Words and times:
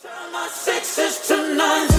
Turn 0.00 0.30
my 0.32 0.46
sixes 0.46 1.26
to 1.26 1.56
nines. 1.56 1.97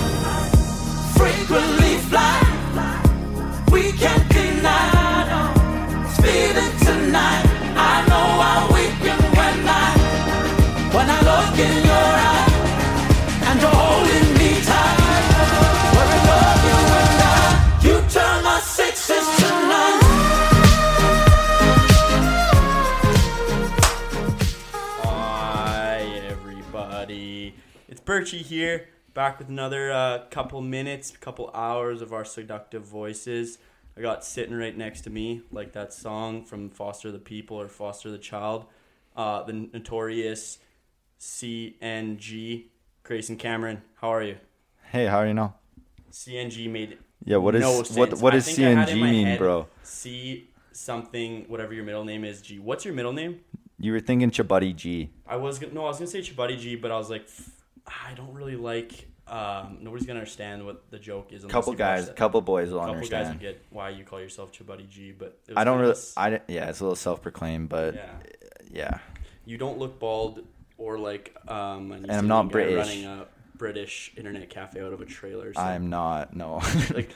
Here, 28.27 28.89
back 29.13 29.39
with 29.39 29.47
another 29.47 29.91
uh, 29.91 30.25
couple 30.29 30.61
minutes, 30.61 31.15
couple 31.15 31.49
hours 31.53 32.01
of 32.01 32.11
our 32.11 32.25
seductive 32.25 32.83
voices. 32.83 33.59
I 33.97 34.01
got 34.01 34.25
sitting 34.25 34.53
right 34.53 34.77
next 34.77 35.01
to 35.01 35.09
me, 35.09 35.43
like 35.51 35.71
that 35.71 35.93
song 35.93 36.43
from 36.43 36.69
Foster 36.69 37.13
the 37.13 37.19
People 37.19 37.55
or 37.59 37.69
Foster 37.69 38.11
the 38.11 38.17
Child, 38.17 38.65
uh, 39.15 39.43
the 39.43 39.53
notorious 39.53 40.59
CNG, 41.19 42.65
Grayson 43.03 43.37
Cameron. 43.37 43.83
How 43.95 44.13
are 44.13 44.23
you? 44.23 44.37
Hey, 44.83 45.05
how 45.05 45.19
are 45.19 45.27
you 45.27 45.33
now? 45.33 45.55
CNG 46.11 46.69
made 46.69 46.97
Yeah, 47.23 47.37
what 47.37 47.55
is 47.55 47.61
no 47.61 47.83
what 47.97 48.19
what 48.19 48.31
does 48.31 48.45
think 48.45 48.59
I 48.59 48.81
had 48.81 48.89
in 48.89 48.97
CNG 48.97 49.01
mean, 49.01 49.27
head 49.27 49.39
bro? 49.39 49.67
C 49.83 50.49
something, 50.73 51.45
whatever 51.47 51.73
your 51.73 51.85
middle 51.85 52.03
name 52.03 52.25
is. 52.25 52.41
G. 52.41 52.59
What's 52.59 52.83
your 52.83 52.93
middle 52.93 53.13
name? 53.13 53.39
You 53.79 53.93
were 53.93 54.01
thinking 54.01 54.29
Chabuddy 54.29 54.75
G. 54.75 55.09
I 55.25 55.37
was 55.37 55.61
no, 55.71 55.85
I 55.85 55.87
was 55.87 55.99
gonna 55.99 56.07
say 56.07 56.19
Chibuddy 56.19 56.59
G, 56.59 56.75
but 56.75 56.91
I 56.91 56.97
was 56.97 57.09
like, 57.09 57.29
I 57.89 58.13
don't 58.13 58.33
really 58.33 58.55
like. 58.55 59.07
Um, 59.27 59.77
nobody's 59.81 60.07
gonna 60.07 60.19
understand 60.19 60.65
what 60.65 60.89
the 60.89 60.97
joke 60.97 61.31
is. 61.31 61.45
Couple 61.45 61.73
guys, 61.73 62.09
couple 62.15 62.41
boys 62.41 62.71
will 62.71 62.79
couple 62.79 63.07
guys 63.07 63.27
will 63.27 63.35
get 63.39 63.63
why 63.69 63.89
you 63.89 64.03
call 64.03 64.19
yourself 64.19 64.51
Chibuddy 64.51 64.89
G, 64.89 65.11
but 65.11 65.39
I 65.55 65.63
don't 65.63 65.77
really. 65.79 65.91
of 65.91 65.97
s- 65.97 66.13
I 66.17 66.41
yeah, 66.47 66.69
it's 66.69 66.79
a 66.79 66.83
little 66.83 66.95
self-proclaimed, 66.95 67.69
but 67.69 67.93
yeah, 67.93 68.09
yeah, 68.71 68.97
you 69.45 69.57
don't 69.59 69.77
look 69.77 69.99
bald 69.99 70.45
or 70.79 70.97
like 70.97 71.35
um. 71.47 71.91
And, 71.91 72.11
I'm 72.11 72.27
not 72.27 72.49
British. 72.49 72.75
Running 72.75 73.05
a 73.05 73.27
British 73.55 74.13
internet 74.17 74.49
cafe 74.49 74.81
out 74.81 74.93
of 74.93 75.01
a 75.01 75.05
trailer. 75.05 75.53
So 75.53 75.61
I'm 75.61 75.91
not. 75.91 76.35
No, 76.35 76.61
like, 76.95 77.11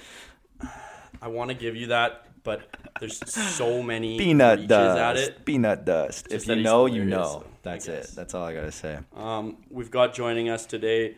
I 1.19 1.29
want 1.29 1.49
to 1.49 1.55
give 1.55 1.75
you 1.75 1.87
that, 1.87 2.27
but 2.43 2.61
there's 2.99 3.17
so 3.31 3.81
many 3.81 4.19
peanut 4.19 4.67
dust. 4.67 4.99
at 4.99 5.17
it. 5.17 5.45
Peanut 5.45 5.83
dust. 5.83 6.29
Just 6.29 6.47
if 6.47 6.55
you 6.57 6.61
know, 6.63 6.85
you 6.85 7.05
know. 7.05 7.43
So 7.63 7.69
I 7.69 7.73
That's 7.73 7.87
it. 7.87 8.15
That's 8.15 8.33
all 8.33 8.43
I 8.43 8.53
gotta 8.53 8.71
say. 8.71 8.99
Um, 9.15 9.57
we've 9.69 9.91
got 9.91 10.13
joining 10.13 10.49
us 10.49 10.65
today, 10.65 11.15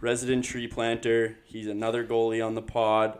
resident 0.00 0.44
tree 0.44 0.66
planter. 0.68 1.36
He's 1.44 1.66
another 1.66 2.04
goalie 2.06 2.44
on 2.44 2.54
the 2.54 2.62
pod. 2.62 3.18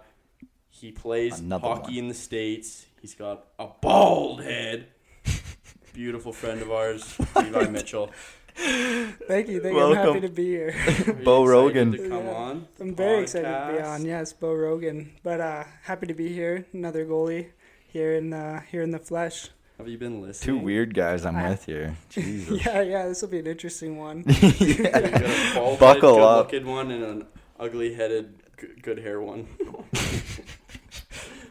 He 0.71 0.91
plays 0.91 1.39
Another 1.39 1.69
hockey 1.69 1.93
one. 1.93 1.99
in 1.99 2.09
the 2.09 2.15
states. 2.15 2.87
He's 3.01 3.15
got 3.15 3.45
a 3.59 3.69
bald 3.81 4.43
head. 4.43 4.89
Beautiful 5.93 6.33
friend 6.33 6.61
of 6.63 6.73
ours, 6.73 7.17
Levi 7.37 7.69
Mitchell. 7.69 8.11
Thank 8.57 8.69
you. 8.69 9.17
Thank 9.29 9.49
you. 9.49 9.61
I'm 9.69 9.75
Welcome. 9.75 9.97
happy 10.15 10.21
to 10.21 10.29
be 10.29 10.45
here. 10.47 10.75
Are 10.87 10.91
you 10.91 11.13
Bo 11.25 11.43
excited 11.45 11.51
Rogan. 11.51 11.93
to 11.93 12.09
come 12.09 12.25
Yeah. 12.27 12.33
on. 12.35 12.69
I'm 12.81 12.95
very 12.95 13.23
excited 13.23 13.45
to 13.49 13.73
be 13.73 13.79
podcast? 13.81 13.87
on. 13.95 14.05
Yes, 14.05 14.33
Bo 14.33 14.53
Rogan. 14.55 15.13
But 15.23 15.41
uh, 15.41 15.65
happy 15.83 16.07
to 16.07 16.15
be 16.15 16.33
here. 16.33 16.65
Another 16.73 17.05
goalie 17.05 17.49
here 17.89 18.15
in 18.15 18.33
uh, 18.33 18.61
here 18.71 18.83
in 18.83 18.91
the 18.91 18.99
flesh. 18.99 19.51
Have 19.79 19.89
you 19.89 19.99
been 19.99 20.23
listening? 20.23 20.59
Two 20.61 20.65
weird 20.65 20.95
guys 20.95 21.25
I'm 21.25 21.37
I- 21.37 21.51
with 21.51 21.65
here. 21.67 21.97
Jesus. 22.09 22.65
Yeah, 22.65 22.83
yeah. 22.83 23.07
This 23.09 23.23
will 23.23 23.29
be 23.29 23.41
an 23.41 23.47
interesting 23.47 23.97
one. 23.99 24.25
You 24.59 24.85
got 24.85 25.05
a 25.05 25.77
Buckle 25.81 26.15
head, 26.17 26.23
up. 26.25 26.51
good-looking 26.51 26.67
one 26.73 26.91
and 26.93 27.03
an 27.05 27.27
ugly-headed, 27.59 28.43
g- 28.61 28.67
good 28.83 28.99
hair 28.99 29.21
one. 29.21 29.49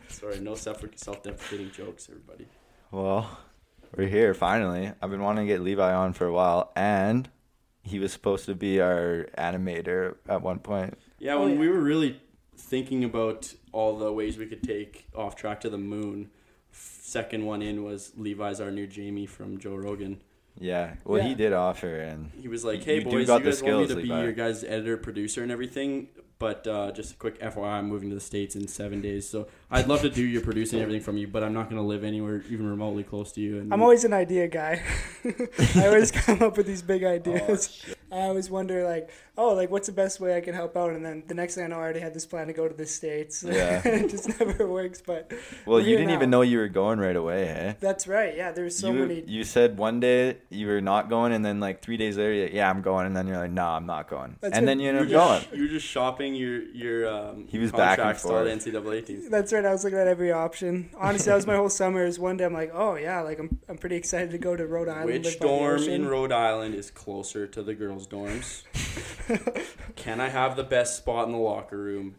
Sorry, 0.10 0.40
no 0.40 0.56
self 0.56 0.82
self-deprecating 0.96 1.72
jokes, 1.72 2.08
everybody. 2.10 2.48
Well, 2.92 3.38
we're 3.96 4.08
here 4.08 4.34
finally. 4.34 4.92
I've 5.02 5.10
been 5.12 5.22
wanting 5.22 5.46
to 5.48 5.54
get 5.54 5.62
Levi 5.62 5.94
on 5.94 6.14
for 6.14 6.26
a 6.26 6.32
while, 6.32 6.72
and 6.78 7.30
he 7.82 8.00
was 8.00 8.14
supposed 8.14 8.46
to 8.46 8.56
be 8.56 8.80
our 8.80 9.28
animator 9.38 10.16
at 10.30 10.42
one 10.42 10.60
point. 10.60 10.98
Yeah, 11.20 11.34
Oh, 11.34 11.42
when 11.44 11.54
yeah. 11.56 11.60
we 11.60 11.68
were 11.68 11.80
really 11.82 12.22
thinking 12.56 13.04
about 13.04 13.54
all 13.74 13.98
the 13.98 14.14
ways 14.14 14.38
we 14.38 14.46
could 14.46 14.64
take 14.64 15.08
off 15.14 15.36
track 15.36 15.60
to 15.62 15.70
the 15.70 15.78
moon, 15.78 16.30
f- 16.32 16.43
second 16.74 17.46
one 17.46 17.62
in 17.62 17.84
was 17.84 18.12
Levi's 18.18 18.60
our 18.60 18.72
new 18.72 18.88
Jamie 18.88 19.26
from 19.26 19.58
Joe 19.60 19.76
Rogan. 19.76 20.20
Yeah. 20.60 20.96
Well, 21.04 21.24
he 21.24 21.34
did 21.34 21.54
offer, 21.54 21.96
and 22.00 22.32
He 22.40 22.48
was 22.48 22.64
like, 22.64 22.80
You- 22.80 22.86
"Hey 22.86 22.96
you 23.00 23.06
boys, 23.06 23.28
got 23.28 23.40
you 23.40 23.46
the 23.46 23.52
guys 23.52 23.64
want 23.64 23.78
me 23.80 23.86
skills, 23.88 23.90
to 23.90 24.02
be 24.04 24.08
your 24.22 24.32
guys' 24.34 24.64
editor, 24.64 24.98
producer, 24.98 25.42
and 25.44 25.52
everything." 25.52 26.10
But 26.40 26.68
uh, 26.68 26.92
just 26.92 27.14
a 27.14 27.16
quick 27.18 27.40
FYI, 27.40 27.66
I'm 27.80 27.88
moving 27.88 28.10
to 28.10 28.16
the 28.16 28.22
states 28.22 28.56
in 28.56 28.68
seven 28.68 29.02
days, 29.02 29.28
so 29.30 29.48
I'd 29.74 29.88
love 29.88 30.02
to 30.02 30.10
do 30.10 30.24
your 30.24 30.42
producing 30.42 30.80
everything 30.82 31.02
from 31.02 31.18
you, 31.18 31.28
but 31.28 31.44
I'm 31.44 31.54
not 31.54 31.64
going 31.70 31.82
to 31.82 31.88
live 31.88 32.04
anywhere 32.04 32.44
even 32.50 32.68
remotely 32.70 33.04
close 33.04 33.32
to 33.34 33.42
you. 33.42 33.60
And 33.60 33.74
I'm 33.74 33.82
always 33.82 34.04
an 34.06 34.14
idea 34.14 34.48
guy. 34.48 34.82
I 35.76 35.88
always 35.88 36.12
come 36.12 36.42
up 36.44 36.56
with 36.58 36.68
these 36.68 36.82
big 36.82 37.04
Oh, 37.04 37.10
ideas. 37.10 37.72
shit. 37.72 37.98
I 38.12 38.22
always 38.28 38.48
wonder, 38.52 38.84
like, 38.86 39.10
oh, 39.40 39.54
like, 39.56 39.72
what's 39.72 39.88
the 39.88 39.94
best 39.94 40.20
way 40.20 40.38
I 40.38 40.42
can 40.42 40.54
help 40.54 40.78
out? 40.78 40.92
And 40.92 41.04
then 41.04 41.24
the 41.28 41.34
next 41.34 41.56
thing 41.56 41.64
I 41.64 41.68
know, 41.68 41.78
I 41.78 41.80
already 41.80 42.00
had 42.00 42.14
this 42.14 42.28
plan 42.28 42.46
to 42.48 42.54
go 42.54 42.68
to 42.68 42.74
the 42.76 42.86
states. 42.86 43.44
Yeah. 43.54 43.82
it 43.84 44.10
just 44.12 44.40
never 44.40 44.68
works. 44.68 45.02
But 45.06 45.32
well, 45.66 45.80
you 45.80 45.96
didn't 45.98 46.08
now. 46.10 46.14
even 46.16 46.30
know 46.30 46.42
you 46.44 46.60
were 46.60 46.68
going 46.70 47.00
right 47.00 47.16
away, 47.16 47.46
hey? 47.46 47.76
That's 47.80 48.08
right. 48.08 48.36
Yeah, 48.38 48.52
there's 48.52 48.78
so 48.78 48.92
you, 48.92 49.00
many. 49.00 49.24
you 49.28 49.44
said 49.44 49.78
one 49.80 50.00
day 50.00 50.38
you 50.50 50.68
were 50.68 50.82
not 50.82 51.10
going, 51.10 51.34
and 51.34 51.44
then 51.44 51.60
like 51.60 51.82
three 51.82 51.98
days 51.98 52.18
later, 52.18 52.34
you're 52.34 52.46
like, 52.46 52.54
yeah, 52.54 52.70
I'm 52.70 52.82
going, 52.84 53.08
and 53.08 53.16
then 53.18 53.26
you're 53.28 53.38
like, 53.38 53.52
no, 53.52 53.66
I'm 53.66 53.86
not 53.88 54.08
going, 54.10 54.36
That's 54.42 54.56
and 54.56 54.66
what- 54.66 54.70
then 54.70 54.80
you 54.80 54.84
You 54.84 54.90
ended 54.98 55.10
were 55.12 55.18
up 55.20 55.28
going. 55.30 55.42
just, 55.42 55.56
you 55.56 55.62
were 55.64 55.70
just 55.70 55.88
shopping 55.88 56.36
your 56.36 56.62
your 56.64 57.08
um, 57.08 57.48
He 57.48 57.58
was 57.58 57.72
back 57.72 57.98
and 57.98 58.06
contracts 58.14 58.22
to 58.24 58.28
all 58.30 58.44
the 58.44 58.52
forth. 58.52 58.86
NCAA 58.86 59.06
teams. 59.08 59.30
That's 59.30 59.52
right. 59.54 59.63
I 59.66 59.72
was 59.72 59.84
looking 59.84 60.00
at 60.00 60.08
every 60.08 60.32
option. 60.32 60.90
Honestly, 60.98 61.30
that 61.30 61.36
was 61.36 61.48
my 61.48 61.56
whole 61.56 61.70
summer. 61.82 62.06
Is 62.06 62.20
one 62.20 62.38
day 62.38 62.46
I'm 62.46 62.54
like, 62.54 62.72
oh 62.74 62.96
yeah, 62.96 63.22
like 63.22 63.40
I'm 63.40 63.60
I'm 63.70 63.78
pretty 63.78 63.96
excited 63.96 64.32
to 64.32 64.38
go 64.38 64.56
to 64.56 64.66
Rhode 64.66 64.90
Island. 64.90 65.06
Which 65.06 65.24
live 65.26 65.40
dorm 65.40 65.84
in 65.84 66.08
Rhode 66.08 66.32
Island 66.32 66.76
is 66.76 66.92
closer 66.92 67.48
to 67.48 67.64
the 67.64 67.74
girls' 67.74 68.08
dorms? 68.08 68.64
Can 69.96 70.20
I 70.20 70.30
have 70.30 70.56
the 70.56 70.64
best 70.64 70.98
spot 70.98 71.26
in 71.28 71.32
the 71.34 71.38
locker 71.40 71.78
room? 71.78 72.16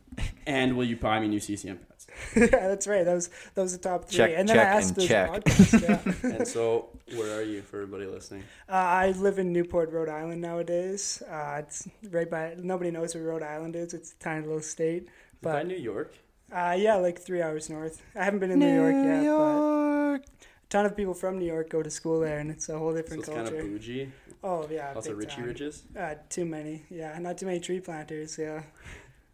And 0.47 0.77
will 0.77 0.84
you 0.84 0.97
buy 0.97 1.21
me 1.21 1.28
new 1.28 1.41
CCM 1.41 1.78
pads? 1.78 2.06
yeah, 2.37 2.47
that's 2.47 2.87
right. 2.87 3.05
That 3.05 3.15
was 3.15 3.28
that 3.55 3.62
was 3.62 3.72
the 3.72 3.78
top 3.82 4.05
three. 4.05 4.19
Check, 4.19 4.32
and 4.37 4.49
then 4.49 4.59
I 4.59 4.62
check, 4.62 4.69
asked 4.69 4.88
and 4.88 4.97
this 4.97 5.09
check. 5.09 5.31
podcast. 5.31 6.22
Yeah. 6.22 6.37
And 6.37 6.47
so, 6.49 6.91
where 7.16 7.38
are 7.38 7.43
you 7.43 7.62
for 7.62 7.76
everybody 7.82 8.06
listening? 8.06 8.44
uh, 8.69 8.72
I 8.72 9.11
live 9.12 9.38
in 9.38 9.53
Newport, 9.53 9.91
Rhode 9.91 10.09
Island 10.09 10.41
nowadays. 10.41 11.22
Uh, 11.28 11.56
it's 11.59 11.88
right 12.11 12.31
by. 12.31 12.55
Nobody 12.59 12.91
knows 12.91 13.15
where 13.15 13.25
Rhode 13.25 13.43
Island 13.43 13.75
is. 13.75 13.94
It's 13.94 14.12
a 14.12 14.19
tiny 14.22 14.47
little 14.47 14.62
state. 14.62 15.05
Is 15.05 15.09
it 15.09 15.43
by 15.43 15.53
But 15.55 15.66
New 15.66 15.76
York? 15.76 16.15
Uh, 16.53 16.77
yeah, 16.78 16.97
like 16.97 17.21
three 17.21 17.43
hours 17.43 17.69
north. 17.71 18.03
I 18.15 18.25
haven't 18.25 18.41
been 18.41 18.50
in 18.50 18.59
New, 18.59 18.75
York 18.75 18.94
yet, 18.94 19.22
York. 19.22 20.22
but 20.25 20.31
a 20.31 20.69
ton 20.71 20.87
of 20.87 20.97
people 20.97 21.15
from 21.15 21.38
New 21.38 21.47
York 21.47 21.69
go 21.71 21.82
to 21.82 21.91
school 21.91 22.21
there, 22.21 22.38
and 22.38 22.50
it's 22.50 22.69
a 22.69 22.78
whole 22.78 22.93
So 22.93 22.97
different 22.97 23.21
it's 23.25 23.28
kind 23.28 23.47
culture. 23.49 23.60
of 23.62 23.66
bougie. 23.71 24.12
oh 24.43 24.66
yeah, 24.71 24.93
Lots 24.94 25.06
of 25.09 25.12
big 25.19 25.27
Richie 25.27 25.37
time. 25.37 25.44
Riches. 25.47 25.82
Uh, 25.99 26.15
too 26.28 26.44
many. 26.44 26.84
Yeah, 26.91 27.19
not 27.19 27.38
too 27.38 27.47
many 27.47 27.60
tree 27.60 27.81
planters. 27.81 28.37
Yeah. 28.38 28.62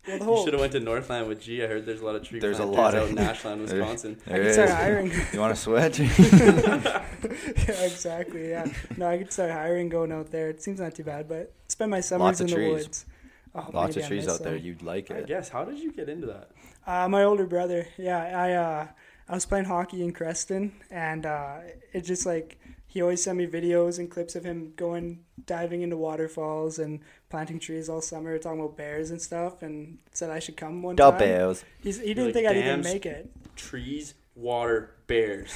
Well, 0.09 0.19
the 0.19 0.25
You 0.25 0.45
should 0.45 0.53
have 0.55 0.61
went 0.61 0.73
to 0.73 0.81
Northland 0.81 1.29
with 1.29 1.43
G. 1.43 1.63
I 1.63 1.67
heard 1.67 1.85
there's 1.85 2.01
a 2.01 2.05
lot 2.07 2.17
of 2.17 2.23
tree 2.27 2.41
There's 2.41 2.59
a 2.59 2.63
planters 2.63 2.79
lot 2.79 2.95
out 2.95 3.03
of- 3.03 3.11
in 3.11 3.19
Ashland, 3.19 3.61
There- 3.69 3.79
Wisconsin. 3.81 4.17
I 4.27 4.31
could 4.39 4.53
start 4.55 4.71
hiring. 4.71 5.13
You 5.35 5.41
want 5.41 5.55
to 5.55 5.61
switch? 5.61 5.99
yeah, 5.99 7.05
exactly. 7.85 8.49
Yeah. 8.51 8.67
No, 8.97 9.07
I 9.09 9.19
could 9.19 9.31
start 9.33 9.51
hiring 9.51 9.89
going 9.91 10.11
out 10.11 10.31
there. 10.31 10.49
It 10.49 10.63
seems 10.63 10.81
not 10.81 10.95
too 10.95 11.05
bad, 11.05 11.29
but 11.29 11.53
spend 11.69 11.91
my 11.91 12.01
summers 12.01 12.25
Lots 12.25 12.41
of 12.41 12.47
in 12.47 12.51
the 12.51 12.57
trees. 12.57 12.73
woods. 12.73 13.07
Oh, 13.55 13.69
Lots 13.75 13.97
of 13.97 14.07
trees 14.07 14.25
miss 14.27 14.35
out 14.35 14.43
there. 14.43 14.57
You'd 14.57 14.83
like 14.83 15.11
I 15.11 15.17
it. 15.17 15.27
guess. 15.27 15.49
How 15.51 15.65
did 15.65 15.79
you 15.79 15.93
get 15.93 16.09
into 16.09 16.27
that? 16.29 16.51
Uh, 16.87 17.09
my 17.09 17.23
older 17.25 17.47
brother. 17.47 17.87
Yeah, 17.97 18.19
I 18.19 18.53
uh, 18.53 18.89
I 19.29 19.35
was 19.35 19.47
playing 19.47 19.67
hockey 19.67 20.03
in 20.03 20.13
Creston, 20.13 20.73
and 20.91 21.27
uh, 21.27 21.59
it 21.93 22.03
just 22.03 22.27
like 22.27 22.59
he 22.87 23.01
always 23.03 23.23
sent 23.23 23.39
me 23.39 23.47
videos 23.47 23.99
and 23.99 24.11
clips 24.11 24.35
of 24.35 24.45
him 24.45 24.73
going 24.75 25.21
diving 25.47 25.83
into 25.83 25.97
waterfalls 25.97 26.79
and 26.81 27.01
planting 27.29 27.61
trees 27.61 27.89
all 27.89 28.01
summer, 28.01 28.37
talking 28.39 28.59
about 28.61 28.77
bears 28.77 29.11
and 29.11 29.23
stuff, 29.23 29.63
and 29.63 29.99
said 30.13 30.31
I 30.31 30.41
should 30.41 30.57
come 30.57 30.83
one 30.83 30.97
The 30.97 31.11
time. 31.11 31.19
Bears. 31.21 31.65
He's, 31.81 32.01
he 32.01 32.09
didn't 32.09 32.27
like, 32.27 32.35
think 32.35 32.49
I'd 32.49 32.57
even 32.57 32.81
make 32.83 33.07
it. 33.07 33.31
Trees, 33.55 34.15
water, 34.35 34.97
bears. 35.07 35.53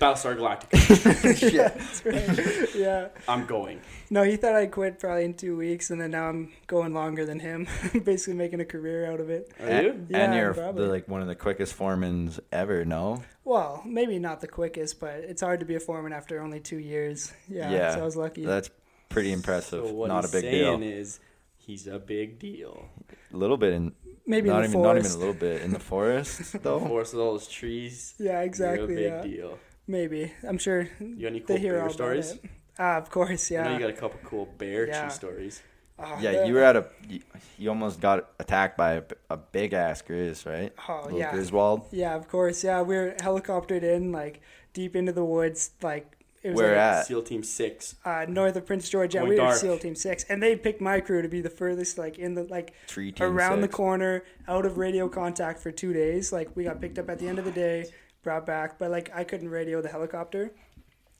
Battlestar 0.00 0.36
Galactica. 0.36 1.52
yeah, 1.52 1.68
that's 1.68 2.04
right. 2.04 2.74
yeah. 2.74 3.08
I'm 3.28 3.46
going. 3.46 3.80
No, 4.10 4.22
he 4.22 4.36
thought 4.36 4.54
I'd 4.54 4.72
quit 4.72 4.98
probably 4.98 5.24
in 5.24 5.34
two 5.34 5.56
weeks, 5.56 5.90
and 5.90 6.00
then 6.00 6.10
now 6.10 6.28
I'm 6.28 6.52
going 6.66 6.92
longer 6.92 7.24
than 7.24 7.38
him, 7.38 7.68
basically 8.04 8.34
making 8.34 8.60
a 8.60 8.64
career 8.64 9.10
out 9.10 9.20
of 9.20 9.30
it. 9.30 9.52
Are 9.60 9.66
and, 9.66 9.86
you? 9.86 10.06
Yeah, 10.10 10.18
and 10.18 10.34
you're 10.34 10.54
probably. 10.54 10.84
the, 10.84 10.90
like 10.90 11.08
one 11.08 11.22
of 11.22 11.28
the 11.28 11.36
quickest 11.36 11.78
foremans 11.78 12.40
ever. 12.50 12.84
No. 12.84 13.22
Well, 13.44 13.82
maybe 13.84 14.18
not 14.18 14.40
the 14.40 14.48
quickest, 14.48 14.98
but 14.98 15.16
it's 15.16 15.42
hard 15.42 15.60
to 15.60 15.66
be 15.66 15.76
a 15.76 15.80
foreman 15.80 16.12
after 16.12 16.42
only 16.42 16.60
two 16.60 16.78
years. 16.78 17.32
Yeah, 17.48 17.70
Yeah, 17.70 17.94
so 17.94 18.00
I 18.00 18.04
was 18.04 18.16
lucky. 18.16 18.44
That's 18.44 18.70
pretty 19.10 19.32
impressive. 19.32 19.86
So 19.86 19.92
what 19.92 20.08
not 20.08 20.24
a 20.24 20.28
he's 20.28 20.32
big 20.32 20.42
saying 20.42 20.80
deal. 20.80 20.88
is 20.88 21.20
he's 21.56 21.86
a 21.86 21.98
big 21.98 22.38
deal. 22.40 22.88
A 23.32 23.36
little 23.36 23.56
bit 23.56 23.72
in 23.74 23.92
maybe 24.26 24.48
not 24.48 24.64
in 24.64 24.70
the 24.72 24.78
even 24.78 24.82
not 24.82 24.98
even 24.98 25.10
a 25.10 25.16
little 25.16 25.34
bit 25.34 25.62
in 25.62 25.72
the 25.72 25.78
forest 25.78 26.62
though. 26.62 26.80
Forest 26.80 27.14
with 27.14 27.22
all 27.22 27.32
those 27.32 27.48
trees. 27.48 28.14
Yeah, 28.18 28.40
exactly. 28.40 29.00
You're 29.00 29.18
a 29.18 29.22
big 29.22 29.30
yeah, 29.30 29.36
deal. 29.36 29.58
Maybe. 29.86 30.32
I'm 30.46 30.58
sure 30.58 30.88
You 31.00 31.16
got 31.16 31.26
any 31.28 31.38
they 31.40 31.44
cool 31.44 31.56
hear 31.56 31.72
bear 31.74 31.82
all 31.84 31.90
stories? 31.90 32.32
about 32.32 32.44
it. 32.44 32.50
Uh, 32.78 32.82
of 32.98 33.10
course, 33.10 33.50
yeah. 33.50 33.62
I 33.62 33.64
know 33.68 33.72
you 33.74 33.78
got 33.80 33.90
a 33.90 33.92
couple 33.92 34.18
cool 34.24 34.46
bear 34.58 34.86
Yeah. 34.88 35.04
cheese 35.04 35.14
stories. 35.14 35.62
Oh, 35.98 36.18
Yeah, 36.20 36.32
the- 36.32 36.46
you 36.48 36.54
were 36.54 36.64
at 36.64 36.74
a. 36.76 36.86
You, 37.08 37.20
you 37.56 37.68
almost 37.68 38.00
got 38.00 38.30
attacked 38.40 38.76
by 38.76 38.94
a, 38.94 39.02
a 39.30 39.36
big 39.36 39.72
ass 39.74 40.02
grizz, 40.02 40.44
right? 40.44 40.72
Oh, 40.88 41.02
Little 41.04 41.18
yeah. 41.20 41.30
Griswold. 41.32 41.86
Yeah, 41.92 42.16
of 42.16 42.26
course. 42.28 42.64
Yeah, 42.64 42.82
we 42.82 42.96
were 42.96 43.14
helicoptered 43.20 43.84
in 43.84 44.10
like 44.10 44.40
deep 44.72 44.96
into 44.96 45.12
the 45.12 45.24
woods, 45.24 45.70
like 45.82 46.10
it 46.42 46.50
was 46.50 46.56
Where 46.56 46.70
like, 46.72 46.78
at? 46.78 47.06
SEAL 47.06 47.22
Team 47.22 47.42
Six. 47.44 47.94
uh, 48.04 48.26
north 48.28 48.56
of 48.56 48.66
Prince 48.66 48.88
George. 48.90 49.14
Yeah, 49.14 49.20
Going 49.20 49.34
we 49.34 49.40
were. 49.40 49.52
SEAL 49.54 49.78
Team 49.78 49.94
Six, 49.94 50.24
and 50.28 50.42
they 50.42 50.56
picked 50.56 50.80
my 50.80 50.98
crew 51.00 51.22
to 51.22 51.28
be 51.28 51.40
the 51.40 51.48
furthest, 51.48 51.96
like 51.96 52.18
in 52.18 52.34
the 52.34 52.42
like 52.42 52.74
Tree 52.88 53.12
team 53.12 53.24
around 53.28 53.60
the 53.60 53.68
corner, 53.68 54.24
out 54.48 54.66
of 54.66 54.76
radio 54.76 55.08
contact 55.08 55.60
for 55.60 55.70
two 55.70 55.92
days. 55.92 56.32
Like 56.32 56.50
we 56.56 56.64
got 56.64 56.80
picked 56.80 56.98
up 56.98 57.08
at 57.08 57.20
the 57.20 57.28
end 57.28 57.38
of 57.38 57.44
the 57.44 57.52
day, 57.52 57.86
brought 58.24 58.46
back, 58.46 58.78
but 58.78 58.90
like 58.90 59.10
I 59.14 59.22
couldn't 59.24 59.50
radio 59.50 59.80
the 59.80 59.88
helicopter. 59.88 60.52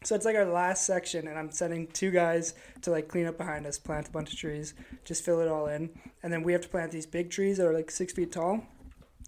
So 0.02 0.14
it's 0.14 0.26
like 0.26 0.36
our 0.36 0.44
last 0.44 0.84
section, 0.84 1.28
and 1.28 1.38
I'm 1.38 1.50
sending 1.50 1.86
two 1.86 2.10
guys 2.10 2.54
to 2.82 2.90
like 2.90 3.08
clean 3.08 3.26
up 3.26 3.38
behind 3.38 3.64
us, 3.66 3.78
plant 3.78 4.08
a 4.08 4.10
bunch 4.10 4.32
of 4.32 4.38
trees, 4.38 4.74
just 5.04 5.24
fill 5.24 5.40
it 5.40 5.48
all 5.48 5.66
in, 5.66 5.88
and 6.22 6.30
then 6.32 6.42
we 6.42 6.52
have 6.52 6.60
to 6.62 6.68
plant 6.68 6.90
these 6.92 7.06
big 7.06 7.30
trees 7.30 7.56
that 7.58 7.66
are 7.66 7.72
like 7.72 7.90
six 7.90 8.12
feet 8.12 8.32
tall. 8.32 8.66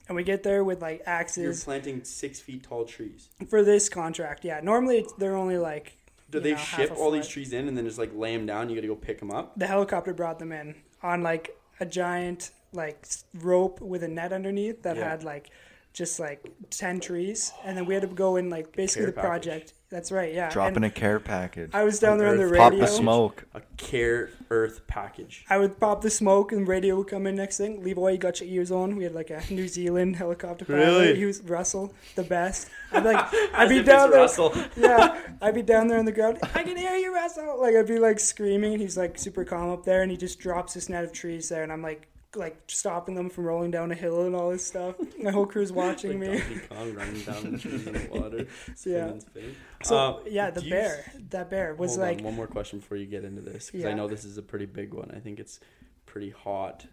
And 0.09 0.15
we 0.15 0.23
get 0.23 0.43
there 0.43 0.63
with 0.65 0.83
like 0.83 1.03
axes. 1.07 1.43
You're 1.43 1.55
planting 1.65 2.05
six 2.05 2.41
feet 2.41 2.63
tall 2.63 2.85
trees. 2.85 3.29
for 3.49 3.63
this 3.65 3.89
contract. 3.89 4.45
Yeah, 4.45 4.61
normally 4.63 4.99
it's, 4.99 5.13
they're 5.15 5.37
only 5.37 5.59
like. 5.59 5.97
Do 6.31 6.41
they 6.41 6.53
know, 6.53 6.59
ship 6.59 6.93
all 6.97 7.11
these 7.11 7.27
trees 7.29 7.53
in 7.53 7.69
and 7.69 7.77
then 7.77 7.85
just 7.87 7.99
like 7.99 8.13
lay 8.15 8.37
them 8.37 8.47
down? 8.47 8.69
You 8.69 8.75
got 8.77 8.83
to 8.83 8.89
go 8.89 8.97
pick 8.97 9.19
them 9.19 9.31
up. 9.31 9.59
The 9.59 9.67
helicopter 9.67 10.13
brought 10.13 10.39
them 10.39 10.53
in 10.53 10.75
on 11.03 11.23
like 11.23 11.57
a 11.81 11.87
giant 11.87 12.51
like 12.73 13.07
rope 13.35 13.81
with 13.81 14.03
a 14.03 14.09
net 14.09 14.33
underneath 14.33 14.83
that 14.83 14.97
Yeah. 14.97 15.09
had 15.11 15.25
like 15.25 15.51
just 15.97 16.21
like 16.21 16.47
10 16.69 17.01
trees 17.01 17.53
and 17.65 17.75
then 17.75 17.87
we 17.87 17.95
had 17.95 18.03
to 18.03 18.07
go 18.07 18.37
in 18.37 18.51
like 18.51 18.71
basically 18.77 19.05
care 19.05 19.07
the 19.07 19.13
package. 19.15 19.27
project 19.27 19.73
that's 19.89 20.13
right 20.13 20.35
yeah 20.35 20.51
Dropping 20.51 20.77
and 20.77 20.85
a 20.85 20.91
care 20.91 21.19
package. 21.19 21.71
i 21.73 21.85
was 21.85 21.99
down 21.99 22.19
there 22.19 22.29
on 22.29 22.37
the 22.37 22.47
radio 22.47 22.59
Pop 22.69 22.79
the 22.79 22.87
smoke. 22.87 23.47
A 23.55 23.63
care 23.79 24.29
earth 24.51 24.87
package. 24.89 25.47
i 25.49 25.57
would 25.57 25.81
pop 25.81 26.03
the 26.03 26.11
smoke 26.11 26.53
and 26.53 26.69
radio 26.69 26.97
would 26.97 27.07
come 27.09 27.27
in 27.27 27.35
next 27.35 27.57
thing 27.57 27.83
leroy 27.83 28.13
you 28.13 28.19
got 28.19 28.39
your 28.43 28.49
ears 28.51 28.71
on 28.71 28.95
we 28.97 29.05
had 29.05 29.15
like 29.15 29.31
a 29.31 29.43
new 29.51 29.67
zealand 29.67 30.17
helicopter 30.17 30.67
pilot 30.67 30.79
Really? 30.85 31.17
he 31.17 31.25
was 31.25 31.41
russell 31.45 31.95
the 32.15 32.25
best 32.25 32.69
i'd 32.93 33.03
be 33.03 33.09
like 33.15 33.27
i'd 33.55 33.69
be 33.71 33.83
down 33.83 34.11
there 34.11 34.21
Russell. 34.21 34.53
yeah, 34.77 35.19
I'd 35.41 35.55
be 35.55 35.63
down 35.63 35.89
there 35.89 35.99
on 35.99 36.05
the 36.05 36.13
ground. 36.13 36.39
I 36.55 36.63
can 36.63 36.77
hear 36.77 36.95
you, 36.97 37.15
Russell. 37.15 37.59
Like 37.61 37.75
I'd 37.75 37.87
be 37.87 37.99
like 37.99 38.19
screaming, 38.19 38.73
and 38.75 38.81
he's 38.83 38.97
like 38.97 39.19
super 39.19 39.45
calm 39.45 39.71
up 39.71 39.85
there, 39.85 40.03
and 40.03 40.11
he 40.11 40.17
just 40.17 40.39
drops 40.39 40.75
this 40.75 40.89
net 40.89 41.05
of 41.05 41.13
trees 41.13 41.49
there, 41.49 41.63
and 41.63 41.71
I'm 41.73 41.83
like 41.83 42.09
like 42.37 42.57
stopping 42.69 43.15
them 43.15 43.31
from 43.31 43.45
rolling 43.45 43.71
down 43.71 43.91
a 43.91 43.95
hill 43.95 44.27
and 44.27 44.35
all 44.37 44.51
this 44.51 44.65
stuff. 44.67 44.95
My 45.23 45.31
whole 45.31 45.47
crew's 45.47 45.73
watching 45.73 46.21
Like 46.21 46.31
me. 46.31 46.39
Donkey 46.39 46.61
Kong 46.69 46.95
running 46.95 47.21
down 47.23 47.53
the 47.53 47.59
trees 47.59 47.87
in 47.87 47.93
the 47.95 48.09
water. 48.13 48.47
So, 48.75 48.91
yeah. 48.91 49.05
spinning, 49.07 49.21
spinning. 49.21 49.57
So 49.83 49.97
Uh, 49.97 50.21
yeah, 50.29 50.51
the 50.51 50.61
do 50.61 50.67
you- 50.67 50.73
bear, 50.73 51.13
that 51.31 51.51
bear 51.51 51.75
was 51.75 51.93
Hold 51.97 52.01
like 52.09 52.19
on, 52.19 52.25
one 52.25 52.35
more 52.37 52.47
question 52.47 52.79
before 52.81 52.97
you 52.99 53.07
get 53.07 53.25
into 53.25 53.41
this 53.43 53.71
because 53.71 53.87
I 53.87 53.93
know 53.95 54.07
this 54.09 54.25
is 54.25 54.39
a 54.39 54.43
pretty 54.43 54.67
big 54.67 54.95
one. 54.95 55.11
I 55.15 55.19
think 55.21 55.41
it's 55.41 55.61
pretty 56.07 56.31
hot 56.31 56.87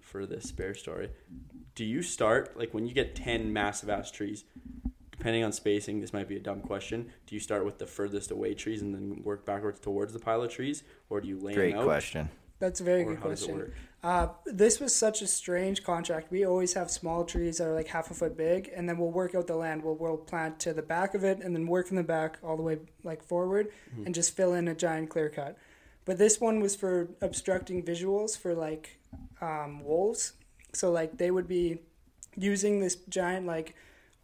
for 0.00 0.26
this 0.26 0.50
bear 0.52 0.74
story. 0.74 1.10
Do 1.74 1.84
you 1.84 2.02
start 2.02 2.58
like 2.58 2.74
when 2.74 2.86
you 2.86 2.94
get 2.94 3.14
ten 3.14 3.52
massive 3.52 3.88
ass 3.90 4.10
trees? 4.10 4.44
Depending 5.10 5.42
on 5.42 5.50
spacing, 5.50 6.00
this 6.00 6.12
might 6.12 6.28
be 6.28 6.36
a 6.36 6.40
dumb 6.40 6.60
question. 6.60 7.10
Do 7.26 7.34
you 7.34 7.40
start 7.40 7.64
with 7.64 7.78
the 7.78 7.86
furthest 7.86 8.30
away 8.30 8.54
trees 8.54 8.82
and 8.82 8.94
then 8.94 9.22
work 9.24 9.44
backwards 9.44 9.80
towards 9.80 10.12
the 10.12 10.20
pile 10.20 10.42
of 10.42 10.50
trees, 10.52 10.84
or 11.10 11.20
do 11.20 11.26
you 11.26 11.36
lay 11.40 11.54
Great 11.54 11.70
them 11.72 11.80
out? 11.80 11.86
question. 11.86 12.28
that's 12.60 12.80
a 12.80 12.84
very 12.84 13.02
Or 13.02 13.14
good 13.14 13.18
how 13.24 13.28
does 13.30 13.42
it 13.42 13.46
question. 13.50 13.72
Uh, 14.02 14.28
this 14.46 14.78
was 14.78 14.94
such 14.94 15.22
a 15.22 15.26
strange 15.26 15.82
contract. 15.82 16.30
We 16.30 16.44
always 16.46 16.74
have 16.74 16.88
small 16.90 17.24
trees 17.24 17.58
that 17.58 17.66
are 17.66 17.74
like 17.74 17.88
half 17.88 18.10
a 18.10 18.14
foot 18.14 18.36
big, 18.36 18.70
and 18.74 18.88
then 18.88 18.96
we'll 18.96 19.10
work 19.10 19.34
out 19.34 19.48
the 19.48 19.56
land. 19.56 19.82
We'll, 19.82 19.96
we'll 19.96 20.16
plant 20.16 20.60
to 20.60 20.72
the 20.72 20.82
back 20.82 21.14
of 21.14 21.24
it, 21.24 21.40
and 21.40 21.54
then 21.54 21.66
work 21.66 21.88
from 21.88 21.96
the 21.96 22.04
back 22.04 22.38
all 22.42 22.56
the 22.56 22.62
way 22.62 22.78
like 23.02 23.22
forward, 23.24 23.68
Mm-hmm. 23.92 24.06
and 24.06 24.14
just 24.14 24.36
fill 24.36 24.54
in 24.54 24.68
a 24.68 24.74
giant 24.74 25.10
clear 25.10 25.28
cut. 25.28 25.56
But 26.04 26.16
this 26.18 26.40
one 26.40 26.60
was 26.60 26.76
for 26.76 27.08
obstructing 27.20 27.82
visuals 27.82 28.38
for 28.38 28.54
like 28.54 28.98
um, 29.40 29.82
wolves. 29.84 30.34
So 30.72 30.90
like 30.92 31.18
they 31.18 31.30
would 31.30 31.48
be 31.48 31.78
using 32.36 32.78
this 32.80 32.94
giant 33.08 33.46
like 33.46 33.74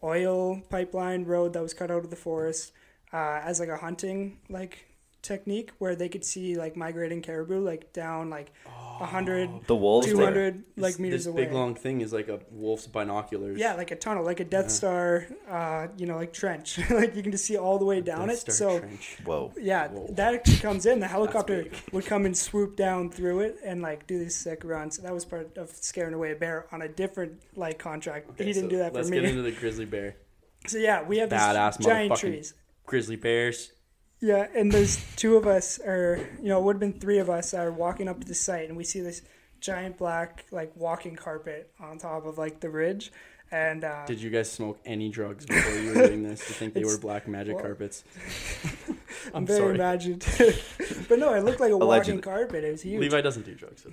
oil 0.02 0.60
pipeline 0.70 1.24
road 1.24 1.52
that 1.54 1.62
was 1.62 1.74
cut 1.74 1.90
out 1.90 2.04
of 2.04 2.10
the 2.10 2.16
forest 2.16 2.72
uh, 3.12 3.40
as 3.42 3.58
like 3.60 3.68
a 3.70 3.76
hunting 3.78 4.38
like 4.48 4.86
technique 5.24 5.70
where 5.78 5.96
they 5.96 6.08
could 6.08 6.24
see 6.24 6.54
like 6.56 6.76
migrating 6.76 7.20
caribou 7.22 7.58
like 7.60 7.92
down 7.92 8.30
like 8.30 8.52
a 9.00 9.06
hundred 9.06 9.50
The 9.66 9.74
wolves. 9.74 10.06
two 10.06 10.16
there. 10.16 10.24
hundred 10.26 10.62
like 10.76 10.92
This- 10.92 10.98
meters 11.00 11.24
this 11.24 11.32
away. 11.32 11.44
big 11.46 11.52
long 11.52 11.74
thing 11.74 12.00
is 12.00 12.12
like 12.12 12.28
a 12.28 12.38
wolf's 12.52 12.86
binoculars. 12.86 13.58
yeah, 13.58 13.74
like 13.74 13.90
a 13.90 13.96
tunnel, 13.96 14.22
like 14.24 14.38
a 14.38 14.44
Death 14.44 14.66
Yeah. 14.66 14.68
Star, 14.68 15.26
uh, 15.48 15.88
you 15.96 16.06
know, 16.06 16.16
like 16.16 16.32
trench. 16.32 16.78
like 16.90 17.16
you 17.16 17.22
can 17.22 17.32
just 17.32 17.44
see 17.44 17.56
all 17.56 17.78
the 17.78 17.84
way 17.84 18.00
down 18.00 18.28
Death 18.28 18.46
it. 18.46 18.52
Star 18.52 18.70
So 18.72 18.78
trench. 18.78 19.18
Whoa. 19.24 19.52
yeah, 19.60 19.88
Whoa. 19.88 20.06
that 20.12 20.34
actually 20.34 20.58
comes 20.58 20.86
in. 20.86 21.00
The 21.00 21.08
helicopter 21.08 21.66
would 21.90 22.06
come 22.06 22.24
and 22.26 22.36
swoop 22.36 22.76
down 22.76 23.10
through 23.10 23.40
it 23.40 23.58
and 23.64 23.82
like 23.82 24.06
do 24.06 24.16
these 24.18 24.36
sick 24.36 24.62
runs. 24.62 24.98
That 24.98 25.12
was 25.12 25.24
part 25.24 25.56
of 25.58 25.70
scaring 25.70 26.14
away 26.14 26.30
a 26.30 26.36
bear 26.36 26.66
on 26.70 26.82
a 26.82 26.88
different 26.88 27.42
like 27.56 27.78
contract. 27.80 28.30
Okay, 28.30 28.44
he 28.44 28.52
didn't 28.52 28.68
so 28.70 28.76
do 28.76 28.78
that 28.78 28.92
for 28.92 28.98
let's 28.98 29.10
me. 29.10 29.20
get 29.20 29.28
into 29.30 29.42
the 29.42 29.50
grizzly 29.60 29.86
bear. 29.86 30.14
so 30.68 30.78
yeah, 30.78 31.02
we 31.02 31.18
have 31.18 31.30
these 31.30 31.40
Badass 31.40 31.80
giant 31.80 32.14
trees. 32.16 32.54
Grizzly 32.86 33.16
bears. 33.16 33.72
Yeah, 34.24 34.46
and 34.54 34.72
there's 34.72 35.04
two 35.16 35.36
of 35.36 35.46
us, 35.46 35.78
or 35.78 36.26
you 36.40 36.48
know, 36.48 36.58
it 36.58 36.62
would 36.62 36.76
have 36.76 36.80
been 36.80 36.98
three 36.98 37.18
of 37.18 37.28
us, 37.28 37.52
are 37.52 37.70
walking 37.70 38.08
up 38.08 38.22
to 38.22 38.26
the 38.26 38.34
site, 38.34 38.70
and 38.70 38.74
we 38.74 38.82
see 38.82 39.00
this 39.00 39.20
giant 39.60 39.98
black 39.98 40.46
like 40.50 40.72
walking 40.76 41.14
carpet 41.14 41.70
on 41.78 41.98
top 41.98 42.24
of 42.24 42.38
like 42.38 42.60
the 42.60 42.70
ridge, 42.70 43.12
and 43.54 43.84
uh, 43.84 44.04
Did 44.06 44.20
you 44.20 44.30
guys 44.30 44.50
smoke 44.50 44.78
any 44.84 45.08
drugs 45.08 45.46
before 45.46 45.72
you 45.80 45.88
were 45.94 46.06
doing 46.08 46.22
this? 46.22 46.40
Do 46.40 46.46
you 46.48 46.54
think 46.54 46.74
they 46.74 46.84
were 46.84 46.98
black 46.98 47.28
magic 47.28 47.54
well- 47.54 47.64
carpets? 47.64 48.02
I'm 48.86 48.96
I'm 49.34 49.46
very 49.46 49.58
sorry. 49.60 49.74
imaginative. 49.76 51.06
but 51.08 51.18
no, 51.18 51.32
it 51.34 51.44
looked 51.44 51.60
like 51.60 51.70
a 51.70 51.74
Allegedly. 51.74 52.14
walking 52.16 52.20
carpet. 52.20 52.64
It 52.64 52.72
was 52.72 52.82
huge. 52.82 53.00
Levi 53.00 53.20
doesn't 53.20 53.44
do 53.46 53.54
drugs. 53.54 53.82
so 53.84 53.90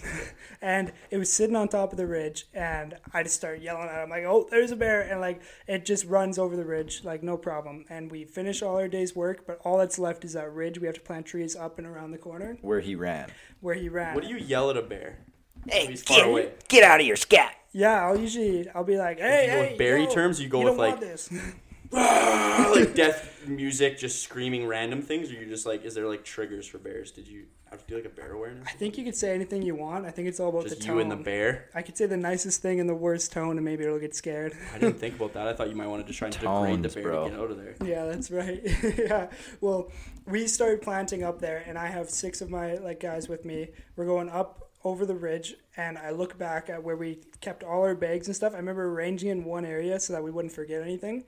and 0.61 0.91
it 1.11 1.17
was 1.17 1.31
sitting 1.31 1.55
on 1.55 1.67
top 1.67 1.91
of 1.91 1.97
the 1.97 2.05
ridge 2.07 2.45
and 2.53 2.95
i 3.13 3.23
just 3.23 3.35
started 3.35 3.61
yelling 3.63 3.87
at 3.89 4.03
him 4.03 4.09
like 4.09 4.23
oh 4.25 4.47
there's 4.51 4.71
a 4.71 4.75
bear 4.75 5.01
and 5.01 5.19
like 5.21 5.41
it 5.67 5.85
just 5.85 6.05
runs 6.05 6.37
over 6.37 6.55
the 6.55 6.65
ridge 6.65 7.03
like 7.03 7.23
no 7.23 7.37
problem 7.37 7.85
and 7.89 8.11
we 8.11 8.25
finish 8.25 8.61
all 8.61 8.75
our 8.77 8.87
day's 8.87 9.15
work 9.15 9.45
but 9.47 9.59
all 9.63 9.77
that's 9.77 9.97
left 9.99 10.23
is 10.25 10.33
that 10.33 10.51
ridge 10.51 10.79
we 10.79 10.85
have 10.87 10.95
to 10.95 11.01
plant 11.01 11.25
trees 11.25 11.55
up 11.55 11.77
and 11.77 11.87
around 11.87 12.11
the 12.11 12.17
corner 12.17 12.57
Where 12.61 12.79
he 12.79 12.95
ran. 12.95 13.29
where 13.61 13.75
he 13.75 13.89
ran 13.89 14.13
What 14.15 14.23
do 14.23 14.29
you 14.29 14.37
yell 14.37 14.69
at 14.69 14.77
a 14.77 14.81
bear? 14.81 15.19
Hey, 15.67 15.85
He's 15.87 16.01
far 16.03 16.25
away. 16.25 16.43
get, 16.43 16.67
get 16.67 16.83
out 16.83 16.99
of 16.99 17.05
your 17.05 17.15
scat. 17.15 17.53
Yeah 17.73 18.05
i'll 18.05 18.19
usually 18.19 18.67
i'll 18.75 18.83
be 18.83 18.97
like 18.97 19.19
hey 19.19 19.45
you 19.45 19.51
go 19.51 19.61
hey 19.63 19.69
with 19.69 19.77
Barry 19.77 20.03
yo, 20.03 20.09
terms, 20.11 20.39
or 20.39 20.43
you 20.43 20.49
go 20.49 20.59
you 20.61 20.65
with, 20.69 20.77
like- 20.77 20.99
this 20.99 21.29
ah, 21.93 22.71
like 22.73 22.95
death 22.95 23.45
music, 23.47 23.97
just 23.97 24.23
screaming 24.23 24.65
random 24.65 25.01
things, 25.01 25.29
or 25.29 25.33
you're 25.33 25.49
just 25.49 25.65
like, 25.65 25.83
is 25.83 25.93
there 25.93 26.07
like 26.07 26.23
triggers 26.23 26.65
for 26.65 26.77
bears? 26.77 27.11
Did 27.11 27.27
you 27.27 27.45
have 27.69 27.85
to 27.85 27.87
do 27.87 27.95
like 27.95 28.05
a 28.05 28.09
bear 28.09 28.33
awareness? 28.33 28.67
i 28.67 28.71
think 28.71 28.97
you 28.97 29.03
could 29.05 29.15
say 29.15 29.33
anything 29.33 29.61
you 29.61 29.73
want 29.73 30.05
i 30.05 30.11
think 30.11 30.27
it's 30.27 30.41
all 30.41 30.49
about 30.49 30.63
Just 30.63 30.79
the 30.79 30.85
you 30.85 30.91
tone 30.91 31.01
and 31.03 31.11
the 31.11 31.15
bear. 31.15 31.69
i 31.73 31.81
could 31.81 31.95
say 31.97 32.05
the 32.05 32.17
nicest 32.17 32.61
thing 32.61 32.79
in 32.79 32.87
the 32.87 32.93
worst 32.93 33.31
tone 33.31 33.55
and 33.55 33.63
maybe 33.63 33.85
it'll 33.85 33.97
get 33.97 34.13
scared 34.13 34.53
I 34.75 34.77
didn't 34.77 34.99
think 34.99 35.15
about 35.15 35.31
that. 35.35 35.47
I 35.47 35.53
thought 35.53 35.69
you 35.69 35.75
might 35.77 35.87
want 35.87 36.01
to 36.01 36.07
just 36.07 36.19
try 36.19 36.27
and 36.27 36.37
degrade 36.37 36.83
the 36.83 36.89
bear 36.89 37.03
bro. 37.03 37.23
to 37.23 37.29
get 37.29 37.39
out 37.39 37.49
of 37.51 37.57
there. 37.57 37.75
Yeah, 37.85 38.05
that's 38.05 38.29
right. 38.29 38.61
yeah. 38.97 39.27
Well, 39.61 39.89
we 40.25 40.47
started 40.47 40.81
planting 40.81 41.23
up 41.23 41.39
there, 41.39 41.63
and 41.65 41.77
I 41.77 41.87
have 41.87 42.09
six 42.09 42.41
of 42.41 42.49
my 42.49 42.75
like 42.75 42.99
guys 42.99 43.29
with 43.29 43.45
me. 43.45 43.69
We're 43.95 44.05
going 44.05 44.29
up 44.29 44.60
over 44.83 45.05
the 45.05 45.15
ridge, 45.15 45.55
and 45.77 45.97
I 45.97 46.11
look 46.11 46.37
back 46.37 46.69
at 46.69 46.83
where 46.83 46.95
we 46.95 47.19
kept 47.39 47.63
all 47.63 47.81
our 47.83 47.95
bags 47.95 48.27
and 48.27 48.35
stuff. 48.35 48.53
I 48.53 48.57
remember 48.57 48.85
arranging 48.85 49.29
in 49.29 49.43
one 49.43 49.65
area 49.65 49.99
so 49.99 50.13
that 50.13 50.23
we 50.23 50.31
wouldn't 50.31 50.53
forget 50.53 50.81
anything, 50.81 51.25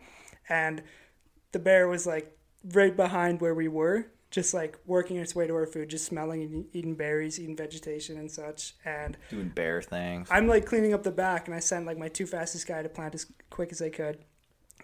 and 0.50 0.84
the 1.52 1.60
bear 1.60 1.88
was 1.88 2.06
like 2.06 2.38
right 2.74 2.96
behind 2.96 3.42
where 3.42 3.54
we 3.54 3.68
were, 3.68 4.08
just 4.32 4.54
like 4.54 4.78
working 4.86 5.18
its 5.18 5.36
way 5.36 5.46
to 5.46 5.54
our 5.54 5.68
food, 5.68 5.90
just 5.90 6.06
smelling 6.06 6.42
and 6.42 6.66
eating 6.74 6.96
berries, 6.96 7.40
eating 7.40 7.56
vegetation 7.56 8.18
and 8.18 8.32
such, 8.32 8.74
and. 8.86 9.18
Doing 9.30 9.50
bear 9.50 9.82
things. 9.82 10.28
I'm 10.32 10.48
like 10.48 10.66
cleaning 10.66 10.94
up 10.94 11.04
the 11.04 11.12
back, 11.12 11.48
and 11.48 11.56
I 11.56 11.60
sent 11.60 11.86
like 11.86 11.98
my 11.98 12.10
two 12.10 12.26
fastest 12.26 12.68
guy 12.68 12.82
to 12.82 12.90
plant 12.90 13.14
as 13.16 13.28
quick 13.50 13.72
as 13.72 13.82
I 13.82 13.90
could. 13.90 14.18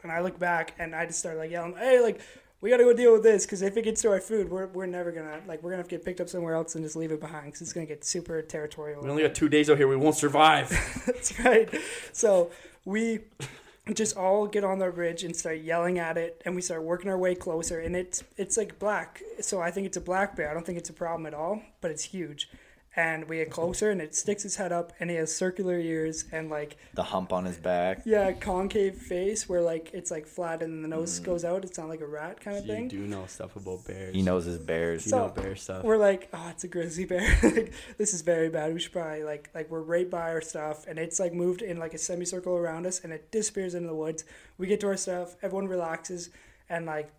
And 0.03 0.11
I 0.11 0.21
look 0.21 0.39
back, 0.39 0.75
and 0.77 0.95
I 0.95 1.05
just 1.05 1.19
started 1.19 1.39
like 1.39 1.51
yelling, 1.51 1.75
"Hey, 1.75 1.99
like 1.99 2.21
we 2.61 2.69
got 2.69 2.77
to 2.77 2.83
go 2.83 2.93
deal 2.93 3.13
with 3.13 3.23
this 3.23 3.45
because 3.45 3.61
if 3.61 3.77
it 3.77 3.83
gets 3.83 4.01
to 4.01 4.09
our 4.09 4.19
food, 4.19 4.49
we're, 4.49 4.67
we're 4.67 4.85
never 4.85 5.11
gonna 5.11 5.39
like 5.47 5.63
we're 5.63 5.71
gonna 5.71 5.81
have 5.81 5.87
to 5.87 5.95
get 5.95 6.03
picked 6.03 6.19
up 6.19 6.27
somewhere 6.27 6.55
else 6.55 6.75
and 6.75 6.83
just 6.83 6.95
leave 6.95 7.11
it 7.11 7.19
behind 7.19 7.45
because 7.45 7.61
it's 7.61 7.73
gonna 7.73 7.85
get 7.85 8.03
super 8.03 8.41
territorial." 8.41 9.01
We 9.01 9.09
only 9.09 9.23
got 9.23 9.35
two 9.35 9.49
days 9.49 9.69
out 9.69 9.77
here. 9.77 9.87
We 9.87 9.95
won't 9.95 10.15
survive. 10.15 10.69
That's 11.05 11.39
right. 11.39 11.73
So 12.11 12.51
we 12.85 13.19
just 13.93 14.17
all 14.17 14.45
get 14.45 14.63
on 14.63 14.79
the 14.79 14.89
ridge 14.89 15.23
and 15.23 15.35
start 15.35 15.59
yelling 15.59 15.99
at 15.99 16.17
it, 16.17 16.41
and 16.45 16.53
we 16.53 16.61
start 16.61 16.83
working 16.83 17.09
our 17.09 17.17
way 17.17 17.33
closer. 17.33 17.79
And 17.79 17.95
it's 17.95 18.23
it's 18.37 18.57
like 18.57 18.77
black, 18.77 19.21
so 19.39 19.61
I 19.61 19.71
think 19.71 19.87
it's 19.87 19.97
a 19.97 20.01
black 20.01 20.35
bear. 20.35 20.51
I 20.51 20.53
don't 20.53 20.65
think 20.65 20.77
it's 20.77 20.89
a 20.89 20.93
problem 20.93 21.25
at 21.25 21.33
all, 21.33 21.61
but 21.81 21.91
it's 21.91 22.03
huge. 22.03 22.49
And 22.99 23.29
we 23.29 23.37
get 23.37 23.49
closer, 23.49 23.91
and 23.91 24.01
it 24.01 24.13
sticks 24.13 24.43
its 24.43 24.57
head 24.57 24.73
up, 24.73 24.91
and 24.99 25.09
he 25.09 25.15
has 25.15 25.33
circular 25.33 25.79
ears 25.79 26.25
and 26.33 26.49
like 26.49 26.75
The 26.95 27.03
hump 27.03 27.31
on 27.31 27.45
his 27.45 27.55
back. 27.55 28.01
yeah, 28.05 28.33
concave 28.33 28.97
face 28.97 29.47
where 29.47 29.61
like 29.61 29.91
it's 29.93 30.11
like 30.11 30.27
flat 30.27 30.61
and 30.61 30.83
the 30.83 30.89
nose 30.89 31.17
mm. 31.17 31.23
goes 31.23 31.45
out. 31.45 31.63
It's 31.63 31.77
not 31.77 31.87
like 31.87 32.01
a 32.01 32.05
rat 32.05 32.41
kind 32.41 32.57
of 32.57 32.65
you 32.65 32.73
thing. 32.73 32.87
do 32.89 33.07
know 33.07 33.25
stuff 33.27 33.55
about 33.55 33.87
bears. 33.87 34.13
He 34.13 34.21
knows 34.21 34.43
his 34.43 34.57
bears. 34.57 35.05
You 35.05 35.13
know 35.13 35.29
bear 35.29 35.55
stuff. 35.55 35.85
We're 35.85 35.95
like, 35.95 36.27
oh, 36.33 36.49
it's 36.49 36.65
a 36.65 36.67
grizzly 36.67 37.05
bear. 37.05 37.39
like, 37.43 37.71
this 37.97 38.13
is 38.13 38.21
very 38.21 38.49
bad. 38.49 38.73
We 38.73 38.81
should 38.81 38.91
probably 38.91 39.23
like 39.23 39.49
like 39.55 39.71
we're 39.71 39.81
right 39.81 40.09
by 40.09 40.31
our 40.31 40.41
stuff, 40.41 40.85
and 40.85 40.99
it's 40.99 41.21
like 41.21 41.33
moved 41.33 41.61
in 41.61 41.79
like 41.79 41.93
a 41.93 41.97
semicircle 41.97 42.53
around 42.53 42.85
us, 42.85 42.99
and 43.01 43.13
it 43.13 43.31
disappears 43.31 43.75
into 43.75 43.87
the 43.87 43.95
woods. 43.95 44.25
We 44.57 44.67
get 44.67 44.81
to 44.81 44.87
our 44.87 44.97
stuff. 44.97 45.37
Everyone 45.41 45.69
relaxes, 45.69 46.31
and 46.69 46.85
like 46.85 47.13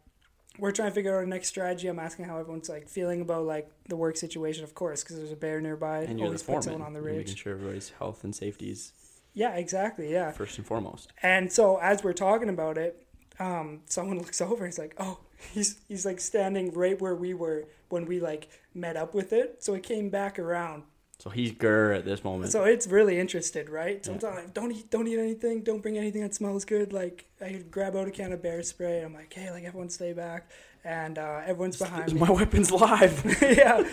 we're 0.61 0.71
trying 0.73 0.91
to 0.91 0.95
figure 0.95 1.13
out 1.13 1.19
our 1.19 1.27
next 1.27 1.49
strategy. 1.49 1.89
I'm 1.89 1.99
asking 1.99 2.27
how 2.27 2.39
everyone's 2.39 2.69
like 2.69 2.89
feeling 2.89 3.21
about 3.21 3.45
like 3.45 3.71
the 3.89 3.97
work 3.97 4.17
situation, 4.17 4.63
of 4.65 4.75
course, 4.75 5.03
because 5.03 5.17
there's 5.17 5.33
a 5.33 5.37
bear 5.37 5.61
nearby. 5.61 6.01
And 6.03 6.19
you're 6.19 6.19
the 6.19 6.25
Always 6.27 6.43
foreman. 6.43 6.63
someone 6.63 6.83
on 6.83 6.93
the 6.93 7.01
You're 7.03 7.15
making 7.15 7.35
sure 7.37 7.53
everybody's 7.55 7.91
health 7.99 8.25
and 8.25 8.35
safety 8.35 8.71
is 8.71 8.93
Yeah, 9.35 9.55
exactly. 9.57 10.13
Yeah. 10.13 10.33
first 10.33 10.59
and 10.59 10.67
foremost. 10.67 11.13
And 11.23 11.51
so 11.53 11.77
as 11.79 12.05
we're 12.05 12.13
talking 12.13 12.49
about 12.49 12.79
it, 12.79 13.07
um, 13.39 13.81
someone 13.87 14.19
looks 14.25 14.41
over. 14.41 14.67
He's 14.67 14.79
like, 14.79 14.95
"Oh, 14.99 15.19
he's 15.53 15.81
he's 15.89 16.05
like 16.05 16.21
standing 16.21 16.73
right 16.75 17.01
where 17.01 17.15
we 17.15 17.33
were 17.35 17.65
when 17.89 18.05
we 18.07 18.21
like 18.21 18.49
met 18.75 18.97
up 18.97 19.15
with 19.15 19.33
it." 19.33 19.63
So 19.65 19.75
it 19.75 19.83
came 19.83 20.11
back 20.11 20.39
around. 20.39 20.83
So 21.21 21.29
he's 21.29 21.53
grr 21.53 21.95
at 21.97 22.07
this 22.07 22.25
moment. 22.25 22.51
So 22.51 22.65
it's 22.65 22.87
really 22.87 23.21
interested, 23.21 23.69
right? 23.69 24.03
So 24.03 24.13
I'm 24.13 24.17
Yeah. 24.17 24.31
telling 24.31 24.49
"Don't 24.55 24.73
eat, 24.73 24.91
don't 24.91 25.07
eat 25.07 25.19
anything. 25.19 25.61
Don't 25.61 25.81
bring 25.83 25.99
anything 25.99 26.23
that 26.23 26.35
smells 26.35 26.65
good." 26.65 26.93
Like 26.95 27.27
I 27.43 27.63
grab 27.71 27.95
out 27.95 28.09
a 28.09 28.11
can 28.11 28.33
of 28.33 28.41
bear 28.43 28.63
spray. 28.63 28.97
And 28.99 29.07
I'm 29.07 29.15
like, 29.15 29.33
"Hey, 29.33 29.51
like 29.51 29.65
everyone 29.65 29.91
stay 29.91 30.15
back," 30.15 30.49
and 30.83 31.19
uh, 31.19 31.43
everyone's 31.47 31.77
behind 31.77 32.15
me. 32.15 32.21
My 32.21 32.31
weapon's 32.31 32.71
live. 32.73 33.23
yeah, 33.43 33.87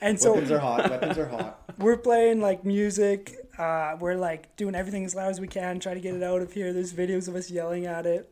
and 0.00 0.20
so 0.20 0.32
Weapons 0.32 0.50
are 0.50 0.58
hot. 0.58 0.90
Weapons 0.90 1.18
are 1.18 1.26
hot. 1.28 1.72
we're 1.78 1.96
playing 1.96 2.40
like 2.40 2.64
music. 2.64 3.36
Uh, 3.56 3.96
we're 4.00 4.16
like 4.16 4.56
doing 4.56 4.74
everything 4.74 5.04
as 5.04 5.14
loud 5.14 5.30
as 5.30 5.40
we 5.40 5.46
can, 5.46 5.78
try 5.78 5.94
to 5.94 6.00
get 6.00 6.14
it 6.14 6.22
out 6.24 6.42
of 6.42 6.52
here. 6.52 6.72
There's 6.72 6.92
videos 6.92 7.28
of 7.28 7.36
us 7.36 7.48
yelling 7.48 7.86
at 7.86 8.06
it, 8.06 8.28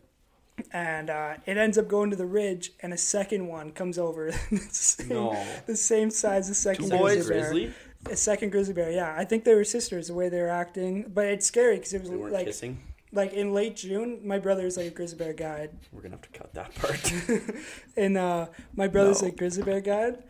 and 0.73 1.09
uh, 1.09 1.35
it 1.47 1.57
ends 1.57 1.79
up 1.79 1.87
going 1.89 2.11
to 2.11 2.17
the 2.17 2.27
ridge, 2.27 2.73
and 2.81 2.93
a 2.93 2.97
second 2.99 3.47
one 3.47 3.71
comes 3.71 3.97
over, 3.99 4.31
the, 4.51 4.59
same, 4.71 5.09
No. 5.09 5.47
the 5.67 5.77
same 5.77 6.11
size 6.11 6.51
as 6.51 6.59
second 6.59 6.91
Two 6.91 6.99
boys, 6.99 7.27
grizzly. 7.29 7.73
A 8.09 8.17
second 8.17 8.51
grizzly 8.51 8.73
bear, 8.75 8.91
yeah. 8.91 9.15
I 9.17 9.25
think 9.25 9.45
they 9.45 9.55
were 9.55 9.65
sisters 9.65 10.09
the 10.09 10.15
way 10.15 10.29
they 10.29 10.41
were 10.41 10.49
acting, 10.49 11.11
but 11.13 11.27
it's 11.27 11.45
scary 11.47 11.77
because 11.77 11.93
it 11.93 12.01
was 12.01 12.11
They 12.11 12.17
weren't 12.17 12.33
like 12.33 12.47
kissing. 12.47 12.81
like 13.13 13.33
in 13.35 13.53
late 13.53 13.77
June. 13.77 14.21
My 14.25 14.39
brother's 14.39 14.77
like 14.79 14.87
a 14.87 14.91
grizzly 14.91 15.19
bear 15.19 15.33
guide, 15.35 15.71
We're 15.93 16.01
gonna 16.03 16.15
have 16.17 16.23
to 16.23 16.39
cut 16.39 16.55
that 16.55 16.75
part. 16.75 17.13
and 17.97 18.17
uh, 18.17 18.47
my 18.75 18.89
brother's 18.89 19.21
No. 19.23 19.29
a 19.29 19.31
grizzly 19.33 19.63
bear 19.65 19.81
guide. 19.81 20.23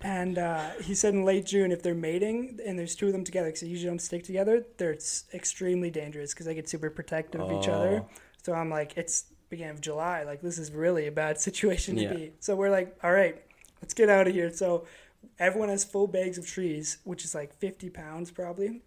And 0.00 0.38
uh, 0.38 0.70
he 0.80 0.94
said 0.94 1.12
in 1.14 1.24
late 1.24 1.44
June, 1.44 1.72
if 1.72 1.82
they're 1.82 1.92
mating 1.94 2.60
and 2.64 2.78
there's 2.78 2.94
two 2.94 3.06
of 3.08 3.12
them 3.12 3.24
together, 3.24 3.48
because 3.48 3.62
they 3.62 3.66
usually 3.66 3.90
don't 3.90 3.98
stick 4.00 4.22
together, 4.22 4.64
they're 4.76 4.94
s- 4.94 5.24
extremely 5.34 5.90
dangerous 5.90 6.32
because 6.32 6.46
they 6.46 6.54
get 6.54 6.68
super 6.68 6.88
protective 6.88 7.40
of 7.40 7.50
each 7.50 7.68
other. 7.68 8.04
Oh. 8.04 8.08
So 8.44 8.52
I'm 8.54 8.70
like, 8.70 8.96
it's 8.96 9.24
beginning 9.50 9.74
of 9.74 9.80
July. 9.80 10.22
Like 10.22 10.40
this 10.40 10.56
is 10.56 10.70
really 10.70 11.08
a 11.08 11.12
bad 11.12 11.40
situation 11.48 11.96
to 11.96 12.02
Yeah. 12.02 12.12
be. 12.12 12.32
So 12.38 12.54
we're 12.54 12.70
like, 12.70 12.96
all 13.02 13.10
right, 13.12 13.42
let's 13.82 13.92
get 13.92 14.08
out 14.08 14.28
of 14.28 14.34
here. 14.34 14.52
So 14.52 14.86
everyone 15.38 15.68
has 15.68 15.84
full 15.84 16.06
bags 16.06 16.38
of 16.38 16.46
trees, 16.46 16.98
which 17.04 17.24
is 17.24 17.34
like 17.34 17.54
50 17.54 17.90
pounds 17.90 18.30
probably. 18.30 18.82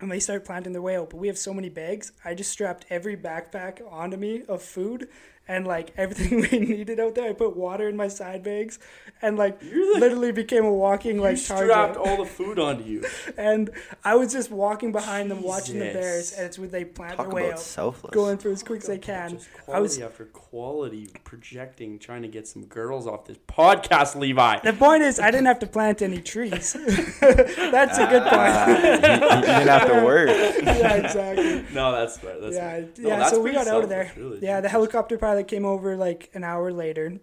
And 0.00 0.10
they 0.10 0.20
start 0.20 0.46
planting 0.46 0.72
their 0.72 0.80
way 0.80 0.96
out. 0.96 1.10
But 1.10 1.18
we 1.18 1.28
have 1.28 1.36
so 1.36 1.52
many 1.52 1.68
bags. 1.68 2.12
I 2.24 2.34
just 2.34 2.50
strapped 2.50 2.86
every 2.88 3.16
backpack 3.16 3.80
onto 3.92 4.16
me 4.16 4.42
of 4.48 4.62
food 4.62 5.08
and 5.50 5.66
like 5.66 5.92
everything 5.96 6.40
we 6.50 6.58
needed 6.60 7.00
out 7.00 7.14
there. 7.16 7.28
I 7.28 7.32
put 7.32 7.56
water 7.56 7.88
in 7.88 7.96
my 7.96 8.06
side 8.08 8.42
bags 8.44 8.78
and 9.20 9.36
like 9.36 9.58
You're 9.62 9.98
literally 9.98 10.30
became 10.32 10.64
a 10.64 10.72
walking 10.72 11.16
you 11.16 11.22
like 11.22 11.36
strapped 11.38 11.94
target. 11.94 11.96
all 11.96 12.16
the 12.24 12.30
food 12.30 12.58
onto 12.58 12.84
you. 12.84 13.04
and 13.36 13.70
I 14.04 14.14
was 14.14 14.32
just 14.32 14.50
walking 14.50 14.92
behind 14.92 15.30
them, 15.30 15.42
watching 15.42 15.78
the 15.80 15.92
bears, 15.92 16.32
and 16.32 16.46
it's 16.46 16.58
when 16.58 16.70
they 16.70 16.84
plant 16.84 17.16
Talk 17.16 17.26
their 17.26 17.34
way 17.34 17.42
about 17.48 17.54
out, 17.54 17.60
selfless. 17.60 18.14
going 18.14 18.38
through 18.38 18.52
as 18.52 18.62
quick 18.62 18.82
as 18.82 18.86
they 18.86 18.98
can. 18.98 19.30
Just 19.30 19.48
I 19.72 19.80
was 19.80 19.96
quality 19.96 20.02
after 20.04 20.24
quality, 20.26 21.10
projecting, 21.24 21.98
trying 21.98 22.22
to 22.22 22.28
get 22.28 22.46
some 22.46 22.64
girls 22.66 23.06
off 23.08 23.24
this 23.26 23.38
podcast, 23.48 24.14
Levi. 24.14 24.60
The 24.62 24.72
point 24.72 25.02
is, 25.02 25.18
I 25.18 25.30
didn't 25.32 25.46
have 25.46 25.58
to 25.60 25.66
plant 25.66 26.00
any 26.02 26.20
trees. 26.20 26.72
That's 27.20 27.98
a 27.98 28.06
good 28.06 28.22
Ah, 28.26 28.64
point. 28.66 28.84
you, 28.84 29.36
you 29.38 29.42
didn't 29.42 29.68
have 29.68 29.88
to 29.88 30.04
work. 30.04 30.28
yeah, 30.28 30.94
exactly. 30.94 31.64
No, 31.74 31.92
that's 31.92 32.18
fair. 32.18 32.40
That's 32.40 32.54
yeah, 32.54 32.70
fair. 32.70 32.88
No, 32.98 33.08
yeah. 33.08 33.16
that's 33.18 33.30
So 33.30 33.40
we 33.40 33.50
pretty 33.50 33.64
got 33.64 33.74
out 33.74 33.82
of 33.84 33.88
there. 33.88 34.12
really. 34.16 34.38
Yeah, 34.42 34.60
the 34.60 34.68
helicopter 34.68 35.18
pilot 35.18 35.39
came 35.42 35.64
over 35.64 35.96
like 35.96 36.30
an 36.34 36.44
hour 36.44 36.72
later. 36.72 37.18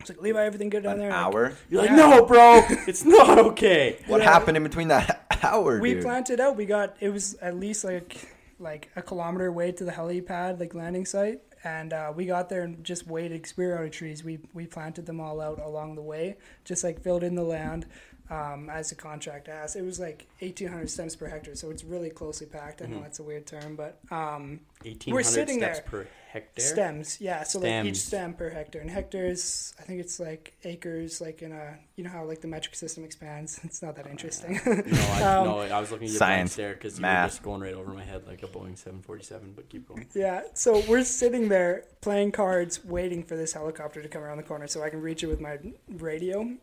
It's 0.00 0.10
like, 0.10 0.20
Levi, 0.20 0.44
everything 0.44 0.68
good 0.68 0.82
down 0.82 0.94
An 0.94 0.98
there? 0.98 1.12
I'm 1.12 1.26
like, 1.26 1.34
hour. 1.34 1.52
You're 1.70 1.82
like, 1.82 1.90
Yeah. 1.90 1.96
no, 1.96 2.24
bro, 2.26 2.62
it's 2.88 3.04
not 3.04 3.38
okay. 3.38 3.98
What 4.08 4.20
Yeah. 4.20 4.32
happened 4.32 4.56
in 4.56 4.62
between 4.64 4.88
that 4.88 5.26
hour, 5.42 5.78
we 5.78 5.94
dude? 5.94 6.02
planted 6.02 6.40
out. 6.40 6.56
We 6.56 6.66
got 6.66 6.96
it 7.00 7.10
was 7.10 7.34
at 7.34 7.56
least 7.56 7.84
like 7.84 8.28
like 8.58 8.90
a 8.96 9.02
kilometer 9.02 9.46
away 9.46 9.72
to 9.72 9.84
the 9.84 9.92
helipad, 9.92 10.58
like 10.60 10.74
landing 10.74 11.04
site, 11.06 11.40
and 11.64 11.92
uh, 11.92 12.12
we 12.14 12.26
got 12.26 12.48
there 12.48 12.62
and 12.62 12.82
just 12.84 13.06
waited. 13.06 13.42
Cause 13.44 13.56
we 13.56 13.66
were 13.66 13.78
out 13.78 13.84
of 13.84 13.90
trees. 13.92 14.24
We 14.24 14.40
we 14.52 14.66
planted 14.66 15.06
them 15.06 15.20
all 15.20 15.40
out 15.40 15.60
along 15.60 15.94
the 15.94 16.02
way, 16.02 16.36
just 16.64 16.82
like 16.82 17.00
filled 17.02 17.22
in 17.22 17.34
the 17.36 17.42
land. 17.44 17.86
Um, 18.32 18.70
as 18.70 18.88
the 18.88 18.94
contract 18.94 19.48
asked, 19.48 19.76
it 19.76 19.82
was 19.82 20.00
like 20.00 20.26
1,800 20.40 20.88
stems 20.88 21.14
per 21.16 21.26
hectare, 21.26 21.54
so 21.54 21.70
it's 21.70 21.84
really 21.84 22.08
closely 22.08 22.46
packed. 22.46 22.80
I 22.80 22.86
know 22.86 22.96
Mhm. 22.98 23.02
that's 23.02 23.18
a 23.18 23.22
weird 23.22 23.46
term, 23.46 23.76
but 23.76 23.98
um, 24.10 24.60
1,800 24.84 25.24
sitting 25.24 25.58
steps 25.58 25.80
there. 25.80 25.88
per 25.88 26.06
hectare. 26.32 26.64
stems, 26.64 27.20
yeah. 27.20 27.42
So 27.42 27.58
like 27.58 27.84
each 27.84 27.96
stem 28.00 28.32
per 28.34 28.48
hectare, 28.48 28.80
and 28.80 28.90
hectares, 28.90 29.74
I 29.78 29.82
think 29.82 30.00
it's 30.00 30.18
like 30.18 30.54
acres, 30.64 31.20
like 31.20 31.42
in 31.42 31.52
a 31.52 31.78
you 31.96 32.04
know 32.04 32.10
how 32.10 32.24
like 32.24 32.40
the 32.40 32.48
metric 32.48 32.74
system 32.74 33.04
expands. 33.04 33.60
It's 33.64 33.82
not 33.82 33.96
that 33.96 34.06
interesting. 34.06 34.58
No, 34.64 34.72
I, 34.72 35.22
Um, 35.22 35.44
no, 35.48 35.58
I 35.58 35.78
was 35.80 35.90
looking 35.90 36.06
at 36.06 36.12
your 36.12 36.18
Science, 36.18 36.54
there 36.56 36.72
because 36.74 36.98
you 36.98 37.02
were 37.02 37.08
math. 37.08 37.30
just 37.32 37.42
going 37.42 37.60
right 37.60 37.74
over 37.74 37.92
my 37.92 38.04
head 38.04 38.26
like 38.26 38.42
a 38.42 38.46
Boeing 38.46 38.78
747. 38.78 39.52
But 39.54 39.68
keep 39.68 39.86
going. 39.88 40.06
Yeah, 40.14 40.42
so 40.54 40.82
we're 40.88 41.04
sitting 41.04 41.48
there 41.50 41.84
playing 42.00 42.32
cards, 42.32 42.82
waiting 42.84 43.22
for 43.24 43.36
this 43.36 43.52
helicopter 43.52 44.00
to 44.00 44.08
come 44.08 44.22
around 44.22 44.38
the 44.38 44.42
corner 44.42 44.66
so 44.68 44.82
I 44.82 44.88
can 44.88 45.02
reach 45.02 45.22
it 45.22 45.26
with 45.26 45.40
my 45.40 45.58
radio. 45.88 46.56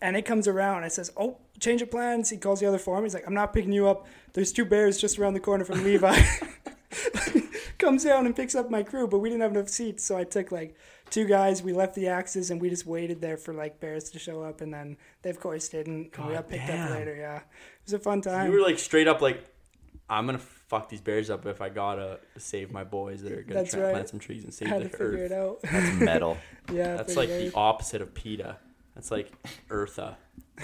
And 0.00 0.16
it 0.16 0.22
comes 0.22 0.46
around. 0.46 0.84
It 0.84 0.92
says, 0.92 1.10
"Oh, 1.16 1.38
change 1.58 1.82
of 1.82 1.90
plans." 1.90 2.30
He 2.30 2.36
calls 2.36 2.60
the 2.60 2.66
other 2.66 2.78
foreman. 2.78 3.04
He's 3.04 3.14
like, 3.14 3.26
"I'm 3.26 3.34
not 3.34 3.52
picking 3.52 3.72
you 3.72 3.88
up. 3.88 4.06
There's 4.32 4.52
two 4.52 4.64
bears 4.64 5.00
just 5.00 5.18
around 5.18 5.34
the 5.34 5.40
corner 5.40 5.64
from 5.64 5.82
Levi." 5.82 6.20
Comes 7.78 8.04
down 8.04 8.26
and 8.26 8.34
picks 8.34 8.54
up 8.54 8.70
my 8.70 8.82
crew, 8.82 9.06
but 9.06 9.18
we 9.18 9.28
didn't 9.28 9.42
have 9.42 9.52
enough 9.52 9.68
seats, 9.68 10.04
so 10.04 10.16
I 10.16 10.24
took 10.24 10.50
like 10.50 10.74
two 11.10 11.26
guys. 11.26 11.62
We 11.62 11.72
left 11.72 11.94
the 11.94 12.08
axes 12.08 12.50
and 12.50 12.60
we 12.60 12.70
just 12.70 12.86
waited 12.86 13.20
there 13.20 13.36
for 13.36 13.54
like 13.54 13.78
bears 13.78 14.10
to 14.10 14.18
show 14.18 14.42
up, 14.42 14.60
and 14.60 14.74
then 14.74 14.96
they 15.22 15.30
of 15.30 15.38
course 15.38 15.68
didn't. 15.68 16.10
and 16.16 16.26
we 16.26 16.34
got 16.34 16.48
picked 16.48 16.66
damn. 16.66 16.92
up 16.92 16.98
later. 16.98 17.14
Yeah, 17.16 17.36
it 17.36 17.42
was 17.84 17.92
a 17.92 17.98
fun 18.00 18.20
time. 18.20 18.50
You 18.50 18.58
were 18.58 18.64
like 18.66 18.78
straight 18.80 19.06
up 19.06 19.20
like, 19.20 19.44
I'm 20.10 20.26
gonna 20.26 20.38
fuck 20.38 20.88
these 20.88 21.00
bears 21.00 21.30
up 21.30 21.46
if 21.46 21.60
I 21.60 21.68
gotta 21.68 22.18
save 22.36 22.72
my 22.72 22.82
boys 22.84 23.22
that 23.22 23.32
are 23.32 23.42
gonna 23.42 23.60
That's 23.60 23.74
try 23.74 23.82
right. 23.82 23.92
plant 23.92 24.08
some 24.08 24.18
trees 24.18 24.42
and 24.44 24.52
save 24.52 24.70
the 24.70 25.00
earth. 25.00 25.60
That's 25.62 26.00
metal. 26.00 26.36
yeah, 26.72 26.96
That's 26.96 27.16
like 27.16 27.28
the 27.28 27.52
opposite 27.54 28.02
of 28.02 28.12
PETA. 28.12 28.56
That's 28.98 29.12
like 29.12 29.30
Eartha, 29.68 30.16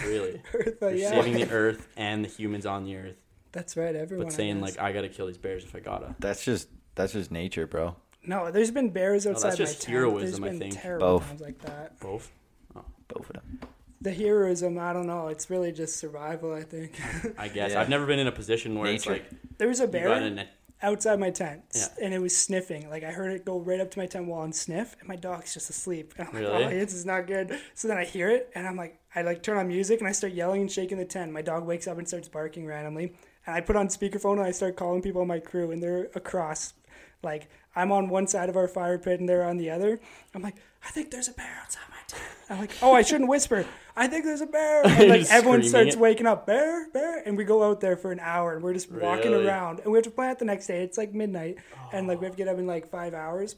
really. 0.04 0.42
Eartha, 0.52 0.80
You're 0.80 0.92
yeah, 0.94 1.10
saving 1.10 1.34
the 1.34 1.48
earth 1.52 1.86
and 1.96 2.24
the 2.24 2.28
humans 2.28 2.66
on 2.66 2.82
the 2.84 2.96
earth, 2.96 3.14
that's 3.52 3.76
right. 3.76 3.94
Everyone. 3.94 4.26
but 4.26 4.32
saying 4.32 4.56
guess. 4.60 4.76
like 4.76 4.80
I 4.84 4.90
gotta 4.92 5.08
kill 5.08 5.28
these 5.28 5.38
bears 5.38 5.62
if 5.62 5.72
I 5.76 5.78
gotta. 5.78 6.16
That's 6.18 6.44
just 6.44 6.66
that's 6.96 7.12
just 7.12 7.30
nature, 7.30 7.68
bro. 7.68 7.94
No, 8.26 8.50
there's 8.50 8.72
been 8.72 8.90
bears 8.90 9.22
that's 9.22 9.44
outside 9.44 9.56
just 9.56 9.82
my 9.82 9.84
tent. 9.84 9.92
heroism, 9.92 10.42
I 10.42 10.48
There's 10.48 10.58
been 10.58 10.70
think. 10.70 10.82
terrible 10.82 11.06
Both. 11.06 11.28
times 11.28 11.40
like 11.42 11.58
that. 11.60 12.00
Both. 12.00 12.32
Oh. 12.74 12.84
Both 13.06 13.30
of 13.30 13.34
them. 13.34 13.60
The 14.00 14.12
heroism, 14.12 14.78
I 14.80 14.92
don't 14.92 15.06
know. 15.06 15.28
It's 15.28 15.48
really 15.48 15.70
just 15.70 15.96
survival. 15.98 16.52
I 16.52 16.62
think 16.64 17.00
I 17.38 17.46
guess 17.46 17.70
Yeah. 17.72 17.80
I've 17.82 17.88
never 17.88 18.04
been 18.06 18.18
in 18.18 18.26
a 18.26 18.32
position 18.32 18.76
where 18.78 18.90
it's 18.92 19.06
like 19.06 19.30
there 19.58 19.68
was 19.68 19.78
a 19.78 19.84
you 19.84 19.86
got 19.88 19.92
bear 19.92 20.22
in 20.22 20.38
a 20.40 20.46
outside 20.82 21.18
my 21.18 21.30
tent, 21.30 21.62
Yeah. 21.74 21.86
and 22.02 22.12
it 22.14 22.20
was 22.20 22.36
sniffing. 22.36 22.88
Like 22.90 23.04
I 23.04 23.10
heard 23.10 23.32
it 23.32 23.44
go 23.44 23.58
right 23.60 23.80
up 23.80 23.90
to 23.92 23.98
my 23.98 24.06
tent 24.06 24.26
wall 24.26 24.42
and 24.42 24.54
sniff, 24.54 24.96
and 25.00 25.08
my 25.08 25.16
dog's 25.16 25.54
just 25.54 25.70
asleep. 25.70 26.14
And 26.18 26.28
I'm 26.28 26.34
like, 26.34 26.42
Really? 26.42 26.64
oh, 26.64 26.70
this 26.70 26.92
is 26.94 27.06
not 27.06 27.26
good. 27.26 27.58
So 27.74 27.88
then 27.88 27.96
I 27.98 28.04
hear 28.04 28.28
it, 28.30 28.50
and 28.54 28.66
I'm 28.66 28.76
like, 28.76 29.00
I 29.14 29.22
like 29.22 29.42
turn 29.42 29.56
on 29.58 29.68
music, 29.68 30.00
and 30.00 30.08
I 30.08 30.12
start 30.12 30.32
yelling 30.32 30.60
and 30.62 30.70
shaking 30.70 30.98
the 30.98 31.04
tent. 31.04 31.32
My 31.32 31.42
dog 31.42 31.64
wakes 31.66 31.86
up 31.86 31.98
and 31.98 32.06
starts 32.08 32.28
barking 32.28 32.66
randomly, 32.66 33.14
and 33.46 33.54
I 33.56 33.60
put 33.60 33.76
on 33.76 33.88
speakerphone 33.88 34.32
and 34.38 34.42
I 34.42 34.50
start 34.50 34.76
calling 34.76 35.02
people 35.02 35.20
on 35.22 35.28
my 35.28 35.38
crew, 35.38 35.70
and 35.70 35.82
they're 35.82 36.10
across. 36.14 36.74
Like 37.22 37.48
I'm 37.76 37.90
on 37.92 38.08
one 38.08 38.26
side 38.26 38.48
of 38.48 38.56
our 38.56 38.68
fire 38.68 38.98
pit 38.98 39.20
and 39.20 39.28
they're 39.28 39.44
on 39.44 39.56
the 39.56 39.70
other. 39.70 39.98
I'm 40.34 40.42
like, 40.42 40.56
I 40.86 40.90
think 40.90 41.10
there's 41.10 41.28
a 41.28 41.32
bear 41.32 41.58
outside 41.62 41.82
my 41.90 41.96
tent. 42.06 42.22
I'm 42.50 42.58
like, 42.60 42.72
oh, 42.82 42.92
I 42.92 43.02
shouldn't 43.02 43.30
whisper. 43.30 43.64
I 43.96 44.06
think 44.06 44.24
there's 44.24 44.42
a 44.42 44.46
bear. 44.46 44.82
And 44.86 45.08
like 45.08 45.26
everyone 45.30 45.62
starts 45.62 45.94
it. 45.94 46.00
waking 46.00 46.26
up, 46.26 46.46
bear, 46.46 46.88
bear, 46.90 47.22
and 47.26 47.36
we 47.36 47.44
go 47.44 47.62
out 47.62 47.80
there 47.80 47.96
for 47.96 48.12
an 48.12 48.20
hour 48.20 48.54
and 48.54 48.62
we're 48.62 48.74
just 48.74 48.90
walking 48.92 49.32
Really? 49.32 49.46
around 49.46 49.80
and 49.80 49.90
we 49.92 49.96
have 49.96 50.04
to 50.04 50.10
plant 50.10 50.38
the 50.38 50.44
next 50.44 50.66
day. 50.66 50.82
It's 50.82 50.98
like 50.98 51.14
midnight 51.14 51.56
and 51.92 52.06
like 52.06 52.20
we 52.20 52.26
have 52.26 52.34
to 52.34 52.38
get 52.38 52.48
up 52.48 52.58
in 52.58 52.66
like 52.66 52.90
five 52.90 53.14
hours 53.14 53.56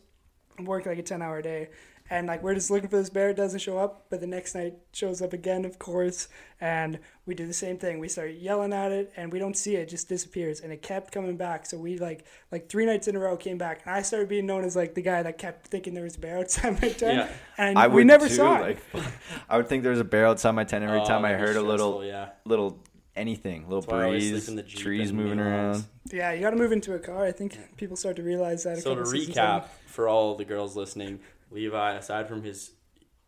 and 0.59 0.67
work 0.67 0.87
like 0.87 0.99
a 0.99 1.03
ten 1.03 1.21
hour 1.21 1.43
day. 1.43 1.69
And 2.09 2.27
like 2.29 2.43
we're 2.43 2.55
just 2.55 2.71
looking 2.71 2.89
for 2.89 2.97
this 2.99 3.11
bear, 3.11 3.31
it 3.31 3.37
doesn't 3.37 3.59
show 3.61 3.79
up, 3.79 4.07
but 4.11 4.21
the 4.21 4.27
next 4.27 4.55
night 4.55 4.75
shows 4.93 5.21
up 5.21 5.33
again, 5.33 5.65
of 5.65 5.79
course, 5.79 6.29
and 6.61 6.99
we 7.27 7.35
do 7.35 7.47
the 7.47 7.53
same 7.53 7.79
thing. 7.79 7.99
We 7.99 8.09
start 8.09 8.33
yelling 8.33 8.73
at 8.73 8.93
it 8.93 9.13
and 9.17 9.33
we 9.33 9.39
don't 9.39 9.57
see 9.57 9.75
it, 9.77 9.81
it 9.81 9.89
just 9.89 10.09
disappears. 10.09 10.61
And 10.61 10.73
it 10.73 10.83
kept 10.83 11.13
coming 11.13 11.37
back. 11.37 11.67
So 11.67 11.77
we 11.79 11.99
like 11.99 12.25
like 12.53 12.69
three 12.69 12.87
nights 12.87 13.09
in 13.09 13.17
a 13.17 13.19
row 13.19 13.37
came 13.37 13.59
back 13.59 13.83
and 13.85 13.95
I 13.95 14.03
started 14.03 14.29
being 14.29 14.47
known 14.47 14.63
as 14.65 14.77
like 14.77 14.95
the 14.95 15.03
guy 15.03 15.23
that 15.23 15.39
kept 15.39 15.67
thinking 15.67 15.95
there 15.95 16.05
was 16.05 16.17
a 16.17 16.21
bear 16.21 16.39
outside 16.39 16.81
my 16.81 16.89
tent. 16.91 17.01
Yeah. 17.29 17.29
And 17.59 17.79
I 17.79 17.89
we 17.89 17.97
would 17.97 18.07
never 18.07 18.29
too, 18.29 18.35
saw 18.35 18.57
it. 18.63 18.79
like, 18.95 19.05
I 19.49 19.57
would 19.57 19.69
think 19.69 19.83
there 19.83 19.91
was 19.93 20.01
a 20.01 20.05
bear 20.05 20.27
outside 20.27 20.53
my 20.53 20.65
tent 20.65 20.85
every 20.85 21.01
Oh, 21.01 21.05
time 21.07 21.25
I 21.25 21.33
that'd 21.33 21.47
heard 21.49 21.57
a 21.57 21.63
little 21.63 22.05
Yeah. 22.05 22.31
little 22.45 22.79
anything, 23.17 23.63
little 23.63 23.81
That's 23.81 23.91
why 23.93 24.01
I 24.03 24.05
always 24.05 24.23
sleep 24.25 24.33
breeze, 24.35 24.49
in 24.49 24.57
the 24.57 24.63
trees 24.63 25.13
moving 25.13 25.41
around. 25.41 25.85
Yeah, 26.13 26.33
you 26.33 26.41
got 26.43 26.51
to 26.51 26.57
move 26.57 26.71
into 26.73 26.95
a 26.95 26.99
car. 26.99 27.25
I 27.25 27.33
think 27.33 27.59
people 27.77 27.97
start 27.97 28.17
to 28.17 28.23
realize 28.23 28.63
that. 28.65 28.79
A 28.79 28.81
So 28.81 28.91
to 28.91 28.97
couple 28.97 29.11
seasons 29.11 29.37
recap 29.37 29.65
for 29.87 30.07
all 30.09 30.35
the 30.37 30.45
girls 30.45 30.77
listening, 30.77 31.19
Levi, 31.51 31.95
aside 31.95 32.29
from 32.29 32.43
his 32.43 32.73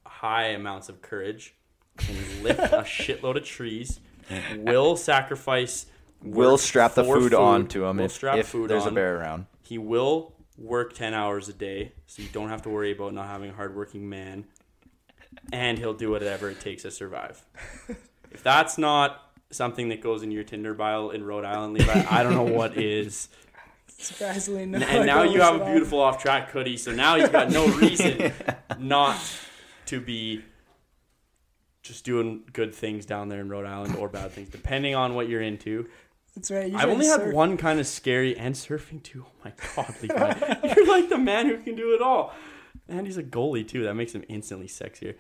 high 0.07 0.47
amounts 0.49 0.89
of 0.89 1.03
courage, 1.03 1.55
can 1.97 2.17
lift 2.43 2.61
a 2.61 2.79
shitload 2.85 3.37
of 3.37 3.45
trees, 3.45 4.01
will 4.57 4.97
sacrifice. 4.97 5.87
We'll 6.23 6.59
strap 6.59 6.95
the 6.95 7.05
for 7.05 7.21
food, 7.21 7.35
onto 7.35 7.85
him 7.85 7.99
will 7.99 8.07
if, 8.07 8.13
strap 8.13 8.39
if 8.39 8.49
food 8.49 8.71
there's 8.71 8.83
on. 8.83 8.89
a 8.89 8.95
bear 8.95 9.19
around. 9.21 9.47
He 9.63 9.79
will 9.79 10.35
work 10.57 10.93
ten 10.95 11.15
hours 11.15 11.49
a 11.49 11.53
day, 11.53 11.93
so 12.07 12.23
you 12.23 12.29
don't 12.33 12.49
have 12.49 12.63
to 12.63 12.69
worry 12.69 12.93
about 12.93 13.15
not 13.15 13.27
having 13.27 13.51
a 13.51 13.55
hardworking 13.55 14.09
man. 14.09 14.45
and 15.53 15.79
he'll 15.79 15.95
do 15.95 16.11
whatever 16.11 16.51
it 16.51 16.61
takes 16.61 16.83
to 16.83 16.91
survive. 16.91 17.45
If 18.31 18.43
that's 18.43 18.77
not 18.77 19.23
something 19.51 19.89
that 19.89 20.03
goes 20.03 20.23
in 20.23 20.31
your 20.31 20.45
Tinder 20.45 20.75
bio 20.75 21.09
in 21.09 21.25
Rhode 21.25 21.47
Island, 21.47 21.73
Levi, 21.73 22.05
I 22.11 22.23
don't 22.23 22.35
know 22.35 22.43
what 22.43 22.77
is. 22.77 23.31
Surprisingly, 23.99 24.65
no. 24.65 24.79
And, 24.79 25.07
now 25.07 25.25
you 25.25 25.41
have 25.41 25.61
a 25.61 25.65
beautiful 25.65 26.01
off 26.01 26.23
track 26.23 26.51
hoodie, 26.51 26.77
so 26.77 26.93
now 26.93 27.17
you've 27.17 27.33
got 27.33 27.51
no 27.51 27.67
reason 27.67 28.33
not 28.79 29.19
to 29.87 30.01
be 30.01 30.43
just 31.83 32.05
doing 32.05 32.43
good 32.53 32.75
things 32.75 33.07
down 33.07 33.29
there 33.29 33.41
in 33.41 33.49
Rhode 33.49 33.67
Island 33.67 33.97
or 33.97 34.09
bad 34.09 34.31
things, 34.31 34.51
depending 34.51 34.95
on 34.95 35.15
what 35.15 35.29
you're 35.29 35.43
into. 35.43 35.89
That's 36.37 36.51
right. 36.53 36.73
I've 36.73 36.89
only 36.89 37.07
had 37.07 37.21
surf. 37.21 37.35
one 37.35 37.57
kind 37.57 37.81
of 37.81 37.87
scary 37.87 38.37
and 38.39 38.55
surfing 38.55 39.03
too. 39.03 39.27
Oh 39.27 39.33
my 39.45 39.53
god, 39.75 39.95
Levi. 40.01 40.75
You're 40.77 40.87
like 40.87 41.09
the 41.09 41.19
man 41.19 41.47
who 41.47 41.59
can 41.59 41.75
do 41.75 41.95
it 41.95 42.01
all. 42.01 42.33
And 42.89 43.07
he's 43.07 43.17
a 43.17 43.23
goalie 43.25 43.67
too. 43.67 43.83
That 43.83 43.95
makes 43.95 44.13
him 44.13 44.25
instantly 44.29 44.69
sexier. 44.69 45.17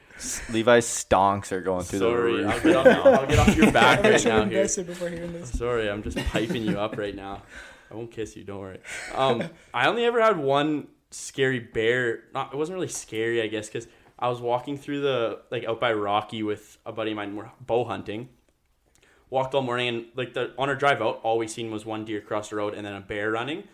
Levi's 0.52 0.86
stonks 0.86 1.50
are 1.50 1.60
going 1.60 1.84
through 1.84 1.98
Sorry, 1.98 2.42
the 2.42 2.48
I'll 2.48 2.54
roof. 2.54 2.62
get, 2.62 2.76
off, 2.76 3.06
I'll 3.06 3.26
get 3.26 3.38
off 3.40 3.56
your 3.56 3.72
back 3.72 4.02
right 4.04 4.24
now 4.24 4.40
have 4.42 4.50
here. 4.50 4.84
before 4.84 5.08
hearing 5.08 5.32
this. 5.32 5.50
Sorry, 5.50 5.90
I'm 5.90 6.02
just 6.02 6.16
piping 6.28 6.62
you 6.62 6.78
up 6.78 6.96
right 6.96 7.14
now. 7.16 7.42
I 7.90 7.94
won't 7.94 8.10
kiss 8.10 8.36
you. 8.36 8.44
Don't 8.44 8.60
worry. 8.60 8.80
Um, 9.14 9.48
I 9.72 9.88
only 9.88 10.04
ever 10.04 10.20
had 10.20 10.38
one 10.38 10.88
scary 11.10 11.58
bear. 11.58 12.24
Not, 12.34 12.52
it 12.52 12.56
wasn't 12.56 12.76
really 12.76 12.88
scary, 12.88 13.42
I 13.42 13.46
guess, 13.46 13.68
because 13.68 13.88
I 14.18 14.28
was 14.28 14.40
walking 14.40 14.76
through 14.76 15.00
the 15.00 15.40
like 15.50 15.64
out 15.64 15.80
by 15.80 15.92
Rocky 15.92 16.42
with 16.42 16.78
a 16.84 16.92
buddy 16.92 17.12
of 17.12 17.16
mine. 17.16 17.36
We're 17.36 17.50
bow 17.60 17.84
hunting. 17.84 18.28
Walked 19.30 19.54
all 19.54 19.62
morning, 19.62 19.88
and 19.88 20.06
like 20.16 20.32
the 20.32 20.54
on 20.58 20.70
our 20.70 20.74
drive 20.74 21.02
out, 21.02 21.20
all 21.22 21.36
we 21.36 21.46
seen 21.46 21.70
was 21.70 21.84
one 21.84 22.06
deer 22.06 22.20
cross 22.20 22.48
the 22.48 22.56
road 22.56 22.72
and 22.72 22.86
then 22.86 22.94
a 22.94 23.00
bear 23.00 23.30
running, 23.30 23.64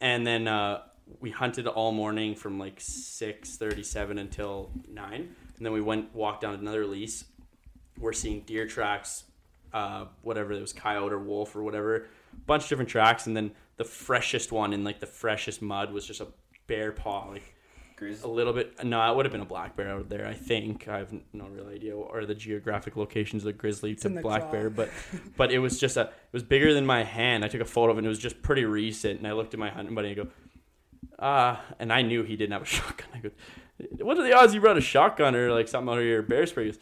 and 0.00 0.26
then 0.26 0.48
uh, 0.48 0.80
we 1.20 1.30
hunted 1.30 1.66
all 1.66 1.92
morning 1.92 2.34
from 2.34 2.58
like 2.58 2.80
six 2.80 3.56
thirty 3.58 3.82
seven 3.82 4.16
until 4.16 4.70
nine, 4.88 5.34
and 5.56 5.66
then 5.66 5.72
we 5.72 5.82
went 5.82 6.14
walked 6.14 6.40
down 6.40 6.54
another 6.54 6.86
lease. 6.86 7.26
We're 7.98 8.14
seeing 8.14 8.40
deer 8.40 8.66
tracks, 8.66 9.24
uh, 9.74 10.06
whatever 10.22 10.54
it 10.54 10.60
was, 10.62 10.72
coyote 10.72 11.12
or 11.12 11.18
wolf 11.18 11.54
or 11.54 11.62
whatever, 11.62 12.06
bunch 12.46 12.62
of 12.62 12.68
different 12.70 12.88
tracks, 12.88 13.26
and 13.26 13.36
then 13.36 13.52
the 13.82 13.88
freshest 13.88 14.52
one 14.52 14.72
in 14.72 14.84
like 14.84 15.00
the 15.00 15.06
freshest 15.06 15.60
mud 15.60 15.92
was 15.92 16.06
just 16.06 16.20
a 16.20 16.28
bear 16.68 16.92
paw, 16.92 17.28
like 17.30 17.42
a 18.22 18.28
little 18.28 18.52
bit. 18.52 18.84
No, 18.84 19.10
it 19.10 19.16
would 19.16 19.24
have 19.26 19.32
been 19.32 19.40
a 19.40 19.44
black 19.44 19.74
bear 19.74 19.90
out 19.90 20.08
there. 20.08 20.24
I 20.24 20.34
think 20.34 20.86
I 20.86 20.98
have 20.98 21.12
no 21.32 21.46
real 21.46 21.66
idea 21.66 21.96
or 21.96 22.24
the 22.24 22.34
geographic 22.34 22.96
locations 22.96 23.42
of 23.42 23.46
the 23.46 23.52
grizzly 23.52 23.96
to 23.96 24.08
the 24.08 24.20
black 24.20 24.42
claw. 24.42 24.52
bear, 24.52 24.70
but 24.70 24.88
but 25.36 25.50
it 25.50 25.58
was 25.58 25.80
just 25.80 25.96
a 25.96 26.02
it 26.02 26.32
was 26.32 26.44
bigger 26.44 26.72
than 26.74 26.86
my 26.86 27.02
hand. 27.02 27.44
I 27.44 27.48
took 27.48 27.60
a 27.60 27.64
photo 27.64 27.90
of 27.90 27.96
it. 27.96 28.00
and 28.00 28.06
It 28.06 28.10
was 28.10 28.20
just 28.20 28.40
pretty 28.40 28.64
recent, 28.64 29.18
and 29.18 29.26
I 29.26 29.32
looked 29.32 29.52
at 29.54 29.58
my 29.58 29.70
hunting 29.70 29.94
buddy 29.96 30.12
and 30.12 30.20
I 30.20 30.24
go, 30.24 30.30
ah, 31.18 31.60
and 31.80 31.92
I 31.92 32.02
knew 32.02 32.22
he 32.22 32.36
didn't 32.36 32.52
have 32.52 32.62
a 32.62 32.66
shotgun. 32.76 33.08
I 33.14 33.18
go, 33.18 33.30
what 34.04 34.16
are 34.16 34.22
the 34.22 34.32
odds 34.32 34.54
you 34.54 34.60
brought 34.60 34.78
a 34.78 34.80
shotgun 34.80 35.34
or 35.34 35.50
like 35.52 35.66
something 35.66 35.92
out 35.92 35.98
of 35.98 36.04
your 36.04 36.22
bear 36.22 36.46
spray? 36.46 36.66
He 36.66 36.70
goes, 36.70 36.80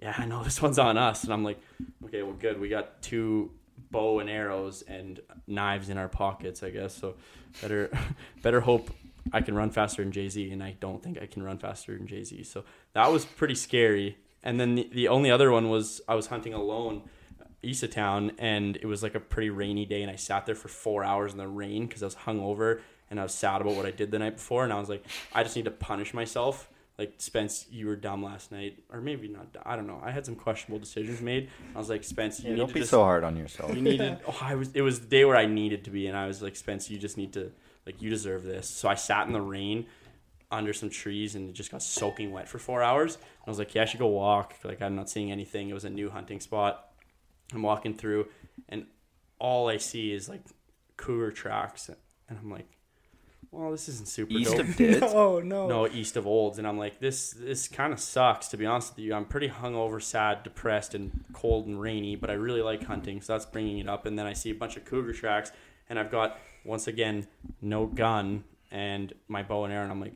yeah, 0.00 0.14
I 0.18 0.26
know 0.26 0.42
this 0.42 0.60
one's 0.60 0.80
on 0.80 0.98
us, 0.98 1.22
and 1.22 1.32
I'm 1.32 1.44
like, 1.44 1.60
okay, 2.06 2.22
well, 2.24 2.34
good. 2.34 2.60
We 2.60 2.68
got 2.68 3.00
two 3.02 3.52
bow 3.92 4.18
and 4.18 4.28
arrows 4.28 4.82
and 4.82 5.20
knives 5.46 5.88
in 5.88 5.98
our 5.98 6.08
pockets, 6.08 6.62
I 6.62 6.70
guess. 6.70 6.94
So 6.94 7.14
better 7.60 7.90
better 8.42 8.60
hope 8.60 8.90
I 9.32 9.40
can 9.40 9.54
run 9.54 9.70
faster 9.70 10.02
than 10.02 10.10
Jay 10.10 10.28
Z, 10.28 10.50
and 10.50 10.62
I 10.62 10.76
don't 10.80 11.02
think 11.02 11.20
I 11.20 11.26
can 11.26 11.42
run 11.42 11.58
faster 11.58 11.96
than 11.96 12.06
Jay 12.06 12.24
Z. 12.24 12.42
So 12.44 12.64
that 12.94 13.12
was 13.12 13.24
pretty 13.24 13.54
scary. 13.54 14.16
And 14.42 14.58
then 14.58 14.74
the, 14.74 14.90
the 14.92 15.08
only 15.08 15.30
other 15.30 15.52
one 15.52 15.68
was 15.68 16.00
I 16.08 16.16
was 16.16 16.26
hunting 16.26 16.54
alone 16.54 17.02
uh, 17.40 17.44
east 17.62 17.84
of 17.84 17.90
town, 17.90 18.32
and 18.38 18.76
it 18.76 18.86
was 18.86 19.02
like 19.02 19.14
a 19.14 19.20
pretty 19.20 19.50
rainy 19.50 19.86
day, 19.86 20.02
and 20.02 20.10
I 20.10 20.16
sat 20.16 20.46
there 20.46 20.56
for 20.56 20.68
four 20.68 21.04
hours 21.04 21.32
in 21.32 21.38
the 21.38 21.46
rain 21.46 21.86
because 21.86 22.02
I 22.02 22.06
was 22.06 22.16
hungover 22.16 22.80
and 23.10 23.20
I 23.20 23.24
was 23.24 23.34
sad 23.34 23.60
about 23.60 23.74
what 23.74 23.84
I 23.84 23.90
did 23.90 24.10
the 24.10 24.18
night 24.18 24.36
before, 24.36 24.64
and 24.64 24.72
I 24.72 24.80
was 24.80 24.88
like, 24.88 25.04
I 25.34 25.42
just 25.42 25.54
need 25.54 25.66
to 25.66 25.70
punish 25.70 26.14
myself. 26.14 26.70
Like 27.02 27.14
Spence, 27.18 27.66
you 27.70 27.86
were 27.88 27.96
dumb 27.96 28.22
last 28.22 28.52
night, 28.52 28.78
or 28.92 29.00
maybe 29.00 29.26
not. 29.26 29.48
I 29.64 29.74
don't 29.76 29.86
know. 29.88 30.00
I 30.04 30.10
had 30.12 30.24
some 30.24 30.36
questionable 30.36 30.78
decisions 30.78 31.20
made. 31.20 31.50
I 31.74 31.78
was 31.78 31.88
like, 31.88 32.04
Spence, 32.04 32.38
you 32.38 32.44
Yeah, 32.44 32.50
need 32.52 32.58
don't 32.58 32.68
to 32.68 32.74
be 32.74 32.80
just 32.80 32.90
so 32.92 33.02
hard 33.02 33.24
on 33.24 33.36
yourself. 33.36 33.74
you 33.74 33.82
needed. 33.82 34.18
Oh, 34.28 34.38
I 34.40 34.54
was. 34.54 34.70
It 34.72 34.82
was 34.82 35.00
the 35.00 35.06
day 35.06 35.24
where 35.24 35.36
I 35.36 35.46
needed 35.46 35.84
to 35.84 35.90
be, 35.90 36.06
and 36.06 36.16
I 36.16 36.26
was 36.28 36.40
like, 36.42 36.54
Spence, 36.54 36.88
you 36.90 36.98
just 36.98 37.16
need 37.16 37.32
to 37.32 37.50
like 37.86 38.00
you 38.00 38.08
deserve 38.10 38.44
this. 38.44 38.68
So 38.68 38.88
I 38.88 38.94
sat 38.94 39.26
in 39.26 39.32
the 39.32 39.40
rain 39.40 39.86
under 40.52 40.72
some 40.74 40.90
trees 40.90 41.34
and 41.34 41.48
it 41.48 41.54
just 41.54 41.70
got 41.72 41.82
soaking 41.82 42.30
wet 42.30 42.46
for 42.48 42.58
four 42.58 42.82
hours. 42.82 43.18
I 43.46 43.50
was 43.50 43.58
like, 43.58 43.74
yeah, 43.74 43.82
I 43.82 43.84
should 43.86 44.00
go 44.00 44.06
walk. 44.08 44.54
Like 44.62 44.80
I'm 44.82 44.94
not 44.94 45.10
seeing 45.10 45.32
anything. 45.32 45.70
It 45.70 45.74
was 45.74 45.84
a 45.86 45.90
new 45.90 46.10
hunting 46.10 46.40
spot. 46.40 46.88
I'm 47.54 47.62
walking 47.62 47.94
through, 47.94 48.28
and 48.68 48.86
all 49.38 49.68
I 49.68 49.78
see 49.78 50.12
is 50.12 50.28
like 50.28 50.42
cougar 50.96 51.32
tracks, 51.32 51.88
and 52.28 52.38
I'm 52.38 52.50
like, 52.50 52.68
well, 53.52 53.70
this 53.70 53.88
isn't 53.88 54.08
super 54.08 54.32
East 54.32 54.52
dope. 54.56 54.60
of 54.60 54.76
Dids. 54.76 55.00
No, 55.12 55.40
no. 55.40 55.68
No, 55.68 55.86
east 55.86 56.16
of 56.16 56.26
Olds, 56.26 56.58
and 56.58 56.66
I'm 56.66 56.78
like, 56.78 56.98
this 57.00 57.32
this 57.32 57.68
kind 57.68 57.92
of 57.92 58.00
sucks 58.00 58.48
to 58.48 58.56
be 58.56 58.64
honest 58.66 58.96
with 58.96 59.04
you. 59.04 59.14
I'm 59.14 59.26
pretty 59.26 59.48
hungover, 59.50 60.02
sad, 60.02 60.42
depressed, 60.42 60.94
and 60.94 61.24
cold 61.34 61.66
and 61.66 61.80
rainy, 61.80 62.16
but 62.16 62.30
I 62.30 62.34
really 62.34 62.62
like 62.62 62.82
hunting, 62.84 63.20
so 63.20 63.34
that's 63.34 63.46
bringing 63.46 63.78
it 63.78 63.88
up. 63.88 64.06
And 64.06 64.18
then 64.18 64.26
I 64.26 64.32
see 64.32 64.50
a 64.50 64.54
bunch 64.54 64.76
of 64.76 64.84
cougar 64.86 65.12
tracks, 65.12 65.52
and 65.88 65.98
I've 65.98 66.10
got 66.10 66.38
once 66.64 66.86
again 66.86 67.26
no 67.60 67.86
gun 67.86 68.44
and 68.70 69.12
my 69.28 69.42
bow 69.42 69.64
and 69.64 69.72
arrow. 69.72 69.82
And 69.82 69.92
I'm 69.92 70.00
like, 70.00 70.14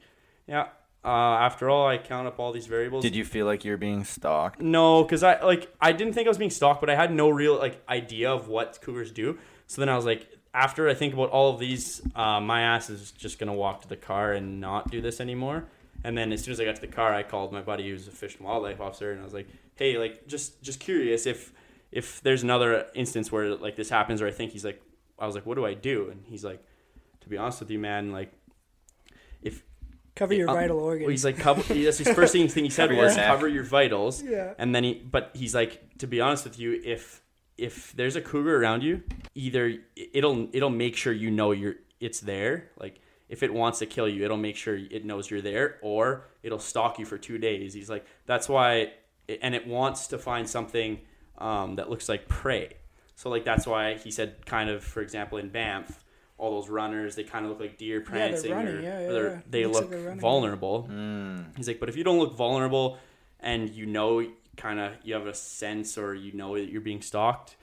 yeah. 0.48 0.68
Uh, 1.04 1.36
after 1.38 1.70
all, 1.70 1.86
I 1.86 1.98
count 1.98 2.26
up 2.26 2.40
all 2.40 2.50
these 2.50 2.66
variables. 2.66 3.02
Did 3.04 3.14
you 3.14 3.24
feel 3.24 3.46
like 3.46 3.64
you're 3.64 3.76
being 3.76 4.02
stalked? 4.02 4.60
No, 4.60 5.04
because 5.04 5.22
I 5.22 5.40
like 5.40 5.72
I 5.80 5.92
didn't 5.92 6.14
think 6.14 6.26
I 6.26 6.30
was 6.30 6.38
being 6.38 6.50
stalked, 6.50 6.80
but 6.80 6.90
I 6.90 6.96
had 6.96 7.12
no 7.12 7.28
real 7.28 7.56
like 7.58 7.80
idea 7.88 8.32
of 8.32 8.48
what 8.48 8.80
cougars 8.82 9.12
do. 9.12 9.38
So 9.68 9.80
then 9.80 9.88
I 9.88 9.94
was 9.94 10.04
like, 10.04 10.26
after 10.56 10.88
I 10.88 10.94
think 10.94 11.12
about 11.12 11.28
all 11.30 11.52
of 11.52 11.60
these, 11.60 12.00
uh, 12.14 12.40
my 12.40 12.62
ass 12.62 12.88
is 12.88 13.12
just 13.12 13.38
gonna 13.38 13.52
walk 13.54 13.82
to 13.82 13.88
the 13.88 13.96
car 13.96 14.32
and 14.32 14.58
not 14.58 14.90
do 14.90 15.02
this 15.02 15.20
anymore. 15.20 15.66
And 16.02 16.16
then 16.16 16.32
as 16.32 16.42
soon 16.42 16.52
as 16.52 16.60
I 16.60 16.64
got 16.64 16.76
to 16.76 16.80
the 16.80 16.86
car, 16.86 17.12
I 17.12 17.22
called 17.22 17.52
my 17.52 17.60
buddy 17.60 17.88
who's 17.90 18.08
a 18.08 18.10
fish 18.10 18.36
and 18.36 18.46
wildlife 18.46 18.80
officer, 18.80 19.12
and 19.12 19.20
I 19.20 19.24
was 19.24 19.34
like, 19.34 19.48
hey, 19.74 19.98
like 19.98 20.26
just 20.26 20.62
just 20.62 20.80
curious 20.80 21.26
if 21.26 21.52
if 21.92 22.22
there's 22.22 22.42
another 22.42 22.86
instance 22.94 23.30
where 23.30 23.54
like 23.56 23.76
this 23.76 23.90
happens, 23.90 24.22
or 24.22 24.26
I 24.26 24.30
think 24.30 24.52
he's 24.52 24.64
like, 24.64 24.80
I 25.18 25.26
was 25.26 25.34
like, 25.34 25.44
what 25.44 25.56
do 25.56 25.66
I 25.66 25.74
do? 25.74 26.08
And 26.10 26.24
he's 26.26 26.44
like, 26.44 26.64
to 27.20 27.28
be 27.28 27.36
honest 27.36 27.60
with 27.60 27.70
you, 27.70 27.78
man, 27.78 28.10
like 28.10 28.32
if 29.42 29.62
Cover 30.14 30.32
your 30.32 30.48
uh, 30.48 30.54
vital 30.54 30.78
organs. 30.78 31.10
he's 31.10 31.24
like 31.26 31.36
cover. 31.38 31.60
That's 31.74 31.98
his 31.98 32.08
first 32.08 32.32
thing, 32.32 32.48
thing 32.48 32.64
he 32.64 32.70
said 32.70 32.88
Cover 32.88 33.02
was 33.02 33.16
neck. 33.16 33.26
cover 33.26 33.46
your 33.46 33.64
vitals. 33.64 34.22
Yeah. 34.22 34.54
And 34.56 34.74
then 34.74 34.84
he, 34.84 34.94
but 34.94 35.32
he's 35.34 35.54
like, 35.54 35.98
to 35.98 36.06
be 36.06 36.22
honest 36.22 36.44
with 36.44 36.58
you, 36.58 36.80
if 36.82 37.20
if 37.58 37.92
there's 37.96 38.16
a 38.16 38.20
cougar 38.20 38.60
around 38.60 38.82
you, 38.82 39.02
either 39.34 39.78
it'll 39.96 40.48
it'll 40.52 40.70
make 40.70 40.96
sure 40.96 41.12
you 41.12 41.30
know 41.30 41.52
you're 41.52 41.76
it's 42.00 42.20
there. 42.20 42.70
Like 42.78 43.00
if 43.28 43.42
it 43.42 43.52
wants 43.52 43.78
to 43.80 43.86
kill 43.86 44.08
you, 44.08 44.24
it'll 44.24 44.36
make 44.36 44.56
sure 44.56 44.76
it 44.76 45.04
knows 45.04 45.30
you're 45.30 45.40
there, 45.40 45.78
or 45.82 46.24
it'll 46.42 46.58
stalk 46.58 46.98
you 46.98 47.04
for 47.04 47.18
two 47.18 47.38
days. 47.38 47.74
He's 47.74 47.90
like, 47.90 48.06
that's 48.26 48.48
why, 48.48 48.92
and 49.42 49.54
it 49.54 49.66
wants 49.66 50.08
to 50.08 50.18
find 50.18 50.48
something 50.48 51.00
um, 51.38 51.76
that 51.76 51.90
looks 51.90 52.08
like 52.08 52.28
prey. 52.28 52.74
So 53.16 53.30
like 53.30 53.44
that's 53.44 53.66
why 53.66 53.94
he 53.94 54.10
said, 54.10 54.44
kind 54.46 54.70
of, 54.70 54.84
for 54.84 55.00
example, 55.00 55.38
in 55.38 55.48
Banff, 55.48 56.04
all 56.38 56.60
those 56.60 56.68
runners, 56.68 57.16
they 57.16 57.24
kind 57.24 57.44
of 57.46 57.50
look 57.50 57.60
like 57.60 57.78
deer 57.78 57.98
they're 57.98 58.06
prancing, 58.06 58.52
running, 58.52 58.74
or, 58.76 58.80
yeah, 58.82 58.98
or 58.98 59.00
yeah, 59.00 59.08
they're- 59.12 59.30
yeah. 59.30 59.40
they 59.50 59.64
Looks 59.66 59.80
like 59.80 59.90
look 59.90 60.04
they're 60.04 60.14
vulnerable. 60.16 60.88
Mm. 60.90 61.56
He's 61.56 61.66
like, 61.66 61.80
but 61.80 61.88
if 61.88 61.96
you 61.96 62.04
don't 62.04 62.18
look 62.18 62.36
vulnerable 62.36 62.98
and 63.40 63.70
you 63.70 63.86
know 63.86 64.24
kind 64.56 64.80
of 64.80 64.92
you 65.02 65.14
have 65.14 65.26
a 65.26 65.34
sense 65.34 65.98
or 65.98 66.14
you 66.14 66.32
know 66.32 66.56
that 66.56 66.70
you're 66.70 66.80
being 66.80 67.02
stalked, 67.02 67.56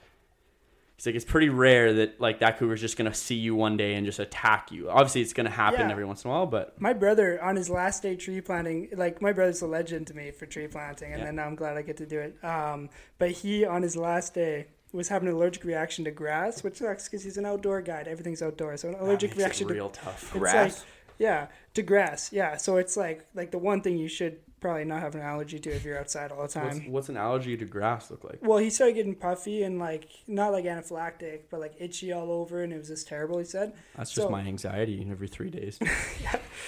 he's 0.96 1.06
like, 1.06 1.14
it's 1.14 1.24
pretty 1.24 1.48
rare 1.48 1.92
that 1.94 2.20
like 2.20 2.40
that 2.40 2.58
cougar's 2.58 2.80
just 2.80 2.96
gonna 2.96 3.14
see 3.14 3.34
you 3.34 3.54
one 3.54 3.76
day 3.76 3.94
and 3.94 4.06
just 4.06 4.18
attack 4.18 4.70
you. 4.72 4.88
Obviously, 4.90 5.20
it's 5.20 5.32
gonna 5.32 5.50
happen 5.50 5.80
Yeah. 5.80 5.90
every 5.90 6.04
once 6.04 6.24
in 6.24 6.30
a 6.30 6.34
while, 6.34 6.46
but 6.46 6.80
my 6.80 6.92
brother 6.92 7.42
on 7.42 7.56
his 7.56 7.68
last 7.68 8.02
day 8.02 8.16
tree 8.16 8.40
planting 8.40 8.88
like 8.96 9.20
my 9.20 9.32
brother's 9.32 9.62
a 9.62 9.66
legend 9.66 10.06
to 10.08 10.14
me 10.14 10.30
for 10.30 10.46
tree 10.46 10.68
planting 10.68 11.12
and 11.12 11.20
Yeah. 11.20 11.26
then 11.26 11.38
i'm 11.38 11.54
glad 11.56 11.76
i 11.76 11.82
get 11.82 11.96
to 11.98 12.06
do 12.06 12.20
it 12.20 12.42
um, 12.44 12.88
but 13.18 13.30
he 13.30 13.64
on 13.64 13.82
his 13.82 13.96
last 13.96 14.34
day 14.34 14.66
was 14.92 15.08
having 15.08 15.28
an 15.28 15.34
allergic 15.34 15.64
reaction 15.64 16.04
to 16.04 16.10
grass 16.12 16.62
which 16.62 16.76
sucks 16.76 17.08
because 17.08 17.24
he's 17.24 17.36
an 17.36 17.44
outdoor 17.46 17.82
guide 17.82 18.06
everything's 18.06 18.40
outdoors 18.42 18.82
so 18.82 18.88
an 18.90 18.94
allergic 19.00 19.34
reaction 19.34 19.66
to 19.66 19.74
real 19.74 19.88
tough. 19.90 20.30
Grass? 20.32 20.78
like 20.80 20.86
yeah 21.18 21.46
to 21.74 21.82
grass 21.82 22.32
yeah 22.32 22.56
so 22.56 22.76
it's 22.76 22.96
like 22.96 23.26
like 23.34 23.50
the 23.50 23.58
one 23.58 23.80
thing 23.80 23.98
you 23.98 24.06
should 24.08 24.38
probably 24.64 24.84
not 24.86 25.02
have 25.02 25.14
an 25.14 25.20
allergy 25.20 25.58
to 25.58 25.68
if 25.68 25.84
you're 25.84 25.98
outside 25.98 26.32
all 26.32 26.40
the 26.40 26.48
time 26.48 26.78
What's, 26.78 26.88
what's 26.88 27.08
an 27.10 27.18
allergy 27.18 27.54
to 27.54 27.66
grass 27.66 28.10
look 28.10 28.24
like? 28.24 28.38
well, 28.40 28.56
he 28.56 28.70
started 28.70 28.94
getting 28.94 29.14
puffy 29.14 29.62
and 29.62 29.78
like 29.78 30.08
not 30.26 30.52
like 30.52 30.64
anaphylactic, 30.64 31.42
but 31.50 31.60
like 31.60 31.74
itchy 31.78 32.12
all 32.12 32.32
over, 32.32 32.62
and 32.62 32.72
it 32.72 32.78
was 32.78 32.88
just 32.88 33.06
terrible. 33.06 33.38
He 33.38 33.44
said. 33.44 33.74
That's 33.94 34.10
just 34.10 34.26
So- 34.26 34.30
my 34.30 34.40
anxiety 34.40 35.06
every 35.10 35.28
three 35.28 35.50
days. 35.50 35.78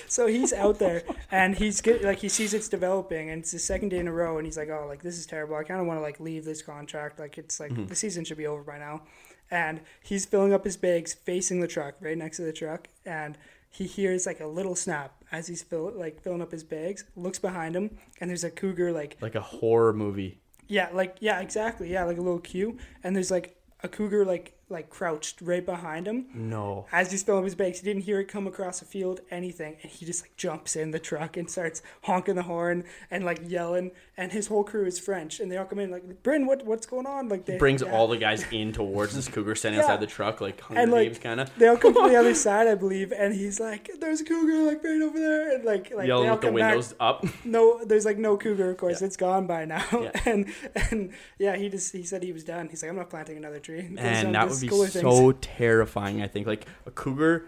So 0.09 0.27
he's 0.27 0.53
out 0.53 0.79
there 0.79 1.03
and 1.31 1.55
he's 1.55 1.81
get, 1.81 2.03
like 2.03 2.19
he 2.19 2.29
sees 2.29 2.53
it's 2.55 2.69
developing, 2.69 3.31
and 3.31 3.41
it's 3.41 3.53
the 3.53 3.59
second 3.59 3.91
day 3.91 3.99
in 3.99 4.09
a 4.09 4.13
row, 4.13 4.37
and 4.37 4.47
he's 4.47 4.57
like, 4.57 4.69
"Oh, 4.69 4.85
like 4.87 5.03
this 5.03 5.17
is 5.17 5.27
terrible. 5.27 5.57
I 5.57 5.65
kind 5.65 5.81
of 5.81 5.87
want 5.87 5.99
to 5.99 6.03
like 6.03 6.21
leave 6.21 6.45
this 6.45 6.61
contract. 6.61 7.19
Like 7.19 7.39
it's 7.39 7.59
like 7.61 7.71
mm-hmm. 7.71 7.87
the 7.87 7.95
season 7.95 8.25
should 8.25 8.37
be 8.37 8.47
over 8.47 8.63
by 8.63 8.79
now." 8.79 9.03
And 9.51 9.81
he's 10.03 10.27
filling 10.27 10.53
up 10.53 10.65
his 10.65 10.77
bags, 10.77 11.15
facing 11.15 11.61
the 11.61 11.69
truck, 11.69 11.95
right 12.01 12.19
next 12.19 12.39
to 12.39 12.43
the 12.43 12.53
truck, 12.53 12.89
and 13.05 13.39
he 13.77 13.85
hears 13.85 14.25
like 14.25 14.41
a 14.41 14.47
little 14.47 14.75
snap 14.75 15.23
as 15.31 15.49
he's 15.49 15.63
fill, 15.63 15.93
like 15.95 16.23
filling 16.23 16.41
up 16.41 16.51
his 16.51 16.65
bags. 16.65 17.05
Looks 17.15 17.39
behind 17.39 17.77
him, 17.77 17.99
and 18.19 18.31
there's 18.31 18.43
a 18.43 18.51
cougar 18.51 18.91
like 18.91 19.19
like 19.21 19.35
a 19.35 19.41
horror 19.43 19.93
movie. 19.93 20.41
Yeah, 20.67 20.89
like 20.95 21.17
yeah, 21.21 21.41
exactly. 21.41 21.93
Yeah, 21.93 22.05
like 22.05 22.17
a 22.17 22.23
little 22.23 22.39
cue, 22.39 22.79
and 23.05 23.15
there's 23.15 23.31
like 23.31 23.61
a 23.83 23.89
cougar 23.89 24.25
like 24.25 24.56
like 24.69 24.91
crouched 24.91 25.41
right 25.41 25.65
behind 25.65 26.07
him. 26.09 26.27
No. 26.35 26.87
As 26.93 27.11
he's 27.13 27.23
filling 27.23 27.45
his 27.45 27.55
bags, 27.55 27.79
he 27.81 27.85
didn't 27.85 28.03
hear 28.03 28.19
it 28.21 28.27
come 28.27 28.47
across 28.49 28.81
the 28.81 28.85
field, 28.85 29.21
anything, 29.31 29.77
and 29.83 29.93
he 29.93 30.05
just 30.05 30.23
like 30.23 30.37
jumps 30.37 30.75
in 30.75 30.91
the 30.91 30.99
truck 30.99 31.37
and 31.37 31.49
starts 31.51 31.83
honking 32.03 32.35
the 32.35 32.43
horn 32.43 32.85
and 33.11 33.25
like 33.25 33.41
yelling. 33.47 33.93
And 34.17 34.33
his 34.33 34.47
whole 34.47 34.65
crew 34.65 34.87
is 34.87 34.99
French, 34.99 35.41
and 35.41 35.53
they 35.53 35.57
all 35.59 35.67
come 35.67 35.79
in 35.79 35.91
like, 35.91 36.23
"Bryn, 36.23 36.47
what 36.47 36.65
what's 36.65 36.87
going 36.87 37.07
on?" 37.07 37.29
Like 37.29 37.45
they 37.45 37.59
Brings 37.59 37.83
yeah. 37.83 37.93
all 37.93 38.09
the 38.09 38.17
guys 38.17 38.45
in 38.51 38.73
towards 38.73 39.15
this 39.15 39.29
cougar 39.29 39.55
standing 39.57 39.79
Yeah. 39.79 39.85
outside 39.85 40.01
the 40.01 40.07
truck, 40.07 40.41
like 40.41 40.61
Hunger 40.61 40.81
And, 40.81 40.91
like, 40.91 41.09
Games 41.09 41.19
kind 41.19 41.41
of. 41.41 41.51
They 41.59 41.69
all 41.69 41.77
come 41.77 41.93
from 41.95 42.09
the 42.09 42.17
other 42.17 42.35
side, 42.47 42.67
I 42.67 42.75
believe, 42.75 43.13
and 43.13 43.35
he's 43.35 43.61
like, 43.61 43.91
"There's 44.01 44.21
a 44.23 44.25
cougar 44.25 44.63
like 44.67 44.83
right 44.83 45.01
over 45.03 45.19
there," 45.19 45.55
and 45.55 45.65
like 45.65 45.93
like 45.95 46.09
Yelling 46.09 46.31
with 46.31 46.41
the 46.41 46.47
come 46.49 46.57
back. 46.57 46.71
windows 46.73 46.95
up. 46.99 47.25
No, 47.45 47.85
there's 47.85 48.05
like 48.07 48.19
no 48.19 48.37
cougar. 48.37 48.71
Of 48.71 48.79
course, 48.79 49.01
Yeah. 49.01 49.07
it's 49.07 49.17
gone 49.17 49.47
by 49.47 49.65
now. 49.67 49.85
And 50.25 50.53
and 50.91 51.13
yeah, 51.39 51.55
he 51.57 51.69
just 51.69 51.93
he 51.93 52.03
said 52.03 52.23
he 52.23 52.33
was 52.33 52.43
done. 52.43 52.69
He's 52.69 52.83
like, 52.83 52.91
I'm 52.91 52.97
not 52.97 53.11
planting 53.11 53.37
another 53.37 53.61
tree. 53.61 53.83
He 53.83 53.89
goes 53.97 53.99
on 54.01 54.05
And 54.07 54.35
that 54.35 54.49
to 54.49 54.55
would 54.57 54.61
be 54.63 54.69
cooler 54.69 54.89
so 54.89 55.33
terrifying, 55.33 56.23
I 56.23 56.27
think. 56.29 56.47
Like 56.47 56.67
a 56.87 56.91
cougar 56.91 57.47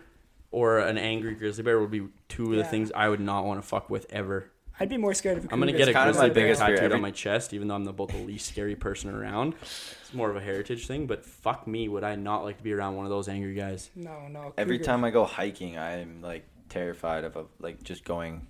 or 0.50 0.78
an 0.78 0.96
angry 0.98 1.34
grizzly 1.34 1.62
bear 1.64 1.78
would 1.80 1.90
be 1.90 2.08
two 2.28 2.44
of 2.44 2.50
the 2.50 2.56
Yeah. 2.58 2.62
things 2.64 2.90
I 2.94 3.08
would 3.08 3.20
not 3.20 3.44
want 3.44 3.60
to 3.60 3.66
fuck 3.66 3.90
with 3.90 4.06
ever. 4.10 4.50
I'd 4.80 4.88
be 4.88 4.96
more 4.96 5.12
scared 5.12 5.38
of 5.38 5.44
a 5.44 5.48
cougar. 5.48 5.54
I'm 5.54 5.60
gonna 5.60 5.72
get 5.76 5.88
a 5.88 5.92
kind 5.92 6.08
of 6.08 6.14
grizzly 6.14 6.28
my 6.28 6.34
bear 6.34 6.44
biggest 6.44 6.62
fear. 6.64 6.76
tattooed 6.76 6.92
on 6.92 7.00
my 7.00 7.10
chest, 7.10 7.52
even 7.52 7.66
though 7.68 7.74
I'm 7.74 7.84
the, 7.84 7.90
about 7.90 8.08
the 8.10 8.18
least 8.18 8.46
scary 8.48 8.76
person 8.76 9.10
around. 9.12 9.54
It's 9.60 10.14
more 10.14 10.30
of 10.30 10.36
a 10.36 10.40
heritage 10.40 10.86
thing, 10.86 11.06
but 11.06 11.24
fuck 11.26 11.66
me, 11.66 11.88
would 11.88 12.04
I 12.04 12.14
not 12.14 12.44
like 12.44 12.58
to 12.58 12.62
be 12.62 12.72
around 12.72 12.94
one 12.96 13.04
of 13.04 13.10
those 13.10 13.28
angry 13.28 13.54
guys? 13.54 13.90
No, 13.96 14.28
no. 14.30 14.52
Every 14.56 14.78
cougar. 14.78 14.86
time 14.86 15.04
I 15.04 15.10
go 15.10 15.24
hiking, 15.24 15.76
I'm 15.76 16.22
like 16.22 16.44
terrified 16.68 17.24
of 17.24 17.36
a, 17.36 17.44
like 17.58 17.82
just 17.82 18.04
going 18.04 18.46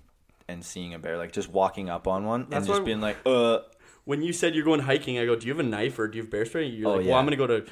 and 0.47 0.63
seeing 0.63 0.93
a 0.93 0.99
bear, 0.99 1.17
like 1.17 1.31
just 1.31 1.49
walking 1.49 1.89
up 1.89 2.07
on 2.07 2.25
one 2.25 2.41
That's 2.49 2.57
and 2.57 2.67
just 2.67 2.79
why- 2.81 2.85
being 2.85 3.01
like, 3.01 3.17
uh, 3.25 3.59
When 4.05 4.21
you 4.23 4.31
said 4.33 4.55
you're 4.55 4.65
going 4.65 4.79
hiking, 4.81 5.19
I 5.19 5.25
go, 5.25 5.35
"Do 5.35 5.45
you 5.45 5.53
have 5.53 5.59
a 5.59 5.67
knife 5.69 5.99
or 5.99 6.07
do 6.07 6.17
you 6.17 6.23
have 6.23 6.31
bear 6.31 6.45
spray?" 6.45 6.65
You're 6.65 6.87
Oh, 6.87 6.91
like, 6.93 6.99
"Well, 7.01 7.07
yeah. 7.09 7.15
I'm 7.17 7.25
gonna 7.25 7.35
go 7.35 7.45
to 7.47 7.65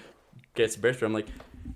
get 0.57 0.73
some 0.73 0.81
bear. 0.81 0.93
I'm 1.01 1.13
like, 1.13 1.27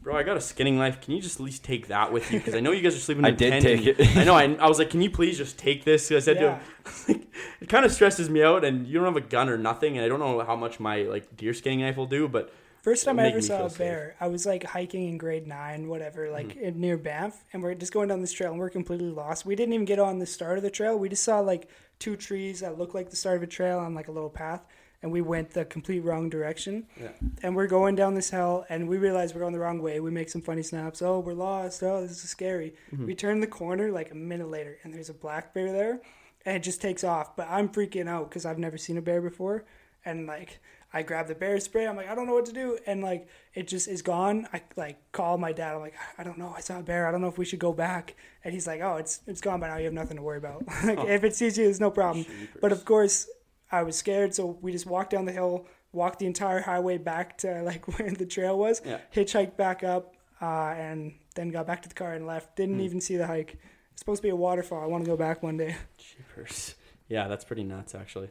"Bro, 0.03 0.15
I 0.17 0.23
got 0.23 0.35
a 0.37 0.41
skinning 0.41 0.77
knife. 0.77 0.99
Can 1.01 1.13
you 1.15 1.21
just 1.21 1.39
at 1.39 1.45
least 1.45 1.63
take 1.63 1.87
that 1.87 2.11
with 2.11 2.31
you? 2.31 2.39
Because 2.39 2.55
I 2.55 2.59
know 2.59 2.71
you 2.71 2.81
guys 2.81 2.95
are 2.95 2.99
sleeping 2.99 3.25
in 3.31 3.35
did 3.35 3.49
tent 3.51 3.63
take 3.63 3.79
and- 3.99 3.99
it. 3.99 4.17
I 4.17 4.23
know. 4.23 4.35
I, 4.35 4.43
I 4.55 4.67
was 4.67 4.79
like, 4.79 4.89
"Can 4.89 5.01
you 5.01 5.09
please 5.11 5.37
just 5.37 5.57
take 5.57 5.83
this?" 5.85 6.09
'Cause 6.09 6.17
I 6.17 6.33
said 6.33 6.41
Yeah. 6.41 6.59
to 7.07 7.13
him, 7.13 7.27
"It 7.61 7.69
kind 7.69 7.85
of 7.85 7.91
stresses 7.91 8.29
me 8.29 8.43
out, 8.43 8.65
and 8.65 8.87
you 8.87 8.95
don't 8.95 9.05
have 9.05 9.15
a 9.15 9.21
gun 9.27 9.49
or 9.49 9.57
nothing, 9.57 9.97
and 9.97 10.05
I 10.05 10.09
don't 10.09 10.19
know 10.19 10.39
how 10.43 10.55
much 10.55 10.79
my 10.79 11.03
like 11.03 11.35
deer 11.37 11.53
skinning 11.53 11.79
knife 11.81 11.97
will 11.97 12.05
do, 12.07 12.27
but." 12.27 12.51
First 12.83 13.05
time 13.05 13.19
I 13.19 13.27
ever 13.27 13.41
saw 13.41 13.57
feel 13.57 13.65
a 13.67 13.69
safe. 13.69 13.77
bear, 13.77 14.15
I 14.19 14.25
was 14.27 14.47
like 14.47 14.63
hiking 14.63 15.07
in 15.07 15.19
grade 15.19 15.45
nine, 15.45 15.87
whatever, 15.87 16.31
like 16.31 16.47
Mm-hmm. 16.47 16.63
in, 16.63 16.81
near 16.81 16.97
Banff, 16.97 17.43
and 17.53 17.61
we're 17.61 17.75
just 17.75 17.93
going 17.93 18.07
down 18.07 18.21
this 18.21 18.33
trail, 18.33 18.49
and 18.49 18.59
we're 18.59 18.71
completely 18.71 19.11
lost. 19.11 19.45
We 19.45 19.55
didn't 19.55 19.73
even 19.75 19.85
get 19.85 19.99
on 19.99 20.17
the 20.17 20.25
start 20.25 20.57
of 20.57 20.63
the 20.63 20.71
trail. 20.71 20.97
We 20.97 21.07
just 21.07 21.21
saw 21.21 21.41
like 21.41 21.69
two 21.99 22.15
trees 22.15 22.61
that 22.61 22.79
looked 22.79 22.95
like 22.95 23.11
the 23.11 23.15
start 23.15 23.37
of 23.37 23.43
a 23.43 23.47
trail 23.47 23.77
on 23.77 23.93
like 23.93 24.07
a 24.07 24.11
little 24.11 24.31
path, 24.31 24.65
and 25.01 25.11
we 25.11 25.21
went 25.21 25.51
the 25.51 25.65
complete 25.65 26.01
wrong 26.01 26.29
direction. 26.29 26.85
Yeah. 26.99 27.09
And 27.41 27.55
we're 27.55 27.67
going 27.67 27.95
down 27.95 28.13
this 28.13 28.29
hill, 28.29 28.65
and 28.69 28.87
we 28.87 28.97
realize 28.97 29.33
we're 29.33 29.41
going 29.41 29.53
the 29.53 29.59
wrong 29.59 29.81
way. 29.81 29.99
We 29.99 30.11
make 30.11 30.29
some 30.29 30.41
funny 30.41 30.63
snaps. 30.63 31.01
Oh, 31.01 31.19
we're 31.19 31.33
lost. 31.33 31.81
Oh, 31.83 32.01
this 32.01 32.23
is 32.23 32.29
scary. 32.29 32.75
Mm-hmm. 32.93 33.05
We 33.05 33.15
turn 33.15 33.39
the 33.39 33.47
corner 33.47 33.91
like 33.91 34.11
a 34.11 34.15
minute 34.15 34.49
later, 34.49 34.77
and 34.83 34.93
there's 34.93 35.09
a 35.09 35.13
black 35.13 35.53
bear 35.53 35.71
there, 35.71 36.01
and 36.45 36.55
it 36.55 36.63
just 36.63 36.81
takes 36.81 37.03
off. 37.03 37.35
But 37.35 37.47
I'm 37.49 37.69
freaking 37.69 38.07
out 38.07 38.29
because 38.29 38.45
I've 38.45 38.59
never 38.59 38.77
seen 38.77 38.97
a 38.97 39.01
bear 39.01 39.21
before, 39.21 39.65
and 40.05 40.27
like 40.27 40.59
I 40.93 41.03
grab 41.03 41.27
the 41.27 41.35
bear 41.35 41.59
spray. 41.59 41.87
I'm 41.87 41.95
like, 41.95 42.09
I 42.09 42.15
don't 42.15 42.27
know 42.27 42.33
what 42.33 42.45
to 42.47 42.53
do, 42.53 42.77
and 42.85 43.01
like 43.01 43.27
it 43.53 43.67
just 43.67 43.87
is 43.87 44.01
gone. 44.01 44.47
I 44.53 44.61
like 44.75 44.99
call 45.13 45.37
my 45.37 45.51
dad. 45.51 45.73
I'm 45.73 45.81
like, 45.81 45.95
I 46.17 46.23
don't 46.23 46.37
know. 46.37 46.53
I 46.55 46.59
saw 46.59 46.79
a 46.79 46.83
bear. 46.83 47.07
I 47.07 47.11
don't 47.11 47.21
know 47.21 47.27
if 47.27 47.37
we 47.37 47.45
should 47.45 47.59
go 47.59 47.73
back. 47.73 48.15
And 48.43 48.53
he's 48.53 48.67
like, 48.67 48.81
Oh, 48.81 48.97
it's 48.97 49.21
it's 49.25 49.41
gone 49.41 49.59
by 49.59 49.69
now. 49.69 49.77
You 49.77 49.85
have 49.85 49.93
nothing 49.93 50.17
to 50.17 50.23
worry 50.23 50.37
about. 50.37 50.63
like 50.83 50.99
if 50.99 51.23
it 51.23 51.35
sees 51.35 51.57
you, 51.57 51.63
there's 51.63 51.79
no 51.79 51.91
problem. 51.91 52.25
But 52.59 52.71
of 52.71 52.83
course, 52.85 53.27
I 53.71 53.83
was 53.83 53.95
scared, 53.95 54.33
so 54.35 54.57
we 54.61 54.71
just 54.71 54.85
walked 54.85 55.11
down 55.11 55.25
the 55.25 55.31
hill, 55.31 55.67
walked 55.93 56.19
the 56.19 56.25
entire 56.25 56.61
highway 56.61 56.97
back 56.97 57.37
to 57.39 57.61
like 57.69 57.87
where 57.97 58.11
the 58.11 58.25
trail 58.25 58.57
was, 58.57 58.81
Yeah. 58.85 58.99
hitchhiked 59.13 59.55
back 59.57 59.83
up, 59.83 60.15
uh, 60.41 60.73
and 60.77 61.13
then 61.35 61.49
got 61.49 61.67
back 61.67 61.81
to 61.83 61.89
the 61.89 61.95
car 61.95 62.13
and 62.13 62.25
left. 62.27 62.55
Didn't 62.55 62.75
Hmm. 62.75 62.81
even 62.81 63.01
see 63.01 63.17
the 63.17 63.27
hike. 63.27 63.57
It's 63.93 64.01
supposed 64.01 64.21
to 64.21 64.27
be 64.27 64.29
a 64.31 64.35
waterfall. 64.35 64.81
I 64.81 64.87
want 64.87 65.03
to 65.05 65.09
go 65.09 65.17
back 65.17 65.43
one 65.43 65.57
day. 65.57 65.75
Jeepers. 65.97 66.75
Yeah, 67.07 67.27
that's 67.27 67.45
pretty 67.45 67.63
nuts, 67.63 67.93
actually. 67.93 68.29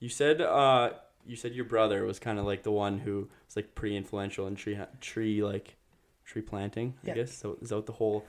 You 0.00 0.08
said, 0.08 0.40
uh, 0.40 0.90
you 1.26 1.34
said 1.36 1.54
your 1.54 1.64
brother 1.64 2.04
was 2.04 2.18
kind 2.18 2.38
of 2.38 2.44
like 2.46 2.62
the 2.62 2.70
one 2.70 2.98
who 3.00 3.28
was 3.46 3.56
like 3.56 3.74
pretty 3.74 3.96
influential 3.96 4.46
in 4.46 4.54
tree, 4.54 4.78
tree 5.00 5.42
like, 5.42 5.76
tree 6.24 6.42
planting. 6.42 6.94
I 7.04 7.08
Yeah. 7.08 7.14
guess 7.14 7.32
so. 7.34 7.56
Is 7.60 7.70
that 7.70 7.86
the 7.86 7.92
whole, 7.92 8.24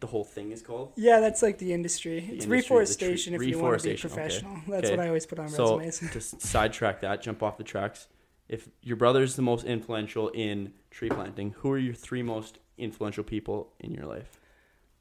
the 0.00 0.06
whole 0.06 0.24
thing 0.24 0.52
is 0.52 0.62
called? 0.62 0.92
Yeah, 0.96 1.20
that's 1.20 1.42
like 1.42 1.58
the 1.58 1.72
industry. 1.72 2.20
The 2.20 2.34
it's 2.34 2.44
industry, 2.44 2.56
reforestation 2.56 3.34
tree- 3.34 3.46
if 3.48 3.50
you 3.54 3.58
want 3.62 3.78
to 3.80 3.84
be 3.84 3.90
reforestation, 3.92 4.10
okay. 4.10 4.14
professional. 4.48 4.56
That's 4.68 4.86
Okay. 4.88 4.96
what 4.96 5.04
I 5.04 5.08
always 5.08 5.26
put 5.26 5.38
on 5.38 5.48
So 5.48 5.78
resumes. 5.78 6.12
to 6.12 6.18
s- 6.18 6.34
sidetrack 6.38 7.00
that, 7.02 7.22
jump 7.22 7.42
off 7.42 7.56
the 7.58 7.64
tracks. 7.64 8.08
If 8.48 8.68
your 8.82 8.96
brother's 8.96 9.36
the 9.36 9.42
most 9.42 9.64
influential 9.64 10.28
in 10.30 10.72
tree 10.90 11.08
planting, 11.08 11.52
who 11.58 11.70
are 11.72 11.78
your 11.78 11.94
three 11.94 12.22
most 12.22 12.58
influential 12.76 13.24
people 13.24 13.72
in 13.80 13.92
your 13.92 14.06
life? 14.06 14.38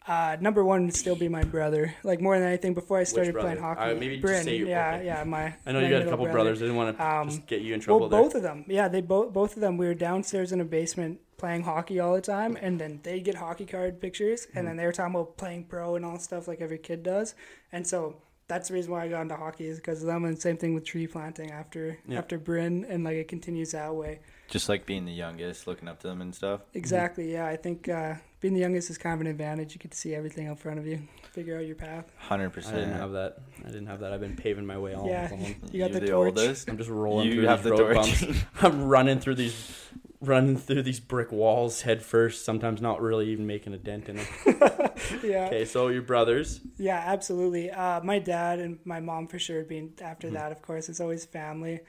Uh, 0.08 0.36
number 0.42 0.66
one 0.66 0.86
would 0.86 0.96
still 0.96 1.16
be 1.16 1.28
my 1.30 1.44
brother. 1.44 1.94
Like 2.04 2.20
more 2.22 2.38
than 2.38 2.48
anything, 2.48 2.74
before 2.74 2.98
I 2.98 3.04
started 3.04 3.36
playing 3.36 3.60
hockey. 3.60 3.82
Uh, 3.82 3.96
maybe 3.96 4.18
just 4.18 4.44
say 4.46 4.58
you- 4.58 4.68
yeah, 4.68 4.96
okay. 4.96 5.06
yeah, 5.06 5.24
my. 5.24 5.54
I 5.66 5.72
know 5.72 5.80
my 5.80 5.86
you 5.88 5.90
got 5.92 6.02
a 6.02 6.06
couple 6.10 6.26
brother. 6.26 6.32
brothers. 6.32 6.58
I 6.60 6.66
didn't 6.66 6.76
want 6.78 6.98
to 6.98 7.04
Um, 7.06 7.30
just 7.30 7.46
get 7.46 7.62
you 7.62 7.74
in 7.76 7.80
trouble 7.80 8.02
Well, 8.02 8.10
there. 8.10 8.22
both 8.22 8.34
of 8.36 8.42
them. 8.42 8.66
Yeah, 8.68 8.88
they 8.88 9.02
both 9.02 9.32
both 9.32 9.56
of 9.56 9.62
them. 9.62 9.78
We 9.78 9.86
were 9.86 9.94
downstairs 9.94 10.52
in 10.52 10.60
a 10.60 10.66
basement 10.66 11.20
playing 11.38 11.64
hockey 11.64 12.00
all 12.00 12.16
the 12.16 12.22
time, 12.22 12.58
and 12.60 12.80
then 12.82 13.00
they 13.04 13.20
get 13.20 13.36
hockey 13.36 13.66
card 13.66 14.02
pictures, 14.02 14.48
Mm-hmm. 14.48 14.58
and 14.58 14.68
then 14.68 14.76
they 14.78 14.86
were 14.86 14.92
talking 14.92 15.14
about 15.14 15.38
playing 15.38 15.66
pro 15.66 15.96
and 15.96 16.04
all 16.04 16.18
stuff 16.18 16.48
like 16.48 16.62
every 16.62 16.78
kid 16.80 17.04
does, 17.04 17.36
and 17.72 17.86
so. 17.86 18.16
That's 18.48 18.68
the 18.68 18.74
reason 18.74 18.92
why 18.92 19.06
I 19.06 19.08
got 19.08 19.22
into 19.22 19.38
hockey 19.38 19.66
is 19.68 19.78
because 19.78 20.02
of 20.02 20.08
them, 20.08 20.26
and 20.26 20.38
same 20.38 20.58
thing 20.58 20.74
with 20.74 20.84
tree 20.84 21.08
planting 21.08 21.52
after 21.52 21.98
Yeah. 22.06 22.18
after 22.18 22.38
Bryn, 22.38 22.86
and 22.90 23.02
like 23.06 23.16
it 23.16 23.30
continues 23.30 23.72
that 23.72 23.96
way. 23.96 24.20
just 24.50 24.68
like 24.68 24.86
being 24.86 25.06
the 25.06 25.14
youngest, 25.14 25.68
looking 25.68 25.88
up 25.88 26.02
to 26.02 26.08
them 26.10 26.20
and 26.20 26.36
stuff. 26.36 26.60
Exactly. 26.74 27.32
Yeah, 27.32 27.46
I 27.48 27.56
think 27.56 27.88
uh, 27.88 28.16
being 28.42 28.54
the 28.54 28.60
youngest 28.60 28.90
is 28.90 28.98
kind 28.98 29.14
of 29.16 29.22
an 29.22 29.28
advantage. 29.28 29.74
You 29.74 29.80
get 29.80 29.92
to 29.92 29.98
see 29.98 30.14
everything 30.14 30.48
in 30.48 30.56
front 30.56 30.80
of 30.80 30.86
you, 30.88 31.02
figure 31.32 31.58
out 31.58 31.66
your 31.66 31.76
path. 31.78 32.12
Hundred 32.18 32.50
percent. 32.52 32.76
I 32.76 32.80
didn't 32.80 32.98
have 32.98 33.12
that. 33.14 33.38
I 33.64 33.68
didn't 33.68 33.88
have 33.88 34.00
that. 34.02 34.12
I've 34.12 34.20
been 34.20 34.36
paving 34.36 34.66
my 34.66 34.78
way 34.78 34.94
all 34.96 35.08
Yeah. 35.08 35.30
along. 35.30 35.42
You 35.46 35.56
got 35.56 35.72
You're 35.74 35.90
the 35.90 36.00
the 36.02 36.08
torch. 36.08 36.28
oldest. 36.38 36.70
I'm 36.70 36.78
just 36.78 36.90
rolling 36.90 37.28
You 37.28 37.36
through 37.36 37.46
have 37.46 37.64
these 37.64 37.72
the 37.78 37.84
road 37.84 37.94
torch. 37.94 38.22
bumps. 38.22 38.40
I'm 38.62 38.84
running 38.84 39.20
through 39.20 39.36
these, 39.36 39.72
running 40.20 40.58
through 40.58 40.82
these 40.84 41.00
brick 41.00 41.32
walls 41.32 41.82
head 41.84 42.04
first. 42.04 42.44
Sometimes 42.44 42.82
not 42.82 43.00
really 43.02 43.30
even 43.30 43.46
making 43.48 43.74
a 43.74 43.78
dent 43.78 44.10
in 44.10 44.18
them. 44.18 44.26
Yeah. 45.24 45.46
Okay, 45.48 45.66
so 45.66 45.88
your 45.90 46.04
brothers. 46.04 46.62
Yeah, 46.78 47.02
absolutely. 47.06 47.70
Uh, 47.72 48.02
my 48.04 48.20
dad 48.20 48.60
and 48.60 48.80
my 48.86 49.00
mom 49.00 49.28
for 49.28 49.40
sure 49.40 49.64
being 49.64 49.94
after 50.02 50.28
Mm-hmm. 50.28 50.36
that, 50.38 50.52
of 50.52 50.62
course, 50.62 50.90
it's 50.90 51.00
always 51.00 51.26
family. 51.26 51.80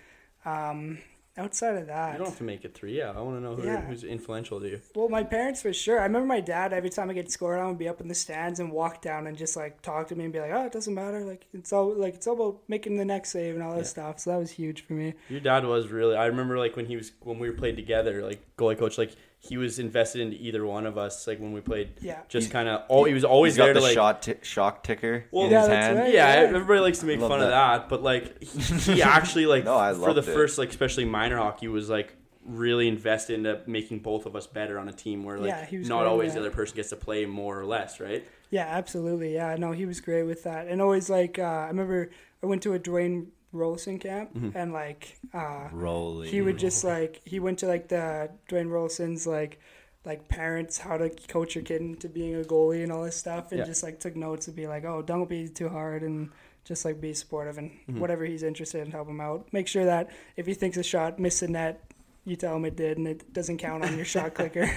Um, 0.44 0.98
outside 1.38 1.76
of 1.76 1.86
that, 1.86 2.12
You 2.12 2.18
don't 2.18 2.28
have 2.28 2.38
to 2.38 2.44
make 2.44 2.64
it 2.64 2.74
three. 2.74 2.98
Yeah, 2.98 3.12
I 3.16 3.20
want 3.20 3.36
to 3.36 3.40
know 3.40 3.54
who, 3.54 3.64
Yeah. 3.64 3.80
who's 3.82 4.04
influential 4.04 4.60
to 4.60 4.68
you. 4.68 4.80
well, 4.94 5.08
my 5.08 5.22
parents 5.24 5.62
for 5.62 5.72
sure. 5.72 5.98
I 5.98 6.04
remember 6.04 6.26
my 6.26 6.40
dad 6.40 6.72
every 6.72 6.90
time 6.90 7.08
I 7.10 7.14
get 7.14 7.30
scored 7.30 7.58
on 7.58 7.68
would 7.70 7.78
be 7.78 7.88
up 7.88 8.00
in 8.00 8.08
the 8.08 8.14
stands 8.14 8.60
and 8.60 8.70
walk 8.70 9.00
down 9.02 9.26
and 9.26 9.36
just 9.36 9.56
like 9.56 9.80
talk 9.82 10.08
to 10.08 10.14
me 10.14 10.24
and 10.24 10.32
be 10.32 10.40
like, 10.40 10.52
"Oh, 10.52 10.66
it 10.66 10.72
doesn't 10.72 10.94
matter. 10.94 11.24
Like 11.24 11.46
it's 11.54 11.72
all 11.72 11.94
like 11.94 12.14
it's 12.14 12.26
all 12.26 12.34
about 12.34 12.60
making 12.68 12.96
the 12.96 13.04
next 13.04 13.30
save 13.30 13.54
and 13.54 13.62
all 13.62 13.76
this 13.76 13.90
stuff." 13.90 14.20
So 14.20 14.30
that 14.30 14.38
was 14.38 14.50
huge 14.50 14.82
for 14.84 14.92
me. 14.92 15.14
Your 15.28 15.40
dad 15.40 15.64
was 15.64 15.88
really. 15.88 16.16
I 16.16 16.26
remember 16.26 16.58
like 16.58 16.76
when 16.76 16.86
he 16.86 16.96
was 16.96 17.12
when 17.20 17.38
we 17.38 17.48
were 17.48 17.56
played 17.56 17.76
together, 17.76 18.22
like 18.22 18.40
goalie 18.56 18.78
coach. 18.78 18.98
Like 18.98 19.12
he 19.44 19.56
was 19.56 19.80
invested 19.80 20.20
into 20.20 20.36
either 20.36 20.64
one 20.64 20.86
of 20.86 20.96
us. 20.96 21.26
Like 21.26 21.40
when 21.40 21.52
we 21.52 21.60
played, 21.60 21.94
Yeah. 22.00 22.20
just 22.28 22.50
kind 22.52 22.68
of. 22.68 22.82
Oh, 22.88 23.04
he 23.04 23.12
was 23.12 23.24
always 23.24 23.54
He's 23.54 23.58
got 23.58 23.64
there 23.64 23.74
the 23.74 23.80
to 23.80 23.86
like. 23.86 23.94
shot 23.94 24.22
ti 24.22 24.34
shock 24.42 24.84
ticker 24.84 25.24
Well, 25.32 25.46
in 25.46 25.50
Yeah, 25.50 25.58
his 25.60 25.68
that's 25.68 25.86
hand. 25.86 25.98
right. 25.98 26.14
yeah, 26.14 26.34
Yeah. 26.42 26.48
everybody 26.50 26.80
likes 26.80 27.00
to 27.00 27.06
make 27.06 27.18
Love 27.20 27.30
fun 27.30 27.40
of 27.40 27.48
that. 27.48 27.78
that, 27.78 27.88
but 27.88 28.02
like 28.04 28.40
he, 28.42 28.94
he 28.94 29.02
actually 29.02 29.46
like 29.46 29.64
No, 29.64 29.76
I 29.76 29.92
for 29.94 30.12
the 30.14 30.20
it. 30.20 30.24
first 30.34 30.58
like 30.58 30.70
especially 30.70 31.04
minor 31.04 31.38
hockey 31.38 31.66
was 31.68 31.90
like 31.90 32.14
really 32.44 32.86
invested 32.88 33.34
into 33.34 33.60
making 33.66 33.98
both 34.00 34.26
of 34.26 34.34
us 34.36 34.46
better 34.46 34.78
on 34.78 34.88
a 34.88 34.92
team 34.92 35.24
where 35.24 35.38
like 35.38 35.48
Yeah, 35.48 35.64
he 35.66 35.78
was 35.78 35.88
not 35.88 36.00
great 36.00 36.08
always 36.08 36.34
that. 36.34 36.40
the 36.40 36.46
other 36.46 36.54
person 36.54 36.76
gets 36.76 36.90
to 36.90 36.96
play 36.96 37.26
more 37.26 37.58
or 37.58 37.64
less, 37.66 37.98
right? 38.00 38.24
Yeah, 38.50 38.66
absolutely. 38.68 39.34
Yeah, 39.34 39.56
no, 39.56 39.72
he 39.72 39.86
was 39.86 40.00
great 40.00 40.22
with 40.24 40.44
that, 40.44 40.68
and 40.68 40.80
always 40.80 41.08
like 41.10 41.38
uh, 41.38 41.42
I 41.42 41.66
remember 41.68 42.10
I 42.42 42.46
went 42.46 42.62
to 42.62 42.74
a 42.74 42.78
Dwayne 42.78 43.26
Roloson 43.54 44.00
camp, 44.00 44.34
Mm-hmm. 44.34 44.56
and 44.56 44.72
like 44.72 45.18
uh, 45.34 45.68
Rolling. 45.72 46.30
he 46.30 46.40
would 46.40 46.58
just 46.58 46.84
like 46.84 47.20
he 47.24 47.38
went 47.40 47.58
to 47.60 47.66
like 47.66 47.88
the 47.88 48.30
Dwayne 48.48 48.68
Roloson's 48.68 49.26
like 49.26 49.60
like 50.04 50.26
parents 50.28 50.78
how 50.78 50.96
to 50.96 51.10
coach 51.28 51.54
your 51.54 51.62
kid 51.62 51.80
into 51.80 52.08
being 52.08 52.34
a 52.34 52.40
goalie 52.44 52.82
and 52.82 52.90
all 52.90 53.04
this 53.04 53.16
stuff, 53.16 53.52
and 53.52 53.58
Yeah. 53.60 53.66
just 53.66 53.82
like 53.82 54.00
took 54.00 54.16
notes 54.16 54.46
and 54.48 54.56
be 54.56 54.66
like, 54.66 54.84
oh, 54.84 55.00
don't 55.02 55.28
be 55.28 55.48
too 55.48 55.68
hard 55.68 56.02
and 56.02 56.30
just 56.64 56.84
like 56.84 57.00
be 57.00 57.12
supportive 57.14 57.58
and 57.58 57.70
Mm-hmm. 57.70 58.00
whatever 58.00 58.24
he's 58.24 58.42
interested 58.42 58.84
in, 58.84 58.90
help 58.90 59.08
him 59.08 59.20
out. 59.20 59.46
Make 59.52 59.68
sure 59.68 59.84
that 59.84 60.10
if 60.36 60.46
he 60.46 60.54
thinks 60.54 60.76
a 60.76 60.82
shot 60.82 61.18
missed 61.18 61.40
the 61.40 61.48
net. 61.48 61.84
You 62.24 62.36
tell 62.36 62.54
him 62.54 62.64
it 62.66 62.76
did, 62.76 62.98
and 62.98 63.08
it 63.08 63.32
doesn't 63.32 63.58
count 63.58 63.84
on 63.84 63.96
your 63.96 64.04
shot 64.04 64.34
clicker. 64.34 64.62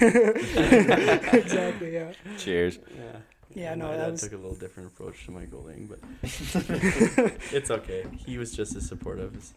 exactly. 1.32 1.92
Yeah. 1.94 2.12
Cheers. 2.38 2.78
Yeah. 2.94 3.18
Yeah, 3.54 3.74
no, 3.74 3.86
my 3.86 3.92
that 3.92 3.98
dad 4.04 4.10
was- 4.12 4.20
took 4.22 4.32
a 4.32 4.36
little 4.36 4.54
different 4.54 4.92
approach 4.92 5.24
to 5.26 5.30
my 5.30 5.44
goaling, 5.46 5.88
but 5.88 5.98
it's 7.52 7.70
okay. 7.70 8.04
He 8.26 8.38
was 8.38 8.52
just 8.52 8.74
as 8.76 8.86
supportive 8.86 9.36
as, 9.36 9.54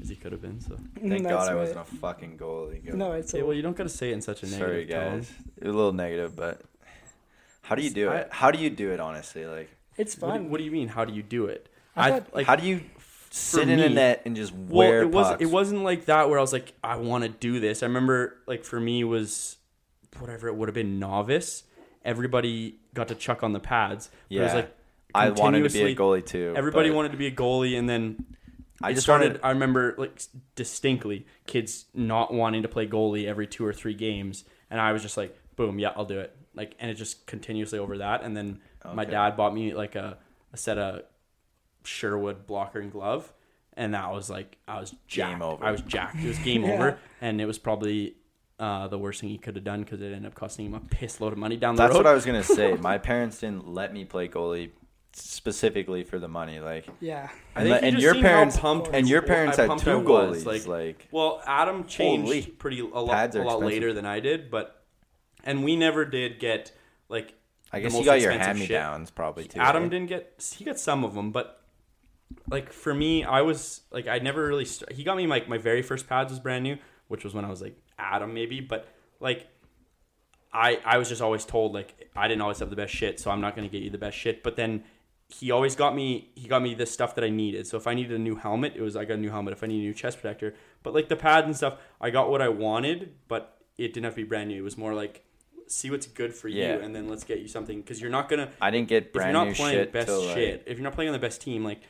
as 0.00 0.08
he 0.08 0.16
could 0.16 0.32
have 0.32 0.40
been. 0.42 0.60
So 0.60 0.74
mm, 0.74 1.08
Thank 1.08 1.22
That's 1.24 1.34
God 1.34 1.48
I 1.48 1.52
right. 1.54 1.60
wasn't 1.60 1.80
a 1.80 1.84
fucking 1.84 2.38
goalie. 2.38 2.84
Go. 2.86 2.96
No, 2.96 3.12
it's 3.12 3.34
yeah, 3.34 3.40
a, 3.40 3.44
well, 3.44 3.54
you 3.54 3.62
don't 3.62 3.76
got 3.76 3.84
to 3.84 3.88
say 3.88 4.10
it 4.10 4.14
in 4.14 4.22
such 4.22 4.42
a 4.42 4.46
negative 4.46 4.66
Sorry, 4.68 4.86
tone. 4.86 5.18
guys. 5.18 5.32
A 5.60 5.64
little 5.66 5.92
negative, 5.92 6.34
but 6.36 6.62
how 7.62 7.74
do 7.74 7.82
you 7.82 7.90
do 7.90 8.08
I- 8.10 8.16
it? 8.18 8.28
How 8.30 8.50
do 8.50 8.58
you 8.58 8.70
do 8.70 8.90
it 8.92 9.00
honestly? 9.00 9.44
Like, 9.46 9.70
it's 9.96 10.16
What 10.18 10.36
do, 10.38 10.44
what 10.44 10.58
do 10.58 10.64
you 10.64 10.70
mean? 10.70 10.88
How 10.88 11.04
do 11.04 11.12
you 11.12 11.22
do 11.22 11.46
it? 11.46 11.68
I 11.94 12.10
I, 12.12 12.22
like 12.32 12.46
how 12.46 12.56
do 12.56 12.66
you 12.66 12.80
sit 13.30 13.68
in 13.68 13.78
a 13.80 13.88
net 13.88 14.22
and 14.24 14.34
just 14.34 14.52
Well, 14.54 14.88
wear 14.88 15.02
it 15.02 15.10
wasn't. 15.10 15.42
It 15.42 15.46
wasn't 15.46 15.82
like 15.84 16.06
that 16.06 16.30
where 16.30 16.38
I 16.38 16.42
was 16.42 16.52
like, 16.52 16.72
I 16.82 16.96
want 16.96 17.24
to 17.24 17.28
do 17.28 17.60
this. 17.60 17.82
I 17.82 17.86
remember, 17.86 18.38
like 18.46 18.64
for 18.64 18.80
me, 18.80 19.04
was 19.04 19.56
whatever 20.18 20.48
it 20.48 20.54
would 20.54 20.68
have 20.68 20.74
been 20.74 20.98
novice, 20.98 21.64
everybody 22.04 22.76
got 22.94 23.08
to 23.08 23.14
chuck 23.14 23.42
on 23.42 23.52
the 23.52 23.60
pads. 23.60 24.10
But 24.28 24.36
It 24.36 24.40
was 24.40 24.48
Yeah. 24.50 24.54
like 24.56 24.76
I 25.14 25.30
wanted 25.30 25.62
to 25.68 25.72
be 25.72 25.82
a 25.92 25.94
goalie 25.96 26.24
too. 26.24 26.54
Everybody 26.56 26.88
but 26.90 26.96
wanted 26.96 27.12
to 27.12 27.18
be 27.18 27.26
a 27.26 27.30
goalie, 27.32 27.78
and 27.78 27.88
then 27.88 28.24
I 28.82 28.92
just 28.92 29.04
started. 29.04 29.26
wanted. 29.32 29.40
I 29.44 29.50
remember 29.50 29.94
like 29.98 30.20
distinctly 30.54 31.26
kids 31.46 31.84
not 31.94 32.32
wanting 32.32 32.62
to 32.62 32.68
play 32.68 32.86
goalie 32.86 33.26
every 33.26 33.46
two 33.46 33.64
or 33.64 33.72
three 33.72 33.94
games, 33.94 34.44
and 34.70 34.80
I 34.80 34.92
was 34.92 35.02
just 35.02 35.16
like, 35.16 35.36
boom, 35.56 35.78
yeah, 35.78 35.92
I'll 35.96 36.04
do 36.06 36.18
it. 36.18 36.34
Like, 36.54 36.74
and 36.80 36.90
it 36.90 36.94
just 36.94 37.26
continuously 37.26 37.78
over 37.78 37.98
that, 37.98 38.22
and 38.24 38.36
then 38.36 38.60
my 38.94 39.04
dad 39.04 39.36
bought 39.36 39.54
me 39.54 39.74
like 39.74 39.94
a, 39.94 40.18
a 40.52 40.56
set 40.56 40.76
of 40.78 41.02
Sherwood 41.84 42.46
blocker 42.46 42.78
and 42.80 42.90
glove, 42.92 43.32
and 43.76 43.94
that 43.94 44.10
was 44.12 44.30
like 44.30 44.56
I 44.68 44.80
was 44.80 44.94
jacked. 45.06 45.32
Game 45.32 45.42
over. 45.42 45.64
I 45.64 45.70
was 45.72 45.80
jacked. 45.82 46.16
It 46.22 46.28
was 46.28 46.38
game 46.44 46.64
Yeah. 46.64 46.72
over, 46.74 46.98
and 47.20 47.40
it 47.40 47.46
was 47.46 47.58
probably. 47.58 48.16
Uh, 48.62 48.86
the 48.86 48.96
worst 48.98 49.20
thing 49.20 49.28
he 49.28 49.38
could 49.38 49.56
have 49.56 49.64
done 49.64 49.82
because 49.82 50.00
it 50.00 50.06
ended 50.12 50.26
up 50.26 50.34
costing 50.36 50.66
him 50.66 50.74
a 50.74 50.80
piss 50.80 51.20
load 51.20 51.32
of 51.32 51.38
money 51.38 51.56
down 51.56 51.74
the 51.74 51.82
That's 51.82 51.94
road. 51.94 52.04
what 52.04 52.06
I 52.06 52.14
was 52.14 52.24
gonna 52.24 52.42
say. 52.60 52.74
My 52.74 52.96
parents 52.96 53.40
didn't 53.40 53.66
let 53.66 53.92
me 53.92 54.04
play 54.04 54.28
goalie 54.28 54.70
specifically 55.14 56.04
for 56.04 56.18
the 56.18 56.28
money. 56.28 56.60
Like, 56.60 56.86
Yeah. 57.00 57.28
I 57.56 57.62
think 57.64 57.74
and, 57.76 57.82
he 57.84 57.88
and 57.88 57.96
just 57.96 58.02
your 58.04 58.14
seen 58.14 58.22
how 58.22 58.28
parents 58.30 58.56
pumped 58.58 58.88
and 58.92 59.08
your 59.08 59.22
I 59.22 59.26
parents 59.26 59.56
had 59.56 59.68
pumped 59.68 59.84
two 59.84 59.90
I 59.90 59.94
was, 59.96 60.44
goalies. 60.44 60.46
like- 60.46 60.66
Like, 60.66 61.08
Well, 61.10 61.42
Adam 61.46 61.84
changed 61.86 62.26
Holy. 62.26 62.42
pretty 62.42 62.80
a 62.80 62.84
lot, 62.84 63.10
Pads 63.10 63.36
a 63.36 63.40
are 63.40 63.44
lot 63.44 63.54
expensive. 63.54 63.68
later 63.74 63.92
than 63.92 64.06
I 64.06 64.20
did, 64.20 64.50
but 64.50 64.82
and 65.44 65.64
we 65.64 65.76
never 65.76 66.04
did 66.04 66.38
get 66.38 66.72
like. 67.08 67.34
I 67.72 67.78
the 67.78 67.82
guess 67.84 67.92
you 67.92 67.98
most 68.00 68.04
got 68.06 68.20
your 68.20 68.30
expensive 68.30 68.46
hand 68.46 68.58
me 68.60 68.66
shit. 68.66 68.74
downs 68.74 69.10
probably 69.10 69.44
too. 69.44 69.58
Adam 69.60 69.82
right? 69.84 69.90
didn't 69.90 70.08
get. 70.08 70.54
He 70.56 70.64
got 70.64 70.78
some 70.78 71.04
of 71.04 71.14
them, 71.14 71.32
but 71.32 71.62
like 72.48 72.72
for 72.72 72.94
me, 72.94 73.24
I 73.24 73.40
was 73.40 73.80
like 73.90 74.06
I 74.06 74.18
never 74.18 74.46
really. 74.46 74.66
St- 74.66 74.92
he 74.92 75.02
got 75.04 75.16
me 75.16 75.26
like 75.26 75.48
my 75.48 75.58
very 75.58 75.82
first 75.82 76.06
pads 76.08 76.30
was 76.30 76.38
brand 76.38 76.62
new, 76.64 76.76
which 77.08 77.24
was 77.24 77.34
when 77.34 77.44
I 77.44 77.50
was 77.50 77.60
like 77.60 77.76
Atom 78.02 78.34
maybe, 78.34 78.60
but 78.60 78.88
like. 79.20 79.48
I, 80.54 80.80
I 80.84 80.98
was 80.98 81.08
just 81.08 81.22
always 81.22 81.46
told 81.46 81.72
like 81.72 82.10
I 82.14 82.28
didn't 82.28 82.42
always 82.42 82.58
have 82.58 82.68
the 82.68 82.76
best 82.76 82.92
shit, 82.94 83.18
so 83.18 83.30
I'm 83.30 83.40
not 83.40 83.56
gonna 83.56 83.68
get 83.70 83.82
you 83.82 83.88
the 83.88 83.96
best 83.96 84.18
shit. 84.18 84.42
But 84.42 84.56
then 84.56 84.84
he 85.28 85.50
always 85.50 85.74
got 85.74 85.94
me 85.94 86.30
he 86.34 86.46
got 86.46 86.60
me 86.60 86.74
the 86.74 86.84
stuff 86.84 87.14
that 87.14 87.24
I 87.24 87.30
needed. 87.30 87.66
So 87.66 87.78
if 87.78 87.86
I 87.86 87.94
needed 87.94 88.12
a 88.12 88.18
new 88.18 88.36
helmet, 88.36 88.74
it 88.76 88.82
was 88.82 88.94
I 88.94 89.06
got 89.06 89.14
a 89.14 89.16
new 89.16 89.30
helmet. 89.30 89.52
If 89.54 89.64
I 89.64 89.66
needed 89.66 89.84
a 89.84 89.86
new 89.86 89.94
chest 89.94 90.20
protector, 90.20 90.54
but 90.82 90.92
like 90.92 91.08
the 91.08 91.16
pads 91.16 91.46
and 91.46 91.56
stuff, 91.56 91.78
I 92.02 92.10
got 92.10 92.28
what 92.30 92.42
I 92.42 92.50
wanted, 92.50 93.14
but 93.28 93.56
it 93.78 93.94
didn't 93.94 94.04
have 94.04 94.12
to 94.12 94.16
be 94.20 94.24
brand 94.24 94.50
new. 94.50 94.58
It 94.58 94.60
was 94.62 94.76
more 94.76 94.92
like 94.92 95.24
see 95.68 95.90
what's 95.90 96.06
good 96.06 96.34
for 96.34 96.48
Yeah. 96.48 96.74
you, 96.76 96.80
and 96.82 96.94
then 96.94 97.08
let's 97.08 97.24
get 97.24 97.38
you 97.38 97.48
something 97.48 97.80
because 97.80 97.98
you're 98.02 98.10
not 98.10 98.28
gonna 98.28 98.50
I 98.60 98.70
didn't 98.70 98.88
get 98.88 99.06
if 99.06 99.14
you're 99.14 99.32
not 99.32 99.48
new 99.48 99.54
playing 99.54 99.78
shit 99.78 99.92
best 99.94 100.06
till 100.08 100.34
shit, 100.34 100.58
like 100.58 100.64
if 100.66 100.76
you're 100.76 100.84
not 100.84 100.92
playing 100.92 101.08
on 101.08 101.14
the 101.14 101.18
best 101.18 101.40
team, 101.40 101.64
like 101.64 101.80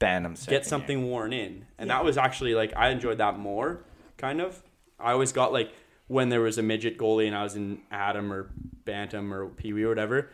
Bantam 0.00 0.34
get 0.48 0.66
something 0.66 0.98
year. 0.98 1.06
worn 1.08 1.32
in, 1.32 1.66
and 1.78 1.86
Yeah. 1.86 1.98
that 1.98 2.04
was 2.04 2.18
actually 2.18 2.56
like 2.56 2.72
I 2.74 2.88
enjoyed 2.88 3.18
that 3.18 3.38
more. 3.38 3.84
Kind 4.16 4.40
of, 4.40 4.60
I 5.00 5.12
always 5.12 5.32
got 5.32 5.52
like 5.52 5.72
when 6.06 6.28
there 6.28 6.40
was 6.40 6.58
a 6.58 6.62
midget 6.62 6.98
goalie 6.98 7.26
and 7.26 7.36
I 7.36 7.42
was 7.42 7.54
in 7.56 7.80
Atom 7.90 8.32
or 8.32 8.50
Bantam 8.84 9.32
or 9.32 9.48
Pee 9.48 9.72
Wee 9.72 9.84
or 9.84 9.88
whatever. 9.90 10.30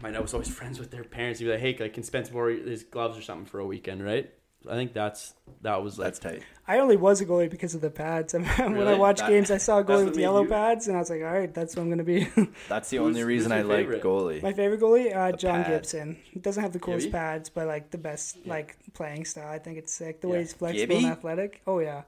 My 0.00 0.10
dad 0.10 0.20
was 0.20 0.34
always 0.34 0.48
friends 0.54 0.78
with 0.78 0.90
their 0.90 1.04
parents. 1.04 1.38
He'd 1.40 1.46
be 1.46 1.50
like, 1.52 1.60
"Hey, 1.60 1.78
I 1.84 1.88
can 1.88 2.02
spend 2.02 2.26
some 2.26 2.34
more 2.34 2.50
of 2.50 2.64
his 2.64 2.82
gloves 2.84 3.18
or 3.18 3.22
something 3.22 3.46
for 3.46 3.60
a 3.60 3.66
weekend, 3.66 4.04
right?" 4.04 4.32
I 4.68 4.72
think 4.74 4.92
that's 4.92 5.34
that 5.62 5.82
was 5.82 5.98
like 5.98 6.06
That's 6.06 6.18
tight. 6.18 6.42
I 6.66 6.78
only 6.80 6.96
was 6.96 7.20
a 7.20 7.26
goalie 7.26 7.48
because 7.48 7.74
of 7.76 7.80
the 7.80 7.90
pads. 7.90 8.34
when 8.34 8.44
I 8.44 8.66
Really? 8.66 8.94
watched 8.98 9.20
That- 9.20 9.30
games, 9.30 9.50
I 9.52 9.56
saw 9.56 9.78
a 9.78 9.84
goalie 9.84 10.04
with 10.06 10.18
yellow 10.18 10.42
you- 10.42 10.48
pads, 10.48 10.88
and 10.88 10.96
I 10.96 11.00
was 11.00 11.08
like, 11.10 11.22
all 11.22 11.32
right, 11.32 11.52
that's 11.54 11.76
what 11.76 11.82
I'm 11.82 11.88
going 11.88 11.98
to 11.98 12.04
be. 12.04 12.24
That's 12.68 12.90
the 12.90 12.96
Who's- 12.98 13.06
only 13.06 13.22
reason 13.24 13.52
I 13.52 13.62
like 13.62 13.78
favorite? 13.86 14.02
goalie. 14.02 14.42
My 14.42 14.52
favorite 14.52 14.80
goalie, 14.80 15.14
uh, 15.16 15.32
John 15.36 15.62
pad. 15.62 15.72
Gibson. 15.72 16.18
He 16.24 16.40
doesn't 16.40 16.62
have 16.62 16.72
the 16.72 16.80
coolest 16.80 17.06
Gibby? 17.06 17.12
pads, 17.12 17.48
but 17.48 17.66
like 17.68 17.90
the 17.92 17.98
best 17.98 18.38
Yeah. 18.44 18.50
like 18.50 18.76
playing 18.94 19.24
style. 19.26 19.48
I 19.48 19.58
think 19.60 19.78
it's 19.78 19.92
sick. 19.92 20.20
The 20.20 20.26
Yeah. 20.28 20.32
way 20.34 20.38
he's 20.40 20.52
flexible 20.52 20.80
Gibby? 20.94 21.04
and 21.04 21.12
athletic. 21.12 21.62
Oh 21.66 21.78
yeah, 21.78 22.02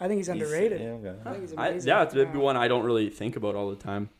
I 0.00 0.08
think 0.08 0.18
he's 0.18 0.28
underrated. 0.28 0.80
Yeah, 0.80 0.86
okay. 0.88 1.14
I 1.24 1.30
think 1.32 1.42
he's 1.42 1.54
I, 1.56 1.68
amazing. 1.68 1.88
yeah, 1.88 2.02
it's 2.02 2.14
maybe 2.14 2.30
Yeah. 2.34 2.38
one 2.44 2.56
I 2.56 2.68
don't 2.68 2.84
really 2.84 3.10
think 3.10 3.36
about 3.36 3.54
all 3.54 3.70
the 3.70 3.76
time. 3.76 4.10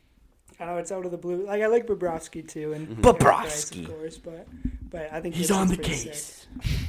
I 0.60 0.66
know 0.66 0.76
it's 0.76 0.92
out 0.92 1.04
of 1.04 1.10
the 1.10 1.18
blue. 1.18 1.44
Like 1.46 1.62
I 1.62 1.66
like 1.66 1.86
Bobrovsky 1.86 2.46
too, 2.48 2.72
and 2.72 2.88
Mhm. 2.88 3.00
Bobrovsky. 3.02 3.84
of 3.88 3.90
course, 3.98 4.18
but 4.18 4.46
but 4.88 5.12
I 5.12 5.20
think 5.20 5.34
He's 5.34 5.48
Gibson's 5.48 5.58
on 5.60 5.68
the 5.68 5.76
pretty 5.76 5.94
sick. 5.94 6.12
case. 6.12 6.46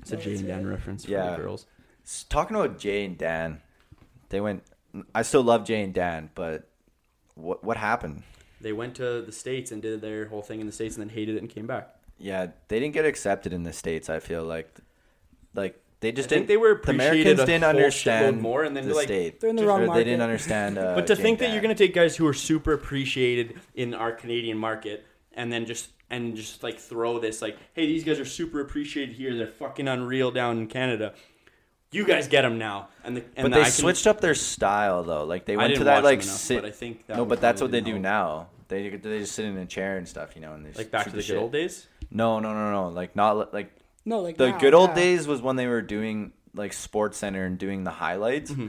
It's 0.00 0.10
a 0.10 0.16
No, 0.16 0.20
Jay 0.22 0.30
it's 0.32 0.40
and 0.40 0.48
Dan 0.48 0.62
good. 0.64 0.70
reference 0.70 1.04
for 1.04 1.10
Yeah. 1.12 1.30
the 1.30 1.36
girls. 1.42 1.66
S- 2.04 2.24
Talking 2.28 2.56
about 2.56 2.78
Jay 2.78 3.04
and 3.04 3.16
Dan, 3.16 3.60
they 4.30 4.40
went. 4.40 4.64
I 5.14 5.22
still 5.22 5.42
love 5.42 5.64
Jay 5.64 5.82
and 5.82 5.94
Dan, 5.94 6.30
but 6.34 6.68
what 7.34 7.62
what 7.62 7.76
happened? 7.76 8.22
They 8.60 8.72
went 8.72 8.94
to 8.96 9.22
the 9.22 9.32
states 9.32 9.70
and 9.70 9.80
did 9.82 10.00
their 10.00 10.26
whole 10.26 10.42
thing 10.42 10.60
in 10.60 10.66
the 10.66 10.72
states 10.72 10.96
and 10.96 11.02
then 11.02 11.14
hated 11.14 11.36
it 11.36 11.38
and 11.38 11.48
came 11.48 11.66
back. 11.66 11.94
Yeah, 12.18 12.48
they 12.68 12.78
didn't 12.80 12.94
get 12.94 13.04
accepted 13.04 13.52
in 13.52 13.62
the 13.64 13.72
states. 13.72 14.08
I 14.10 14.18
feel 14.20 14.44
like, 14.44 14.68
like 15.54 15.81
they 16.02 16.12
just 16.12 16.30
I 16.30 16.36
didn't. 16.36 16.48
they 16.48 16.56
were 16.58 16.74
the 16.74 16.74
appreciated 16.74 17.10
Americans 17.10 17.40
a 17.40 17.46
didn't 17.46 17.64
understand 17.64 18.40
more, 18.42 18.62
and 18.64 18.76
then 18.76 18.86
the 18.88 18.94
like 18.94 19.04
state. 19.06 19.40
They're 19.40 19.48
in 19.50 19.56
the 19.56 19.62
Just- 19.62 19.68
wrong 19.68 19.82
Or 19.82 19.86
market. 19.86 20.00
they 20.00 20.04
didn't 20.10 20.22
understand. 20.22 20.76
Uh, 20.76 20.94
But 20.94 21.06
to 21.06 21.16
think 21.16 21.40
and 21.40 21.48
that 21.48 21.52
you're 21.54 21.62
going 21.62 21.74
to 21.74 21.82
take 21.86 21.94
guys 21.94 22.16
who 22.16 22.26
are 22.26 22.34
super 22.34 22.74
appreciated 22.74 23.58
in 23.74 23.94
our 23.94 24.12
Canadian 24.12 24.58
market 24.58 25.06
and 25.32 25.50
then 25.50 25.64
just 25.64 25.88
and 26.10 26.36
just 26.36 26.62
like 26.62 26.78
throw 26.78 27.18
this 27.18 27.40
like, 27.40 27.56
hey, 27.72 27.86
these 27.86 28.04
guys 28.04 28.20
are 28.20 28.26
super 28.26 28.60
appreciated 28.60 29.14
here. 29.16 29.34
They're 29.34 29.46
fucking 29.46 29.88
unreal 29.88 30.30
down 30.30 30.58
in 30.58 30.66
Canada. 30.66 31.14
You 31.90 32.04
guys 32.06 32.26
get 32.28 32.42
them 32.42 32.58
now. 32.58 32.88
And 33.04 33.16
the 33.16 33.20
and 33.36 33.44
But 33.44 33.50
the- 33.50 33.54
they 33.56 33.60
I 33.60 33.64
can- 33.64 33.72
switched 33.72 34.06
up 34.06 34.20
their 34.20 34.34
style 34.34 35.02
though. 35.04 35.24
Like 35.24 35.44
they 35.46 35.56
went 35.56 35.74
to 35.76 35.84
that 35.84 36.04
like 36.04 36.22
enough, 36.22 36.36
sit. 36.36 36.60
but 36.62 36.68
I 36.68 36.72
think 36.72 37.06
that 37.06 37.16
no, 37.16 37.24
but 37.24 37.40
that's 37.40 37.60
what 37.62 37.70
they 37.70 37.80
probably 37.80 38.00
do 38.00 38.02
help. 38.02 38.02
now. 38.02 38.48
They 38.68 38.88
they 38.90 39.18
just 39.20 39.32
sit 39.32 39.44
in 39.44 39.56
a 39.58 39.66
chair 39.66 39.98
and 39.98 40.08
stuff, 40.08 40.30
you 40.34 40.40
know, 40.42 40.54
and 40.54 40.64
they 40.66 40.72
Like 40.72 40.90
back 40.90 41.04
to 41.04 41.10
the 41.14 41.22
shit. 41.22 41.36
good 41.36 41.42
old 41.42 41.52
days. 41.52 41.86
No, 42.10 42.40
no, 42.40 42.52
no, 42.54 42.70
no. 42.72 42.88
Like 42.88 43.14
not 43.14 43.52
like 43.54 43.70
No, 44.04 44.20
like 44.20 44.36
the 44.36 44.50
now, 44.50 44.58
good 44.58 44.74
old 44.74 44.90
yeah. 44.90 44.94
days 44.96 45.26
was 45.28 45.40
when 45.42 45.56
they 45.56 45.66
were 45.66 45.82
doing 45.82 46.32
like 46.54 46.72
Sports 46.72 47.18
Center 47.18 47.44
and 47.44 47.56
doing 47.58 47.84
the 47.84 47.90
highlights. 47.90 48.50
Mm-hmm. 48.50 48.68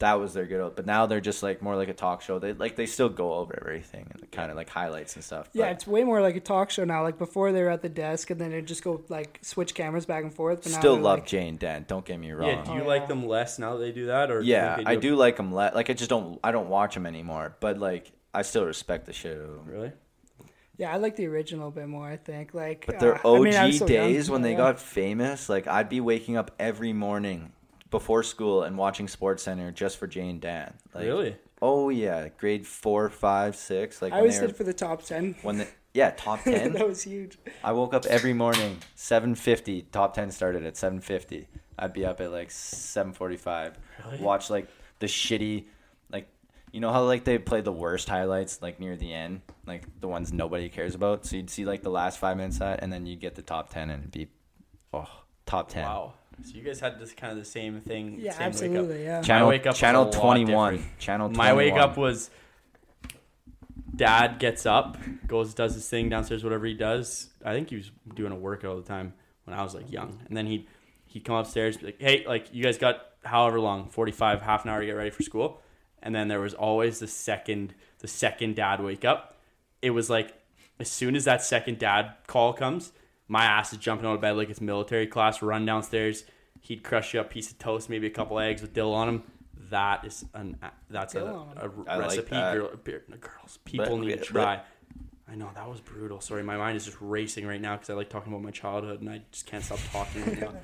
That 0.00 0.14
was 0.14 0.34
their 0.34 0.44
good 0.44 0.60
old. 0.60 0.74
But 0.76 0.86
now 0.86 1.06
they're 1.06 1.20
just 1.20 1.42
like 1.42 1.62
more 1.62 1.76
like 1.76 1.88
a 1.88 1.94
talk 1.94 2.20
show. 2.20 2.38
They 2.40 2.52
like 2.52 2.74
they 2.76 2.84
still 2.84 3.08
go 3.08 3.34
over 3.34 3.56
everything 3.60 4.08
and 4.10 4.30
kind 4.32 4.50
of 4.50 4.56
like 4.56 4.68
highlights 4.68 5.14
and 5.14 5.24
stuff. 5.24 5.48
Yeah, 5.52 5.66
but 5.66 5.72
it's 5.72 5.86
way 5.86 6.02
more 6.04 6.20
like 6.20 6.34
a 6.36 6.40
talk 6.40 6.70
show 6.70 6.84
now. 6.84 7.02
Like 7.02 7.16
before, 7.16 7.52
they 7.52 7.62
were 7.62 7.70
at 7.70 7.80
the 7.80 7.88
desk, 7.88 8.28
and 8.30 8.40
then 8.40 8.50
they 8.50 8.60
just 8.60 8.82
go 8.82 9.02
like 9.08 9.38
switch 9.42 9.72
cameras 9.72 10.04
back 10.04 10.24
and 10.24 10.34
forth. 10.34 10.64
But 10.64 10.72
still 10.72 10.94
they're, 10.96 11.02
love 11.04 11.20
like, 11.20 11.26
Jay 11.28 11.48
and 11.48 11.58
Dan. 11.58 11.84
Don't 11.88 12.04
get 12.04 12.18
me 12.18 12.32
wrong. 12.32 12.48
Yeah, 12.48 12.64
do 12.64 12.72
you 12.74 12.82
Oh, 12.82 12.86
like 12.86 13.02
yeah. 13.02 13.06
them 13.06 13.26
less 13.28 13.58
now 13.58 13.74
that 13.76 13.84
they 13.84 13.92
do 13.92 14.06
that, 14.06 14.30
or 14.32 14.40
Yeah, 14.42 14.74
think 14.74 14.88
they 14.88 14.94
I 14.94 14.96
a- 14.96 15.00
do 15.00 15.14
like 15.16 15.36
them. 15.36 15.52
less. 15.52 15.74
like 15.74 15.88
I 15.88 15.92
just 15.94 16.10
don't. 16.10 16.38
I 16.44 16.50
don't 16.50 16.68
watch 16.68 16.94
them 16.94 17.06
anymore. 17.06 17.56
But 17.60 17.78
like 17.78 18.10
I 18.34 18.42
still 18.42 18.66
respect 18.66 19.06
the 19.06 19.12
shit 19.12 19.36
out 19.38 19.44
of 19.44 19.54
them. 19.54 19.66
Really? 19.66 19.92
Yeah, 20.76 20.92
I 20.92 20.96
like 20.96 21.16
the 21.16 21.26
original 21.26 21.68
a 21.68 21.70
bit 21.70 21.88
more. 21.88 22.08
I 22.08 22.16
think 22.16 22.54
like. 22.54 22.84
But 22.86 22.98
their 22.98 23.16
uh, 23.26 23.30
OG 23.30 23.46
I 23.54 23.66
was 23.66 23.78
so 23.78 23.86
young, 23.86 24.06
days 24.08 24.30
when 24.30 24.42
they 24.42 24.52
yeah. 24.52 24.58
got 24.58 24.80
famous, 24.80 25.48
like 25.48 25.66
I'd 25.66 25.88
be 25.88 26.00
waking 26.00 26.36
up 26.36 26.50
every 26.58 26.92
morning 26.92 27.52
before 27.90 28.24
school 28.24 28.64
and 28.64 28.76
watching 28.76 29.06
Sports 29.06 29.44
Center 29.44 29.70
just 29.70 29.98
for 29.98 30.08
Jay 30.08 30.28
and 30.28 30.40
Dan. 30.40 30.74
Like, 30.92 31.04
really? 31.04 31.36
Oh 31.62 31.88
yeah, 31.90 32.28
grade 32.36 32.66
four, 32.66 33.08
five, 33.08 33.56
six. 33.56 34.02
Like 34.02 34.12
I 34.12 34.16
when 34.16 34.20
always 34.22 34.38
did 34.38 34.56
for 34.56 34.64
the 34.64 34.74
top 34.74 35.02
ten. 35.04 35.36
when 35.42 35.58
the 35.58 35.68
yeah 35.92 36.10
top 36.10 36.42
ten. 36.44 36.72
that 36.72 36.86
was 36.86 37.02
huge. 37.02 37.38
I 37.62 37.72
woke 37.72 37.94
up 37.94 38.04
every 38.06 38.32
morning, 38.32 38.78
seven 38.96 39.34
fifty. 39.34 39.82
Top 39.82 40.14
ten 40.14 40.30
started 40.30 40.66
at 40.66 40.76
seven 40.76 41.00
fifty. 41.00 41.46
I'd 41.78 41.92
be 41.92 42.04
up 42.04 42.20
at 42.20 42.32
like 42.32 42.50
seven 42.50 43.12
forty 43.12 43.36
five. 43.36 43.78
Really? 44.04 44.18
Watch 44.18 44.50
like 44.50 44.68
the 44.98 45.06
shitty, 45.06 45.58
like 45.60 45.66
you 46.74 46.80
know 46.80 46.90
how 46.92 47.04
like 47.04 47.22
they 47.22 47.38
play 47.38 47.60
the 47.60 47.70
worst 47.70 48.08
highlights 48.08 48.60
like 48.60 48.80
near 48.80 48.96
the 48.96 49.14
end, 49.14 49.42
like 49.64 49.84
the 50.00 50.08
ones 50.08 50.32
nobody 50.32 50.68
cares 50.68 50.96
about. 50.96 51.24
So 51.24 51.36
you'd 51.36 51.48
see 51.48 51.64
like 51.64 51.82
the 51.82 51.90
last 51.90 52.18
five 52.18 52.36
minutes 52.36 52.56
of 52.56 52.60
that, 52.60 52.82
and 52.82 52.92
then 52.92 53.06
you 53.06 53.14
get 53.14 53.36
the 53.36 53.42
top 53.42 53.70
ten 53.70 53.90
and 53.90 54.02
it'd 54.02 54.10
be, 54.10 54.26
oh 54.92 55.08
top 55.46 55.68
ten. 55.68 55.84
Wow. 55.84 56.14
So 56.42 56.56
you 56.56 56.62
guys 56.62 56.80
had 56.80 56.98
this 56.98 57.12
kind 57.12 57.30
of 57.30 57.38
the 57.38 57.44
same 57.44 57.80
thing. 57.80 58.18
Yeah, 58.18 58.32
same 58.32 58.40
Wake 58.40 58.40
up. 58.40 58.46
absolutely. 58.46 59.04
Yeah. 59.04 59.22
Channel 59.22 59.48
wake 59.48 59.66
up 59.68 59.76
channel 59.76 60.10
twenty 60.10 60.44
one. 60.44 60.84
Channel. 60.98 61.28
21. 61.28 61.36
My 61.36 61.54
wake 61.54 61.74
up 61.74 61.96
was 61.96 62.28
dad 63.94 64.40
gets 64.40 64.66
up, 64.66 64.98
goes 65.28 65.54
does 65.54 65.74
his 65.74 65.88
thing 65.88 66.08
downstairs, 66.08 66.42
whatever 66.42 66.66
he 66.66 66.74
does. 66.74 67.30
I 67.44 67.52
think 67.52 67.70
he 67.70 67.76
was 67.76 67.92
doing 68.16 68.32
a 68.32 68.36
workout 68.36 68.70
all 68.70 68.76
the 68.78 68.82
time 68.82 69.14
when 69.44 69.56
I 69.56 69.62
was 69.62 69.76
like 69.76 69.92
young. 69.92 70.18
And 70.26 70.36
then 70.36 70.46
he'd 70.46 70.66
he'd 71.06 71.24
come 71.24 71.36
upstairs, 71.36 71.76
be 71.76 71.86
like, 71.86 72.00
Hey, 72.00 72.24
like 72.26 72.52
you 72.52 72.64
guys 72.64 72.78
got 72.78 73.00
however 73.24 73.60
long, 73.60 73.90
forty 73.90 74.10
five, 74.10 74.42
half 74.42 74.64
an 74.64 74.72
hour 74.72 74.80
to 74.80 74.86
get 74.86 74.94
ready 74.96 75.10
for 75.10 75.22
school. 75.22 75.60
And 76.04 76.14
then 76.14 76.28
there 76.28 76.38
was 76.40 76.54
always 76.54 77.00
the 77.00 77.08
second 77.08 77.74
the 77.98 78.06
second 78.08 78.54
dad 78.56 78.80
wake 78.80 79.04
up. 79.04 79.38
It 79.82 79.90
was 79.90 80.08
like 80.08 80.34
as 80.78 80.88
soon 80.90 81.16
as 81.16 81.24
that 81.24 81.42
second 81.42 81.78
dad 81.80 82.12
call 82.26 82.52
comes, 82.52 82.92
my 83.26 83.44
ass 83.44 83.72
is 83.72 83.78
jumping 83.78 84.06
out 84.06 84.14
of 84.14 84.20
bed 84.20 84.36
like 84.36 84.50
it's 84.50 84.60
military 84.60 85.06
class, 85.08 85.40
run 85.42 85.64
downstairs. 85.66 86.24
He'd 86.60 86.84
crush 86.84 87.14
you 87.14 87.20
a 87.20 87.24
piece 87.24 87.50
of 87.50 87.58
toast, 87.58 87.88
maybe 87.90 88.06
a 88.06 88.10
couple 88.10 88.38
eggs 88.38 88.62
with 88.62 88.72
dill 88.74 88.92
on 88.94 89.06
them. 89.06 89.22
That 89.70 90.04
is 90.04 90.24
an 90.34 90.58
that's 90.90 91.14
a, 91.14 91.20
Dill 91.20 91.36
on 91.56 91.58
'em. 91.58 91.84
a 91.86 91.90
I 91.90 91.96
like 91.96 92.08
recipe 92.10 92.30
that. 92.30 92.54
girl, 92.54 92.70
girls 93.18 93.58
people 93.64 93.86
But- 93.98 94.04
need 94.04 94.10
to 94.12 94.16
but- 94.18 94.26
try. 94.26 94.60
I 95.26 95.36
know 95.36 95.48
that 95.54 95.68
was 95.68 95.80
brutal. 95.80 96.20
Sorry, 96.20 96.42
my 96.42 96.58
mind 96.58 96.76
is 96.76 96.84
just 96.84 96.98
racing 97.00 97.46
right 97.46 97.60
now 97.60 97.76
because 97.76 97.88
I 97.88 97.94
like 97.94 98.10
talking 98.10 98.30
about 98.30 98.42
my 98.42 98.50
childhood 98.50 99.00
and 99.00 99.08
I 99.08 99.22
just 99.32 99.46
can't 99.46 99.64
stop 99.64 99.78
talking 99.90 100.22
right 100.22 100.38
now. 100.40 100.52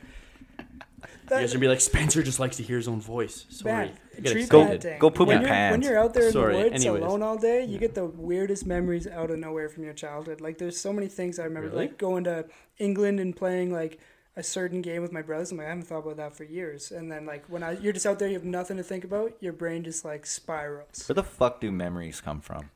you 1.02 1.28
guys 1.28 1.50
are 1.50 1.54
gonna 1.56 1.60
be 1.60 1.68
like 1.68 1.80
Spencer 1.80 2.22
just 2.22 2.40
likes 2.40 2.56
to 2.58 2.62
hear 2.62 2.76
his 2.76 2.88
own 2.88 3.00
voice. 3.00 3.46
Sorry, 3.50 3.72
Man, 3.86 3.98
I 4.16 4.20
get 4.20 4.32
tree 4.32 4.46
Go- 4.46 4.60
excited. 4.62 4.80
planting. 4.82 4.98
go 5.00 5.10
poop 5.10 5.28
when 5.28 5.36
in 5.38 5.42
you're, 5.42 5.50
pants. 5.50 5.72
When 5.72 5.82
you're 5.82 5.98
out 5.98 6.14
there 6.14 6.26
in 6.26 6.32
Sorry, 6.32 6.52
the 6.56 6.62
woods 6.70 6.74
anyways. 6.84 7.02
alone 7.02 7.22
all 7.22 7.36
day, 7.38 7.64
you 7.64 7.78
get 7.78 7.94
the 7.94 8.04
weirdest 8.06 8.66
memories 8.66 9.06
out 9.06 9.30
of 9.30 9.38
nowhere 9.38 9.68
from 9.68 9.84
your 9.84 9.94
childhood. 9.94 10.40
Like 10.40 10.58
there's 10.58 10.78
so 10.78 10.92
many 10.92 11.08
things 11.08 11.38
I 11.38 11.44
remember, 11.44 11.68
Really? 11.70 11.86
like 11.88 11.98
going 11.98 12.24
to 12.24 12.46
England 12.78 13.20
and 13.20 13.34
playing 13.36 13.72
like 13.72 13.98
a 14.36 14.42
certain 14.42 14.80
game 14.80 15.02
with 15.02 15.12
my 15.12 15.22
brothers. 15.22 15.50
I'm 15.50 15.58
like, 15.58 15.66
I 15.66 15.70
haven't 15.70 15.86
thought 15.86 15.98
about 15.98 16.16
that 16.18 16.36
for 16.36 16.44
years. 16.44 16.92
And 16.92 17.10
then 17.10 17.26
like 17.26 17.44
when 17.48 17.62
I 17.62 17.72
you're 17.72 17.92
just 17.92 18.06
out 18.06 18.18
there, 18.18 18.28
you 18.28 18.34
have 18.34 18.44
nothing 18.44 18.76
to 18.76 18.82
think 18.82 19.04
about. 19.04 19.32
Your 19.40 19.52
brain 19.52 19.82
just 19.84 20.04
like 20.04 20.24
spirals. 20.26 21.06
Where 21.08 21.14
the 21.14 21.24
fuck 21.24 21.60
do 21.60 21.70
memories 21.72 22.20
come 22.20 22.40
from? 22.40 22.70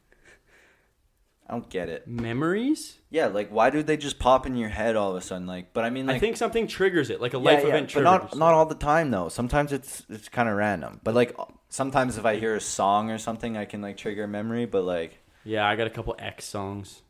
I 1.46 1.52
don't 1.52 1.68
get 1.68 1.88
it. 1.90 2.08
Memories? 2.08 2.98
Yeah, 3.10 3.26
like 3.26 3.50
why 3.50 3.70
do 3.70 3.82
they 3.82 3.96
just 3.98 4.18
pop 4.18 4.46
in 4.46 4.56
your 4.56 4.70
head 4.70 4.96
all 4.96 5.10
of 5.10 5.16
a 5.16 5.20
sudden? 5.20 5.46
Like, 5.46 5.72
but 5.74 5.84
I 5.84 5.90
mean, 5.90 6.06
like, 6.06 6.16
I 6.16 6.18
think 6.18 6.36
something 6.36 6.66
triggers 6.66 7.10
it, 7.10 7.20
like 7.20 7.34
a 7.34 7.38
yeah, 7.38 7.42
life 7.44 7.62
yeah, 7.62 7.68
event 7.68 7.86
but 7.88 7.92
triggers. 7.92 8.04
not 8.32 8.36
not 8.36 8.54
all 8.54 8.66
the 8.66 8.74
time 8.74 9.10
though. 9.10 9.28
Sometimes 9.28 9.72
it's 9.72 10.04
it's 10.08 10.28
kind 10.28 10.48
of 10.48 10.56
random. 10.56 11.00
But 11.04 11.14
like 11.14 11.36
sometimes 11.68 12.16
if 12.18 12.24
I 12.24 12.36
hear 12.36 12.54
a 12.56 12.60
song 12.60 13.10
or 13.10 13.18
something, 13.18 13.56
I 13.56 13.66
can 13.66 13.82
like 13.82 13.96
trigger 13.98 14.24
a 14.24 14.28
memory. 14.28 14.64
But 14.64 14.84
like, 14.84 15.18
yeah, 15.44 15.66
I 15.68 15.76
got 15.76 15.86
a 15.86 15.90
couple 15.90 16.16
X 16.18 16.46
songs. 16.46 17.02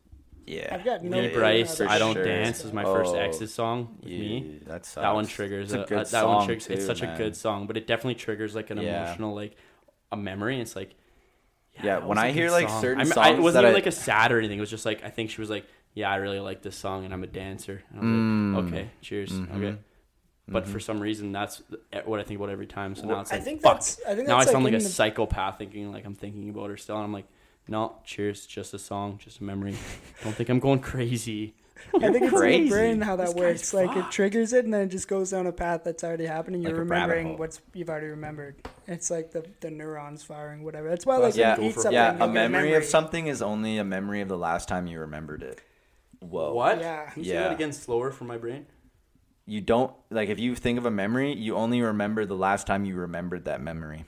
yeah, 0.45 0.67
I've 0.75 0.83
got 0.85 1.01
no 1.03 1.21
Me 1.21 1.29
Bryce, 1.29 1.79
I 1.81 1.97
don't 1.97 2.13
sure. 2.13 2.23
dance 2.25 2.65
is 2.65 2.73
my 2.73 2.83
first 2.83 3.15
Oh, 3.15 3.19
X's 3.19 3.53
song 3.53 3.97
with 4.03 4.11
yeah, 4.11 4.19
me. 4.19 4.59
That, 4.67 4.85
sucks. 4.85 4.95
That 5.01 5.13
one 5.15 5.25
triggers. 5.27 5.71
It's 5.71 5.73
a 5.73 5.83
a- 5.83 5.87
good 5.87 5.97
uh, 5.99 6.03
that 6.03 6.27
one 6.27 6.39
song, 6.39 6.45
triggers. 6.47 6.67
it's 6.67 6.81
too, 6.81 6.85
such 6.87 7.01
a 7.01 7.15
good 7.17 7.35
song, 7.37 7.67
but 7.67 7.77
it 7.77 7.87
definitely 7.87 8.15
triggers 8.15 8.53
like 8.53 8.69
an 8.69 8.77
Yeah. 8.79 9.05
emotional, 9.05 9.33
like 9.33 9.55
a 10.11 10.17
memory. 10.17 10.59
It's 10.59 10.75
like, 10.75 10.93
Yeah, 11.83 11.99
that 11.99 12.07
when 12.07 12.17
I 12.17 12.31
hear, 12.31 12.49
like, 12.51 12.69
song. 12.69 12.81
certain 12.81 13.01
I 13.01 13.03
mean, 13.03 13.11
I- 13.11 13.15
songs 13.15 13.39
it 13.39 13.41
wasn't 13.41 13.63
that 13.63 13.67
even 13.69 13.75
I- 13.75 13.79
like 13.79 13.85
a 13.87 13.91
sad 13.91 14.31
or 14.31 14.37
anything. 14.39 14.57
It 14.57 14.61
was 14.61 14.69
just 14.69 14.85
like 14.85 15.03
I 15.03 15.09
think 15.09 15.29
she 15.29 15.41
was 15.41 15.49
like, 15.49 15.65
"Yeah, 15.93 16.09
I 16.09 16.15
really 16.17 16.39
like 16.39 16.61
this 16.61 16.75
song, 16.75 17.03
and 17.05 17.13
I'm 17.13 17.23
a 17.23 17.27
dancer." 17.27 17.83
And 17.91 17.99
I 17.99 18.01
was 18.01 18.09
Mm. 18.09 18.55
like, 18.55 18.73
"Okay, 18.73 18.89
cheers, 19.01 19.31
Mhm. 19.31 19.55
okay." 19.57 19.77
But 20.47 20.65
Mhm. 20.65 20.67
for 20.67 20.79
some 20.79 20.99
reason, 20.99 21.31
that's 21.31 21.63
what 22.05 22.19
I 22.19 22.23
think 22.23 22.39
about 22.39 22.51
every 22.51 22.67
time. 22.67 22.95
So 22.95 23.05
Well, 23.07 23.15
now 23.17 23.21
it's 23.21 23.31
I 23.31 23.35
like, 23.37 23.43
think 23.43 23.61
fuck. 23.61 23.73
that's. 23.73 23.99
I 24.07 24.13
think 24.15 24.27
now 24.27 24.37
I 24.37 24.45
sound 24.45 24.63
like, 24.63 24.73
in 24.73 24.79
a 24.79 24.83
the- 24.83 24.89
psychopath 24.89 25.57
thinking 25.57 25.91
like 25.91 26.05
I'm 26.05 26.15
thinking 26.15 26.49
about 26.49 26.69
her 26.69 26.77
still. 26.77 26.95
And 26.97 27.03
I'm 27.03 27.11
like, 27.13 27.25
no, 27.67 27.97
cheers, 28.03 28.45
just 28.45 28.73
a 28.73 28.79
song, 28.79 29.17
just 29.17 29.39
a 29.39 29.43
memory. 29.43 29.75
Don't 30.23 30.33
think 30.35 30.49
I'm 30.49 30.59
going 30.59 30.79
crazy. 30.91 31.55
I 31.95 31.99
think 32.11 32.15
it's 32.23 32.23
in 32.25 32.29
crazy. 32.29 32.63
the 32.65 32.69
brain 32.69 33.01
how 33.01 33.15
that 33.17 33.27
This 33.27 33.35
works. 33.35 33.71
guy's 33.71 33.73
Like 33.73 33.97
it 33.97 34.11
triggers 34.11 34.53
it, 34.53 34.65
and 34.65 34.73
then 34.73 34.81
it 34.83 34.87
just 34.89 35.07
goes 35.07 35.31
down 35.31 35.45
a 35.47 35.51
path 35.51 35.81
that's 35.83 36.03
already 36.03 36.25
happening. 36.25 36.61
You're 36.61 36.71
Like 36.71 36.79
remembering 36.79 37.27
hole. 37.27 37.37
what's 37.37 37.61
you've 37.73 37.89
already 37.89 38.07
remembered. 38.07 38.55
It's 38.87 39.11
like 39.11 39.31
the 39.31 39.45
the 39.59 39.69
neurons 39.71 40.23
firing, 40.23 40.63
whatever. 40.63 40.89
That's 40.89 41.05
why, 41.05 41.17
Well, 41.17 41.27
like, 41.27 41.35
yeah, 41.35 41.55
when 41.55 41.63
you 41.63 41.69
eat 41.69 41.75
something, 41.75 41.93
yeah, 41.93 42.13
you'll 42.13 42.23
a 42.23 42.33
memory, 42.33 42.73
of 42.75 42.85
something 42.85 43.27
is 43.27 43.41
only 43.41 43.77
a 43.77 43.83
memory 43.83 44.21
of 44.21 44.27
the 44.29 44.37
last 44.37 44.67
time 44.69 44.87
you 44.87 44.99
remembered 44.99 45.43
it. 45.43 45.61
Whoa. 46.19 46.53
What? 46.53 46.79
Yeah. 46.79 47.09
Can 47.11 47.23
you 47.23 47.29
say 47.29 47.35
Yeah. 47.35 47.43
that 47.43 47.51
again 47.53 47.73
slower 47.73 48.11
for 48.11 48.23
my 48.23 48.37
brain? 48.37 48.65
You 49.45 49.61
don't 49.61 49.93
like 50.09 50.29
if 50.29 50.39
you 50.39 50.55
think 50.55 50.77
of 50.79 50.85
a 50.85 50.91
memory, 50.91 51.33
you 51.33 51.55
only 51.55 51.81
remember 51.81 52.25
the 52.25 52.35
last 52.37 52.65
time 52.65 52.85
you 52.85 52.95
remembered 52.95 53.45
that 53.45 53.61
memory. 53.61 54.05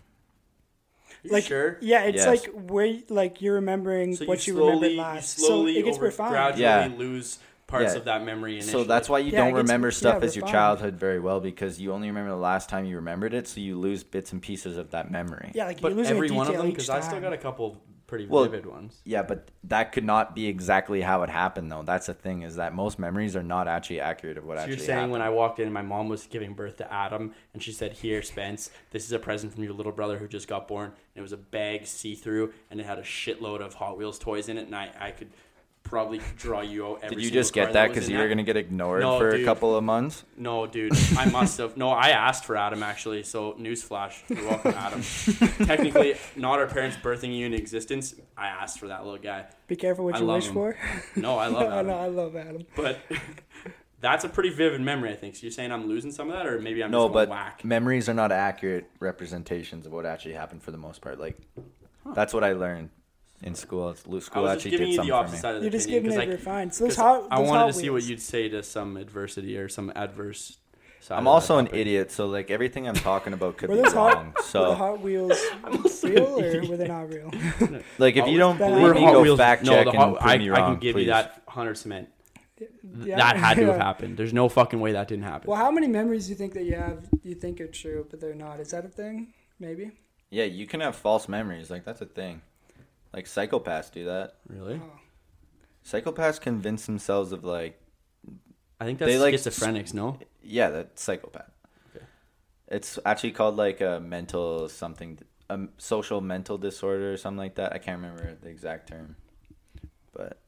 You 1.24 1.32
Like, 1.32 1.44
sure? 1.46 1.78
Yeah, 1.82 2.04
it's 2.04 2.18
Yes. 2.18 2.28
like 2.28 2.46
where 2.54 3.00
like 3.10 3.42
you're 3.42 3.56
remembering 3.56 4.16
So 4.16 4.26
what 4.26 4.46
you 4.48 4.54
you, 4.54 4.60
slowly, 4.60 4.72
remembered 4.74 4.92
you 4.94 4.98
last. 4.98 5.30
slowly 5.40 5.74
so 5.76 5.80
it 5.80 5.84
gets 5.84 5.98
over, 5.98 6.06
refined. 6.06 6.32
gradually 6.32 6.62
Yeah. 6.64 6.88
lose 6.96 7.40
parts 7.68 7.94
Yeah. 7.94 8.00
of 8.00 8.06
that 8.06 8.24
memory. 8.24 8.54
Initially. 8.56 8.72
So 8.72 8.84
that's 8.84 9.10
why 9.10 9.20
you 9.20 9.32
Yeah, 9.32 9.40
don't 9.40 9.50
gets- 9.54 9.64
remember 9.64 9.88
yeah, 9.90 9.94
stuff 9.94 10.24
as 10.24 10.36
your 10.36 10.44
refined. 10.44 10.54
childhood 10.54 10.96
very 10.96 11.20
well 11.20 11.40
because 11.40 11.80
you 11.80 11.92
only 11.94 12.08
remember 12.08 12.32
the 12.32 12.38
last 12.38 12.70
time 12.70 12.86
you 12.86 12.96
remembered 12.96 13.34
it, 13.34 13.48
so 13.48 13.60
you 13.60 13.78
lose 13.78 14.04
bits 14.04 14.32
and 14.32 14.42
pieces 14.42 14.78
of 14.78 14.92
that 14.92 15.12
memory. 15.12 15.52
Yeah, 15.54 15.66
like 15.66 15.82
But 15.82 15.90
you're 15.90 15.98
losing 15.98 16.16
every 16.16 16.30
a 16.30 16.34
one 16.34 16.48
of 16.48 16.56
them, 16.56 16.70
because 16.70 16.90
I 16.90 17.02
still 17.02 17.20
got 17.20 17.34
a 17.34 17.38
couple 17.38 17.82
pretty 18.08 18.26
Well, 18.26 18.46
vivid 18.46 18.66
ones. 18.66 19.02
Yeah, 19.04 19.22
but 19.22 19.50
that 19.66 19.92
could 19.92 20.06
not 20.06 20.34
be 20.34 20.48
exactly 20.48 21.02
how 21.02 21.24
it 21.24 21.30
happened, 21.30 21.70
though. 21.70 21.84
That's 21.84 22.06
the 22.06 22.14
thing 22.14 22.44
is 22.44 22.56
that 22.56 22.74
most 22.74 23.00
memories 23.00 23.36
are 23.36 23.44
not 23.44 23.68
actually 23.68 24.00
accurate 24.00 24.38
of 24.38 24.46
what 24.46 24.56
So 24.56 24.62
actually 24.62 24.78
you're 24.78 24.86
saying 24.86 24.96
happened. 25.00 25.12
when 25.12 25.22
I 25.22 25.30
walked 25.30 25.60
in, 25.60 25.74
my 25.74 25.82
mom 25.82 26.08
was 26.08 26.26
giving 26.26 26.54
birth 26.54 26.78
to 26.78 26.90
Adam, 26.94 27.34
and 27.54 27.62
she 27.62 27.74
said, 27.74 27.92
"Here, 27.92 28.22
Spence, 28.22 28.72
this 28.92 29.04
is 29.04 29.12
a 29.12 29.20
present 29.20 29.54
from 29.54 29.66
your 29.66 29.74
little 29.74 29.92
brother 29.92 30.20
who 30.20 30.28
just 30.30 30.48
got 30.48 30.70
born." 30.70 30.86
And 30.86 30.94
it 31.18 31.22
was 31.22 31.34
a 31.34 31.38
bag, 31.38 31.86
see 31.86 32.16
through, 32.16 32.54
and 32.72 32.80
it 32.80 32.86
had 32.86 32.98
a 32.98 33.02
shitload 33.04 33.60
of 33.60 33.74
Hot 33.74 33.98
Wheels 33.98 34.18
toys 34.20 34.48
in 34.48 34.58
it, 34.58 34.68
and 34.68 34.76
I, 34.76 34.90
I 34.98 35.12
could 35.12 35.28
probably 35.88 36.22
draw 36.38 36.62
you 36.62 36.86
out 36.86 37.00
every. 37.04 37.16
Did 37.18 37.26
you 37.26 37.32
just 37.32 37.54
get 37.54 37.74
that 37.74 37.88
because 37.90 38.10
you 38.10 38.18
were 38.18 38.28
gonna 38.28 38.44
get 38.44 38.58
ignored 38.58 39.02
No, 39.02 39.18
for 39.18 39.30
a 39.30 39.44
couple 39.44 39.76
of 39.76 39.84
months? 39.84 40.24
No, 40.38 40.68
dude, 40.68 40.94
I 41.18 41.26
must 41.32 41.58
have. 41.58 41.78
No, 41.78 41.90
I 41.90 42.10
asked 42.10 42.46
for 42.46 42.56
Adam 42.56 42.84
actually. 42.84 43.24
So 43.24 43.54
newsflash, 43.54 44.14
you're 44.30 44.48
welcome, 44.48 44.74
Adam. 44.76 45.02
Technically, 45.68 46.16
not 46.36 46.60
our 46.60 46.68
parents 46.68 46.98
birthing 46.98 47.36
you 47.36 47.46
into 47.46 47.58
existence. 47.58 48.16
I 48.38 48.48
asked 48.48 48.80
for 48.80 48.88
that 48.88 49.04
little 49.06 49.20
guy. 49.20 49.46
Be 49.68 49.76
careful 49.76 50.06
what 50.06 50.16
I 50.16 50.20
you 50.20 50.26
wish 50.26 50.48
him. 50.48 50.54
for. 50.54 50.78
No, 51.16 51.38
I 51.38 51.48
love 51.48 51.64
I 51.72 51.76
Adam. 51.80 51.88
know, 51.88 51.98
I 51.98 52.08
love 52.08 52.36
Adam. 52.36 52.66
But 52.76 53.00
that's 54.00 54.24
a 54.24 54.30
pretty 54.30 54.50
vivid 54.50 54.82
memory, 54.82 55.12
I 55.12 55.16
think. 55.16 55.36
So 55.36 55.42
you're 55.44 55.52
saying 55.52 55.72
I'm 55.72 55.88
losing 55.88 56.12
some 56.12 56.30
of 56.30 56.36
that, 56.36 56.46
or 56.46 56.60
maybe 56.62 56.84
I'm 56.84 56.92
no, 56.92 57.06
just 57.06 57.14
but 57.14 57.30
whack. 57.30 57.66
memories 57.66 58.08
are 58.08 58.14
not 58.14 58.32
accurate 58.32 58.86
representations 59.00 59.86
of 59.86 59.92
what 59.92 60.06
actually 60.06 60.34
happened 60.34 60.62
for 60.64 60.72
the 60.72 60.78
most 60.78 61.02
part. 61.02 61.20
Like 61.20 61.38
that's 62.14 62.34
what 62.34 62.44
I 62.44 62.54
learned 62.54 62.90
in 63.44 63.54
school. 63.56 63.90
It's- 63.90 64.06
I 64.08 64.20
School 64.20 64.44
was 64.44 64.52
actually 64.54 64.72
giving 64.72 64.88
did 64.88 64.96
something 64.96 65.14
for 65.28 65.32
me. 65.32 65.38
side 65.38 65.56
of 65.56 65.62
the 65.62 65.66
You're 65.66 65.72
just 65.72 65.86
opinion 65.88 66.04
giving 66.04 66.20
it 66.20 66.26
because 66.26 66.40
refined. 66.40 66.74
So 66.74 66.84
those 66.86 66.96
'cause 66.96 67.04
hot, 67.04 67.28
I 67.32 67.40
wanted 67.40 67.68
to 67.74 67.80
see 67.80 67.90
what 67.90 68.04
you'd 68.04 68.22
say 68.22 68.50
to 68.50 68.64
some 68.64 68.98
adversity 68.98 69.58
or 69.58 69.70
some 69.70 69.92
adverse 69.96 70.58
side. 71.00 71.16
I'm 71.18 71.28
of 71.28 71.34
also 71.34 71.58
an 71.60 71.68
idiot, 71.72 72.12
so 72.12 72.26
like 72.28 72.50
everything 72.50 72.88
I'm 72.88 72.96
talking 72.96 73.34
about 73.34 73.58
could 73.58 73.70
Were 73.70 73.76
be 73.76 73.82
those 73.84 73.94
hot- 73.94 74.16
wrong. 74.16 74.26
Were 74.28 74.34
the 74.38 74.44
So 74.44 74.74
Hot 74.74 75.02
Wheels 75.02 75.40
I'm 75.64 75.78
also 75.84 76.08
real 76.10 76.38
an 76.40 76.56
or 76.66 76.70
were 76.70 76.78
they 76.78 76.88
not 76.88 77.10
real? 77.10 77.32
like 78.00 78.16
if 78.18 78.28
you 78.28 78.38
don't 78.40 78.58
That- 78.58 78.70
believe 78.72 78.96
me, 78.96 79.02
go 79.06 79.22
Wheels- 79.22 79.38
fact 79.40 79.64
no, 79.64 79.72
check 79.72 79.86
the 79.86 79.92
and 79.92 80.00
prove 80.18 80.18
I, 80.22 80.38
me 80.38 80.52
I 80.52 80.56
can 80.56 80.80
give 80.80 80.96
please. 80.96 81.02
you 81.04 81.12
that 81.12 81.42
100 81.46 81.76
cement. 81.78 82.10
Yeah. 83.04 83.18
That 83.18 83.38
had 83.38 83.58
to 83.58 83.68
have 83.68 83.78
happened. 83.90 84.18
There's 84.18 84.34
no 84.34 84.50
fucking 84.50 84.80
way 84.80 84.94
that 84.94 85.08
didn't 85.08 85.26
happen. 85.26 85.48
Well, 85.48 85.60
how 85.60 85.70
many 85.70 85.88
memories 85.88 86.26
do 86.26 86.32
you 86.32 86.38
think 86.38 86.54
that 86.56 86.64
you 86.64 86.74
have? 86.74 87.08
You 87.22 87.36
think 87.36 87.62
are 87.62 87.68
true, 87.68 88.08
but 88.10 88.20
they're 88.20 88.34
not. 88.34 88.60
Is 88.60 88.72
that 88.72 88.84
a 88.84 88.88
thing? 88.88 89.34
Maybe. 89.60 89.92
Yeah, 90.32 90.46
you 90.46 90.66
can 90.66 90.80
have 90.80 90.96
false 90.96 91.30
memories. 91.30 91.70
Like 91.70 91.86
that's 91.86 92.02
a 92.02 92.06
thing. 92.08 92.42
Like 93.14 93.26
psychopaths 93.26 93.92
do 93.92 94.06
that. 94.06 94.36
really? 94.48 94.82
Oh. 94.84 95.00
Psychopaths 95.86 96.40
convince 96.40 96.86
themselves 96.86 97.32
of 97.32 97.44
like 97.44 97.80
I 98.80 98.86
think 98.86 99.00
that's 99.00 99.12
They, 99.12 99.18
like, 99.18 99.34
schizophrenics, 99.34 99.94
no? 99.94 100.20
yeah, 100.44 100.70
that's 100.70 101.02
psychopath. 101.02 101.50
Okay. 101.96 102.06
It's 102.68 103.00
actually 103.06 103.32
called 103.32 103.56
like 103.56 103.82
a 103.82 104.00
mental 104.00 104.70
something, 104.70 105.18
a 105.50 105.62
social 105.78 106.22
mental 106.22 106.58
disorder 106.60 107.14
or 107.14 107.18
something 107.18 107.38
like 107.40 107.56
that. 107.56 107.74
I 107.74 107.80
can't 107.80 108.00
remember 108.02 108.36
the 108.40 108.50
exact 108.50 108.90
term, 108.90 109.16
but 110.14 110.40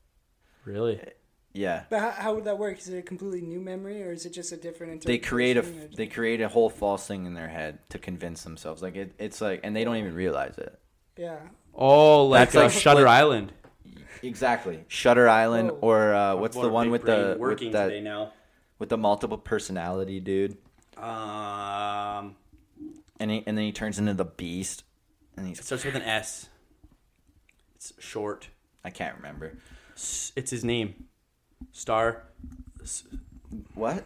Really? 0.65 0.99
Eh, 0.99 1.09
yeah, 1.53 1.85
But 1.89 1.99
how, 1.99 2.11
how 2.11 2.35
would 2.35 2.43
that 2.43 2.59
work? 2.59 2.77
Is 2.77 2.89
it 2.89 2.97
a 2.99 3.01
completely 3.01 3.41
new 3.41 3.59
memory, 3.59 4.03
or 4.03 4.11
is 4.11 4.23
it 4.27 4.33
just 4.33 4.51
a 4.51 4.57
different 4.57 5.03
they 5.03 5.17
create 5.17 5.57
a 5.57 5.61
or- 5.61 5.89
they 5.95 6.05
create 6.05 6.41
a 6.41 6.47
whole 6.47 6.69
false 6.69 7.07
thing 7.07 7.25
in 7.25 7.33
their 7.33 7.47
head 7.47 7.79
to 7.89 7.97
convince 7.97 8.43
themselves. 8.43 8.83
Like 8.83 8.95
it, 8.95 9.15
it's 9.17 9.41
like, 9.41 9.61
and 9.63 9.75
they 9.75 9.83
don't 9.83 9.95
even 9.95 10.13
realize 10.13 10.59
it. 10.59 10.77
yeah. 11.17 11.39
Oh, 11.81 12.25
like, 12.27 12.51
That's 12.51 12.55
uh, 12.55 12.61
like- 12.63 12.71
Shutter 12.71 13.03
like- 13.03 13.19
Island. 13.19 13.53
Exactly, 14.21 14.83
Shutter 14.89 15.29
Island, 15.29 15.71
Whoa. 15.71 15.77
or 15.81 16.13
uh, 16.13 16.35
what's 16.35 16.57
the 16.57 16.67
one 16.67 16.91
with 16.91 17.03
the 17.03 17.37
working 17.39 17.67
with 17.67 17.73
that 17.73 17.85
today 17.85 18.01
now? 18.01 18.33
with 18.77 18.89
the 18.89 18.97
multiple 18.97 19.37
personality 19.37 20.19
dude, 20.19 20.57
Um, 20.97 22.35
and 23.19 23.31
he, 23.31 23.43
and 23.47 23.57
then 23.57 23.63
he 23.63 23.71
turns 23.71 23.97
into 23.97 24.13
the 24.13 24.25
beast, 24.25 24.83
and 25.37 25.47
he 25.47 25.53
starts 25.55 25.85
with 25.85 25.95
an 25.95 26.01
S. 26.01 26.49
It's 27.75 27.93
short. 27.99 28.49
I 28.83 28.89
can't 28.89 29.15
remember 29.15 29.53
It's 29.95 30.51
his 30.51 30.65
name. 30.65 31.05
Star. 31.71 32.23
What. 33.73 34.03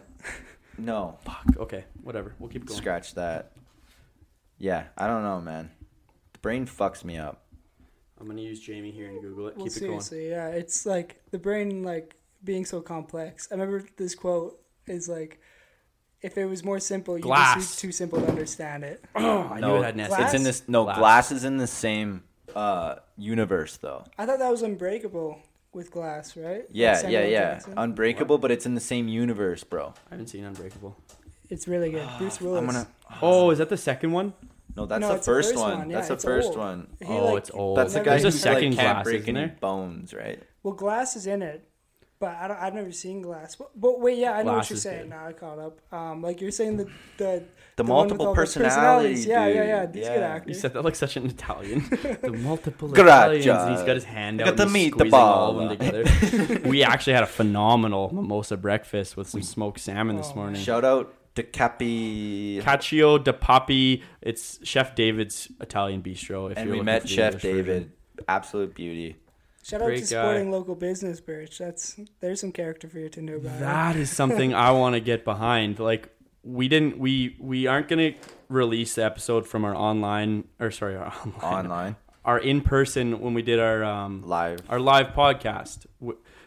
No, 0.78 1.18
Fuck. 1.24 1.44
Okay. 1.56 1.84
Whatever. 2.02 2.34
We'll 2.38 2.50
keep 2.50 2.66
going. 2.66 2.78
scratch 2.78 3.14
that. 3.14 3.52
Yeah, 4.58 4.84
I 4.96 5.06
don't 5.08 5.22
know, 5.24 5.40
man. 5.40 5.70
The 6.34 6.38
brain 6.40 6.66
fucks 6.66 7.04
me 7.04 7.16
up. 7.18 7.43
I'm 8.24 8.30
gonna 8.30 8.40
use 8.40 8.58
Jamie 8.58 8.90
here 8.90 9.10
and 9.10 9.20
Google 9.20 9.48
it. 9.48 9.56
Well, 9.58 9.66
keep 9.66 9.76
it 9.76 9.80
going. 9.80 10.00
seriously, 10.00 10.30
yeah. 10.30 10.48
It's 10.48 10.86
like 10.86 11.20
the 11.30 11.38
brain, 11.38 11.82
like 11.82 12.16
being 12.42 12.64
so 12.64 12.80
complex. 12.80 13.48
I 13.50 13.54
remember 13.54 13.86
this 13.98 14.14
quote 14.14 14.58
is 14.86 15.10
like, 15.10 15.38
"If 16.22 16.38
it 16.38 16.46
was 16.46 16.64
more 16.64 16.80
simple, 16.80 17.18
you'd 17.18 17.24
Glass. 17.24 17.56
just 17.56 17.82
be 17.82 17.88
too 17.88 17.92
simple 17.92 18.22
to 18.22 18.26
understand 18.26 18.82
it." 18.82 19.04
Oh, 19.14 19.40
I 19.52 19.56
knew 19.56 19.60
no, 19.60 19.82
it 19.82 19.84
had. 19.84 20.08
Glass? 20.08 20.20
it's 20.20 20.34
in 20.34 20.42
this. 20.42 20.62
No, 20.66 20.84
Glass. 20.84 20.98
glass. 20.98 21.32
is 21.32 21.44
in 21.44 21.58
the 21.58 21.66
same 21.66 22.22
uh, 22.56 22.96
universe, 23.18 23.76
though. 23.76 24.04
I 24.16 24.24
thought 24.24 24.38
that 24.38 24.50
was 24.50 24.62
Unbreakable 24.62 25.42
with 25.74 25.90
Glass, 25.90 26.34
right? 26.34 26.64
Yeah, 26.72 26.94
Samuel 26.94 27.20
yeah, 27.20 27.26
L. 27.26 27.30
yeah. 27.30 27.54
Jackson. 27.54 27.74
Unbreakable, 27.76 28.38
but 28.38 28.50
it's 28.50 28.64
in 28.64 28.74
the 28.74 28.80
same 28.80 29.06
universe, 29.06 29.64
bro. 29.64 29.92
I 30.10 30.14
haven't 30.14 30.28
seen 30.28 30.44
Unbreakable. 30.44 30.96
it's 31.50 31.68
really 31.68 31.90
good. 31.90 32.08
Bruce 32.18 32.40
Willis. 32.40 32.58
I'm 32.58 32.66
gonna. 32.66 32.88
Oh, 33.20 33.50
is 33.50 33.58
that 33.58 33.68
the 33.68 33.76
second 33.76 34.12
one? 34.12 34.32
No, 34.76 34.86
that's 34.86 35.00
No, 35.00 35.08
the 35.08 35.14
it's 35.14 35.26
the 35.26 35.32
first, 35.32 35.48
first 35.50 35.60
one. 35.62 35.78
one, 35.78 35.90
yeah, 35.90 35.96
That's 35.96 36.08
the 36.08 36.16
first 36.16 36.48
old. 36.48 36.56
one. 36.58 36.86
He, 37.00 37.06
oh, 37.06 37.24
like- 37.26 37.38
it's 37.38 37.50
old. 37.52 37.78
That's 37.78 37.92
the 37.92 37.98
Never 38.00 38.10
guy 38.10 38.16
seen 38.16 38.22
who 38.22 38.28
a 38.28 38.32
second 38.32 38.68
like, 38.70 38.78
can't 38.78 38.94
glass, 38.96 39.04
break 39.04 39.20
isn't 39.22 39.36
any 39.36 39.52
bones, 39.60 40.12
right? 40.14 40.42
Well, 40.62 40.74
Glass 40.74 41.14
is 41.16 41.26
in 41.26 41.42
it, 41.42 41.68
but 42.18 42.34
I 42.36 42.48
don't, 42.48 42.56
I've 42.58 42.74
never 42.74 42.90
seen 42.90 43.22
Glass. 43.22 43.54
But, 43.54 43.70
but 43.78 44.00
wait, 44.00 44.18
yeah, 44.18 44.32
I 44.32 44.38
know 44.42 44.52
Glass 44.52 44.64
what 44.64 44.70
you're 44.70 44.76
saying. 44.78 45.00
good. 45.02 45.10
Now 45.10 45.26
I 45.26 45.32
caught 45.32 45.58
up. 45.58 45.80
Um, 45.92 46.22
like 46.22 46.40
you're 46.40 46.50
saying 46.50 46.78
the 46.78 46.88
the 47.18 47.44
The, 47.76 47.82
one 47.84 48.08
with 48.08 48.18
multiple 48.18 48.26
all 48.28 48.34
those 48.34 48.54
personalities. 48.54 49.26
Yeah, 49.26 49.46
yeah, 49.46 49.64
yeah. 49.64 49.86
These 49.86 50.06
a 50.06 50.10
good 50.10 50.20
Yeah. 50.20 50.26
actor. 50.34 50.48
You 50.48 50.54
said 50.54 50.72
that 50.72 50.82
like 50.84 50.94
such 50.96 51.16
an 51.16 51.26
Italian. 51.26 51.80
the 52.22 52.32
multiple 52.32 52.88
Grazie. 52.88 53.40
Italians, 53.40 53.46
and 53.68 53.76
he's 53.76 53.86
got 53.86 53.94
his 53.94 54.04
hand 54.04 54.40
out 54.40 54.46
Got 54.46 54.56
the 54.56 54.66
meat, 54.66 54.94
meatball. 54.94 54.98
squeezing 54.98 55.14
all 55.14 55.60
of 55.60 55.78
them 55.78 56.02
together. 56.48 56.68
we 56.68 56.82
actually 56.82 57.12
had 57.12 57.22
a 57.24 57.26
phenomenal 57.28 58.12
mimosa 58.14 58.56
breakfast 58.56 59.16
with 59.16 59.28
some 59.28 59.42
smoked 59.42 59.80
salmon 59.80 60.16
this 60.16 60.30
Oh, 60.32 60.36
morning. 60.36 60.60
Shout 60.62 60.84
out 60.84 61.12
to 61.34 61.42
Capi. 61.42 62.60
Cacio 62.62 63.22
de 63.22 63.32
Papi. 63.32 64.02
It's 64.20 64.58
Chef 64.62 64.94
David's 64.94 65.48
Italian 65.60 66.02
bistro. 66.02 66.50
If 66.50 66.58
and 66.58 66.68
you're 66.68 66.78
we 66.78 66.82
met 66.82 67.08
Chef 67.08 67.34
English 67.34 67.42
version. 67.42 67.56
David. 67.56 67.92
Absolute 68.28 68.74
beauty. 68.74 69.16
Shout 69.64 69.80
out 69.80 69.86
Great 69.86 69.96
to 69.96 70.00
guy. 70.02 70.06
supporting 70.22 70.50
local 70.50 70.74
business, 70.74 71.20
Birch. 71.20 71.58
That's 71.58 71.98
there's 72.20 72.40
some 72.40 72.52
character 72.52 72.86
for 72.88 72.98
your 72.98 73.08
Tinder 73.08 73.38
bio. 73.38 73.58
That 73.58 73.96
is 73.96 74.10
something 74.20 74.54
I 74.54 74.70
want 74.72 74.94
to 74.94 75.00
get 75.00 75.24
behind. 75.24 75.78
Like 75.78 76.10
we 76.42 76.68
didn't 76.68 76.98
we 76.98 77.36
we 77.40 77.66
aren't 77.66 77.88
gonna 77.88 78.12
release 78.48 78.94
the 78.94 79.04
episode 79.04 79.46
from 79.48 79.64
our 79.64 79.74
online 79.74 80.44
or 80.60 80.70
sorry 80.70 80.96
our 80.96 81.06
online, 81.42 81.64
Online, 81.64 81.96
our 82.24 82.38
in 82.38 82.60
person 82.60 83.20
when 83.20 83.32
we 83.34 83.40
did 83.42 83.58
our 83.58 83.82
um 83.82 84.22
live. 84.22 84.60
our 84.68 84.78
live 84.78 85.08
podcast. 85.08 85.86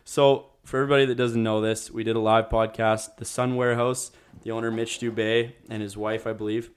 So 0.06 0.52
for 0.64 0.78
everybody 0.78 1.06
that 1.06 1.16
doesn't 1.16 1.42
know 1.42 1.60
this, 1.60 1.90
we 1.90 2.04
did 2.04 2.16
a 2.16 2.20
live 2.20 2.50
podcast. 2.50 3.18
The 3.18 3.26
Sun 3.26 3.56
Warehouse, 3.56 4.12
the 4.44 4.52
owner 4.52 4.72
Mitch 4.72 5.00
Dubé 5.00 5.54
and 5.70 5.82
his 5.82 5.98
wife, 5.98 6.28
I 6.28 6.34
believe. 6.34 6.72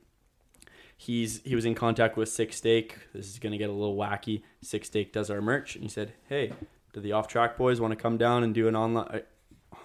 He's 0.96 1.40
he 1.42 1.54
was 1.54 1.64
in 1.64 1.74
contact 1.74 2.16
with 2.16 2.28
Six 2.28 2.56
Steak. 2.56 2.98
This 3.14 3.26
is 3.26 3.38
gonna 3.38 3.56
get 3.56 3.70
a 3.70 3.72
little 3.72 3.96
wacky. 3.96 4.42
Six 4.60 4.88
Steak 4.88 5.12
does 5.12 5.30
our 5.30 5.40
merch, 5.40 5.74
and 5.74 5.82
he 5.82 5.88
said, 5.88 6.12
"Hey, 6.28 6.52
do 6.92 7.00
the 7.00 7.12
Off 7.12 7.26
Track 7.26 7.56
Boys 7.56 7.80
want 7.80 7.92
to 7.92 7.96
come 7.96 8.18
down 8.18 8.42
and 8.42 8.54
do 8.54 8.68
an 8.68 8.76
online 8.76 9.08
uh, 9.08 9.20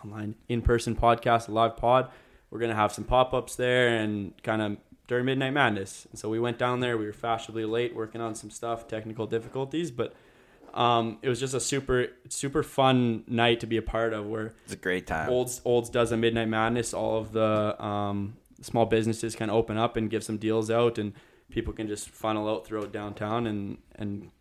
online 0.03 0.35
in 0.49 0.61
person 0.61 0.95
podcast, 0.95 1.47
a 1.47 1.51
live 1.51 1.77
pod? 1.77 2.09
We're 2.49 2.59
gonna 2.59 2.75
have 2.75 2.91
some 2.91 3.05
pop 3.05 3.33
ups 3.33 3.55
there 3.55 3.87
and 3.87 4.33
kind 4.43 4.61
of 4.61 4.77
during 5.07 5.23
Midnight 5.23 5.53
Madness." 5.53 6.05
And 6.11 6.19
so 6.19 6.27
we 6.27 6.39
went 6.39 6.57
down 6.57 6.81
there. 6.81 6.97
We 6.97 7.05
were 7.05 7.13
fashionably 7.13 7.63
late, 7.63 7.95
working 7.95 8.19
on 8.19 8.35
some 8.35 8.49
stuff, 8.49 8.85
technical 8.85 9.25
difficulties, 9.25 9.91
but 9.91 10.13
um, 10.75 11.17
it 11.21 11.29
was 11.29 11.39
just 11.39 11.53
a 11.53 11.59
super 11.59 12.07
super 12.29 12.61
fun 12.61 13.23
night 13.27 13.61
to 13.61 13.67
be 13.67 13.77
a 13.77 13.81
part 13.81 14.13
of. 14.13 14.27
Where 14.27 14.53
It's 14.65 14.73
a 14.73 14.77
great 14.77 15.07
time. 15.07 15.29
Olds 15.29 15.61
Olds 15.65 15.89
does 15.89 16.11
a 16.11 16.17
Midnight 16.17 16.49
Madness. 16.49 16.93
All 16.93 17.17
of 17.17 17.31
the 17.31 17.81
um, 17.83 18.35
small 18.61 18.85
businesses 18.85 19.35
can 19.35 19.49
open 19.49 19.77
up 19.77 19.97
and 19.97 20.09
give 20.09 20.23
some 20.23 20.37
deals 20.37 20.69
out, 20.69 20.97
and 20.97 21.13
people 21.49 21.73
can 21.73 21.87
just 21.87 22.09
funnel 22.09 22.49
out 22.49 22.65
throughout 22.65 22.91
downtown 22.91 23.47
and 23.47 23.77
and 23.95 24.31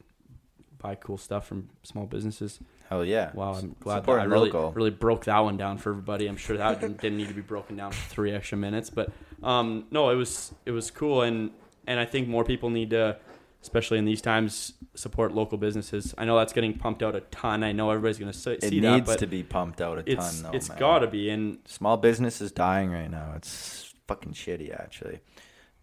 buy 0.78 0.94
cool 0.94 1.16
stuff 1.16 1.46
from 1.46 1.70
small 1.82 2.06
businesses. 2.06 2.58
Hell 2.90 3.04
yeah. 3.04 3.30
Wow, 3.32 3.54
I'm 3.54 3.74
glad 3.80 4.04
that 4.04 4.12
I 4.12 4.24
really 4.24 4.50
local. 4.50 4.72
really 4.72 4.90
broke 4.90 5.24
that 5.24 5.38
one 5.38 5.56
down 5.56 5.78
for 5.78 5.90
everybody. 5.90 6.26
I'm 6.26 6.36
sure 6.36 6.58
that 6.58 6.80
didn't, 6.80 7.00
didn't 7.00 7.16
need 7.16 7.28
to 7.28 7.34
be 7.34 7.40
broken 7.40 7.76
down 7.76 7.92
for 7.92 8.10
three 8.10 8.32
extra 8.32 8.58
minutes, 8.58 8.90
but 8.90 9.10
um, 9.42 9.86
no, 9.90 10.10
it 10.10 10.16
was 10.16 10.52
it 10.66 10.72
was 10.72 10.90
cool, 10.90 11.22
and 11.22 11.50
and 11.86 11.98
I 11.98 12.04
think 12.04 12.28
more 12.28 12.44
people 12.44 12.70
need 12.70 12.90
to, 12.90 13.16
especially 13.64 13.96
in 13.98 14.04
these 14.04 14.20
times, 14.20 14.74
support 14.94 15.32
local 15.32 15.56
businesses. 15.56 16.14
I 16.18 16.26
know 16.26 16.36
that's 16.36 16.52
getting 16.52 16.74
pumped 16.78 17.02
out 17.02 17.16
a 17.16 17.20
ton. 17.20 17.64
I 17.64 17.72
know 17.72 17.90
everybody's 17.90 18.18
going 18.18 18.30
to 18.30 18.38
see 18.38 18.50
It 18.52 18.60
that, 18.60 18.70
needs 18.70 19.06
but 19.06 19.18
to 19.20 19.26
be 19.26 19.42
pumped 19.42 19.80
out 19.80 19.96
a 19.98 20.02
it's 20.06 20.42
ton, 20.42 20.52
though. 20.52 20.56
It's 20.56 20.68
got 20.68 20.98
to 20.98 21.06
be, 21.06 21.30
and 21.30 21.58
Small 21.66 21.96
business 21.96 22.42
is 22.42 22.52
dying 22.52 22.90
right 22.92 23.10
now. 23.10 23.32
It's 23.36 23.94
fucking 24.06 24.34
shitty, 24.34 24.78
actually. 24.78 25.20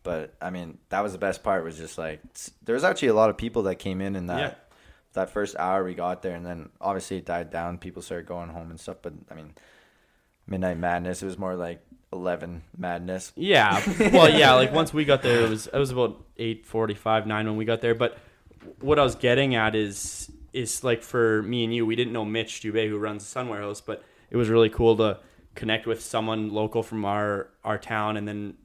But 0.04 0.36
I 0.40 0.52
mean, 0.52 0.78
that 0.90 1.02
was 1.02 1.12
the 1.14 1.18
best 1.18 1.44
part. 1.44 1.64
Was 1.64 1.76
just 1.78 1.98
like 1.98 2.22
there 2.64 2.76
was 2.76 2.84
actually 2.84 3.08
a 3.10 3.14
lot 3.16 3.30
of 3.32 3.38
people 3.38 3.64
that 3.64 3.76
came 3.76 4.00
in 4.00 4.16
in 4.16 4.28
that 4.28 4.40
Yeah. 4.40 4.54
that 5.14 5.30
first 5.32 5.56
hour 5.58 5.84
we 5.84 5.94
got 5.96 6.22
there, 6.22 6.36
and 6.36 6.46
then 6.46 6.70
obviously 6.80 7.18
it 7.18 7.26
died 7.26 7.50
down. 7.50 7.80
People 7.80 8.02
started 8.04 8.28
going 8.28 8.50
home 8.50 8.70
and 8.70 8.80
stuff. 8.80 8.98
But 9.02 9.14
I 9.32 9.34
mean, 9.36 9.54
midnight 10.48 10.78
madness. 10.78 11.22
It 11.22 11.26
was 11.28 11.38
more 11.40 11.56
like 11.56 11.82
eleven 12.14 12.62
madness. 12.78 13.32
Yeah. 13.36 13.82
Well, 14.12 14.30
yeah. 14.30 14.54
Like 14.54 14.74
once 14.74 14.94
we 14.94 15.06
got 15.06 15.22
there, 15.22 15.42
it 15.46 15.50
was 15.50 15.68
it 15.68 15.78
was 15.78 15.92
about 15.92 16.24
eight 16.38 16.66
forty 16.66 16.94
five 16.94 17.26
nine 17.28 17.46
when 17.48 17.56
we 17.58 17.66
got 17.66 17.82
there. 17.82 17.96
But 17.96 18.18
what 18.80 19.00
I 19.00 19.04
was 19.04 19.16
getting 19.16 19.56
at 19.56 19.76
is 19.76 20.30
is 20.54 20.84
like 20.84 21.02
for 21.02 21.42
me 21.44 21.64
and 21.64 21.74
you, 21.74 21.86
we 21.86 21.96
didn't 21.96 22.14
know 22.14 22.26
Mitch 22.26 22.62
Dubé 22.62 22.90
who 22.90 22.98
runs 22.98 23.24
the 23.24 23.30
Sun 23.30 23.48
Warehouse, 23.50 23.82
but 23.82 24.04
it 24.30 24.38
was 24.38 24.50
really 24.50 24.70
cool 24.70 24.98
to 24.98 25.20
connect 25.56 25.86
with 25.88 26.02
someone 26.02 26.50
local 26.50 26.84
from 26.84 27.06
our 27.06 27.48
our 27.64 27.78
town, 27.78 28.18
and 28.18 28.28
then 28.28 28.56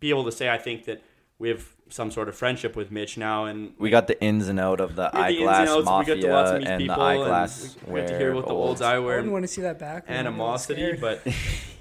be 0.00 0.10
able 0.10 0.24
to 0.24 0.32
say, 0.32 0.48
I 0.48 0.58
think 0.58 0.84
that 0.86 1.02
we 1.38 1.48
have 1.50 1.66
some 1.90 2.10
sort 2.10 2.28
of 2.28 2.34
friendship 2.36 2.76
with 2.76 2.90
Mitch 2.90 3.16
now, 3.16 3.44
and 3.46 3.72
We 3.78 3.90
got 3.90 4.06
the 4.08 4.20
ins 4.22 4.48
and 4.48 4.58
out 4.60 4.80
of 4.80 4.94
the 4.96 5.10
we 5.14 5.20
the 5.20 5.28
ins 5.28 5.40
and 5.40 5.48
eyeglass 5.48 5.68
outs, 5.68 5.84
mafia 5.84 6.14
we 6.14 6.20
got 6.22 6.26
to 6.28 6.32
lots 6.34 6.50
of 6.50 6.58
meet 6.58 6.68
and 6.68 6.88
the 6.90 6.92
eyeglass 6.92 7.76
and 7.84 7.92
we 7.94 8.00
got 8.00 8.08
to 8.08 8.18
hear 8.18 8.34
what 8.34 8.46
the 8.46 8.52
olds 8.52 8.80
I 8.82 8.96
eyewear 8.96 9.16
wouldn't 9.16 9.32
want 9.32 9.44
to 9.44 9.48
see 9.48 9.62
that 9.62 9.78
back. 9.78 10.04
animosity, 10.08 10.92
but 11.00 11.22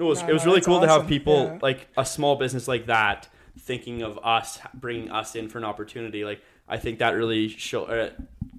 no, 0.00 0.06
it 0.06 0.08
was, 0.08 0.22
No, 0.22 0.28
it 0.28 0.32
was 0.32 0.42
no, 0.42 0.46
really 0.46 0.56
that's 0.60 0.66
cool 0.66 0.80
to 0.80 0.88
have 0.88 1.06
people 1.06 1.44
Yeah. 1.44 1.58
like 1.62 1.86
a 1.96 2.04
small 2.04 2.36
business 2.36 2.66
like 2.66 2.86
that 2.86 3.28
thinking 3.58 4.02
of 4.02 4.18
us, 4.24 4.58
bringing 4.74 5.10
us 5.10 5.34
in 5.36 5.48
for 5.48 5.58
an 5.58 5.64
opportunity. 5.64 6.24
Like 6.24 6.40
I 6.68 6.78
think 6.78 6.98
that 7.00 7.10
really 7.10 7.48
show 7.48 7.84
uh, 7.84 8.10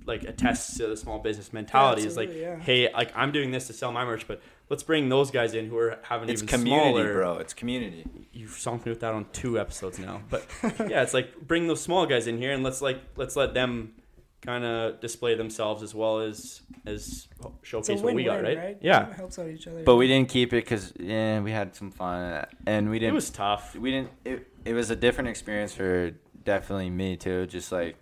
like 0.06 0.24
attests 0.24 0.78
to 0.78 0.88
the 0.88 0.98
small 0.98 1.20
business 1.20 1.52
mentality. 1.54 2.06
Is 2.06 2.18
like, 2.18 2.34
yeah. 2.34 2.58
hey, 2.60 2.92
like 2.94 3.12
I'm 3.16 3.32
doing 3.32 3.52
this 3.52 3.68
to 3.68 3.74
sell 3.74 3.92
my 3.92 4.04
merch, 4.06 4.28
but 4.28 4.42
let's 4.70 4.84
bring 4.84 5.10
those 5.10 5.32
guys 5.32 5.54
in 5.54 5.68
who 5.68 5.78
are 5.78 5.98
having 6.04 6.30
It's 6.30 6.42
even 6.44 6.60
community, 6.60 6.90
smaller. 6.92 7.14
bro. 7.14 7.38
It's 7.38 7.54
community. 7.54 8.06
You've 8.34 8.52
sunk 8.52 8.86
me 8.86 8.92
with 8.92 9.02
that 9.02 9.14
on 9.14 9.26
two 9.34 9.60
episodes 9.60 10.00
now, 10.00 10.22
but 10.30 10.46
yeah, 10.88 11.02
it's 11.04 11.14
like 11.14 11.36
bring 11.48 11.68
those 11.68 11.82
small 11.82 12.06
guys 12.06 12.28
in 12.28 12.38
here 12.38 12.52
and 12.52 12.64
let's 12.64 12.82
like 12.82 13.00
let's 13.16 13.36
let 13.36 13.54
them 13.54 13.94
kind 14.42 14.64
of 14.66 15.00
display 15.00 15.36
themselves 15.36 15.84
as 15.84 15.94
well 15.94 16.20
as 16.20 16.62
as 16.86 17.28
showcase 17.62 18.02
what 18.02 18.16
we 18.16 18.24
got, 18.24 18.42
right? 18.42 18.58
right? 18.58 18.78
Yeah, 18.82 19.10
It 19.10 19.14
helps 19.14 19.38
out 19.38 19.48
each 19.48 19.68
other. 19.68 19.84
But 19.84 19.96
we 19.96 20.08
didn't 20.08 20.30
keep 20.30 20.54
it 20.54 20.64
because 20.64 20.94
yeah, 21.00 21.40
we 21.42 21.52
had 21.52 21.76
some 21.76 21.92
fun 21.92 22.46
and 22.66 22.90
we 22.90 23.00
didn't. 23.00 23.12
It 23.12 23.16
was 23.16 23.30
tough. 23.30 23.76
we 23.76 23.92
didn't. 23.92 24.10
It, 24.26 24.48
it 24.66 24.74
was 24.74 24.90
a 24.90 24.96
different 24.96 25.30
experience 25.30 25.74
for 25.74 26.12
definitely 26.44 26.90
me 26.90 27.18
too. 27.18 27.46
Just 27.48 27.72
like 27.72 27.98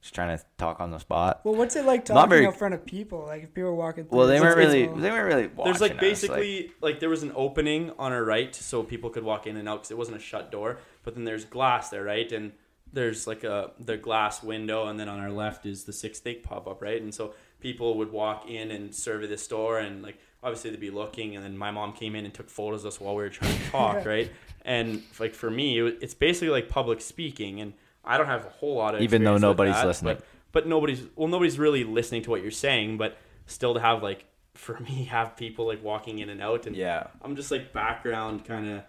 just 0.00 0.14
trying 0.14 0.36
to 0.36 0.44
talk 0.58 0.80
on 0.80 0.90
the 0.90 0.98
spot. 0.98 1.40
Well, 1.44 1.54
what's 1.54 1.76
it 1.76 1.84
like 1.86 2.04
talking 2.04 2.28
very- 2.28 2.44
in 2.44 2.52
front 2.52 2.74
of 2.74 2.84
people? 2.84 3.24
Like 3.26 3.42
if 3.42 3.54
people 3.54 3.70
are 3.70 3.74
walking. 3.74 4.04
Through 4.04 4.18
Well, 4.18 4.26
they 4.26 4.40
weren't 4.40 4.56
really. 4.56 4.86
They 4.86 5.10
weren't 5.10 5.26
really. 5.26 5.46
There's 5.46 5.80
like 5.80 5.94
watching 5.94 5.96
us, 5.96 6.00
basically 6.00 6.72
like, 6.82 7.00
there 7.00 7.08
was 7.08 7.22
an 7.22 7.32
opening 7.34 7.90
on 7.98 8.12
our 8.12 8.22
right, 8.22 8.54
so 8.54 8.82
people 8.82 9.10
could 9.10 9.24
walk 9.24 9.46
in 9.46 9.56
and 9.56 9.68
out 9.68 9.78
because 9.78 9.90
it 9.90 9.96
wasn't 9.96 10.18
a 10.18 10.20
shut 10.20 10.52
door. 10.52 10.78
But 11.04 11.14
then 11.14 11.24
there's 11.24 11.44
glass 11.46 11.88
there, 11.88 12.04
right? 12.04 12.30
And 12.30 12.52
there's 12.94 13.26
like 13.26 13.44
a 13.44 13.72
the 13.78 13.96
glass 13.96 14.42
window, 14.42 14.86
and 14.86 14.98
then 14.98 15.08
on 15.08 15.20
our 15.20 15.30
left 15.30 15.66
is 15.66 15.84
the 15.84 15.92
six 15.92 16.18
steak 16.18 16.42
pop 16.44 16.66
up, 16.66 16.80
right? 16.80 17.00
And 17.02 17.14
so 17.14 17.34
people 17.60 17.98
would 17.98 18.12
walk 18.12 18.48
in 18.48 18.70
and 18.70 18.94
survey 18.94 19.26
the 19.26 19.36
store, 19.38 19.78
and 19.78 20.02
like 20.02 20.18
obviously 20.42 20.70
they'd 20.70 20.80
be 20.80 20.90
looking, 20.90 21.36
and 21.36 21.44
then 21.44 21.56
my 21.58 21.70
mom 21.70 21.92
came 21.92 22.14
in 22.14 22.24
and 22.24 22.32
took 22.32 22.48
photos 22.48 22.84
of 22.84 22.88
us 22.88 23.00
while 23.00 23.14
we 23.14 23.22
were 23.22 23.28
trying 23.30 23.56
to 23.58 23.70
talk, 23.70 24.04
right? 24.14 24.30
And 24.64 25.02
like 25.18 25.34
for 25.34 25.50
me, 25.50 25.78
it's 25.80 26.14
basically 26.14 26.48
like 26.50 26.68
public 26.68 27.00
speaking, 27.00 27.60
and 27.60 27.74
I 28.04 28.16
don't 28.16 28.26
have 28.26 28.46
a 28.46 28.50
whole 28.50 28.76
lot 28.76 28.94
of 28.94 29.00
Even 29.02 29.24
though 29.24 29.36
nobody's 29.38 29.74
that, 29.74 29.86
listening. 29.86 30.16
but, 30.16 30.24
but 30.52 30.66
nobody's 30.68 31.02
well, 31.16 31.28
nobody's 31.28 31.58
really 31.58 31.84
listening 31.84 32.22
to 32.22 32.30
what 32.30 32.42
you're 32.42 32.50
saying, 32.50 32.96
but 32.96 33.16
still 33.46 33.74
to 33.74 33.80
have 33.80 34.02
like 34.02 34.24
for 34.54 34.78
me 34.78 35.04
have 35.04 35.36
people 35.36 35.66
like 35.66 35.82
walking 35.82 36.20
in 36.20 36.28
and 36.28 36.40
out 36.40 36.66
and 36.66 36.76
Yeah. 36.76 37.08
I'm 37.22 37.34
just 37.34 37.50
like 37.50 37.72
background 37.72 38.44
kind 38.44 38.68
of. 38.70 38.82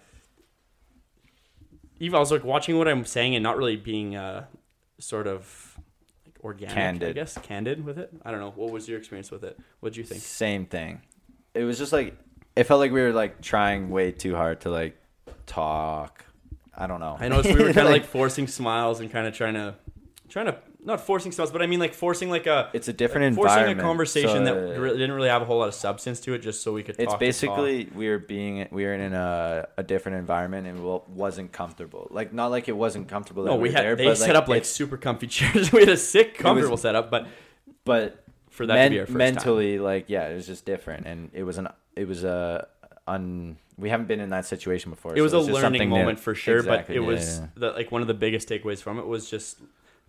Even 2.05 2.17
I 2.17 2.19
was 2.19 2.31
like 2.31 2.43
watching 2.43 2.77
what 2.77 2.87
I'm 2.87 3.03
saying 3.03 3.35
and 3.35 3.41
not 3.41 3.57
really 3.57 3.75
being 3.75 4.15
uh, 4.15 4.45
sort 4.99 5.25
of 5.25 5.77
like 6.25 6.37
organic, 6.43 6.75
candid. 6.75 7.09
I 7.09 7.13
guess, 7.13 7.37
candid 7.39 7.83
with 7.83 7.97
it. 7.97 8.11
I 8.23 8.29
don't 8.29 8.39
know. 8.39 8.53
What 8.55 8.71
was 8.71 8.87
your 8.87 8.99
experience 8.99 9.31
with 9.31 9.43
it? 9.43 9.57
What 9.79 9.89
would 9.89 9.97
you 9.97 10.03
think? 10.03 10.21
Same 10.21 10.67
thing. 10.67 11.01
It 11.55 11.63
was 11.63 11.79
just 11.79 11.91
like 11.91 12.15
it 12.55 12.65
felt 12.65 12.79
like 12.79 12.91
we 12.91 13.01
were 13.01 13.11
like 13.11 13.41
trying 13.41 13.89
way 13.89 14.11
too 14.11 14.35
hard 14.35 14.61
to 14.61 14.69
like 14.69 14.97
talk. 15.47 16.23
I 16.77 16.85
don't 16.85 16.99
know. 16.99 17.17
I 17.19 17.27
noticed 17.27 17.57
we 17.57 17.63
were 17.63 17.73
kind 17.73 17.87
of 17.87 17.93
like 17.93 18.05
forcing 18.05 18.47
smiles 18.47 18.99
and 18.99 19.11
kind 19.11 19.25
of 19.25 19.33
trying 19.33 19.55
to, 19.55 19.75
trying 20.29 20.45
to 20.45 20.57
not 20.85 21.01
forcing 21.01 21.31
smiles, 21.31 21.51
but 21.51 21.61
I 21.61 21.67
mean 21.67 21.79
like 21.79 21.93
forcing 21.93 22.29
like 22.29 22.45
a 22.47 22.69
it's 22.73 22.87
a 22.87 22.93
different 22.93 23.35
forcing 23.35 23.51
environment. 23.53 23.79
a 23.79 23.83
conversation 23.83 24.45
so, 24.45 24.53
that 24.71 24.79
re- 24.79 24.91
didn't 24.91 25.11
really 25.13 25.29
have 25.29 25.41
a 25.41 25.45
whole 25.45 25.57
lot 25.57 25.67
of 25.67 25.73
substance 25.73 26.19
to 26.21 26.33
it, 26.33 26.39
just 26.39 26.61
so 26.63 26.71
we 26.73 26.83
could. 26.83 26.95
it's 26.99 27.15
basically 27.15 27.89
we 27.95 28.07
are 28.07 28.19
being 28.19 28.67
we 28.71 28.85
were 28.85 28.93
in 28.93 29.13
a, 29.13 29.67
a 29.77 29.83
different 29.83 30.19
environment 30.19 30.67
and 30.67 30.83
wa- 30.83 31.01
wasn't 31.07 31.51
comfortable. 31.51 32.07
Like 32.11 32.31
not 32.33 32.51
like 32.51 32.69
it 32.69 32.77
wasn't 32.77 33.07
comfortable. 33.07 33.43
No, 33.45 33.55
we 33.55 33.69
were 33.69 33.75
had 33.75 33.83
there, 33.83 33.95
they 33.95 34.13
set 34.15 34.35
up 34.35 34.47
like 34.47 34.63
super 34.63 34.97
comfy 34.97 35.27
chairs. 35.35 35.71
we 35.71 35.79
had 35.81 35.89
a 35.89 35.97
sick, 35.97 36.37
comfortable 36.37 36.77
setup, 36.77 37.09
but 37.09 37.27
but 37.83 38.23
for 38.51 38.65
that 38.67 38.75
men- 38.75 38.91
to 38.91 38.95
be 38.95 38.99
our 38.99 39.05
first 39.05 39.11
time. 39.13 39.17
mentally 39.17 39.79
like 39.79 40.05
yeah, 40.09 40.27
it 40.29 40.35
was 40.35 40.47
just 40.47 40.65
different 40.65 41.07
and 41.07 41.29
it 41.33 41.43
was 41.43 41.57
an 41.57 41.67
it 41.95 42.07
was 42.07 42.23
a 42.23 42.67
un 43.07 43.57
we 43.77 43.89
haven't 43.89 44.05
been 44.07 44.19
in 44.21 44.29
that 44.29 44.45
situation 44.45 44.89
before. 44.91 45.15
it 45.17 45.21
was 45.21 45.31
so 45.33 45.39
a 45.39 45.41
learning 45.41 45.61
something 45.61 45.89
new. 45.89 45.95
moment 45.95 46.19
for 46.19 46.33
sure 46.33 46.57
Exactly, 46.59 46.95
but 46.95 47.01
it 47.01 47.01
yeah, 47.01 47.07
was 47.13 47.39
yeah. 47.39 47.47
the 47.55 47.71
like 47.71 47.91
one 47.91 48.01
of 48.01 48.07
the 48.07 48.13
biggest 48.13 48.47
takeaways 48.47 48.81
from 48.81 48.97
it 48.99 49.05
was 49.05 49.29
just 49.29 49.59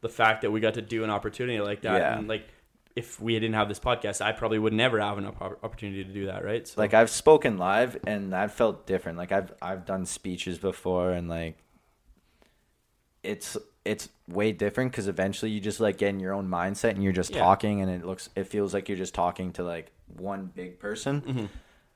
the 0.01 0.09
fact 0.09 0.43
that 0.43 0.51
we 0.51 0.61
got 0.61 0.75
to 0.75 0.83
do 0.83 1.05
an 1.05 1.11
opportunity 1.11 1.61
like 1.61 1.83
that 1.83 2.01
Yeah. 2.01 2.19
and 2.19 2.29
like 2.29 2.47
if 2.95 3.21
we 3.21 3.35
didn't 3.35 3.55
have 3.55 3.69
this 3.69 3.79
podcast 3.81 4.21
i 4.25 4.33
probably 4.33 4.59
would 4.59 4.73
never 4.73 4.99
have 5.01 5.19
an 5.19 5.27
opportunity 5.27 6.03
to 6.05 6.13
do 6.13 6.27
that 6.27 6.45
right 6.45 6.67
so 6.67 6.81
like 6.81 6.95
I've 6.95 7.11
spoken 7.11 7.59
live 7.59 7.97
and 8.07 8.33
that 8.33 8.51
felt 8.53 8.87
different. 8.87 9.19
Like 9.19 9.33
I've 9.33 9.53
I've 9.61 9.85
done 9.85 10.07
speeches 10.07 10.59
before 10.59 11.11
and 11.11 11.29
like 11.29 11.59
it's 13.23 13.57
it's 13.85 14.09
way 14.29 14.53
different 14.53 14.91
because 14.93 15.09
eventually 15.09 15.51
you 15.51 15.61
just 15.61 15.81
like 15.81 15.99
get 15.99 16.09
in 16.11 16.21
your 16.21 16.33
own 16.33 16.49
mindset 16.49 16.91
and 16.91 17.03
you're 17.03 17.13
just 17.13 17.31
Yeah. 17.33 17.41
talking 17.41 17.81
and 17.81 17.91
it 17.91 18.05
looks 18.05 18.29
it 18.37 18.45
feels 18.45 18.73
like 18.75 18.89
you're 18.89 18.99
just 18.99 19.15
talking 19.15 19.53
to 19.55 19.63
like 19.65 19.93
one 20.17 20.51
big 20.55 20.79
person. 20.79 21.21
Mm-hmm. 21.23 21.45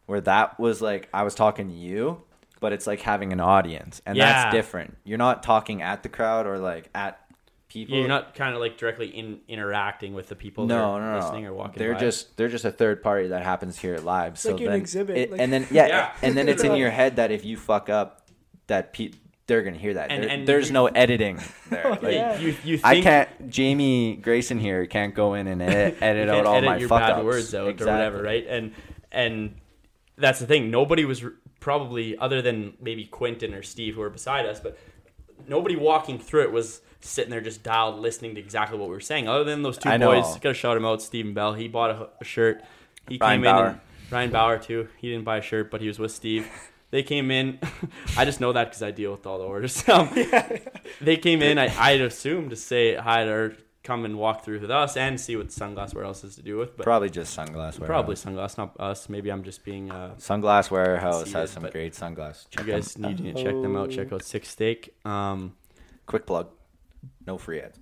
Where 0.06 0.20
that 0.22 0.58
was 0.58 0.82
like 0.82 1.08
I 1.14 1.22
was 1.22 1.34
talking 1.34 1.68
to 1.68 1.74
you, 1.74 2.22
but 2.60 2.72
it's 2.72 2.86
like 2.86 3.00
having 3.00 3.32
an 3.32 3.40
audience 3.40 4.02
and 4.06 4.16
Yeah. 4.16 4.42
that's 4.44 4.54
different. 4.54 4.96
You're 5.04 5.18
not 5.18 5.42
talking 5.42 5.82
at 5.82 6.02
the 6.02 6.08
crowd 6.08 6.46
or 6.46 6.58
like 6.58 6.88
at 6.94 7.20
people. 7.70 7.96
you're 7.96 8.08
not 8.08 8.34
kind 8.34 8.54
of 8.54 8.60
like 8.60 8.76
directly 8.76 9.06
in 9.08 9.40
interacting 9.48 10.12
with 10.12 10.28
the 10.28 10.36
people 10.36 10.66
that 10.66 10.74
no, 10.74 10.90
are 10.92 11.00
no, 11.00 11.12
no. 11.12 11.24
listening 11.24 11.46
or 11.46 11.54
walking 11.54 11.78
They're 11.78 11.94
by. 11.94 12.00
just 12.00 12.36
they're 12.36 12.48
just 12.48 12.64
a 12.66 12.70
third 12.72 13.02
party 13.02 13.28
that 13.28 13.42
happens 13.42 13.78
here 13.78 13.96
live. 13.98 14.34
It's 14.34 14.42
so 14.42 14.50
like 14.52 14.60
you're 14.60 14.68
an 14.68 14.72
then 14.74 14.80
exhibit, 14.80 15.16
it- 15.16 15.30
like- 15.32 15.40
and 15.40 15.52
then 15.52 15.66
yeah, 15.70 15.86
Yeah. 15.94 16.12
and 16.22 16.36
then 16.36 16.48
it's 16.48 16.62
in 16.64 16.76
your 16.76 16.90
head 17.00 17.16
that 17.16 17.30
if 17.30 17.44
you 17.44 17.56
fuck 17.56 17.88
up, 17.88 18.28
that 18.66 18.92
pe- 18.92 19.12
they're 19.46 19.62
gonna 19.62 19.76
hear 19.78 19.94
that. 19.94 20.10
And- 20.10 20.24
and 20.24 20.46
there's 20.46 20.68
you- 20.68 20.74
no 20.74 20.86
editing 20.88 21.40
there. 21.70 21.82
Oh, 21.86 21.90
like, 22.02 22.12
yeah. 22.14 22.38
You, 22.38 22.48
you 22.64 22.76
think 22.78 22.84
I 22.84 23.00
can't. 23.00 23.48
Jamie 23.50 24.16
Grayson 24.16 24.58
here 24.60 24.86
can't 24.86 25.14
go 25.14 25.34
in 25.34 25.46
and 25.46 25.62
edit, 25.62 25.98
edit 26.02 26.28
out 26.28 26.46
all 26.46 26.54
edit 26.56 26.68
my 26.68 26.76
your 26.76 26.88
fuck 26.88 27.00
bad 27.00 27.10
ups. 27.12 27.24
words 27.24 27.54
out 27.54 27.68
Exactly. 27.68 27.90
or 27.92 27.96
whatever, 27.96 28.22
right? 28.22 28.46
And 28.48 28.72
and 29.10 29.54
that's 30.16 30.38
the 30.38 30.46
thing. 30.46 30.70
Nobody 30.70 31.04
was 31.04 31.24
r- 31.24 31.32
probably 31.60 32.16
other 32.18 32.40
than 32.42 32.74
maybe 32.80 33.04
Quentin 33.06 33.52
or 33.54 33.62
Steve 33.62 33.94
who 33.94 34.00
were 34.00 34.10
beside 34.10 34.46
us, 34.46 34.60
but 34.60 34.78
nobody 35.48 35.76
walking 35.76 36.18
through 36.18 36.42
it 36.42 36.52
was 36.52 36.80
sitting 37.00 37.30
there 37.30 37.40
just 37.40 37.62
dialed 37.62 37.98
listening 37.98 38.34
to 38.34 38.40
exactly 38.40 38.78
what 38.78 38.88
we 38.88 38.94
were 38.94 39.00
saying. 39.00 39.28
Other 39.28 39.44
than 39.44 39.62
those 39.62 39.78
two 39.78 39.88
I 39.88 39.96
know. 39.96 40.12
boys, 40.12 40.38
gotta 40.38 40.54
shout 40.54 40.76
him 40.76 40.84
out. 40.84 41.02
Stephen 41.02 41.34
Bell, 41.34 41.54
he 41.54 41.68
bought 41.68 41.90
a, 41.90 42.08
a 42.20 42.24
shirt. 42.24 42.62
He 43.08 43.18
Ryan 43.18 43.42
came 43.42 43.50
in. 43.50 43.64
And, 43.66 43.80
Ryan 44.10 44.30
Bauer 44.30 44.58
too. 44.58 44.88
He 44.98 45.10
didn't 45.10 45.24
buy 45.24 45.38
a 45.38 45.42
shirt, 45.42 45.70
but 45.70 45.80
he 45.80 45.88
was 45.88 45.98
with 45.98 46.12
Steve. 46.12 46.46
They 46.90 47.02
came 47.02 47.30
in. 47.30 47.58
I 48.16 48.24
just 48.24 48.40
know 48.40 48.52
that 48.52 48.64
because 48.64 48.82
I 48.82 48.90
deal 48.90 49.12
with 49.12 49.26
all 49.26 49.38
the 49.38 49.44
orders. 49.44 49.84
Um, 49.88 50.08
They 51.00 51.16
came 51.16 51.40
in. 51.40 51.58
I 51.58 51.72
I'd 51.78 52.00
assume 52.00 52.50
to 52.50 52.56
say 52.56 52.94
hi 52.96 53.24
to 53.24 53.52
come 53.90 54.04
and 54.04 54.16
walk 54.16 54.44
through 54.44 54.60
with 54.60 54.70
us 54.70 54.96
and 54.96 55.20
see 55.20 55.34
what 55.34 55.48
Sunglass 55.48 55.92
Warehouse 55.94 56.22
is 56.22 56.36
to 56.36 56.42
do 56.42 56.56
with. 56.56 56.76
But 56.76 56.84
Probably 56.84 57.10
just 57.10 57.36
sunglass 57.36 57.76
warehouse. 57.76 57.86
Probably 57.86 58.14
sunglass, 58.14 58.56
not 58.56 58.78
us. 58.78 59.08
Maybe 59.08 59.30
I'm 59.30 59.42
just 59.42 59.64
being. 59.64 59.90
Uh, 59.90 60.14
Sunglass 60.16 60.70
Warehouse 60.70 61.24
See 61.24 61.32
has 61.32 61.50
some 61.50 61.64
great 61.64 61.96
sunglasses. 61.96 62.46
you 62.56 62.62
guys 62.64 62.96
need 62.96 63.18
to 63.18 63.32
check 63.34 63.52
them 63.64 63.76
out. 63.76 63.90
Check 63.90 64.12
out 64.12 64.22
Six 64.22 64.48
Steak. 64.48 64.94
Um, 65.04 65.56
Quick 66.06 66.24
plug. 66.24 66.50
No 67.26 67.36
free 67.36 67.60
ads. 67.60 67.80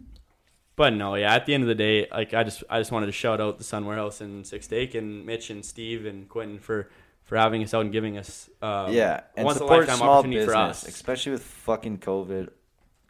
but 0.77 0.95
no, 0.95 1.15
yeah. 1.15 1.35
At 1.35 1.45
the 1.45 1.53
end 1.53 1.63
of 1.65 1.69
the 1.69 1.75
day, 1.75 2.07
like 2.11 2.33
I 2.33 2.43
just 2.43 2.65
I 2.71 2.79
just 2.79 2.91
wanted 2.91 3.07
to 3.07 3.13
shout 3.13 3.39
out 3.39 3.59
the 3.59 3.65
Sun 3.65 3.85
Warehouse 3.85 4.23
and 4.23 4.47
Six 4.47 4.65
Steak 4.65 4.95
and 4.95 5.27
Mitch 5.27 5.51
and 5.51 5.63
Steve 5.63 6.07
and 6.07 6.27
Quentin 6.27 6.59
for 6.59 6.89
for 7.25 7.37
having 7.37 7.63
us 7.63 7.75
out 7.75 7.83
and 7.83 7.93
giving 7.93 8.17
us 8.17 8.49
uh, 8.63 8.89
yeah, 8.91 9.21
and 9.37 9.45
once 9.45 9.57
a 9.57 9.59
support 9.59 9.81
lifetime 9.81 9.97
small 9.99 10.19
opportunity 10.21 10.39
business, 10.39 10.55
for 10.55 10.87
us. 10.87 10.89
especially 10.89 11.33
with 11.33 11.43
fucking 11.43 11.99
COVID. 11.99 12.49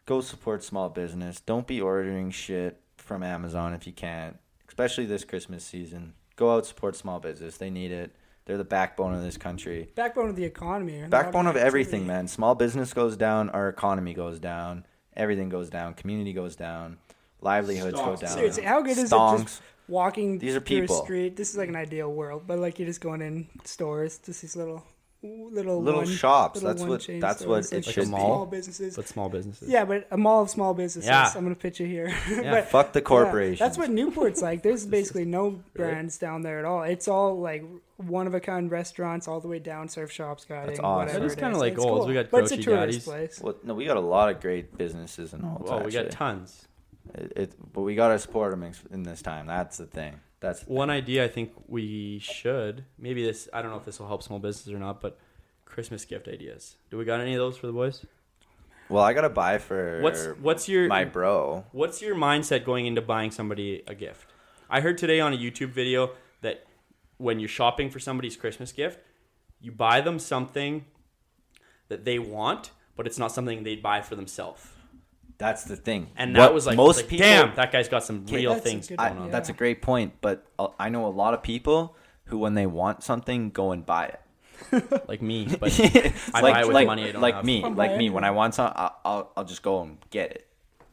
Go 0.05 0.19
support 0.19 0.63
small 0.63 0.89
business. 0.89 1.39
Don't 1.39 1.67
be 1.67 1.79
ordering 1.79 2.31
shit 2.31 2.81
from 3.09 3.23
Amazon 3.23 3.73
if 3.73 3.87
you 3.87 3.91
can't, 3.91 4.37
especially 4.67 5.05
this 5.07 5.25
Christmas 5.25 5.65
season. 5.65 6.13
Go 6.35 6.55
out 6.55 6.67
support 6.67 6.95
small 6.95 7.19
business. 7.19 7.57
They 7.57 7.71
need 7.71 7.91
it. 7.91 8.15
They're 8.45 8.55
the 8.55 8.63
backbone 8.63 9.15
of 9.15 9.23
this 9.23 9.35
country. 9.35 9.89
Backbone 9.95 10.29
of 10.29 10.35
the 10.35 10.45
economy. 10.45 11.03
Backbone 11.09 11.47
of 11.47 11.57
everything, 11.57 12.05
man. 12.05 12.27
Small 12.27 12.53
business 12.53 12.93
goes 12.93 13.17
down, 13.17 13.49
our 13.49 13.67
economy 13.67 14.13
goes 14.13 14.39
down, 14.39 14.85
everything 15.17 15.49
goes 15.49 15.71
down, 15.71 15.95
community 15.95 16.33
goes 16.33 16.55
down, 16.55 16.99
livelihoods 17.41 17.97
go 17.97 18.15
down. 18.15 18.29
Seriously, 18.29 18.63
how 18.63 18.81
good 18.81 18.91
is 18.91 18.99
it 18.99 19.09
just 19.09 19.61
walking 19.87 20.37
These 20.37 20.55
are 20.55 20.59
through 20.59 20.81
people. 20.81 21.01
a 21.01 21.03
street? 21.03 21.35
This 21.35 21.49
is 21.49 21.57
like 21.57 21.69
an 21.69 21.75
ideal 21.75 22.11
world, 22.13 22.43
but 22.45 22.59
like 22.59 22.77
you're 22.77 22.87
just 22.87 23.01
going 23.01 23.23
in 23.23 23.47
stores, 23.65 24.19
just 24.19 24.41
these 24.41 24.55
little, 24.55 24.83
little 25.21 25.81
Little 25.81 26.01
one- 26.01 26.05
shops, 26.09 26.61
little 26.61 26.69
that's 26.75 26.87
what- 26.89 27.01
chain 27.01 27.19
that's 27.19 27.45
what 27.45 27.65
stores, 27.65 27.73
it 27.73 27.85
like 27.87 27.93
should 27.93 28.01
be. 28.01 28.07
Small 28.07 28.45
businesses. 28.45 28.95
but 28.95 29.07
small 29.07 29.27
businesses. 29.27 29.67
Yeah, 29.69 29.83
but 29.83 30.07
a 30.11 30.17
mall 30.17 30.41
of 30.43 30.49
small 30.49 30.73
businesses. 30.73 31.09
Yeah. 31.09 31.29
I'm 31.35 31.43
gonna 31.43 31.55
picture 31.55 31.85
here. 31.85 32.07
Yeah. 32.29 32.51
but 32.51 32.69
Fuck 32.69 32.93
the 32.93 32.99
yeah, 32.99 33.03
corporations. 33.03 33.59
that's 33.59 33.77
what 33.77 33.89
Newport's 33.89 34.41
like. 34.41 34.63
There's 34.63 34.85
basically 34.99 35.25
no 35.25 35.61
brands 35.73 36.17
down 36.17 36.41
there 36.43 36.59
at 36.59 36.65
all. 36.65 36.83
It's 36.83 37.07
all 37.09 37.37
like 37.39 37.65
one 37.97 38.27
of 38.27 38.33
a 38.33 38.39
kind 38.39 38.71
restaurants 38.71 39.27
all 39.27 39.41
the 39.41 39.49
way 39.49 39.59
down, 39.59 39.89
surf 39.89 40.09
shops, 40.09 40.45
guiding, 40.45 40.67
That's 40.67 40.79
awesome. 40.79 40.99
whatever. 41.07 41.19
That 41.19 41.25
is 41.25 41.35
kinda 41.35 41.57
like 41.57 41.73
It's 41.73 41.83
Olds. 41.83 41.99
cool. 41.99 42.07
We 42.07 42.13
got 42.13 42.29
but 42.31 42.43
it's 42.43 42.51
a 42.53 42.55
Grocery 42.55 42.73
tourist 42.73 42.89
Daddies. 42.89 43.05
place. 43.05 43.41
Well, 43.43 43.55
no, 43.63 43.73
we 43.73 43.85
got 43.85 43.97
a 43.97 44.01
lot 44.01 44.29
of 44.29 44.39
great 44.39 44.77
businesses 44.77 45.33
and 45.33 45.43
all. 45.43 45.61
Well, 45.65 45.83
we 45.83 45.91
got 45.91 46.11
tons. 46.11 46.65
It, 47.13 47.33
it, 47.35 47.73
but 47.73 47.81
we 47.81 47.95
gotta 47.95 48.19
support 48.19 48.51
them 48.51 48.71
in 48.91 49.03
this 49.03 49.21
time. 49.21 49.47
That's 49.47 49.77
the 49.77 49.85
thing. 49.87 50.21
That's 50.39 50.63
One 50.63 50.89
idea 50.89 51.25
I 51.25 51.27
think 51.27 51.51
we 51.67 52.19
should 52.19 52.85
maybe 52.97 53.23
this. 53.25 53.49
I 53.51 53.61
don't 53.61 53.71
know 53.71 53.77
if 53.77 53.85
this 53.85 53.99
will 53.99 54.07
help 54.07 54.23
small 54.23 54.39
businesses 54.39 54.71
or 54.71 54.79
not, 54.79 55.01
but 55.01 55.17
Christmas 55.65 56.05
gift 56.05 56.27
ideas. 56.27 56.77
Do 56.89 56.97
we 56.97 57.05
got 57.05 57.19
any 57.19 57.33
of 57.33 57.39
those 57.39 57.57
for 57.57 57.67
the 57.67 57.73
boys? 57.73 58.05
Well, 58.87 59.03
I 59.03 59.13
gotta 59.13 59.29
buy 59.29 59.59
for 59.59 60.01
What's 60.01 60.25
what's 60.41 60.67
your 60.67 60.87
my 60.87 61.05
bro. 61.05 61.65
What's 61.71 62.01
your 62.01 62.15
mindset 62.15 62.65
going 62.65 62.85
into 62.85 63.01
buying 63.01 63.31
somebody 63.31 63.83
a 63.85 63.93
gift? 63.93 64.31
I 64.69 64.81
heard 64.81 64.97
today 64.97 65.19
on 65.19 65.33
a 65.33 65.37
YouTube 65.37 65.69
video 65.69 66.11
that 66.41 66.65
when 67.17 67.39
you're 67.39 67.49
shopping 67.49 67.89
for 67.89 67.99
somebody's 67.99 68.35
Christmas 68.35 68.71
gift, 68.71 68.99
you 69.59 69.71
buy 69.71 70.01
them 70.01 70.19
something 70.19 70.85
that 71.89 72.05
they 72.05 72.17
want, 72.17 72.71
but 72.95 73.05
it's 73.05 73.19
not 73.19 73.31
something 73.31 73.63
they'd 73.63 73.83
buy 73.83 74.01
for 74.01 74.15
themselves. 74.15 74.67
That's 75.39 75.63
the 75.63 75.75
thing. 75.77 76.07
And 76.17 76.35
that 76.35 76.41
What 76.41 76.53
was 76.53 76.67
like, 76.67 76.77
most 76.77 76.97
like, 76.97 77.07
people. 77.07 77.25
damn, 77.25 77.55
that 77.55 77.71
guy's 77.71 77.89
got 77.89 78.03
some 78.03 78.25
real 78.27 78.53
that's 78.53 78.63
things 78.63 78.87
good 78.89 78.97
going 78.97 79.13
I, 79.13 79.15
on. 79.17 79.25
Yeah. 79.25 79.31
That's 79.31 79.49
a 79.49 79.53
great 79.53 79.81
point, 79.81 80.13
but 80.21 80.45
uh, 80.59 80.67
I 80.77 80.89
know 80.89 81.07
a 81.07 81.09
lot 81.09 81.33
of 81.33 81.41
people 81.41 81.95
who, 82.25 82.37
when 82.37 82.53
they 82.53 82.67
want 82.67 83.03
something, 83.03 83.49
go 83.49 83.71
and 83.71 83.83
buy 83.85 84.05
it. 84.07 84.19
Like 85.07 85.21
me, 85.21 85.47
but 85.59 85.71
I 86.33 86.41
like, 86.41 86.53
buy 86.53 86.61
it 86.61 86.67
with 86.67 86.73
like, 86.75 86.87
money 86.87 87.07
I 87.09 87.11
don't 87.13 87.21
like 87.21 87.35
have. 87.35 87.45
me, 87.45 87.63
I'll 87.63 87.71
like 87.71 87.95
me. 87.97 88.07
it. 88.07 88.09
When 88.09 88.25
I 88.25 88.31
want 88.31 88.53
something, 88.53 88.75
I'll, 88.77 88.95
I'll, 89.05 89.31
I'll 89.37 89.45
just 89.45 89.63
go 89.63 89.81
and 89.81 89.97
get 90.11 90.31
it. 90.31 90.45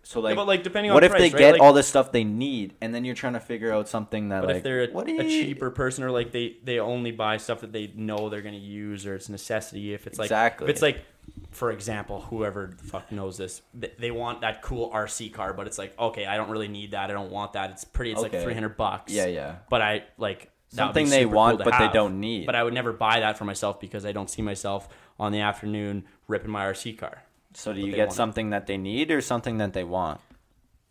So 0.04 0.20
like, 0.20 0.36
but 0.36 0.46
like 0.46 0.62
depending 0.62 0.92
on 0.92 0.94
what 0.94 1.02
if 1.02 1.10
price, 1.10 1.20
they 1.20 1.30
right? 1.30 1.38
get 1.38 1.52
Like- 1.54 1.60
all 1.60 1.72
the 1.72 1.82
stuff 1.82 2.12
they 2.12 2.22
need, 2.22 2.74
and 2.80 2.94
then 2.94 3.04
you're 3.04 3.16
trying 3.16 3.32
to 3.32 3.40
figure 3.40 3.72
out 3.72 3.88
something 3.88 4.28
that 4.28 4.42
But 4.42 4.46
like 4.46 4.56
if 4.58 4.62
they're 4.62 4.84
a, 4.84 4.92
what 4.92 5.08
a 5.08 5.18
cheaper 5.24 5.70
person 5.72 6.04
or 6.04 6.12
like 6.12 6.30
they, 6.30 6.58
they 6.62 6.78
only 6.78 7.10
buy 7.10 7.38
stuff 7.38 7.60
that 7.62 7.72
they 7.72 7.88
know 7.96 8.28
they're 8.28 8.40
going 8.40 8.54
to 8.54 8.60
use 8.60 9.04
or 9.04 9.16
it's 9.16 9.28
a 9.28 9.32
necessity, 9.32 9.92
if 9.92 10.06
it's 10.06 10.16
like 10.20 10.26
Exactly. 10.26 10.66
if 10.66 10.70
it's 10.70 10.80
like 10.82 11.02
for 11.50 11.70
example, 11.70 12.20
whoever 12.22 12.74
the 12.76 12.84
fuck 12.84 13.10
knows 13.10 13.38
this, 13.38 13.62
they, 13.72 13.92
they 13.98 14.10
want 14.10 14.42
that 14.42 14.60
cool 14.62 14.90
RC 14.90 15.32
car, 15.32 15.52
but 15.54 15.66
it's 15.66 15.78
like 15.78 15.98
okay, 15.98 16.26
I 16.26 16.36
don't 16.36 16.50
really 16.50 16.68
need 16.68 16.90
that. 16.92 17.10
I 17.10 17.14
don't 17.14 17.30
want 17.30 17.54
that. 17.54 17.70
It's 17.70 17.84
pretty. 17.84 18.12
It's 18.12 18.20
Okay. 18.22 18.36
like 18.36 18.44
three 18.44 18.54
hundred 18.54 18.76
bucks. 18.76 19.12
Yeah, 19.12 19.26
yeah. 19.26 19.56
But 19.70 19.82
I 19.82 20.04
like 20.18 20.50
that 20.72 20.86
would 20.88 20.94
be 20.94 21.00
Something 21.00 21.10
they 21.10 21.22
super 21.22 21.34
want, 21.34 21.50
cool 21.58 21.64
to 21.64 21.70
but 21.70 21.78
they 21.78 21.84
have. 21.84 21.92
don't 21.94 22.20
need. 22.20 22.44
But 22.46 22.56
I 22.56 22.62
would 22.64 22.74
never 22.74 22.92
buy 22.92 23.20
that 23.20 23.38
for 23.38 23.44
myself 23.44 23.80
because 23.80 24.04
I 24.04 24.12
don't 24.12 24.28
see 24.28 24.42
myself 24.42 24.88
on 25.18 25.32
the 25.32 25.40
afternoon 25.40 26.04
ripping 26.28 26.50
my 26.50 26.64
RC 26.64 26.98
car. 26.98 27.22
So 27.54 27.72
do 27.72 27.80
you 27.80 27.86
they 27.92 27.96
get 27.96 28.08
want. 28.08 28.12
something 28.16 28.50
that 28.50 28.66
they 28.66 28.76
need 28.76 29.10
or 29.10 29.20
something 29.22 29.58
that 29.58 29.72
they 29.72 29.84
want? 29.84 30.20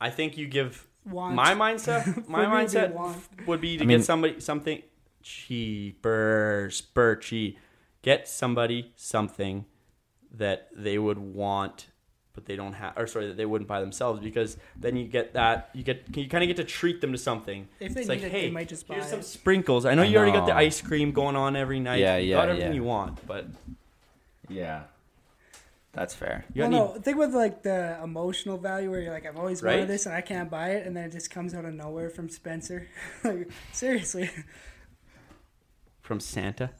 I 0.01 0.09
think 0.09 0.37
you 0.37 0.47
give 0.47 0.87
Want. 1.05 1.35
my 1.35 1.53
mindset. 1.53 2.27
My 2.27 2.39
me, 2.47 2.63
it'd 2.63 2.71
mindset 2.71 2.93
want. 2.93 3.17
would 3.47 3.61
be 3.61 3.77
to 3.77 3.83
I 3.83 3.85
mean- 3.85 3.99
get 3.99 4.05
somebody 4.05 4.39
something 4.39 4.81
cheaper, 5.21 6.69
spur 6.71 7.15
cheap. 7.17 7.59
Get 8.01 8.27
somebody 8.27 8.91
something 8.95 9.65
that 10.37 10.69
they 10.75 10.97
would 10.97 11.17
want, 11.17 11.87
but 12.33 12.45
they 12.45 12.55
don't 12.55 12.73
have, 12.73 12.97
or 12.97 13.07
sorry, 13.07 13.27
that 13.27 13.37
they 13.37 13.45
wouldn't 13.45 13.67
buy 13.67 13.79
themselves 13.79 14.19
because 14.21 14.57
then 14.75 14.95
you 14.95 15.07
get 15.07 15.33
that 15.33 15.69
you 15.73 15.83
get 15.83 16.03
you 16.15 16.27
kind 16.27 16.43
of 16.43 16.47
get 16.47 16.57
to 16.57 16.63
treat 16.63 17.01
them 17.01 17.11
to 17.11 17.17
something. 17.17 17.67
If 17.79 17.93
they 17.93 18.01
it's 18.01 18.09
need 18.09 18.15
like, 18.15 18.23
it, 18.23 18.31
hey, 18.31 18.41
they 18.47 18.51
might 18.51 18.67
just 18.67 18.87
buy 18.87 18.95
here's 18.95 19.07
some 19.09 19.21
sprinkles. 19.21 19.85
I 19.85 19.95
know 19.95 20.01
I 20.03 20.05
you 20.05 20.17
already 20.17 20.33
got 20.33 20.45
the 20.45 20.55
ice 20.55 20.81
cream 20.81 21.11
going 21.11 21.35
on 21.35 21.55
every 21.55 21.79
night. 21.79 21.99
Yeah, 21.99 22.17
you 22.17 22.31
yeah, 22.31 22.35
got 22.37 22.49
everything 22.49 22.71
yeah. 22.73 22.75
you 22.75 22.83
want, 22.83 23.25
but 23.25 23.47
Yeah, 24.49 24.83
that's 25.93 26.13
fair. 26.13 26.43
you 26.53 26.61
well, 26.63 26.71
got 26.71 26.95
no, 26.95 27.01
think 27.01 27.17
with 27.17 27.33
like 27.33 27.63
the 27.63 27.97
emotional 28.03 28.57
value 28.57 28.91
where 28.91 28.99
you're 29.01 29.13
like, 29.13 29.25
I've 29.25 29.37
always 29.37 29.63
Right? 29.63 29.75
wanted 29.75 29.87
this 29.87 30.05
and 30.05 30.13
I 30.13 30.21
can't 30.21 30.49
buy 30.49 30.71
it, 30.71 30.85
and 30.85 30.95
then 30.95 31.05
it 31.05 31.11
just 31.13 31.29
comes 31.31 31.53
out 31.53 31.63
of 31.65 31.73
nowhere 31.73 32.09
from 32.09 32.27
Spencer. 32.29 32.87
like 33.23 33.49
seriously, 33.71 34.29
from 36.01 36.19
Santa. 36.19 36.71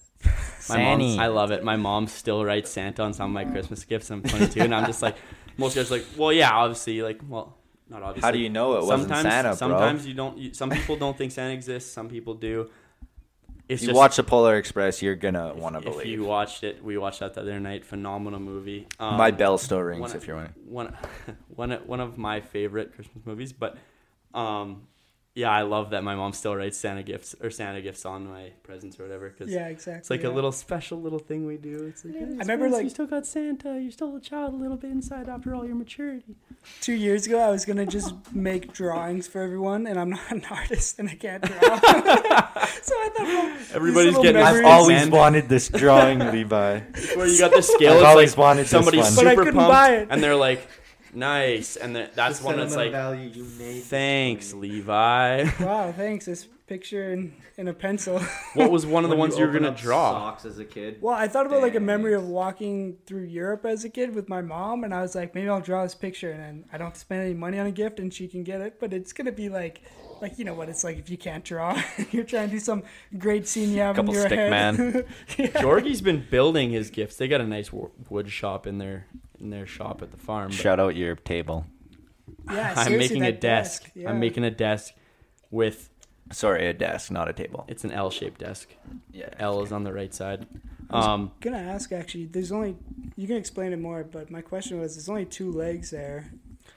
My 0.69 0.77
mom, 0.83 1.19
I 1.19 1.27
love 1.27 1.51
it. 1.51 1.63
My 1.63 1.75
mom 1.75 2.07
still 2.07 2.43
writes 2.43 2.71
Santa 2.71 3.03
on 3.03 3.13
some 3.13 3.29
of 3.29 3.33
my 3.33 3.45
Christmas 3.51 3.83
gifts. 3.85 4.09
I'm 4.09 4.23
22, 4.23 4.61
and 4.61 4.73
I'm 4.73 4.85
just 4.87 5.01
like, 5.01 5.15
most 5.57 5.75
guys 5.75 5.91
are 5.91 5.97
like, 5.97 6.05
well, 6.17 6.33
yeah, 6.33 6.51
obviously, 6.51 7.01
like, 7.01 7.21
well, 7.27 7.55
not 7.89 8.01
obviously. 8.01 8.25
How 8.25 8.31
do 8.31 8.39
you 8.39 8.49
know 8.49 8.73
it 8.77 8.83
wasn't 8.85 9.09
sometimes, 9.09 9.23
Santa, 9.23 9.49
bro? 9.49 9.55
Sometimes 9.55 10.07
you 10.07 10.13
don't. 10.15 10.37
You, 10.37 10.53
some 10.53 10.69
people 10.71 10.95
don't 10.95 11.15
think 11.17 11.31
Santa 11.31 11.53
exists. 11.53 11.91
Some 11.91 12.09
people 12.09 12.33
do. 12.33 12.69
It's 13.67 13.81
If 13.81 13.87
you 13.87 13.93
just 13.93 13.97
watch 13.97 14.15
the 14.15 14.23
Polar 14.23 14.57
Express, 14.57 15.01
you're 15.01 15.15
gonna 15.15 15.53
want 15.55 15.75
to 15.75 15.81
believe. 15.81 16.01
if 16.01 16.07
you 16.07 16.23
watched 16.23 16.63
it, 16.63 16.83
we 16.83 16.97
watched 16.97 17.19
that 17.21 17.33
the 17.33 17.41
other 17.41 17.59
night. 17.59 17.83
Phenomenal 17.83 18.39
movie. 18.39 18.87
Um, 18.99 19.17
My 19.17 19.31
bell 19.31 19.57
still 19.57 19.81
rings 19.81 20.01
one, 20.09 20.11
if 20.15 20.27
you're 20.27 20.35
wondering. 20.35 20.55
one, 20.67 20.97
one, 21.55 21.71
one 21.85 21.99
of 21.99 22.17
my 22.17 22.41
favorite 22.41 22.93
Christmas 22.93 23.25
movies. 23.25 23.53
But, 23.53 23.77
um, 24.35 24.87
yeah, 25.35 25.51
I 25.51 25.63
love 25.63 25.89
that 25.89 26.01
my 26.01 26.15
mom 26.15 26.31
still 26.31 26.55
writes 26.55 26.77
Santa 26.77 27.03
gifts 27.03 27.35
or 27.43 27.49
Santa 27.51 27.81
gifts 27.81 28.05
on 28.05 28.25
my 28.29 28.51
presents 28.63 28.97
or 28.97 29.03
whatever. 29.03 29.29
Cause 29.29 29.49
yeah, 29.49 29.67
exactly. 29.67 29.99
it's 29.99 30.09
like 30.09 30.23
yeah. 30.23 30.29
a 30.29 30.31
little 30.31 30.53
special 30.53 31.01
little 31.01 31.19
thing 31.19 31.45
we 31.45 31.57
do. 31.57 31.87
It's 31.89 32.05
like, 32.05 32.15
I 32.15 32.19
remember, 32.19 32.69
like- 32.69 32.85
you 32.85 32.89
still 32.89 33.05
got 33.05 33.25
Santa. 33.25 33.77
You're 33.77 33.91
still 33.91 34.15
a 34.15 34.21
child 34.21 34.53
a 34.53 34.57
little 34.57 34.77
bit 34.77 34.91
inside 34.91 35.27
after 35.27 35.53
all 35.53 35.65
your 35.65 35.75
maturity. 35.75 36.35
two 36.79 36.93
years 36.93 37.27
ago. 37.27 37.39
I 37.39 37.49
was 37.51 37.65
gonna 37.65 37.85
just 37.85 38.13
make 38.33 38.71
drawings 38.71 39.27
for 39.27 39.41
everyone, 39.41 39.87
and 39.87 39.99
I'm 39.99 40.11
not 40.11 40.31
an 40.31 40.45
artist 40.49 40.99
and 40.99 41.09
I 41.09 41.15
can't 41.15 41.43
draw. 41.43 41.57
so 41.59 42.93
I 42.95 43.09
thought, 43.13 43.19
well, 43.19 43.57
Everybody's 43.73 44.15
little 44.15 44.23
getting- 44.23 44.41
I've 44.41 44.63
always 44.63 45.01
Man. 45.01 45.11
wanted 45.11 45.49
this 45.49 45.67
drawing, 45.67 46.19
Levi. 46.19 46.79
Where 47.15 47.27
you 47.27 47.37
got 47.37 47.51
the 47.53 47.61
scale, 47.61 47.97
I've 47.97 48.03
always 48.05 48.31
like 48.31 48.37
wanted 48.37 48.61
this 48.63 48.69
somebody's 48.69 49.03
one. 49.03 49.15
But 49.15 49.27
I 49.27 49.31
super 49.31 49.43
couldn't 49.43 49.59
pumped, 49.59 49.71
buy 49.73 49.95
it. 49.95 50.07
and 50.09 50.23
they're 50.23 50.35
like, 50.35 50.65
nice, 51.15 51.75
and 51.75 51.95
the, 51.95 52.09
that's 52.13 52.41
one 52.41 52.57
that's 52.57 52.75
like, 52.75 52.91
value 52.91 53.29
you 53.29 53.43
made. 53.57 53.83
thanks, 53.83 54.53
Levi. 54.53 55.49
Wow, 55.59 55.91
thanks. 55.91 56.25
This 56.25 56.47
picture 56.67 57.13
in, 57.13 57.33
in 57.57 57.67
a 57.67 57.73
pencil. 57.73 58.19
what 58.53 58.71
was 58.71 58.85
one 58.85 59.03
of 59.03 59.09
the 59.09 59.15
ones 59.15 59.37
you 59.37 59.45
were 59.45 59.51
gonna 59.51 59.71
draw? 59.71 60.11
Socks 60.11 60.45
as 60.45 60.59
a 60.59 60.65
kid. 60.65 60.97
Well, 61.01 61.15
I 61.15 61.27
thought 61.27 61.45
about 61.45 61.61
like 61.61 61.75
a 61.75 61.79
memory 61.79 62.13
of 62.13 62.25
walking 62.25 62.97
through 63.05 63.23
Europe 63.23 63.65
as 63.65 63.83
a 63.83 63.89
kid 63.89 64.15
with 64.15 64.29
my 64.29 64.41
mom, 64.41 64.83
and 64.83 64.93
I 64.93 65.01
was 65.01 65.15
like, 65.15 65.35
maybe 65.35 65.49
I'll 65.49 65.61
draw 65.61 65.83
this 65.83 65.95
picture, 65.95 66.31
and 66.31 66.39
then 66.39 66.65
I 66.73 66.77
don't 66.77 66.87
have 66.87 66.93
to 66.95 66.99
spend 66.99 67.21
any 67.21 67.33
money 67.33 67.59
on 67.59 67.67
a 67.67 67.71
gift, 67.71 67.99
and 67.99 68.13
she 68.13 68.27
can 68.27 68.43
get 68.43 68.61
it. 68.61 68.79
But 68.79 68.93
it's 68.93 69.13
gonna 69.13 69.31
be 69.31 69.49
like, 69.49 69.81
like 70.21 70.37
you 70.39 70.45
know 70.45 70.53
what 70.53 70.69
it's 70.69 70.83
like 70.83 70.97
if 70.97 71.09
you 71.09 71.17
can't 71.17 71.43
draw, 71.43 71.81
you're 72.11 72.23
trying 72.23 72.47
to 72.49 72.53
do 72.55 72.59
some 72.59 72.83
great 73.17 73.47
scene 73.47 73.71
you 73.71 73.81
have 73.81 73.95
Couple 73.95 74.13
in 74.13 74.19
your 74.19 74.25
stick 74.27 74.39
head. 74.39 74.49
man. 74.51 75.05
Georgie's 75.61 76.01
been 76.01 76.25
building 76.29 76.71
his 76.71 76.89
gifts. 76.89 77.15
They 77.17 77.27
got 77.27 77.41
a 77.41 77.47
nice 77.47 77.71
wood 77.71 78.29
shop 78.29 78.67
in 78.67 78.77
their 78.79 79.07
in 79.39 79.45
in 79.45 79.49
their 79.51 79.65
shop 79.65 80.01
at 80.01 80.11
the 80.11 80.17
farm. 80.17 80.47
but 80.47 80.55
Shout 80.55 80.79
out 80.79 80.95
your 80.95 81.15
table. 81.15 81.65
Yeah, 82.51 82.73
I'm 82.75 82.97
making 82.97 83.23
a 83.23 83.31
that 83.31 83.41
desk. 83.41 83.91
Yeah. 83.95 84.09
I'm 84.09 84.19
making 84.19 84.43
a 84.43 84.51
desk 84.51 84.93
with 85.51 85.89
Sorry, 86.31 86.67
a 86.67 86.73
desk, 86.73 87.11
not 87.11 87.29
a 87.29 87.33
table. 87.33 87.65
it's 87.67 87.83
an 87.83 87.91
L-shaped 87.91 88.39
desk. 88.39 88.69
Yeah. 89.11 89.29
L 89.39 89.61
is 89.61 89.71
on 89.71 89.83
the 89.83 89.93
right 89.93 90.13
side. 90.13 90.47
Um, 90.89 91.31
gonna 91.41 91.57
ask 91.57 91.91
actually. 91.91 92.25
There's 92.25 92.51
only 92.51 92.75
you 93.15 93.27
can 93.27 93.37
explain 93.37 93.73
it 93.73 93.79
more, 93.79 94.03
but 94.03 94.29
my 94.29 94.41
question 94.41 94.79
was 94.79 94.95
there's 94.95 95.09
only 95.09 95.25
two 95.25 95.51
legs 95.51 95.89
there, 95.89 96.31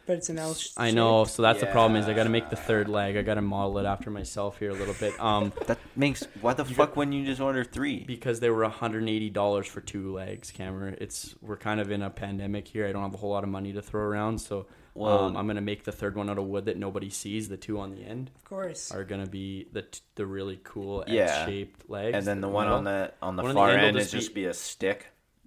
but 0.06 0.16
it's 0.16 0.28
an 0.30 0.38
L. 0.38 0.54
sh- 0.54 0.68
I 0.78 0.90
know, 0.92 1.24
so 1.24 1.42
that's 1.42 1.60
the 1.60 1.66
problem 1.66 2.00
is 2.00 2.08
I 2.08 2.14
got 2.14 2.24
to 2.24 2.30
make 2.30 2.48
the 2.48 2.56
third 2.56 2.88
leg. 2.88 3.16
I 3.18 3.22
got 3.22 3.34
to 3.34 3.42
model 3.42 3.78
it 3.78 3.84
after 3.84 4.10
myself 4.10 4.58
here 4.58 4.70
a 4.70 4.74
little 4.74 4.94
bit. 4.94 5.18
Um, 5.20 5.52
That 5.66 5.78
makes 5.94 6.24
why 6.40 6.54
the 6.54 6.64
fuck 6.64 6.96
when 6.96 7.12
you 7.12 7.24
just 7.26 7.40
order 7.40 7.64
three? 7.64 8.04
because 8.04 8.40
they 8.40 8.48
were 8.50 8.62
180 8.62 9.28
dollars 9.30 9.66
for 9.66 9.80
two 9.82 10.12
legs, 10.14 10.50
Cameron. 10.50 10.96
It's 11.00 11.34
we're 11.42 11.56
kind 11.58 11.78
of 11.80 11.90
in 11.90 12.00
a 12.02 12.08
pandemic 12.10 12.66
here. 12.68 12.86
I 12.86 12.92
don't 12.92 13.02
have 13.02 13.14
a 13.14 13.18
whole 13.18 13.30
lot 13.30 13.44
of 13.44 13.50
money 13.50 13.72
to 13.74 13.82
throw 13.82 14.02
around, 14.02 14.38
so 14.38 14.66
Well- 14.98 15.24
um, 15.26 15.36
I'm 15.36 15.46
gonna 15.46 15.60
make 15.60 15.84
the 15.84 15.92
third 15.92 16.16
one 16.16 16.28
out 16.30 16.38
of 16.38 16.44
wood 16.44 16.64
that 16.66 16.76
nobody 16.76 17.10
sees. 17.10 17.48
The 17.48 17.56
two 17.56 17.78
on 17.78 17.90
the 17.94 18.02
end 18.02 18.30
Of 18.36 18.44
course. 18.44 18.90
are 18.92 19.04
gonna 19.04 19.26
be 19.26 19.68
the 19.72 19.82
t- 19.82 20.00
the 20.16 20.26
really 20.26 20.60
cool 20.64 21.04
Yeah. 21.06 21.22
X-shaped 21.42 21.88
legs. 21.88 22.16
And 22.16 22.26
then 22.26 22.40
the 22.40 22.48
one 22.48 22.68
on 22.68 22.84
the 22.84 23.12
on 23.22 23.36
the 23.36 23.42
One 23.42 23.50
on 23.50 23.54
the 23.54 23.58
far 23.60 23.70
end 23.70 23.94
will 23.94 24.00
is 24.02 24.10
just 24.10 24.12
be- 24.12 24.18
just 24.20 24.34
be 24.34 24.44
a 24.46 24.54
stick. 24.54 25.06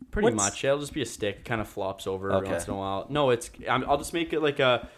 Pretty 0.10 0.26
What's- 0.26 0.36
much. 0.36 0.64
Yeah, 0.64 0.72
it'll 0.72 0.80
just 0.82 0.94
be 0.94 1.02
a 1.04 1.06
stick. 1.06 1.38
It 1.38 1.46
kind 1.46 1.62
of 1.62 1.68
flops 1.68 2.08
over 2.08 2.32
every 2.32 2.48
Okay. 2.48 2.52
once 2.54 2.68
in 2.68 2.74
a 2.74 2.78
while. 2.78 3.06
No, 3.10 3.30
it's. 3.30 3.52
I'm, 3.70 3.88
I'll 3.90 3.98
just 4.00 4.14
make 4.14 4.34
it 4.34 4.40
like 4.42 4.60
a. 4.60 4.90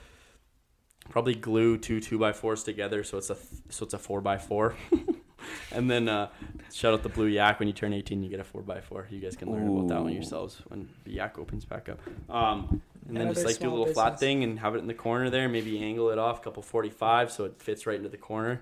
Probably 1.10 1.36
glue 1.36 1.78
two 1.78 2.00
two 2.00 2.18
by 2.18 2.32
fours 2.32 2.64
together, 2.64 3.04
so 3.04 3.18
it's 3.18 3.30
a 3.30 3.36
th- 3.36 3.46
so 3.70 3.84
it's 3.84 3.94
a 3.94 3.98
four 4.00 4.22
by 4.22 4.38
four. 4.38 4.76
and 5.74 5.90
then 5.92 6.08
uh, 6.08 6.30
shout 6.72 6.94
out 6.94 7.04
the 7.04 7.10
blue 7.10 7.26
yak. 7.26 7.60
When 7.60 7.68
you 7.68 7.74
turn 7.74 7.92
18, 7.92 8.24
you 8.24 8.30
get 8.30 8.40
a 8.40 8.44
four 8.46 8.62
by 8.62 8.80
four. 8.80 9.06
You 9.12 9.20
guys 9.20 9.36
can 9.36 9.52
learn 9.52 9.68
about 9.68 9.90
that 9.90 10.02
one 10.02 10.14
yourselves 10.14 10.62
when 10.70 10.88
the 11.04 11.12
yak 11.12 11.38
opens 11.38 11.66
back 11.66 11.90
up. 11.90 12.00
Um, 12.34 12.82
and 13.08 13.18
then 13.18 13.34
just 13.34 13.46
like 13.46 13.58
do 13.60 13.66
a 13.66 13.70
small 13.70 13.80
little 13.80 13.94
flat 13.94 14.20
thing 14.20 14.44
and 14.44 14.60
have 14.60 14.76
it 14.76 14.80
in 14.80 14.88
the 14.88 14.94
corner 14.94 15.30
there. 15.30 15.48
Maybe 15.50 15.82
angle 15.84 16.10
it 16.10 16.18
off 16.18 16.40
a 16.40 16.44
couple 16.44 16.64
45 16.64 17.32
so 17.32 17.46
it 17.46 17.62
fits 17.62 17.86
right 17.86 17.98
into 17.98 18.10
the 18.10 18.18
corner. 18.18 18.62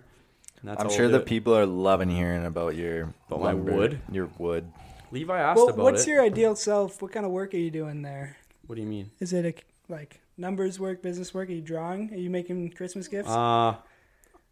And 0.61 0.69
that's 0.69 0.83
I'm 0.83 0.89
sure 0.89 1.01
we'll 1.07 1.11
the 1.17 1.21
it. 1.21 1.25
people 1.25 1.55
are 1.55 1.65
loving 1.65 2.09
hearing 2.09 2.45
about 2.45 2.75
your 2.75 3.13
About 3.27 3.39
my 3.41 3.51
lumber- 3.53 3.71
wood? 3.73 3.99
Your 4.11 4.29
wood. 4.37 4.71
Levi 5.11 5.37
asked 5.39 5.57
Well, 5.57 5.69
about 5.69 5.83
what's 5.83 6.03
it. 6.07 6.09
your 6.11 6.21
ideal 6.23 6.55
self? 6.55 7.01
What 7.01 7.11
kind 7.11 7.25
of 7.25 7.31
work 7.31 7.53
are 7.53 7.57
you 7.57 7.71
doing 7.71 8.01
there? 8.01 8.37
what 8.67 8.75
do 8.75 8.81
you 8.81 8.87
mean? 8.87 9.11
Is 9.19 9.33
it 9.33 9.45
a, 9.45 9.53
like 9.91 10.21
numbers 10.37 10.79
work, 10.79 11.01
business 11.01 11.33
work? 11.33 11.49
Are 11.49 11.51
you 11.51 11.59
drawing? 11.61 12.13
Are 12.13 12.17
you 12.17 12.29
making 12.29 12.69
Christmas 12.71 13.09
gifts? 13.09 13.27
Uh, 13.29 13.75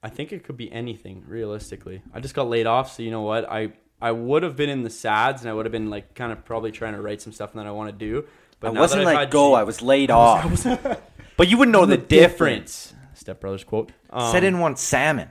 I 0.04 0.10
think 0.10 0.34
it 0.34 0.44
could 0.44 0.58
be 0.58 0.70
anything 0.72 1.24
realistically. 1.26 2.02
I 2.14 2.20
just 2.20 2.34
got 2.36 2.50
laid 2.50 2.68
off, 2.68 2.92
so 2.92 3.02
you 3.04 3.12
know 3.12 3.22
what? 3.22 3.50
I 3.50 3.72
I 4.02 4.12
would 4.12 4.44
have 4.44 4.56
been 4.58 4.70
in 4.70 4.84
the 4.84 4.90
sads, 4.90 5.42
and 5.42 5.50
I 5.50 5.54
would 5.54 5.66
have 5.66 5.72
been 5.72 5.90
like 5.90 6.16
kind 6.16 6.32
of 6.34 6.44
probably 6.44 6.72
trying 6.72 6.94
to 6.96 7.02
write 7.02 7.22
some 7.22 7.32
stuff 7.34 7.54
that 7.54 7.66
I 7.66 7.72
want 7.72 7.90
to 7.92 7.96
do. 7.96 8.26
But 8.60 8.76
I 8.76 8.80
wasn't 8.80 9.06
that 9.06 9.10
I've 9.10 9.16
like 9.16 9.32
go. 9.32 9.52
G- 9.52 9.56
I 9.56 9.64
was 9.64 9.82
laid 9.82 10.12
off. 10.12 10.64
but 11.38 11.48
you 11.48 11.58
wouldn't 11.58 11.74
know 11.74 11.86
the, 11.86 11.98
difference. 11.98 12.94
Step 13.14 13.40
Brothers 13.40 13.64
quote. 13.64 13.92
Um, 14.10 14.32
Said 14.32 14.42
didn't 14.42 14.60
want 14.60 14.80
salmon. 14.80 15.30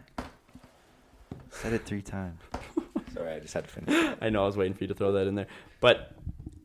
Said 1.50 1.72
it 1.72 1.84
three 1.84 2.02
times. 2.02 2.40
Sorry, 3.14 3.32
I 3.32 3.40
just 3.40 3.54
had 3.54 3.64
to 3.64 3.70
finish. 3.70 4.16
I 4.20 4.30
know 4.30 4.44
I 4.44 4.46
was 4.46 4.56
waiting 4.56 4.74
for 4.74 4.84
you 4.84 4.88
to 4.88 4.94
throw 4.94 5.12
that 5.12 5.26
in 5.26 5.34
there, 5.34 5.48
but 5.80 6.12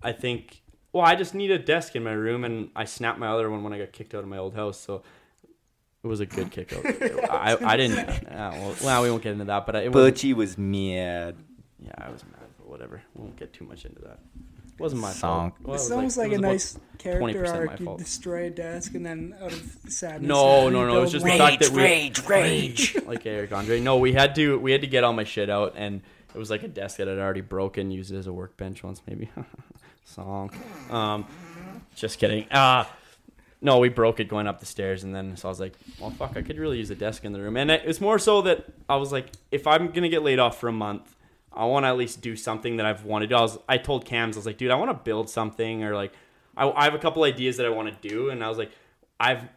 I 0.01 0.11
think. 0.11 0.61
Well, 0.91 1.03
I 1.03 1.15
just 1.15 1.33
need 1.33 1.49
a 1.49 1.57
desk 1.57 1.95
in 1.95 2.03
my 2.03 2.11
room, 2.11 2.43
and 2.43 2.69
I 2.75 2.85
snapped 2.85 3.17
my 3.17 3.27
other 3.27 3.49
one 3.49 3.63
when 3.63 3.73
I 3.73 3.79
got 3.79 3.91
kicked 3.91 4.13
out 4.13 4.21
of 4.21 4.27
my 4.27 4.37
old 4.37 4.53
house. 4.53 4.79
So 4.79 5.01
it 6.03 6.07
was 6.07 6.19
a 6.19 6.27
good 6.27 6.51
kick 6.51 6.71
out. 6.71 6.85
I, 7.31 7.57
I 7.59 7.77
didn't. 7.77 7.97
Uh, 7.97 8.51
well, 8.53 8.75
well, 8.83 9.03
we 9.03 9.09
won't 9.09 9.23
get 9.23 9.31
into 9.31 9.45
that, 9.45 9.65
but 9.65 9.75
it 9.75 9.91
was. 9.91 10.11
Butchie 10.11 10.35
was 10.35 10.55
mad. 10.55 11.35
Yeah, 11.79 11.91
I 11.97 12.11
was 12.11 12.23
mad, 12.25 12.47
but 12.59 12.69
whatever. 12.69 13.01
We 13.15 13.23
won't 13.23 13.37
get 13.37 13.53
too 13.53 13.65
much 13.65 13.85
into 13.85 14.01
that. 14.03 14.19
It 14.73 14.79
wasn't 14.79 15.01
my 15.01 15.11
Song. 15.11 15.51
fault. 15.51 15.61
Well, 15.61 15.69
it 15.69 15.79
was 15.79 15.87
sounds 15.87 16.17
like, 16.17 16.31
it 16.31 16.35
a 16.35 16.41
nice 16.41 16.79
character 16.97 17.45
arc. 17.45 17.79
You 17.79 17.95
destroy 17.97 18.47
a 18.47 18.49
desk 18.49 18.95
and 18.95 19.05
then 19.05 19.35
out 19.39 19.51
of 19.51 19.77
sadness. 19.87 20.27
No, 20.27 20.69
no, 20.69 20.87
no. 20.87 20.97
It 20.97 21.01
was 21.01 21.13
rebuild 21.13 21.23
just 21.23 21.25
the 21.25 21.37
fact 21.37 21.59
that 21.61 21.69
we 21.69 21.83
rage, 21.83 22.27
rage. 22.27 22.95
like 23.05 23.25
Eric 23.25 23.51
Andre. 23.51 23.79
No, 23.79 23.97
we 23.97 24.13
had 24.13 24.35
to 24.35 24.57
we 24.59 24.71
had 24.71 24.81
to 24.81 24.87
get 24.87 25.03
all 25.03 25.13
my 25.13 25.23
shit 25.25 25.49
out, 25.49 25.73
and 25.75 26.01
it 26.33 26.37
was 26.37 26.49
like 26.49 26.63
a 26.63 26.67
desk 26.67 26.97
that 26.97 27.07
had 27.07 27.19
already 27.19 27.41
broken. 27.41 27.91
Used 27.91 28.11
it 28.11 28.17
as 28.17 28.27
a 28.27 28.33
workbench 28.33 28.83
once, 28.83 29.01
maybe. 29.07 29.29
Song. 30.05 30.51
Um, 30.89 31.27
just 31.95 32.17
kidding. 32.19 32.51
Uh 32.51 32.85
no, 33.63 33.79
we 33.79 33.87
broke 33.87 34.19
it 34.19 34.27
going 34.27 34.45
up 34.45 34.59
the 34.59 34.65
stairs, 34.65 35.05
and 35.05 35.15
then 35.15 35.37
so 35.37 35.47
I 35.47 35.49
was 35.49 35.59
like, 35.59 35.73
well, 35.97 36.11
fuck, 36.11 36.35
I 36.35 36.41
could 36.41 36.59
really 36.59 36.79
use 36.79 36.89
a 36.89 36.95
desk 36.95 37.23
in 37.23 37.31
the 37.31 37.39
room. 37.39 37.55
And 37.55 37.71
it's 37.71 38.01
more 38.01 38.19
so 38.19 38.41
that 38.41 38.65
I 38.89 38.97
was 38.97 39.13
like, 39.13 39.27
if 39.51 39.65
I'm 39.65 39.91
gonna 39.91 40.09
get 40.09 40.21
laid 40.21 40.37
off 40.37 40.59
for 40.59 40.67
a 40.67 40.73
month, 40.73 41.15
I 41.55 41.65
want 41.65 41.83
to 41.83 41.87
at 41.87 41.97
least 41.97 42.21
do 42.21 42.35
something 42.35 42.77
that 42.77 42.85
I've 42.85 43.03
wanted 43.03 43.29
to. 43.29 43.37
I 43.37 43.41
was, 43.41 43.57
I 43.69 43.77
told 43.77 44.05
Cams, 44.05 44.35
I 44.35 44.39
was 44.39 44.45
like, 44.45 44.57
dude, 44.57 44.71
I 44.71 44.75
want 44.75 44.91
to 44.91 45.03
build 45.03 45.29
something, 45.29 45.83
or 45.83 45.95
like, 45.95 46.13
I, 46.57 46.69
I 46.69 46.83
have 46.85 46.93
a 46.93 46.99
couple 46.99 47.23
ideas 47.23 47.57
that 47.57 47.65
I 47.65 47.69
want 47.69 47.89
to 48.01 48.07
do, 48.07 48.29
and 48.29 48.43
I 48.43 48.49
was 48.49 48.57
like, 48.57 48.71
I've 49.19 49.47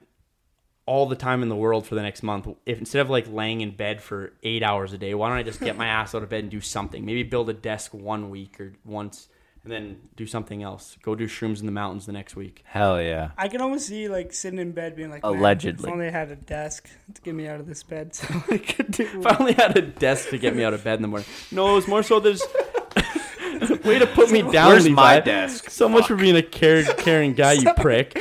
all 0.86 1.07
the 1.07 1.16
time 1.16 1.42
in 1.42 1.49
the 1.49 1.57
world 1.57 1.84
for 1.86 1.97
the 1.97 2.03
next 2.03 2.22
month. 2.22 2.49
If 2.64 2.78
instead 2.78 3.01
of 3.01 3.11
like 3.11 3.28
laying 3.28 3.61
in 3.61 3.72
bed 3.72 4.01
for 4.01 4.32
eight 4.44 4.62
hours 4.62 4.92
a 4.92 4.99
day, 4.99 5.14
why 5.14 5.28
don't 5.28 5.38
I 5.38 5.42
just 5.42 5.61
get 5.61 5.76
my 5.76 5.86
ass 5.88 6.14
out 6.14 6.22
of 6.22 6.28
bed 6.28 6.44
and 6.44 6.51
do 6.51 6.61
something? 6.61 7.05
Maybe 7.05 7.24
build 7.24 7.51
a 7.51 7.55
desk 7.55 7.92
one 7.92 8.30
week 8.30 8.61
or 8.61 8.72
once, 8.84 9.28
and 9.66 9.72
then 9.72 9.96
do 10.14 10.26
something 10.26 10.62
else. 10.62 10.96
Go 11.02 11.16
do 11.16 11.26
shrooms 11.26 11.58
in 11.58 11.66
the 11.66 11.72
mountains 11.72 12.06
the 12.06 12.12
next 12.12 12.36
week. 12.36 12.62
Hell 12.66 13.02
yeah. 13.02 13.30
I 13.36 13.48
can 13.48 13.60
almost 13.60 13.88
see 13.88 14.06
like 14.08 14.32
sitting 14.32 14.60
in 14.60 14.70
bed 14.70 14.94
being 14.94 15.10
like, 15.10 15.24
"Man, 15.24 15.34
Allegedly. 15.34 15.88
if 15.88 15.92
only 15.92 16.06
I 16.06 16.10
had 16.12 16.30
a 16.30 16.36
desk 16.36 16.88
to 17.12 17.20
get 17.20 17.34
me 17.34 17.48
out 17.48 17.58
of 17.58 17.66
this 17.66 17.82
bed, 17.82 18.14
so 18.14 18.26
I 18.50 18.58
could 18.58 18.92
do. 18.92 19.02
If 19.18 19.26
I 19.26 19.36
only 19.38 19.54
had 19.54 19.76
a 19.76 19.82
desk 19.82 20.30
to 20.30 20.38
get 20.38 20.54
me 20.54 20.62
out 20.62 20.72
of 20.72 20.84
bed 20.84 20.94
in 20.94 21.02
the 21.02 21.08
morning. 21.08 21.26
No, 21.50 21.72
it 21.72 21.74
was 21.74 21.88
more 21.88 22.04
so 22.04 22.20
there's 22.20 22.42
a 22.44 23.74
way 23.84 23.98
to 23.98 24.06
put 24.06 24.30
me 24.30 24.42
down. 24.42 24.68
Where's 24.68 24.84
Levi. 24.84 24.94
my 24.94 25.18
desk? 25.18 25.68
So 25.68 25.88
much 25.88 26.06
for 26.06 26.14
being 26.14 26.36
a 26.36 26.42
caring, 26.42 26.86
caring 26.98 27.34
guy, 27.34 27.54
you 27.54 27.72
prick. 27.76 28.16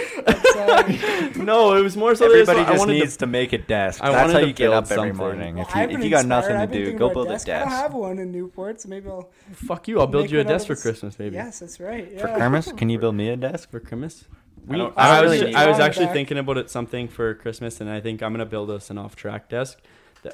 Sorry. 0.68 1.32
No, 1.46 1.76
it 1.76 1.82
was 1.82 1.96
more 1.98 2.16
so. 2.16 2.24
that 2.28 2.32
Everybody 2.34 2.60
I 2.62 2.66
just 2.66 2.80
wanted 2.80 2.94
needs 2.94 3.14
to, 3.14 3.20
to, 3.20 3.28
make 3.28 3.54
a 3.54 3.58
desk. 3.58 4.02
I 4.04 4.12
That's 4.12 4.34
how 4.34 4.40
you 4.40 4.48
get 4.48 4.58
build 4.58 4.74
up 4.74 4.84
every 4.86 4.96
something. 4.96 5.18
morning. 5.18 5.56
Well, 5.58 5.68
If 5.70 5.76
you, 5.76 5.98
if 5.98 6.04
you 6.04 6.10
got 6.10 6.26
nothing 6.26 6.58
to 6.58 6.66
do, 6.68 6.94
go 6.98 7.10
build 7.14 7.28
a 7.28 7.32
desk. 7.32 7.48
don't 7.48 7.68
have 7.68 7.94
one 7.94 8.18
in 8.20 8.32
Newport, 8.32 8.82
so 8.82 8.90
maybe 8.90 9.10
I'll. 9.10 9.30
fuck 9.54 9.88
you. 9.88 10.00
I'll 10.00 10.08
build 10.08 10.32
you 10.32 10.40
a 10.40 10.44
desk 10.44 10.68
for 10.68 10.76
Christmas, 10.76 11.20
maybe. 11.20 11.36
Yes, 11.36 11.60
that's 11.60 11.80
right. 11.80 12.10
Yeah. 12.12 12.22
For 12.22 12.28
Kermis, 12.30 12.76
can 12.76 12.90
you 12.90 12.98
build 13.04 13.16
me 13.16 13.30
a 13.30 13.38
desk? 13.38 13.70
For 13.70 13.80
Christmas. 13.80 14.26
I 14.68 14.72
We, 14.72 14.78
don't- 14.78 14.94
I, 14.98 15.10
I 15.10 15.22
don't 15.22 15.30
was, 15.30 15.42
really 15.42 15.56
I 15.56 15.68
was 15.68 15.80
actually 15.80 16.06
Back. 16.08 16.16
thinking 16.16 16.38
about 16.40 16.58
it 16.58 16.70
something 16.72 17.08
for 17.08 17.36
Christmas, 17.36 17.80
and 17.82 17.90
I 17.90 18.02
think 18.02 18.24
I'm 18.24 18.32
gonna 18.34 18.46
build 18.46 18.72
us 18.72 18.90
an 18.90 18.98
off-track 18.98 19.50
desk, 19.50 19.80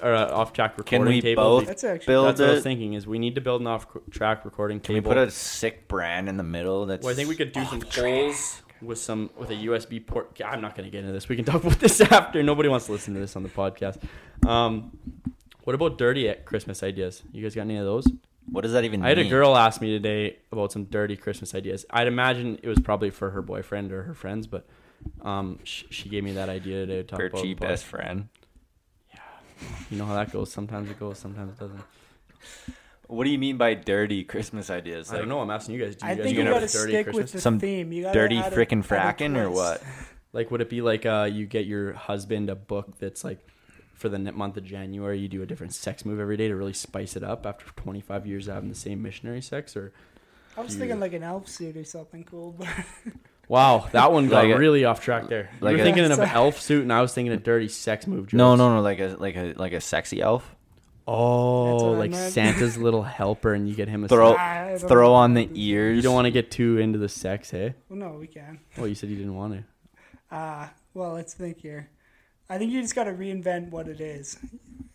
or 0.01 0.13
an 0.13 0.29
off-track 0.29 0.75
Can 0.85 1.01
recording 1.01 1.15
we 1.15 1.21
table. 1.21 1.43
both 1.43 1.67
That's 1.67 1.83
actually. 1.83 2.05
build 2.13 2.27
That's 2.27 2.39
what 2.39 2.49
I 2.49 2.53
was 2.53 2.63
thinking. 2.63 2.93
Is 2.93 3.05
we 3.05 3.19
need 3.19 3.35
to 3.35 3.41
build 3.41 3.59
an 3.59 3.67
off-track 3.67 4.45
recording 4.45 4.79
table. 4.79 5.01
Can 5.01 5.09
we 5.09 5.15
put 5.15 5.27
a 5.27 5.29
sick 5.31 5.87
brand 5.89 6.29
in 6.29 6.37
the 6.37 6.43
middle? 6.43 6.85
That's 6.85 7.03
Well, 7.03 7.11
I 7.11 7.15
think 7.15 7.27
we 7.27 7.35
could 7.35 7.51
do 7.51 7.65
some 7.65 7.81
holes 7.81 8.61
with 8.81 8.97
some 8.97 9.29
with 9.37 9.49
a 9.49 9.55
USB 9.55 10.05
port. 10.05 10.39
I'm 10.43 10.61
not 10.61 10.75
going 10.75 10.85
to 10.85 10.91
get 10.91 11.01
into 11.01 11.11
this. 11.13 11.29
We 11.29 11.35
can 11.35 11.45
talk 11.45 11.63
about 11.63 11.79
this 11.79 12.01
after. 12.11 12.41
Nobody 12.43 12.69
wants 12.69 12.85
to 12.87 12.91
listen 12.91 13.13
to 13.13 13.19
this 13.19 13.35
on 13.35 13.43
the 13.43 13.49
podcast. 13.49 14.01
Um, 14.47 14.97
what 15.63 15.75
about 15.75 15.97
dirty 15.97 16.27
at 16.27 16.45
Christmas 16.45 16.81
ideas? 16.83 17.23
You 17.31 17.43
guys 17.43 17.53
got 17.55 17.61
any 17.61 17.77
of 17.77 17.85
those? 17.85 18.07
What 18.49 18.61
does 18.61 18.73
that 18.73 18.83
even 18.83 19.03
I 19.03 19.09
had 19.09 19.19
a 19.19 19.29
girl 19.29 19.55
ask 19.55 19.79
me 19.81 19.91
today 19.91 20.37
about 20.51 20.71
some 20.71 20.85
dirty 20.85 21.15
Christmas 21.15 21.53
ideas. 21.53 21.85
I'd 21.91 22.07
imagine 22.07 22.59
it 22.63 22.67
was 22.67 22.79
probably 22.79 23.11
for 23.11 23.29
her 23.29 23.41
boyfriend 23.41 23.91
or 23.91 24.01
her 24.03 24.13
friends, 24.15 24.47
but 24.47 24.67
um, 25.21 25.59
she, 25.63 25.85
she 25.89 26.09
gave 26.09 26.23
me 26.23 26.33
that 26.33 26.49
idea 26.49 26.85
today 26.85 26.97
to 26.97 27.03
talk 27.03 27.19
Her 27.19 27.27
about. 27.27 27.41
cheap 27.43 27.59
best 27.59 27.85
friend. 27.85 28.27
Yeah, 29.13 29.19
you 29.91 29.97
know 29.99 30.05
how 30.05 30.15
that 30.15 30.31
goes. 30.33 30.51
Sometimes 30.51 30.89
it 30.89 30.99
goes, 30.99 31.19
sometimes 31.19 31.53
it 31.53 31.59
doesn't. 31.59 31.81
What 33.11 33.25
do 33.25 33.29
you 33.29 33.37
mean 33.37 33.57
by 33.57 33.73
dirty 33.73 34.23
Christmas 34.23 34.69
ideas? 34.69 35.11
I 35.11 35.17
don't 35.17 35.27
know. 35.27 35.41
I'm 35.41 35.49
asking 35.51 35.75
you 35.75 35.83
guys. 35.83 35.95
Do 35.97 36.05
you 36.05 36.11
I 36.11 36.15
guys 36.15 36.23
think 36.23 36.35
get 36.37 36.43
you 36.45 36.49
a 36.49 36.53
gotta 36.53 36.67
dirty 36.71 36.91
stick 36.91 37.05
Christmas? 37.07 37.23
with 37.23 37.31
the 37.33 37.41
Some 37.41 37.59
theme. 37.59 37.91
You 37.91 38.03
gotta 38.03 38.17
dirty 38.17 38.37
add 38.37 38.53
a- 38.53 38.55
frickin' 38.55 38.79
add 38.79 38.85
a 38.85 39.23
fracking 39.23 39.35
or 39.37 39.45
twist. 39.45 39.55
what? 39.57 39.83
Like, 40.33 40.49
would 40.49 40.61
it 40.61 40.69
be 40.69 40.79
like 40.81 41.05
uh, 41.05 41.27
you 41.29 41.45
get 41.45 41.65
your 41.65 41.91
husband 41.91 42.49
a 42.49 42.55
book 42.55 42.97
that's 42.99 43.25
like 43.25 43.45
for 43.95 44.07
the 44.07 44.15
n- 44.15 44.31
month 44.33 44.55
of 44.55 44.63
January, 44.63 45.19
you 45.19 45.27
do 45.27 45.41
a 45.41 45.45
different 45.45 45.73
sex 45.73 46.05
move 46.05 46.21
every 46.21 46.37
day 46.37 46.47
to 46.47 46.55
really 46.55 46.71
spice 46.71 47.17
it 47.17 47.23
up 47.23 47.45
after 47.45 47.65
25 47.75 48.25
years 48.25 48.47
of 48.47 48.53
having 48.53 48.69
the 48.69 48.75
same 48.75 49.01
missionary 49.01 49.41
sex? 49.41 49.75
Or 49.75 49.91
I 50.55 50.61
was 50.61 50.73
You- 50.73 50.79
thinking 50.79 51.01
like 51.01 51.11
an 51.11 51.23
elf 51.23 51.49
suit 51.49 51.75
or 51.75 51.83
something 51.83 52.23
cool, 52.23 52.55
but 52.57 52.69
wow, 53.49 53.89
that 53.91 54.13
one 54.13 54.29
got 54.29 54.45
Like 54.45 54.55
a- 54.55 54.57
really 54.57 54.85
off 54.85 55.01
track 55.01 55.27
there. 55.27 55.49
You 55.59 55.65
like 55.65 55.75
were 55.75 55.81
a- 55.81 55.83
thinking 55.83 56.05
of 56.05 56.11
an 56.17 56.29
elf 56.29 56.61
suit, 56.61 56.83
and 56.83 56.93
I 56.93 57.01
was 57.01 57.13
thinking 57.13 57.33
a 57.33 57.37
dirty 57.37 57.67
sex 57.67 58.07
move. 58.07 58.31
No, 58.31 58.55
no, 58.55 58.73
no. 58.73 58.81
Like 58.81 58.99
a 59.01 59.17
like 59.19 59.35
a 59.35 59.53
like 59.57 59.73
a 59.73 59.81
sexy 59.81 60.21
elf. 60.21 60.55
That's 61.11 61.83
Oh, 61.83 61.91
like. 61.91 62.13
Santa's 62.13 62.77
little 62.77 63.03
helper, 63.03 63.53
and 63.53 63.67
you 63.67 63.75
get 63.75 63.87
him 63.87 64.03
a. 64.03 64.07
Throw 64.07 64.35
Ah, 64.37 64.41
I 64.41 64.69
don't 64.69 64.79
throw 64.79 65.07
know. 65.09 65.13
on 65.13 65.33
the 65.33 65.49
ears. 65.53 65.95
You 65.97 66.01
don't 66.01 66.13
want 66.15 66.25
to 66.25 66.31
get 66.31 66.51
too 66.51 66.77
into 66.77 66.99
the 66.99 67.09
sex, 67.09 67.51
hey? 67.51 67.73
Well, 67.89 67.99
no, 67.99 68.17
we 68.19 68.27
can. 68.27 68.59
Oh, 68.77 68.85
you 68.85 68.95
said 68.95 69.09
you 69.09 69.17
didn't 69.17 69.35
want 69.35 69.53
to. 69.53 69.63
Ah, 70.31 70.73
well, 70.93 71.13
let's 71.13 71.33
think 71.33 71.59
here. 71.61 71.89
I 72.49 72.57
think 72.57 72.71
you 72.71 72.81
just 72.81 72.95
got 72.95 73.05
to 73.05 73.11
reinvent 73.11 73.69
what 73.69 73.87
it 73.87 74.01
is. 74.01 74.37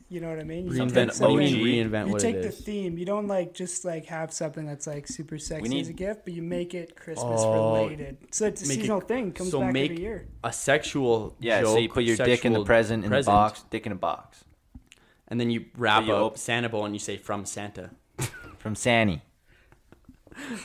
You 0.08 0.20
know 0.20 0.28
what 0.30 0.38
I 0.38 0.44
mean? 0.44 0.66
You 0.66 0.72
Reinvent. 0.72 1.10
take 1.12 1.20
What 1.20 1.26
do 1.28 1.32
you 1.32 1.38
mean 1.38 1.48
something- 1.50 1.66
reinvent 1.90 2.06
You 2.06 2.12
what 2.12 2.20
take 2.22 2.36
it 2.36 2.42
the 2.42 2.48
is? 2.48 2.60
theme. 2.60 2.96
You 2.96 3.04
don't 3.04 3.26
like 3.26 3.54
just 3.54 3.84
like 3.84 4.06
have 4.06 4.32
something 4.32 4.64
that's 4.64 4.86
like 4.86 5.08
super 5.08 5.36
sexy 5.36 5.68
need- 5.68 5.80
as 5.80 5.88
a 5.88 5.92
gift, 5.94 6.20
but 6.24 6.32
you 6.32 6.42
make 6.42 6.74
it 6.74 6.94
Christmas 6.94 7.40
Oh, 7.42 7.74
related. 7.82 8.18
So 8.30 8.46
it's 8.46 8.62
a 8.62 8.68
make 8.68 8.76
it- 8.78 8.80
seasonal 8.82 9.00
thing. 9.00 9.32
Comes 9.32 9.50
so 9.50 9.60
back 9.60 9.72
make- 9.72 9.90
every 9.90 10.02
year. 10.04 10.28
A 10.44 10.52
sexual. 10.52 11.34
Yeah, 11.40 11.60
joke, 11.62 11.70
so 11.74 11.78
you 11.78 11.88
put 11.88 12.04
your 12.04 12.16
dick 12.16 12.44
in 12.44 12.52
the 12.52 12.58
sexual 12.60 12.64
present 12.66 13.04
in 13.04 13.10
the 13.10 13.22
box, 13.22 13.64
dick 13.68 13.84
in 13.84 13.90
a 13.92 13.96
box 13.96 14.44
and 15.29 15.41
then 15.41 15.51
you 15.51 15.66
wrap 15.77 16.03
So 16.05 16.07
you 16.07 16.12
op- 16.14 16.39
Santa 16.39 16.68
bow 16.68 16.85
and 16.85 16.95
you 16.95 16.99
say 17.01 17.16
from 17.16 17.45
Santa. 17.47 17.91
from 18.59 18.74
Sanny. 18.74 19.22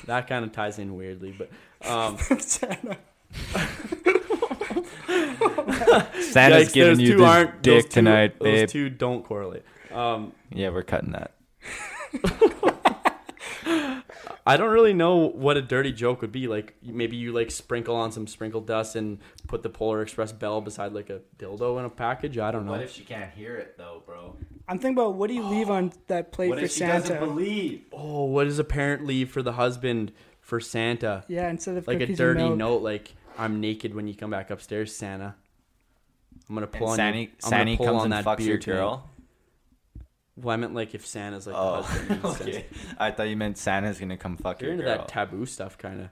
That 0.05 0.27
kind 0.27 0.43
of 0.43 0.51
ties 0.51 0.79
in 0.79 0.95
weirdly, 0.95 1.33
but 1.37 1.49
um, 1.89 2.17
Santa's 6.19 6.69
Yikes, 6.69 6.73
giving 6.73 6.97
those 6.97 6.99
you 7.01 7.17
this 7.17 7.47
dick 7.61 7.83
two- 7.85 7.89
tonight, 7.89 8.39
Those 8.39 8.45
babe. 8.61 8.69
two 8.69 8.89
don't 8.89 9.23
correlate. 9.23 9.63
Um, 9.91 10.33
Yeah, 10.51 10.69
we're 10.69 10.83
cutting 10.83 11.11
that. 11.13 11.31
I 14.45 14.57
don't 14.57 14.71
really 14.71 14.93
know 14.93 15.17
what 15.29 15.55
a 15.57 15.61
dirty 15.61 15.91
joke 15.91 16.21
would 16.21 16.31
be. 16.31 16.47
Like 16.47 16.75
maybe 16.83 17.15
you 17.15 17.31
like 17.31 17.51
sprinkle 17.51 17.95
on 17.95 18.11
some 18.11 18.25
sprinkle 18.27 18.61
dust 18.61 18.95
and 18.95 19.19
put 19.47 19.61
the 19.63 19.69
Polar 19.69 20.01
Express 20.01 20.31
bell 20.31 20.61
beside 20.61 20.93
like 20.93 21.09
a 21.09 21.21
dildo 21.37 21.77
in 21.79 21.85
a 21.85 21.89
package. 21.89 22.37
I 22.37 22.51
don't 22.51 22.65
know. 22.65 22.71
What 22.71 22.81
if 22.81 22.91
she 22.93 23.03
can't 23.03 23.31
hear 23.31 23.55
it 23.57 23.77
though, 23.77 24.01
bro? 24.05 24.35
I'm 24.67 24.79
thinking 24.79 24.97
about 24.97 25.15
what 25.15 25.27
do 25.27 25.35
you 25.35 25.43
leave 25.43 25.69
on 25.69 25.91
that 26.07 26.31
plate 26.31 26.57
for 26.57 26.67
Santa? 26.67 27.19
believe? 27.19 27.83
oh, 27.93 28.25
what 28.25 28.45
does 28.45 28.57
a 28.57 28.63
parent 28.63 29.05
leave 29.05 29.29
for 29.29 29.41
the 29.43 29.53
husband 29.53 30.11
for 30.39 30.59
Santa? 30.59 31.23
yeah, 31.27 31.49
instead 31.49 31.77
of 31.77 31.87
Like 31.87 31.97
a 31.97 31.99
cookies 32.01 32.09
and 32.09 32.17
dirty 32.17 32.43
milk. 32.43 32.57
note, 32.57 32.81
like 32.81 33.13
I'm 33.37 33.59
naked 33.61 33.93
when 33.93 34.07
you 34.07 34.15
come 34.15 34.31
back 34.31 34.49
upstairs, 34.49 34.95
Santa. 34.95 35.35
I'm 36.49 36.55
gonna 36.55 36.67
pull 36.67 36.91
And 36.91 36.91
on 36.91 36.95
Sandy, 36.97 37.19
you. 37.19 37.25
I'm 37.43 37.49
gonna 37.49 37.49
Sandy 37.59 37.77
pull 37.77 37.85
comes 37.85 37.97
on 37.99 38.03
and 38.05 38.13
that 38.13 38.25
fucks 38.25 38.39
your 38.39 38.47
beard 38.57 38.61
tank. 38.63 38.75
girl. 38.77 39.09
Well, 40.41 40.53
I 40.53 40.57
meant 40.57 40.73
like 40.73 40.93
if 40.95 41.05
Santa's 41.05 41.47
like 41.47 41.55
Oh, 41.57 41.77
the 41.77 42.15
husband. 42.15 42.25
okay. 42.25 42.65
I 42.97 43.11
thought 43.11 43.29
you 43.29 43.37
meant 43.37 43.57
Santa's 43.57 43.99
gonna 43.99 44.17
come 44.17 44.37
fuck 44.37 44.61
You're 44.61 44.71
your 44.71 44.79
into 44.79 44.85
girl. 44.85 44.97
that 44.97 45.07
taboo 45.07 45.45
stuff, 45.45 45.77
kind 45.77 46.01
of. 46.01 46.09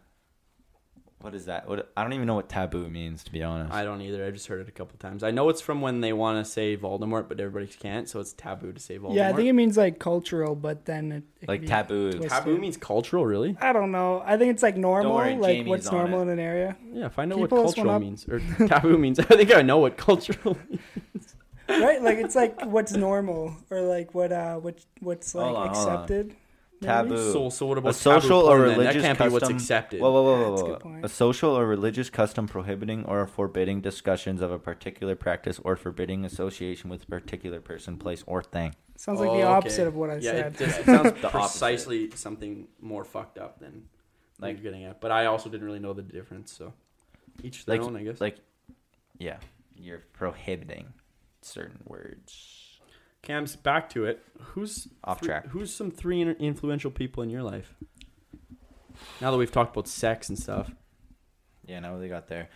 what 1.22 1.36
is 1.36 1.46
that? 1.48 1.68
What 1.68 1.92
I 1.98 2.04
don't 2.04 2.14
even 2.14 2.28
know 2.28 2.36
what 2.36 2.48
taboo 2.48 2.88
means 2.90 3.24
to 3.26 3.32
be 3.32 3.44
honest. 3.44 3.74
I 3.74 3.84
don't 3.84 4.02
either. 4.02 4.26
I 4.26 4.32
just 4.32 4.48
heard 4.48 4.62
it 4.62 4.70
a 4.70 4.72
couple 4.72 4.98
times. 5.00 5.22
I 5.24 5.32
know 5.32 5.50
it's 5.50 5.60
from 5.62 5.82
when 5.82 6.00
they 6.00 6.14
want 6.14 6.46
to 6.46 6.50
say 6.50 6.78
Voldemort, 6.78 7.28
but 7.28 7.40
everybody 7.42 7.68
can't, 7.68 8.08
so 8.08 8.20
it's 8.22 8.32
taboo 8.34 8.72
to 8.72 8.80
say 8.80 8.98
Voldemort. 8.98 9.16
Yeah, 9.16 9.30
I 9.30 9.34
think 9.34 9.50
it 9.50 9.54
means 9.54 9.76
like 9.76 10.00
cultural, 10.00 10.56
but 10.56 10.86
then 10.86 11.12
it, 11.12 11.24
it 11.42 11.50
like 11.50 11.66
taboo. 11.66 12.12
twisted. 12.12 12.30
taboo 12.30 12.58
means 12.58 12.78
cultural, 12.78 13.26
really. 13.26 13.58
I 13.60 13.74
don't 13.74 13.92
know. 13.92 14.24
I 14.26 14.38
think 14.38 14.52
it's 14.54 14.64
like 14.64 14.78
normal, 14.78 15.16
worry, 15.16 15.36
like 15.36 15.58
Jamie's 15.58 15.70
what's 15.70 15.88
on 15.88 15.98
normal 15.98 16.20
it. 16.20 16.24
in 16.24 16.30
an 16.30 16.40
area. 16.40 16.78
Yeah, 16.94 17.10
find 17.10 17.34
out 17.34 17.36
Can 17.36 17.40
you 17.40 17.42
what 17.42 17.50
pull 17.50 17.64
this 17.68 17.76
one 17.78 17.88
cultural 17.88 18.00
means 18.00 18.26
or 18.30 18.40
taboo 18.68 18.98
means. 18.98 19.20
I 19.20 19.24
think 19.24 19.54
I 19.54 19.62
know 19.62 19.80
what 19.80 19.98
cultural. 19.98 20.58
means. 20.70 21.36
Right? 21.70 22.02
Like 22.02 22.18
it's 22.18 22.36
like 22.36 22.66
what's 22.66 22.94
normal 22.94 23.56
or 23.70 23.82
like 23.82 24.14
what 24.14 24.32
uh 24.32 24.56
what 24.58 24.80
what's 25.00 25.34
like 25.36 25.46
Hold 25.46 25.58
on, 25.58 25.68
hold 25.76 25.88
on. 25.88 25.94
accepted. 25.96 26.28
maybe? 26.28 26.36
Taboo. 26.82 27.34
So, 27.34 27.50
so 27.50 27.66
what 27.66 27.78
about 27.78 27.90
a 27.90 27.94
social 27.94 28.40
taboo 28.42 28.52
or 28.52 28.56
porn, 28.58 28.70
then? 28.70 28.78
religious 28.80 29.02
That 29.02 29.08
can't 29.08 29.18
custom. 29.18 29.30
be 29.30 29.34
what's 29.34 29.50
accepted. 29.50 30.00
Whoa, 30.02 30.12
whoa, 30.14 30.24
whoa, 30.24 30.32
whoa, 30.40 30.46
a 30.46 30.52
whoa. 30.52 30.68
good 30.68 30.80
point. 30.80 31.04
A 31.06 31.10
social 31.10 31.50
or 31.50 31.66
religious 31.68 32.10
custom 32.10 32.48
prohibiting 32.48 33.04
or 33.04 33.28
forbidding 33.28 33.82
discussions 33.82 34.42
of 34.42 34.50
a 34.52 34.58
particular 34.60 35.14
practice 35.18 35.60
or 35.66 35.76
forbidding 35.76 36.24
association 36.24 36.90
with 36.90 37.04
a 37.04 37.06
particular 37.08 37.60
person, 37.60 37.98
place, 37.98 38.24
or 38.28 38.42
thing. 38.42 38.76
Sounds 38.96 39.20
like 39.20 39.30
Oh, 39.30 39.34
the 39.36 39.44
okay. 39.44 39.52
opposite 39.52 39.88
of 39.88 39.96
what 39.96 40.10
I 40.10 40.16
yeah, 40.16 40.32
said. 40.32 40.54
It, 40.54 40.58
just, 40.58 40.80
it 40.80 40.86
sounds 40.86 41.02
The 41.04 41.10
opposite. 41.10 41.32
precisely 41.32 42.12
something 42.16 42.68
more 42.80 43.04
fucked 43.04 43.38
up 43.38 43.60
than 43.60 43.84
like 44.40 44.54
Like- 44.56 44.56
you're 44.64 44.72
getting 44.72 44.86
at. 44.86 45.02
But 45.02 45.12
I 45.12 45.26
also 45.26 45.50
didn't 45.50 45.66
really 45.68 45.80
know 45.80 45.92
the 45.92 46.02
difference, 46.02 46.50
so 46.54 46.74
each 47.44 47.66
their 47.66 47.78
Like- 47.78 47.86
own, 47.86 47.98
I 47.98 48.04
guess. 48.04 48.22
Like, 48.22 48.38
yeah, 49.18 49.36
you're 49.76 50.04
prohibiting 50.14 50.94
certain 51.42 51.82
words. 51.86 52.80
Cam's 53.22 53.56
back 53.56 53.90
to 53.92 54.06
it. 54.06 54.24
Who's 54.40 54.88
Off 55.04 55.22
track. 55.22 55.48
Who's 55.48 55.74
some 55.74 55.92
three 55.92 56.22
influential 56.22 56.90
people 56.92 57.22
in 57.24 57.30
your 57.30 57.44
life? 57.44 57.76
Now 59.22 59.32
that 59.32 59.38
we've 59.38 59.52
talked 59.52 59.76
about 59.76 59.88
sex 59.88 60.30
and 60.30 60.38
stuff, 60.38 60.72
Yeah, 61.66 61.80
now 61.80 61.98
they 61.98 62.10
got 62.10 62.28
there. 62.28 62.50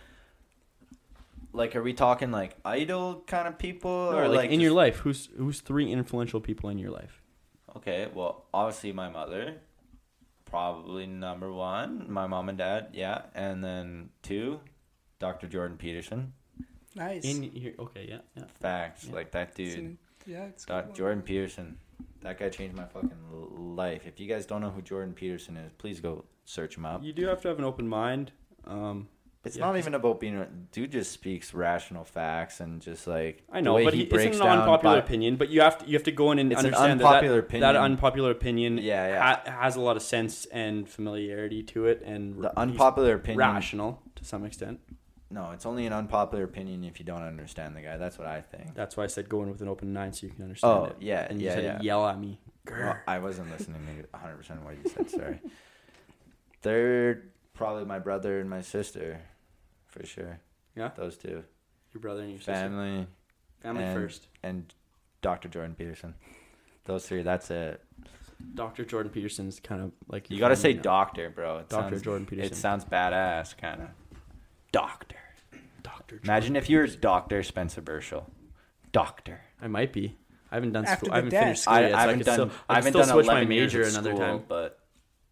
Like, 1.52 1.76
are 1.76 1.82
we 1.82 1.92
talking 1.92 2.32
like 2.32 2.56
idol 2.64 3.22
kind 3.26 3.46
of 3.46 3.58
people, 3.58 3.90
or 3.90 4.26
like, 4.28 4.50
in 4.50 4.60
your 4.60 4.72
life, 4.72 4.96
who's 4.96 5.28
who's 5.36 5.60
three 5.60 5.90
influential 5.90 6.40
people 6.40 6.68
in 6.68 6.78
your 6.78 6.90
life? 6.90 7.22
Okay, 7.76 8.08
well, 8.12 8.46
obviously 8.52 8.92
my 8.92 9.08
mother, 9.08 9.56
probably 10.46 11.06
number 11.06 11.52
one. 11.52 12.06
My 12.08 12.26
mom 12.26 12.48
and 12.48 12.58
dad, 12.58 12.88
yeah, 12.92 13.22
and 13.34 13.62
then 13.62 14.10
two, 14.22 14.60
Dr. 15.20 15.46
Jordan 15.46 15.76
Peterson. 15.76 16.32
Nice. 16.94 17.24
In 17.24 17.42
your 17.54 17.72
okay, 17.78 18.06
yeah, 18.08 18.18
yeah. 18.36 18.44
Facts, 18.60 19.06
Yeah. 19.08 19.14
like 19.14 19.30
that 19.32 19.48
It's 19.48 19.56
dude. 19.56 19.78
an- 19.78 19.98
yeah, 20.26 20.44
it's 20.46 20.64
a 20.64 20.68
Doc. 20.68 20.94
Jordan 20.94 21.22
Peterson. 21.22 21.78
That 22.22 22.38
guy 22.38 22.48
changed 22.48 22.74
my 22.76 22.86
fucking 22.86 23.10
life. 23.76 24.06
If 24.06 24.18
you 24.18 24.26
guys 24.26 24.46
don't 24.46 24.60
know 24.62 24.70
who 24.70 24.80
Jordan 24.82 25.12
Peterson 25.14 25.56
is, 25.58 25.72
please 25.76 26.00
go 26.00 26.24
search 26.46 26.76
him 26.76 26.86
up. 26.86 27.02
You 27.04 27.12
do 27.12 27.26
have 27.26 27.40
to 27.42 27.48
have 27.48 27.58
an 27.58 27.64
open 27.64 27.86
mind. 27.88 28.32
Um, 28.64 29.08
It's 29.46 29.58
Yeah. 29.58 29.66
not 29.66 29.76
even 29.76 29.92
about 29.92 30.20
being. 30.20 30.36
a- 30.36 30.48
Dude 30.72 30.90
just 30.92 31.12
speaks 31.12 31.52
rational 31.52 32.02
facts 32.04 32.60
and 32.60 32.80
just 32.80 33.06
like 33.06 33.42
I 33.52 33.60
know, 33.60 33.74
but 33.84 33.92
he 33.92 34.06
he, 34.06 34.10
it's 34.10 34.40
an 34.40 34.46
unpopular 34.46 34.96
bi- 34.96 35.04
opinion. 35.04 35.36
But 35.36 35.50
you 35.50 35.60
have 35.60 35.76
to 35.80 35.86
you 35.86 35.92
have 35.92 36.02
to 36.04 36.12
go 36.12 36.32
in 36.32 36.38
and 36.38 36.50
It's 36.50 36.62
an 36.62 36.68
understand 36.68 37.00
that 37.00 37.04
unpopular 37.04 37.36
that, 37.36 37.44
opinion. 37.46 37.60
that 37.74 37.76
unpopular 37.76 38.30
opinion 38.30 38.78
Yeah, 38.78 39.06
yeah. 39.08 39.20
Ha- 39.22 39.42
has 39.60 39.76
a 39.76 39.82
lot 39.82 39.96
of 39.98 40.02
sense 40.02 40.46
and 40.46 40.88
familiarity 40.88 41.62
to 41.74 41.84
it, 41.84 42.00
and 42.06 42.42
The 42.42 42.58
unpopular 42.58 43.16
opinion. 43.16 43.38
rational 43.38 44.00
to 44.16 44.24
some 44.24 44.46
extent. 44.46 44.80
No, 45.34 45.50
it's 45.50 45.66
only 45.66 45.84
an 45.86 45.92
unpopular 45.92 46.44
opinion 46.44 46.84
if 46.84 47.00
you 47.00 47.04
don't 47.04 47.22
understand 47.22 47.74
the 47.74 47.80
guy. 47.80 47.96
That's 47.96 48.18
what 48.18 48.28
I 48.28 48.40
think. 48.40 48.74
That's 48.74 48.96
why 48.96 49.02
I 49.02 49.06
said 49.08 49.28
go 49.28 49.42
in 49.42 49.50
with 49.50 49.60
an 49.62 49.68
open 49.68 49.92
mind 49.92 50.14
so 50.14 50.26
you 50.26 50.32
can 50.32 50.44
understand 50.44 50.72
Oh 50.72 50.84
it. 50.84 50.96
yeah, 51.00 51.26
and 51.28 51.40
you 51.40 51.46
yeah, 51.48 51.54
said 51.54 51.64
yeah. 51.64 51.80
yell 51.82 52.06
at 52.06 52.20
me. 52.20 52.38
Well, 52.70 52.96
I 53.08 53.18
wasn't 53.18 53.50
listening 53.50 53.80
to 53.84 54.06
100 54.12 54.36
percent 54.36 54.62
what 54.64 54.74
you 54.82 54.88
said. 54.90 55.10
Sorry. 55.10 55.40
Third, 56.62 57.30
probably 57.52 57.84
my 57.84 57.98
brother 57.98 58.38
and 58.40 58.48
my 58.48 58.60
sister, 58.60 59.20
for 59.86 60.06
sure. 60.06 60.40
Yeah? 60.76 60.90
those 60.96 61.16
two. 61.18 61.42
Your 61.92 62.00
brother 62.00 62.20
and 62.22 62.30
your 62.30 62.38
sister. 62.38 62.52
Family 62.54 63.06
Family 63.62 63.82
and- 63.84 63.94
first. 64.00 64.28
and 64.42 64.72
Dr. 65.20 65.48
Jordan 65.48 65.74
Peterson. 65.74 66.14
Those 66.84 67.06
three. 67.06 67.22
That's 67.22 67.50
it. 67.50 67.82
Dr. 68.54 68.84
Jordan 68.84 69.10
Peterson's 69.10 69.58
kind 69.60 69.80
of 69.82 69.92
like 70.08 70.30
You 70.30 70.38
got 70.38 70.48
to 70.48 70.56
say 70.56 70.74
now. 70.74 70.82
doctor, 70.82 71.30
bro. 71.30 71.58
It 71.58 71.70
sounds- 71.70 72.02
Jordan 72.02 72.26
Peterson. 72.26 72.52
It 72.52 72.56
sounds 72.56 72.84
badass, 72.84 73.56
kind 73.56 73.82
of. 73.82 73.88
Doctor. 74.72 75.16
Dr. 76.06 76.20
Imagine 76.24 76.56
if 76.56 76.68
you 76.70 76.78
were 76.78 76.86
Doctor 76.86 77.42
Spencer 77.42 77.80
Burchell. 77.80 78.30
Doctor. 78.92 79.40
I 79.60 79.68
might 79.68 79.92
be. 79.92 80.16
I 80.50 80.56
haven't 80.56 80.72
done 80.72 80.84
After 80.84 81.06
school. 81.06 81.08
the 81.08 81.12
I 81.12 81.16
haven't 81.16 81.30
finished 81.30 81.62
school 81.62 81.74
I, 81.74 81.80
yet, 81.80 81.90
so 81.90 81.96
I 81.96 82.00
haven't 82.00 82.16
could 82.18 82.26
done. 82.26 82.34
Still, 82.34 82.50
I 82.68 82.72
I 82.72 82.74
haven't 82.76 82.92
still 82.92 83.00
done 83.02 83.12
switch 83.14 83.26
my 83.26 83.44
major 83.44 83.82
of 83.82 83.88
another 83.88 84.10
school, 84.10 84.20
time. 84.20 84.42
but 84.46 84.78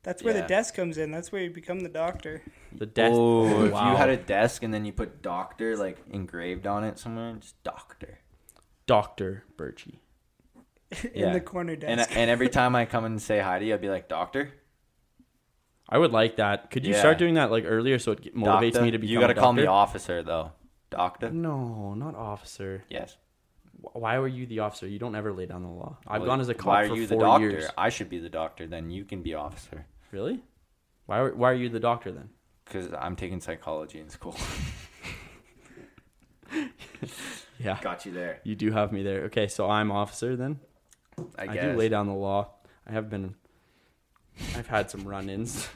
That's 0.03 0.23
where 0.23 0.35
Yeah. 0.35 0.41
the 0.43 0.49
desk 0.49 0.75
comes 0.75 0.99
in. 0.99 1.11
That's 1.13 1.31
where 1.31 1.43
you 1.43 1.51
become 1.51 1.81
the 1.81 1.89
doctor. 1.89 2.43
The 2.73 2.87
desk. 2.87 3.13
oh, 3.15 3.65
if 3.67 3.73
wow. 3.73 3.91
you 3.93 3.97
had 3.97 4.09
a 4.09 4.17
desk 4.17 4.63
and 4.65 4.73
then 4.75 4.85
you 4.85 4.93
put 4.93 5.23
doctor 5.23 5.77
like 5.77 5.99
engraved 6.11 6.67
on 6.67 6.83
it 6.85 6.99
somewhere, 6.99 7.35
just 7.39 7.63
doctor. 7.63 8.19
Dr. 8.87 9.45
Birchie. 9.57 9.99
in 11.05 11.11
Yeah. 11.15 11.33
the 11.33 11.41
corner 11.41 11.77
desk. 11.77 12.11
and 12.17 12.29
every 12.31 12.49
time 12.49 12.75
I 12.75 12.85
come 12.87 13.05
and 13.05 13.21
say 13.23 13.39
hi 13.41 13.59
to 13.61 13.65
you, 13.65 13.75
I'd 13.75 13.81
be 13.81 13.91
like, 13.91 14.09
doctor. 14.09 14.53
I 15.89 15.99
would 15.99 16.11
like 16.13 16.37
that. 16.37 16.71
Could 16.71 16.85
you 16.87 16.95
Yeah. 16.95 16.99
start 17.01 17.19
doing 17.19 17.35
that 17.35 17.51
like 17.51 17.65
earlier 17.67 17.99
so 17.99 18.13
it 18.13 18.35
motivates 18.35 18.73
Doctor? 18.73 18.83
me 18.83 18.91
to 18.93 18.99
become 18.99 19.13
You 19.13 19.21
got 19.21 19.27
to 19.29 19.35
call 19.35 19.53
me 19.53 19.67
officer 19.67 20.23
though. 20.23 20.53
Doctor. 20.93 21.31
No, 21.31 21.95
not 21.95 22.15
officer. 22.15 22.85
Yes. 22.89 23.17
Why 23.81 24.19
were 24.19 24.29
you 24.29 24.47
the 24.47 24.61
officer? 24.61 24.87
You 24.87 24.99
don't 24.99 25.15
ever 25.17 25.33
lay 25.33 25.47
down 25.47 25.63
the 25.63 25.69
law. 25.69 25.97
I've 26.07 26.21
Well, 26.23 26.31
gone 26.31 26.41
as 26.41 26.49
a 26.49 26.55
cop 26.55 26.67
Why 26.67 26.83
are 26.83 26.89
for 26.89 26.95
you 26.97 27.07
four 27.09 27.19
the 27.19 27.25
doctor? 27.25 27.51
years. 27.51 27.65
I 27.77 27.89
should 27.89 28.09
be 28.09 28.19
the 28.19 28.29
doctor. 28.29 28.67
Then 28.67 28.91
you 28.91 29.05
can 29.05 29.23
be 29.23 29.35
officer. 29.35 29.87
Really? 30.13 30.43
Why? 31.07 31.19
Are, 31.19 31.35
why 31.35 31.51
are 31.51 31.55
you 31.55 31.69
the 31.69 31.81
doctor 31.81 32.13
then? 32.13 32.29
Because 32.65 32.89
I'm 32.97 33.17
taking 33.17 33.41
psychology 33.41 33.99
in 33.99 34.09
school. 34.09 34.37
Yeah, 37.59 37.79
Got 37.81 38.05
you 38.07 38.13
there. 38.13 38.41
you 38.45 38.55
do 38.57 38.73
have 38.73 38.93
me 38.93 39.03
there. 39.03 39.23
Okay, 39.25 39.47
so 39.47 39.71
I'm 39.71 39.93
officer 39.93 40.35
then. 40.37 40.59
I 41.39 41.45
I, 41.49 41.57
do 41.57 41.77
lay 41.77 41.89
down 41.89 42.07
the 42.09 42.13
law. 42.15 42.49
I 42.89 42.93
have 42.93 43.09
been. 43.09 43.37
I've 44.57 44.67
had 44.67 44.91
some 44.91 45.05
run-ins. 45.07 45.69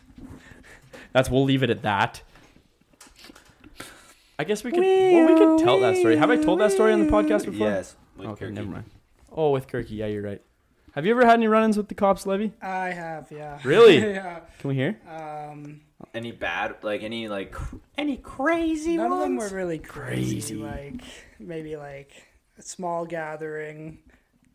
That's. 1.12 1.30
We'll 1.30 1.44
leave 1.44 1.62
it 1.62 1.70
at 1.70 1.82
that. 1.82 2.22
I 4.38 4.44
guess 4.44 4.62
we 4.64 4.70
could. 4.70 4.80
Well, 4.80 5.26
we 5.26 5.34
could 5.38 5.64
tell 5.64 5.80
that 5.80 5.96
story. 5.96 6.16
Have 6.16 6.30
I 6.30 6.36
told 6.36 6.60
that 6.60 6.72
story 6.72 6.92
on 6.92 7.04
the 7.06 7.10
podcast 7.10 7.44
before? 7.46 7.68
Yes. 7.68 7.96
with 8.16 8.26
okay, 8.28 8.46
Kirky. 8.46 8.52
never 8.52 8.68
mind. 8.68 8.84
Oh, 9.32 9.50
with 9.50 9.66
Kirky. 9.66 9.90
Yeah, 9.92 10.06
you're 10.06 10.22
right. 10.22 10.42
Have 10.94 11.04
you 11.04 11.12
ever 11.12 11.26
had 11.26 11.34
any 11.34 11.46
run-ins 11.46 11.76
with 11.76 11.88
the 11.88 11.94
cops, 11.94 12.24
Levi? 12.26 12.48
I 12.62 12.88
have, 12.88 13.30
yeah. 13.30 13.58
Really? 13.64 13.98
yeah. 14.14 14.40
Can 14.60 14.68
we 14.68 14.74
hear? 14.76 14.98
Um, 15.08 15.82
Any 16.14 16.32
bad, 16.32 16.76
like 16.82 17.02
any 17.02 17.28
like 17.28 17.52
cr- 17.52 17.76
any 17.98 18.16
crazy 18.16 18.96
none 18.96 19.12
of 19.12 19.18
them 19.18 19.36
were 19.36 19.48
really 19.50 19.78
crazy. 19.78 20.36
Crazy. 20.40 20.54
Like 20.56 21.02
maybe 21.38 21.76
like 21.76 22.12
a 22.58 22.62
small 22.62 23.04
gathering 23.04 23.98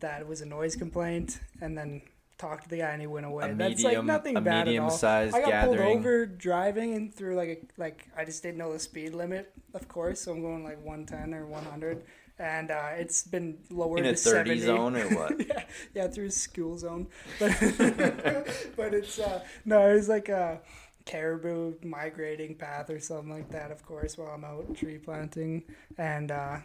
that 0.00 0.26
was 0.26 0.40
a 0.40 0.46
noise 0.46 0.74
complaint, 0.74 1.38
and 1.60 1.78
then 1.78 2.02
talked 2.42 2.64
to 2.64 2.68
the 2.68 2.78
guy 2.78 2.90
and 2.90 3.00
he 3.00 3.06
went 3.06 3.24
away. 3.24 3.50
A 3.50 3.54
That's 3.54 3.84
like 3.84 4.02
nothing 4.04 4.36
a 4.36 4.40
bad 4.40 4.68
at 4.68 4.78
all. 4.78 4.90
medium-sized 4.90 5.34
I 5.34 5.40
got 5.40 5.48
gathering. 5.50 5.76
pulled 5.78 5.98
over 5.98 6.26
driving 6.26 6.94
and 6.94 7.14
through 7.14 7.36
like 7.36 7.48
a, 7.48 7.80
like 7.80 8.08
I 8.16 8.24
just 8.24 8.42
didn't 8.42 8.58
know 8.58 8.72
the 8.72 8.78
speed 8.78 9.14
limit, 9.14 9.52
of 9.74 9.86
course. 9.88 10.20
So 10.22 10.32
I'm 10.32 10.42
going 10.42 10.64
like 10.64 10.84
110 10.84 11.34
or 11.34 11.46
100, 11.46 12.02
and 12.38 12.70
uh, 12.70 12.90
it's 12.96 13.22
been 13.22 13.58
lowered 13.70 14.00
in 14.00 14.06
a 14.06 14.10
to 14.10 14.16
30 14.16 14.60
70. 14.60 14.60
zone 14.60 14.96
or 14.96 15.08
what? 15.16 15.46
yeah, 15.48 15.64
yeah, 15.94 16.08
through 16.08 16.30
school 16.30 16.76
zone. 16.76 17.06
But 17.38 17.50
but 18.76 18.94
it's 18.94 19.18
uh 19.18 19.42
no, 19.64 19.88
it 19.90 19.94
was 19.94 20.08
like 20.08 20.28
a 20.28 20.60
caribou 21.04 21.74
migrating 21.82 22.54
path 22.56 22.90
or 22.90 22.98
something 23.00 23.30
like 23.30 23.50
that, 23.50 23.70
of 23.70 23.84
course, 23.86 24.18
while 24.18 24.28
I'm 24.28 24.44
out 24.44 24.74
tree 24.74 24.98
planting. 24.98 25.62
And 25.96 26.30
uh 26.30 26.58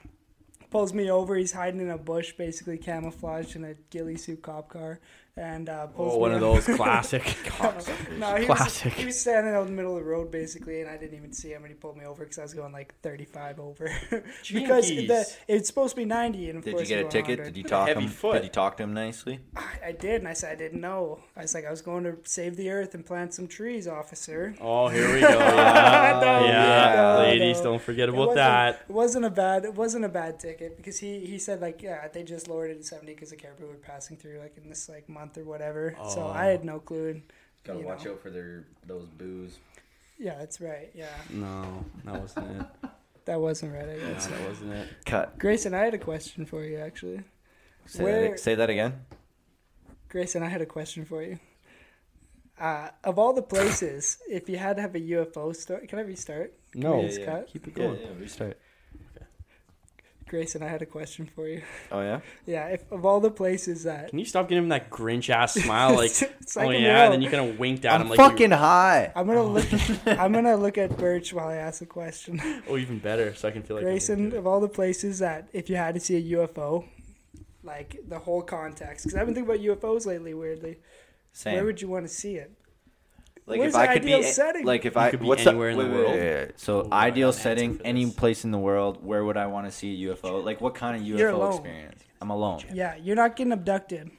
pulls 0.70 0.94
me 0.94 1.10
over. 1.10 1.36
He's 1.36 1.54
hiding 1.54 1.82
in 1.82 1.90
a 1.90 1.98
bush, 1.98 2.34
basically 2.34 2.78
camouflaged 2.78 3.56
in 3.56 3.64
a 3.64 3.76
ghillie 3.90 4.18
suit 4.18 4.42
cop 4.42 4.70
car, 4.70 5.00
and 5.38 5.70
uh, 5.70 5.88
pulls 5.88 6.14
Oh, 6.14 6.16
me 6.16 6.22
one 6.22 6.32
of 6.34 6.42
those 6.42 6.66
classic. 6.78 7.24
no, 8.18 8.36
he 8.36 8.46
Classic. 8.46 8.86
Was, 8.86 8.94
he 8.94 9.06
was 9.06 9.20
standing 9.22 9.54
out 9.54 9.62
in 9.62 9.68
the 9.68 9.74
middle 9.74 9.96
of 9.98 10.04
the 10.04 10.10
road 10.10 10.32
basically, 10.32 10.82
and 10.82 10.90
I 10.90 10.98
didn't 10.98 11.16
even 11.18 11.32
see 11.32 11.50
him, 11.50 11.64
and 11.64 11.68
he 11.72 11.76
pulled 11.76 11.96
me 11.98 12.06
over 12.06 12.24
because 12.24 12.40
I 12.40 12.44
was 12.44 12.54
going 12.54 12.74
like 12.74 12.94
35 13.02 13.60
over. 13.60 13.90
because 14.52 14.88
the, 14.90 15.26
it's 15.48 15.68
supposed 15.68 15.92
to 15.92 15.96
be 16.02 16.06
90, 16.06 16.50
and 16.50 16.58
of 16.60 16.66
Did 16.66 16.72
course 16.76 16.90
you 16.90 16.96
get 16.96 16.96
a 16.96 17.06
I'm 17.06 17.10
going 17.12 17.12
ticket? 17.26 17.40
100. 17.40 17.54
Did 17.54 17.58
you 17.58 17.64
talk 17.64 17.88
him? 17.90 18.08
foot. 18.08 18.34
Did 18.34 18.44
you 18.46 18.50
talk 18.50 18.78
to 18.78 18.84
him 18.84 18.94
nicely? 18.94 19.40
I, 19.56 19.64
I 19.88 19.92
did, 19.92 20.16
and 20.22 20.28
I 20.28 20.34
said 20.34 20.52
I 20.52 20.56
didn't 20.56 20.82
know. 20.82 21.20
I 21.36 21.42
was 21.44 21.54
like, 21.54 21.66
I 21.66 21.70
was 21.72 21.82
going 21.82 22.04
to 22.06 22.18
save 22.24 22.56
the 22.58 22.70
earth 22.72 22.96
and 22.96 23.06
plant 23.06 23.34
some 23.34 23.48
trees, 23.48 23.88
officer. 23.88 24.56
Oh, 24.60 24.88
here 24.88 25.14
we 25.14 25.22
go. 25.22 25.28
Yeah, 25.30 26.20
No, 26.22 26.46
yeah. 26.46 26.96
no, 26.96 27.20
ladies, 27.24 27.58
no. 27.60 27.64
don't 27.64 27.82
forget 27.82 28.10
about 28.10 28.18
wasn't- 28.30 28.36
that. 28.38 28.82
It 28.90 28.94
wasn't 28.94 29.26
a 29.26 29.30
bad. 29.30 29.66
It 29.66 29.74
wasn't 29.76 30.06
a 30.06 30.10
bad 30.10 30.40
ticket 30.40 30.78
because 30.78 30.98
he 31.00 31.20
he 31.26 31.38
said 31.38 31.62
like 31.62 31.82
yeah 31.82 32.08
they 32.08 32.24
just 32.24 32.48
lowered 32.48 32.72
it 32.72 32.78
to 32.78 32.84
70 32.84 33.14
because 33.14 33.30
the 33.32 33.36
caribou 33.36 33.68
were 33.68 33.74
passing 33.76 34.16
through 34.18 34.40
like 34.40 34.56
in 34.58 34.70
this 34.70 34.88
like 34.90 35.08
month 35.10 35.27
or 35.36 35.44
whatever. 35.44 35.96
So 36.10 36.22
Oh. 36.22 36.28
I 36.28 36.46
had 36.46 36.64
no 36.64 36.80
clue. 36.80 37.10
And, 37.10 37.22
Gotta 37.64 37.80
watch 37.80 38.06
know. 38.06 38.12
out 38.12 38.22
for 38.22 38.30
their 38.30 38.66
those 38.86 39.08
boos. 39.08 39.58
Yeah, 40.20 40.36
that's 40.38 40.62
right. 40.62 40.90
Yeah, 40.94 41.10
No, 41.30 41.84
that 42.06 42.22
wasn't 42.22 42.62
it. 42.62 42.68
that 43.26 43.42
wasn't 43.42 43.74
right. 43.74 43.90
I 43.90 43.96
No, 43.98 44.14
guess. 44.14 44.28
that 44.28 44.48
wasn't 44.48 44.74
it. 44.74 44.88
Cut. 45.06 45.38
Grayson, 45.40 45.74
I 45.74 45.84
had 45.86 45.94
a 45.94 45.98
question 46.00 46.46
for 46.46 46.64
you 46.64 46.78
actually. 46.78 47.22
Say, 47.88 48.04
Where- 48.04 48.30
that, 48.30 48.40
say 48.40 48.56
that 48.56 48.70
again. 48.70 49.02
Grayson, 50.10 50.44
I 50.44 50.48
had 50.50 50.62
a 50.62 50.66
question 50.66 51.04
for 51.06 51.22
you. 51.24 51.40
Uh, 52.60 52.90
of 53.04 53.20
all 53.20 53.34
the 53.34 53.42
places, 53.44 54.18
if 54.28 54.50
you 54.50 54.58
had 54.58 54.78
to 54.78 54.82
have 54.82 54.96
a 54.96 55.00
UFO 55.00 55.56
story, 55.56 55.86
can 55.86 56.00
I 56.00 56.04
restart? 56.04 56.54
No, 56.74 57.02
Yeah, 57.02 57.10
yeah. 57.12 57.26
cut? 57.26 57.48
keep 57.48 57.68
it 57.68 57.78
Yeah, 57.78 57.84
going. 57.88 58.00
yeah, 58.02 58.08
restart. 58.20 58.58
Grayson, 60.28 60.62
I 60.62 60.68
had 60.68 60.82
a 60.82 60.86
question 60.86 61.30
for 61.34 61.48
you. 61.48 61.62
Oh 61.92 62.02
yeah. 62.02 62.20
Yeah, 62.46 62.68
if 62.68 62.92
of 62.92 63.06
all 63.06 63.20
the 63.20 63.32
places 63.32 63.84
that 63.84 64.10
Can 64.10 64.20
you 64.20 64.26
stop 64.26 64.48
giving 64.50 64.64
him 64.64 64.70
that 64.70 64.90
Grinch 64.90 65.30
ass 65.30 65.54
smile? 65.54 65.96
Like, 65.96 66.12
It's 66.42 66.58
oh 66.58 66.62
like 66.66 66.78
a 66.78 66.82
yeah, 66.82 66.94
real- 66.94 67.04
and 67.06 67.14
then 67.14 67.22
you 67.22 67.30
kind 67.30 67.50
of 67.50 67.60
winked 67.60 67.86
at 67.86 67.96
him 67.96 68.04
I'm 68.04 68.10
like, 68.10 68.20
you- 68.20 68.26
fucking 68.26 68.52
high. 68.52 69.12
I'm 69.16 69.28
gonna 69.28 69.42
oh. 69.42 69.48
look. 69.48 69.68
I'm 70.06 70.32
gonna 70.34 70.56
look 70.56 70.78
at 70.78 70.98
Birch 70.98 71.34
while 71.34 71.48
I 71.48 71.56
ask 71.56 71.80
the 71.80 71.86
question. 71.86 72.42
oh, 72.70 72.78
even 72.78 73.00
better, 73.00 73.34
so 73.36 73.48
I 73.48 73.52
can 73.52 73.64
feel 73.64 73.78
like 73.78 73.86
I'm 73.86 73.92
Grayson, 73.92 74.30
good. 74.30 74.40
of 74.40 74.48
all 74.48 74.60
the 74.60 74.70
places 74.70 75.20
that 75.20 75.48
if 75.54 75.70
you 75.70 75.76
had 75.76 75.96
to 75.96 76.00
see 76.02 76.16
a 76.18 76.38
UFO, 76.38 76.86
like 77.64 77.98
the 78.08 78.20
whole 78.20 78.42
context, 78.42 79.06
because 79.06 79.18
I've 79.18 79.26
been 79.26 79.36
thinking 79.36 79.54
about 79.54 79.64
UFOs 79.82 80.06
lately. 80.06 80.34
Weirdly, 80.34 80.78
Same. 81.32 81.54
where 81.54 81.60
Same. 81.62 81.66
would 81.66 81.82
you 81.82 81.88
want 81.90 82.08
to 82.08 82.14
see 82.14 82.36
it? 82.36 82.52
Like 83.48 83.60
Where's 83.60 83.74
if 83.74 83.80
I 83.80 83.88
the 83.88 83.94
could 83.94 84.02
be 84.04 84.14
ideal 84.14 84.30
setting? 84.30 84.66
like 84.66 84.86
if 84.86 84.96
You 84.96 85.02
I 85.02 85.10
could 85.10 85.22
be 85.22 85.26
what's 85.26 85.48
anywhere 85.48 85.70
in 85.70 85.78
the 85.78 85.86
wait, 85.86 85.92
wait, 85.92 85.98
world? 86.00 86.12
wait, 86.16 86.36
wait. 86.48 86.60
So 86.60 86.82
Ooh, 86.86 86.90
ideal 86.92 87.32
got 87.32 87.38
an 87.38 87.40
answer 87.40 87.42
setting, 87.42 87.82
any 87.86 88.12
place 88.12 88.44
in 88.44 88.52
the 88.52 88.58
world. 88.60 89.04
Where 89.04 89.24
would 89.24 89.38
I 89.38 89.48
want 89.48 89.68
to 89.68 89.72
see 89.72 90.04
a 90.06 90.14
UFO? 90.16 90.44
Like 90.44 90.60
what 90.60 90.76
kind 90.76 90.98
of 90.98 91.02
You're 91.08 91.32
UFO 91.32 91.36
alone. 91.36 91.54
experience? 91.54 92.04
I'm 92.22 92.30
alone. 92.30 92.60
Yeah, 92.74 92.96
you're 92.98 93.16
not 93.16 93.36
getting 93.38 93.54
abducted. 93.54 94.12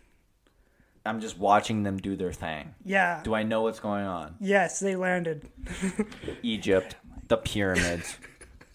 I'm 1.05 1.21
just 1.21 1.39
watching 1.39 1.83
them 1.85 1.99
do 1.99 2.17
their 2.17 2.33
thing. 2.33 2.75
Yeah. 2.85 3.21
Do 3.23 3.35
I 3.35 3.43
know 3.43 3.63
what's 3.63 3.81
going 3.81 4.05
on? 4.05 4.35
Yes, 4.41 4.81
they 4.81 4.95
landed. 4.97 5.49
Egypt, 6.43 6.97
the 7.29 7.37
pyramids. 7.37 8.17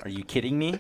Are 0.04 0.10
you 0.10 0.24
kidding 0.24 0.58
me? 0.58 0.80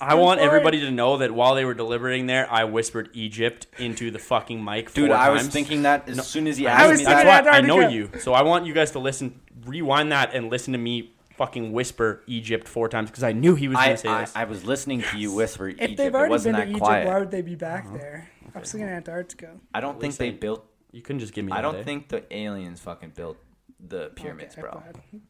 I 0.00 0.14
want 0.14 0.40
Fine. 0.40 0.48
everybody 0.48 0.80
to 0.80 0.90
know 0.90 1.18
that 1.18 1.30
while 1.32 1.54
they 1.54 1.64
were 1.64 1.74
deliberating 1.74 2.26
there, 2.26 2.50
I 2.50 2.64
whispered 2.64 3.10
Egypt 3.12 3.66
into 3.78 4.10
the 4.10 4.18
fucking 4.18 4.62
mic. 4.62 4.92
Dude, 4.92 5.08
four 5.10 5.16
I 5.16 5.30
was 5.30 5.46
thinking 5.48 5.82
that 5.82 6.08
as 6.08 6.16
No, 6.16 6.22
soon 6.22 6.46
as 6.46 6.56
he 6.56 6.66
I 6.66 6.72
asked 6.72 6.90
was 6.90 6.98
me 7.00 7.04
thinking 7.06 7.24
that. 7.26 7.44
That's 7.44 7.52
why 7.52 7.58
I 7.58 7.60
know 7.60 7.88
you. 7.88 8.10
So 8.20 8.32
I 8.34 8.42
want 8.42 8.66
you 8.66 8.74
guys 8.74 8.90
to 8.92 8.98
listen, 8.98 9.40
rewind 9.64 10.10
that, 10.12 10.34
and 10.34 10.50
listen 10.50 10.72
to 10.72 10.78
me 10.78 11.12
fucking 11.36 11.72
whisper 11.72 12.22
Egypt 12.26 12.68
four 12.68 12.88
times 12.88 13.10
because 13.10 13.24
I 13.24 13.32
knew 13.32 13.54
he 13.54 13.68
was 13.68 13.76
going 13.76 13.90
to 13.90 13.96
say 13.96 14.08
I, 14.08 14.20
this. 14.20 14.32
I 14.36 14.44
was 14.44 14.64
listening 14.64 15.02
to 15.02 15.18
you 15.18 15.32
whisper 15.34 15.68
If 15.68 15.76
Egypt. 15.80 15.96
they've 15.96 16.06
It 16.08 16.14
already 16.14 16.30
wasn't 16.30 16.56
been 16.56 16.60
to 16.60 16.66
that 16.66 16.70
Egypt, 16.70 16.84
quiet. 16.84 17.06
why 17.06 17.18
would 17.18 17.30
they 17.30 17.42
be 17.42 17.54
back 17.56 17.92
there? 17.92 18.28
I 18.54 18.60
was 18.60 18.70
thinking 18.72 18.88
Antarctica. 18.88 19.50
I 19.72 19.80
don't 19.80 20.00
think 20.00 20.16
they 20.16 20.26
Listen. 20.26 20.40
built. 20.40 20.64
you 20.92 21.02
couldn't 21.02 21.20
just 21.20 21.32
give 21.32 21.44
me. 21.44 21.52
I 21.52 21.60
don't 21.60 21.76
eh? 21.76 21.82
think 21.82 22.08
the 22.08 22.22
aliens 22.36 22.78
fucking 22.80 23.10
built 23.16 23.36
the 23.80 24.10
pyramids, 24.14 24.54
Okay, 24.54 24.62
bro. 24.62 24.82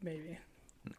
Maybe. 0.03 0.37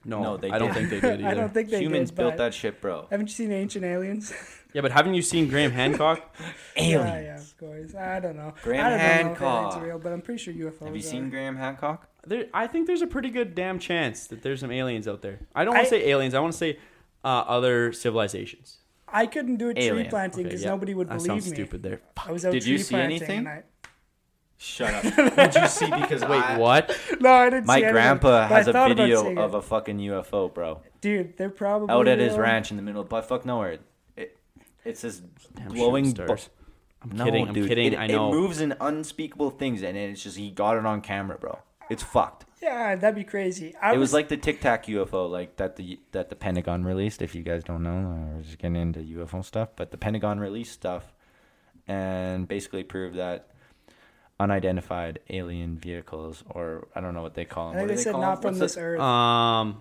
No, 0.04 0.22
No, 0.22 0.36
they 0.36 0.50
I 0.50 0.58
don't 0.58 0.72
didn't. 0.72 0.88
think 0.90 1.02
they 1.02 1.08
did 1.10 1.20
either. 1.20 1.28
I 1.30 1.34
don't 1.34 1.52
think 1.52 1.70
they 1.70 1.80
Humans 1.80 2.10
did, 2.10 2.16
built 2.16 2.36
that 2.36 2.54
shit, 2.54 2.80
bro. 2.80 3.06
Haven't 3.10 3.28
you 3.28 3.34
seen 3.34 3.52
Ancient 3.52 3.84
Aliens? 3.84 4.32
Yeah, 4.74 4.82
but 4.82 4.92
haven't 4.92 5.14
you 5.14 5.22
seen 5.22 5.48
Graham 5.48 5.70
Hancock? 5.70 6.36
Yeah, 6.76 7.18
yeah, 7.18 7.36
of 7.38 7.56
course. 7.56 7.94
I 7.94 8.20
don't 8.20 8.36
know. 8.36 8.52
Graham 8.62 8.84
I 8.84 8.90
don't 8.90 8.98
know 8.98 9.04
if 9.32 9.38
Hancock. 9.38 9.82
real, 9.82 9.98
but 9.98 10.12
I'm 10.12 10.20
pretty 10.20 10.36
sure 10.42 10.52
UFOs. 10.52 10.84
Have 10.84 10.94
you 10.94 11.00
are. 11.00 11.02
seen 11.02 11.30
Graham 11.30 11.56
Hancock? 11.56 12.06
There, 12.26 12.44
I 12.52 12.66
think 12.66 12.86
there's 12.86 13.00
a 13.00 13.06
pretty 13.06 13.30
good 13.30 13.54
damn 13.54 13.78
chance 13.78 14.26
that 14.26 14.42
there's 14.42 14.60
some 14.60 14.70
aliens 14.70 15.08
out 15.08 15.22
there. 15.22 15.38
I 15.54 15.64
don't 15.64 15.72
want 15.74 15.86
to 15.86 15.90
say 15.90 16.06
aliens. 16.10 16.34
I 16.34 16.40
want 16.40 16.52
to 16.52 16.58
say 16.58 16.78
uh, 17.24 17.28
other 17.28 17.90
civilizations. 17.94 18.78
I 19.08 19.24
couldn't 19.26 19.56
do 19.56 19.70
a 19.70 19.74
tree 19.74 19.84
Alien. 19.84 20.08
planting 20.10 20.40
Okay, 20.40 20.48
because 20.48 20.62
yeah. 20.62 20.70
nobody 20.70 20.92
would 20.92 21.08
That 21.08 21.18
believe 21.18 21.26
sounds 21.26 21.48
me. 21.48 21.54
stupid 21.54 21.82
there. 21.82 22.00
I 22.18 22.32
was 22.32 22.44
out 22.44 22.52
Did 22.52 22.64
tree 22.64 22.72
you 22.72 22.78
see 22.78 22.94
planting 22.96 23.16
anything? 23.18 23.38
and 23.38 23.48
I- 23.48 23.62
Shut 24.58 24.94
up. 24.94 25.02
Did 25.34 25.54
you 25.54 25.68
see? 25.68 25.90
Because 25.90 26.22
Wait, 26.22 26.42
I- 26.42 26.56
what? 26.58 26.98
No, 27.20 27.30
I 27.30 27.50
didn't. 27.50 27.66
My 27.66 27.80
see 27.80 27.90
grandpa 27.90 28.48
but 28.48 28.48
has 28.48 28.68
a 28.68 28.72
video 28.72 29.36
of 29.38 29.54
a 29.54 29.60
fucking 29.62 29.98
UFO, 29.98 30.52
bro. 30.52 30.80
dude. 31.00 31.36
They're 31.36 31.50
probably 31.50 31.90
Out 31.94 32.08
at 32.08 32.18
his 32.18 32.32
real. 32.32 32.42
ranch 32.42 32.70
in 32.70 32.76
the 32.78 32.82
middle 32.82 33.02
of 33.02 33.08
but 33.08 33.22
fuck 33.26 33.44
nowhere. 33.44 33.78
It, 34.16 34.38
it's 34.84 35.02
this 35.02 35.20
Damn 35.54 35.68
glowing 35.68 36.12
bu- 36.12 36.36
I'm 37.02 37.10
no, 37.12 37.24
kidding. 37.26 37.48
I'm 37.48 37.54
dude. 37.54 37.68
kidding. 37.68 37.92
It, 37.92 37.98
I 37.98 38.06
know. 38.06 38.28
It 38.28 38.34
moves 38.34 38.60
in 38.62 38.74
unspeakable 38.80 39.50
things, 39.50 39.82
and 39.82 39.96
it's 39.96 40.22
just 40.22 40.38
he 40.38 40.50
got 40.50 40.76
it 40.78 40.86
on 40.86 41.02
camera, 41.02 41.36
bro. 41.38 41.58
It's 41.90 42.02
fucked. 42.02 42.46
Yeah, 42.62 42.96
that'd 42.96 43.14
be 43.14 43.22
crazy. 43.24 43.74
I 43.80 43.92
it 43.94 43.98
was 43.98 44.12
like 44.14 44.28
the 44.28 44.36
Tic 44.38 44.60
Tac 44.62 44.86
UFO, 44.86 45.30
like 45.30 45.56
that 45.56 45.76
the 45.76 46.00
that 46.12 46.30
the 46.30 46.34
Pentagon 46.34 46.82
released. 46.84 47.20
If 47.20 47.34
you 47.34 47.42
guys 47.42 47.62
don't 47.62 47.82
know, 47.82 48.30
we're 48.34 48.42
just 48.42 48.56
getting 48.58 48.76
into 48.76 49.00
UFO 49.00 49.44
stuff, 49.44 49.68
but 49.76 49.90
the 49.90 49.98
Pentagon 49.98 50.40
released 50.40 50.72
stuff 50.72 51.12
and 51.86 52.48
basically 52.48 52.82
proved 52.82 53.16
that 53.16 53.50
unidentified 54.38 55.20
alien 55.30 55.78
vehicles, 55.78 56.44
or 56.50 56.88
I 56.94 57.00
don't 57.00 57.14
know 57.14 57.22
what 57.22 57.34
they 57.34 57.44
call 57.44 57.70
I 57.70 57.76
them. 57.76 57.78
think 57.78 57.88
what 57.88 57.88
they 57.88 57.96
do 57.96 58.02
said 58.02 58.12
call 58.12 58.20
not 58.20 58.42
them? 58.42 58.54
from 58.54 58.60
What's 58.60 58.74
this 58.74 58.82
earth. 58.82 59.00
Um, 59.00 59.80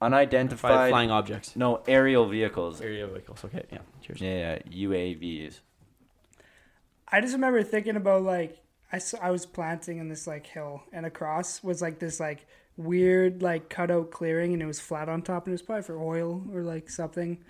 Unidentified 0.00 0.90
flying 0.90 1.10
objects. 1.10 1.56
No, 1.56 1.82
aerial 1.88 2.28
vehicles. 2.28 2.80
Aerial 2.82 3.08
vehicles. 3.08 3.42
Okay. 3.44 3.64
Yeah. 3.72 3.78
Cheers. 4.02 4.20
Yeah, 4.20 4.58
yeah, 4.66 4.86
UAVs. 4.86 5.60
I 7.08 7.20
just 7.20 7.32
remember 7.32 7.62
thinking 7.62 7.96
about 7.96 8.22
like 8.22 8.58
I, 8.92 8.98
saw, 8.98 9.18
I 9.22 9.30
was 9.30 9.46
planting 9.46 9.98
in 9.98 10.08
this 10.08 10.26
like 10.26 10.46
hill 10.46 10.82
and 10.92 11.06
across 11.06 11.62
was 11.62 11.80
like 11.80 11.98
this 11.98 12.20
like 12.20 12.46
weird 12.76 13.42
like 13.42 13.70
cutout 13.70 14.10
clearing 14.10 14.52
and 14.52 14.62
it 14.62 14.66
was 14.66 14.80
flat 14.80 15.08
on 15.08 15.22
top 15.22 15.46
and 15.46 15.52
it 15.52 15.54
was 15.54 15.62
probably 15.62 15.82
for 15.82 15.98
oil 15.98 16.44
or 16.52 16.62
like 16.62 16.90
something 16.90 17.42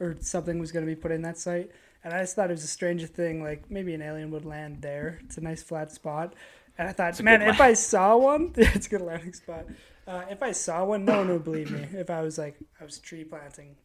or 0.00 0.16
something 0.20 0.58
was 0.58 0.72
going 0.72 0.84
to 0.84 0.92
be 0.92 1.00
put 1.00 1.12
in 1.12 1.22
that 1.22 1.38
site 1.38 1.70
and 2.04 2.12
I 2.12 2.20
just 2.20 2.34
thought 2.36 2.50
it 2.50 2.54
was 2.54 2.64
a 2.64 2.68
stranger 2.68 3.06
thing 3.06 3.42
like 3.42 3.70
maybe 3.70 3.94
an 3.94 4.02
alien 4.02 4.30
would 4.30 4.44
land 4.44 4.82
there 4.82 5.20
it's 5.24 5.38
a 5.38 5.40
nice 5.40 5.62
flat 5.62 5.92
spot 5.92 6.34
and 6.78 6.88
I 6.88 6.92
thought 6.92 7.20
man 7.22 7.42
if 7.42 7.60
I 7.60 7.74
saw 7.74 8.16
one 8.16 8.52
it's 8.56 8.86
a 8.86 8.90
good 8.90 9.02
landing 9.02 9.32
spot 9.32 9.66
uh, 10.06 10.22
if 10.30 10.42
I 10.42 10.52
saw 10.52 10.84
one 10.84 11.04
no 11.04 11.18
one 11.18 11.28
would 11.28 11.44
believe 11.44 11.70
me 11.70 11.86
if 11.92 12.10
I 12.10 12.22
was 12.22 12.38
like 12.38 12.56
I 12.80 12.84
was 12.84 12.98
tree 12.98 13.24
planting 13.24 13.76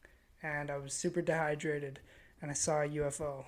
and 0.41 0.70
I 0.72 0.78
was 0.78 0.93
super 0.93 1.22
dehydrated 1.22 1.99
and 2.41 2.51
I 2.51 2.53
saw 2.53 2.82
a 2.82 2.88
UFO 2.88 3.45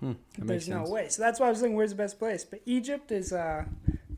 Hmm, 0.00 0.12
there's 0.38 0.68
no 0.68 0.84
way. 0.84 1.08
So 1.08 1.22
that's 1.22 1.40
why 1.40 1.46
I 1.46 1.50
was 1.50 1.60
thinking, 1.60 1.76
where's 1.76 1.90
the 1.90 1.96
best 1.96 2.18
place? 2.18 2.44
But 2.44 2.60
Egypt 2.66 3.10
is 3.12 3.32
uh, 3.32 3.64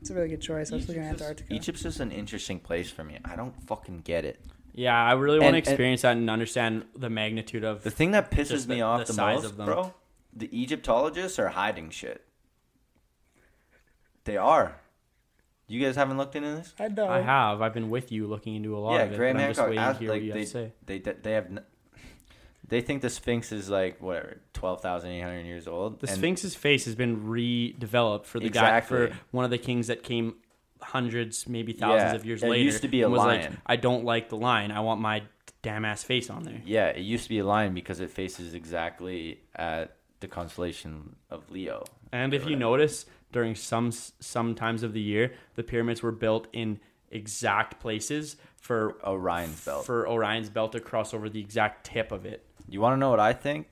it's 0.01 0.09
a 0.09 0.13
really 0.13 0.27
good 0.27 0.41
choice. 0.41 0.71
I 0.71 0.75
was 0.75 0.87
looking 0.87 1.03
at 1.03 1.11
just- 1.11 1.21
Antarctica. 1.21 1.53
Egypt's 1.53 1.83
just 1.83 1.99
an 1.99 2.11
interesting 2.11 2.59
place 2.59 2.91
for 2.91 3.03
me. 3.03 3.17
I 3.23 3.35
don't 3.35 3.55
fucking 3.67 4.01
get 4.03 4.25
it. 4.25 4.39
Yeah, 4.79 4.95
I 4.95 5.11
really 5.11 5.39
want 5.39 5.55
And- 5.55 5.63
to 5.65 5.69
and- 5.69 5.75
experience 5.75 6.03
that 6.03 6.15
and 6.15 6.29
understand 6.29 6.85
the 6.95 7.09
magnitude 7.09 7.65
of. 7.65 7.83
The 7.83 7.91
thing 7.91 8.11
that 8.11 8.31
pisses 8.31 8.49
Just 8.51 8.67
the- 8.69 8.75
me 8.75 8.81
off 8.81 9.01
the 9.01 9.07
the, 9.07 9.13
size 9.13 9.35
most, 9.41 9.45
of 9.51 9.57
them. 9.57 9.65
bro, 9.65 9.93
the 10.31 10.49
Egyptologists 10.57 11.37
are 11.37 11.49
hiding 11.49 11.89
shit. 11.89 12.25
They 14.23 14.37
are. 14.37 14.79
You 15.67 15.83
guys 15.83 15.97
haven't 15.97 16.17
looked 16.17 16.35
into 16.35 16.49
this? 16.49 16.73
I 16.79 16.87
know. 16.87 17.09
I 17.09 17.19
have. 17.19 17.61
I've 17.61 17.73
been 17.73 17.89
with 17.89 18.09
you 18.11 18.25
looking 18.25 18.55
into 18.55 18.75
a 18.75 18.79
lot 18.79 18.93
yeah, 18.93 19.01
of 19.01 19.09
it. 19.09 19.11
Yeah, 19.11 19.17
Graham 19.17 19.37
I'm 19.37 19.49
just 19.49 19.59
Hancock 19.59 19.69
waiting 19.69 19.83
to 19.83 19.89
asked, 19.89 20.01
like 20.01 20.09
what 20.09 20.21
you 20.21 20.33
they, 20.33 20.39
to 20.41 20.47
say. 20.47 20.71
they 20.85 20.99
they 20.99 21.31
have 21.33 21.45
n- 21.47 21.65
they 22.67 22.81
think 22.81 23.01
the 23.01 23.09
Sphinx 23.09 23.51
is 23.51 23.69
like 23.69 24.01
whatever 24.01 24.37
twelve 24.53 24.81
thousand 24.81 25.11
eight 25.11 25.21
hundred 25.21 25.45
years 25.45 25.67
old. 25.67 25.99
The 25.99 26.07
Sphinx's 26.07 26.55
face 26.55 26.85
has 26.85 26.95
been 26.95 27.25
redeveloped 27.27 28.25
for 28.25 28.39
the 28.39 28.49
guy 28.49 28.79
for 28.81 29.11
one 29.31 29.43
of 29.45 29.51
the 29.51 29.57
kings 29.57 29.87
that 29.87 30.03
came 30.03 30.35
hundreds, 30.81 31.47
maybe 31.47 31.73
thousands 31.73 32.11
Yeah, 32.11 32.15
of 32.15 32.25
years 32.25 32.41
later. 32.41 32.55
it 32.55 32.59
used 32.61 32.81
to 32.81 32.87
be 32.87 33.01
a 33.01 33.09
was 33.09 33.19
like, 33.19 33.41
lion. 33.41 33.57
I 33.65 33.75
don't 33.75 34.03
like 34.05 34.29
the 34.29 34.37
lion. 34.37 34.71
I 34.71 34.79
want 34.81 35.01
my 35.01 35.23
damn 35.61 35.85
ass 35.85 36.03
face 36.03 36.29
on 36.29 36.43
there. 36.43 36.61
Yeah, 36.65 36.87
it 36.87 37.01
used 37.01 37.23
to 37.23 37.29
be 37.29 37.39
a 37.39 37.45
lion 37.45 37.73
because 37.73 37.99
it 37.99 38.09
faces 38.09 38.53
exactly 38.53 39.41
at 39.55 39.95
the 40.21 40.27
constellation 40.27 41.15
of 41.29 41.49
Leo. 41.51 41.83
And 42.11 42.33
if 42.33 42.45
you 42.47 42.55
notice, 42.55 43.05
during 43.31 43.55
some 43.55 43.91
some 43.91 44.55
times 44.55 44.83
of 44.83 44.93
the 44.93 45.01
year, 45.01 45.33
the 45.55 45.63
pyramids 45.63 46.01
were 46.01 46.11
built 46.11 46.47
in 46.53 46.79
exact 47.11 47.79
places 47.79 48.35
for 48.57 48.97
Orion's 49.05 49.63
belt. 49.65 49.85
for 49.85 50.07
Orion's 50.07 50.49
belt 50.49 50.71
to 50.73 50.79
cross 50.79 51.13
over 51.13 51.29
the 51.29 51.39
exact 51.39 51.85
tip 51.85 52.11
of 52.11 52.25
it. 52.25 52.45
you 52.67 52.79
want 52.81 52.93
to 52.93 52.97
know 52.97 53.09
what 53.09 53.19
I 53.19 53.33
think? 53.33 53.67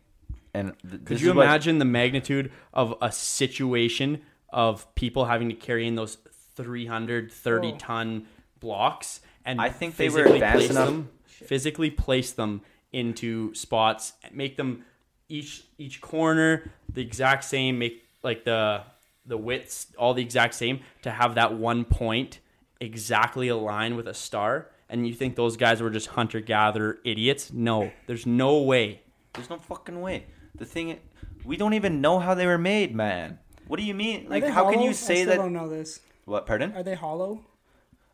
And 0.54 0.74
th- 0.90 1.06
Could 1.06 1.22
you 1.22 1.30
is 1.30 1.36
what- 1.36 1.44
imagine 1.46 1.78
the 1.78 1.86
magnitude 1.86 2.52
of 2.74 2.96
a 3.02 3.12
situation 3.12 4.22
of 4.50 4.94
people 4.96 5.26
having 5.26 5.50
to 5.50 5.56
carry 5.56 5.86
in 5.86 5.96
those 5.96 6.18
330 6.64 7.72
Whoa. 7.72 7.78
ton 7.78 8.28
blocks 8.60 9.22
and 9.46 9.62
I 9.62 9.70
think 9.70 9.96
they 9.96 10.10
were 10.10 10.16
physically 10.24 10.36
advanced 10.38 10.58
place 10.58 10.70
enough- 10.72 10.86
them 10.88 11.10
physically 11.26 11.92
place 11.92 12.32
them 12.32 12.62
into 12.92 13.54
spots, 13.54 14.14
make 14.32 14.58
them 14.58 14.84
each 15.30 15.64
each 15.78 16.02
corner 16.02 16.72
the 16.92 17.02
exact 17.02 17.44
same, 17.44 17.78
make 17.80 18.04
like 18.24 18.44
the 18.44 18.82
the 19.26 19.38
widths 19.38 19.88
all 19.98 20.14
the 20.14 20.22
exact 20.24 20.54
same 20.56 20.80
to 21.04 21.12
have 21.12 21.36
that 21.36 21.54
one 21.54 21.84
point 21.86 22.40
exactly 22.82 23.50
aligned 23.50 23.96
with 23.98 24.08
a 24.08 24.14
star. 24.14 24.70
And 24.90 25.06
you 25.06 25.14
think 25.14 25.36
those 25.36 25.58
guys 25.58 25.82
were 25.82 25.90
just 25.90 26.08
hunter 26.08 26.40
gatherer 26.40 27.00
idiots? 27.04 27.52
No, 27.52 27.92
there's 28.08 28.26
no 28.26 28.62
way. 28.62 29.02
There's 29.34 29.50
no 29.50 29.58
fucking 29.58 30.00
way. 30.00 30.26
The 30.56 30.66
thing, 30.66 30.98
we 31.44 31.58
don't 31.58 31.74
even 31.74 32.00
know 32.00 32.20
how 32.20 32.34
they 32.34 32.46
were 32.48 32.58
made, 32.58 32.96
man. 32.96 33.38
What 33.68 33.80
do 33.80 33.86
you 33.86 33.94
mean? 33.94 34.28
Like, 34.30 34.44
they 34.44 34.50
how 34.50 34.64
can 34.64 34.76
hollow? 34.76 34.86
you 34.86 34.90
I 34.92 34.94
say 34.94 35.16
still 35.24 35.28
that? 35.32 35.38
don't 35.38 35.52
know 35.54 35.68
this. 35.68 36.00
What? 36.28 36.46
Pardon? 36.46 36.74
Are 36.76 36.84
they 36.84 36.94
hollow? 36.96 37.46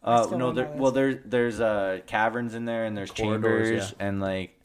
Uh, 0.04 0.28
no, 0.38 0.52
there. 0.52 0.72
Well, 0.76 0.92
this. 0.92 1.16
there, 1.16 1.24
there's 1.26 1.60
uh 1.60 2.00
caverns 2.06 2.54
in 2.54 2.66
there, 2.66 2.86
and 2.86 2.96
there's 2.96 3.10
Corridors, 3.10 3.70
chambers, 3.70 3.96
and 4.00 4.22
like, 4.22 4.60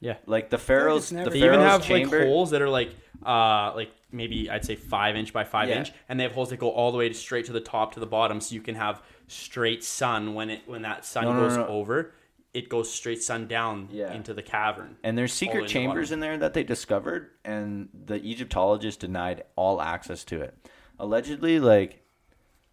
Yeah. 0.00 0.16
like 0.26 0.50
the 0.50 0.58
pharaohs. 0.58 1.10
it's 1.10 1.24
The 1.24 1.30
They 1.30 1.40
pharaoh's 1.40 1.54
even 1.56 1.60
have 1.60 1.82
chamber. 1.84 2.18
like 2.18 2.26
holes 2.28 2.50
that 2.50 2.60
are 2.60 2.68
like 2.68 2.90
uh 3.24 3.72
like 3.74 3.90
maybe 4.10 4.50
I'd 4.50 4.64
say 4.66 4.74
five 4.76 5.16
inch 5.16 5.32
by 5.32 5.44
five 5.44 5.68
Yeah. 5.70 5.78
inch, 5.78 5.92
and 6.08 6.20
they 6.20 6.24
have 6.24 6.32
holes 6.32 6.50
that 6.50 6.58
go 6.58 6.68
all 6.70 6.92
the 6.92 6.98
way 6.98 7.08
to 7.08 7.14
straight 7.14 7.46
to 7.46 7.52
the 7.52 7.60
top 7.60 7.94
to 7.94 8.00
the 8.00 8.06
bottom, 8.06 8.40
so 8.42 8.54
you 8.54 8.60
can 8.60 8.74
have 8.74 9.02
straight 9.26 9.82
sun 9.82 10.34
when 10.34 10.50
it 10.50 10.60
when 10.66 10.82
that 10.82 11.06
sun 11.06 11.24
No, 11.24 11.32
no, 11.32 11.40
goes 11.40 11.56
no, 11.56 11.62
no. 11.62 11.68
over, 11.68 12.12
it 12.52 12.68
goes 12.68 12.92
straight 12.92 13.22
sun 13.22 13.46
down 13.46 13.88
Yeah. 13.90 14.12
into 14.12 14.34
the 14.34 14.42
cavern. 14.42 14.96
And 15.02 15.16
there's 15.16 15.32
secret 15.32 15.62
way 15.62 15.66
the 15.68 15.72
chambers 15.72 16.08
bottom. 16.08 16.14
in 16.14 16.20
there 16.20 16.38
that 16.38 16.52
they 16.52 16.64
discovered, 16.64 17.30
and 17.44 17.88
the 18.04 18.16
Egyptologists 18.16 18.98
denied 19.00 19.44
all 19.56 19.80
access 19.80 20.24
to 20.24 20.42
it. 20.42 20.54
Allegedly, 20.98 21.58
like, 21.58 22.01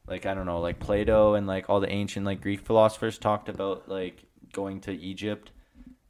like 0.09 0.25
I 0.25 0.33
don't 0.33 0.45
know, 0.45 0.59
like 0.59 0.79
Plato 0.79 1.35
and 1.35 1.47
like 1.47 1.69
all 1.69 1.79
the 1.79 1.91
ancient 1.91 2.25
like 2.25 2.41
Greek 2.41 2.61
philosophers 2.61 3.17
talked 3.17 3.49
about 3.49 3.87
like 3.87 4.23
going 4.51 4.81
to 4.81 4.91
Egypt, 4.91 5.51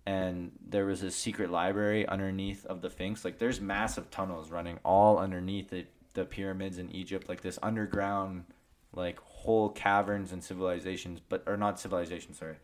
and 0.06 0.52
there 0.68 0.86
was 0.86 1.04
a 1.04 1.12
secret 1.12 1.52
library 1.52 2.08
underneath 2.08 2.66
of 2.66 2.82
the 2.82 2.90
Sphinx. 2.90 3.26
Like, 3.26 3.38
there's 3.38 3.60
massive 3.60 4.10
tunnels 4.10 4.50
running 4.50 4.80
all 4.84 5.18
underneath 5.18 5.74
it, 5.74 5.92
the 6.14 6.26
pyramids 6.26 6.78
in 6.78 6.90
Egypt, 6.92 7.28
like 7.28 7.42
this 7.42 7.60
underground, 7.62 8.46
like 8.94 9.20
whole 9.20 9.70
caverns 9.70 10.32
and 10.32 10.44
civilizations, 10.44 11.20
but 11.28 11.44
or 11.46 11.58
not 11.58 11.80
civilizations, 11.80 12.40
sorry 12.40 12.56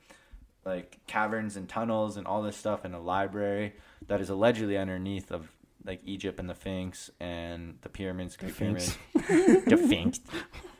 like 0.66 0.98
caverns 1.06 1.56
and 1.56 1.70
tunnels 1.70 2.18
and 2.18 2.26
all 2.26 2.42
this 2.42 2.58
stuff 2.58 2.84
in 2.84 2.94
a 2.94 3.00
library 3.00 3.74
that 4.08 4.20
is 4.20 4.30
allegedly 4.30 4.78
underneath 4.78 5.32
of 5.32 5.48
like 5.86 6.02
Egypt 6.06 6.40
and 6.40 6.50
the 6.50 6.56
Sphinx 6.56 7.12
and 7.20 7.78
the 7.82 7.90
pyramids, 7.90 8.36
Great 8.36 8.58
pyramids, 8.58 8.98
the 9.14 9.80
Sphinx. 9.86 10.20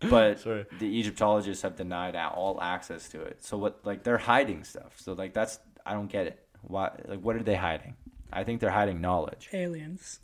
But 0.00 0.40
Sorry. 0.46 0.66
the 0.78 0.86
Egyptologists 0.86 1.62
have 1.62 1.76
denied 1.76 2.16
all 2.16 2.60
access 2.60 3.08
to 3.10 3.20
it. 3.22 3.44
So 3.44 3.56
what? 3.56 3.80
Like 3.84 4.02
they're 4.02 4.18
hiding 4.18 4.64
stuff. 4.64 4.94
So 4.98 5.12
like 5.14 5.32
that's 5.34 5.58
I 5.84 5.92
don't 5.92 6.10
get 6.10 6.26
it. 6.26 6.38
Why? 6.62 6.90
Like 7.06 7.20
what 7.20 7.36
are 7.36 7.42
they 7.42 7.54
hiding? 7.56 7.94
I 8.32 8.44
think 8.44 8.60
they're 8.60 8.70
hiding 8.70 9.00
knowledge, 9.00 9.48
Aliens. 9.52 10.18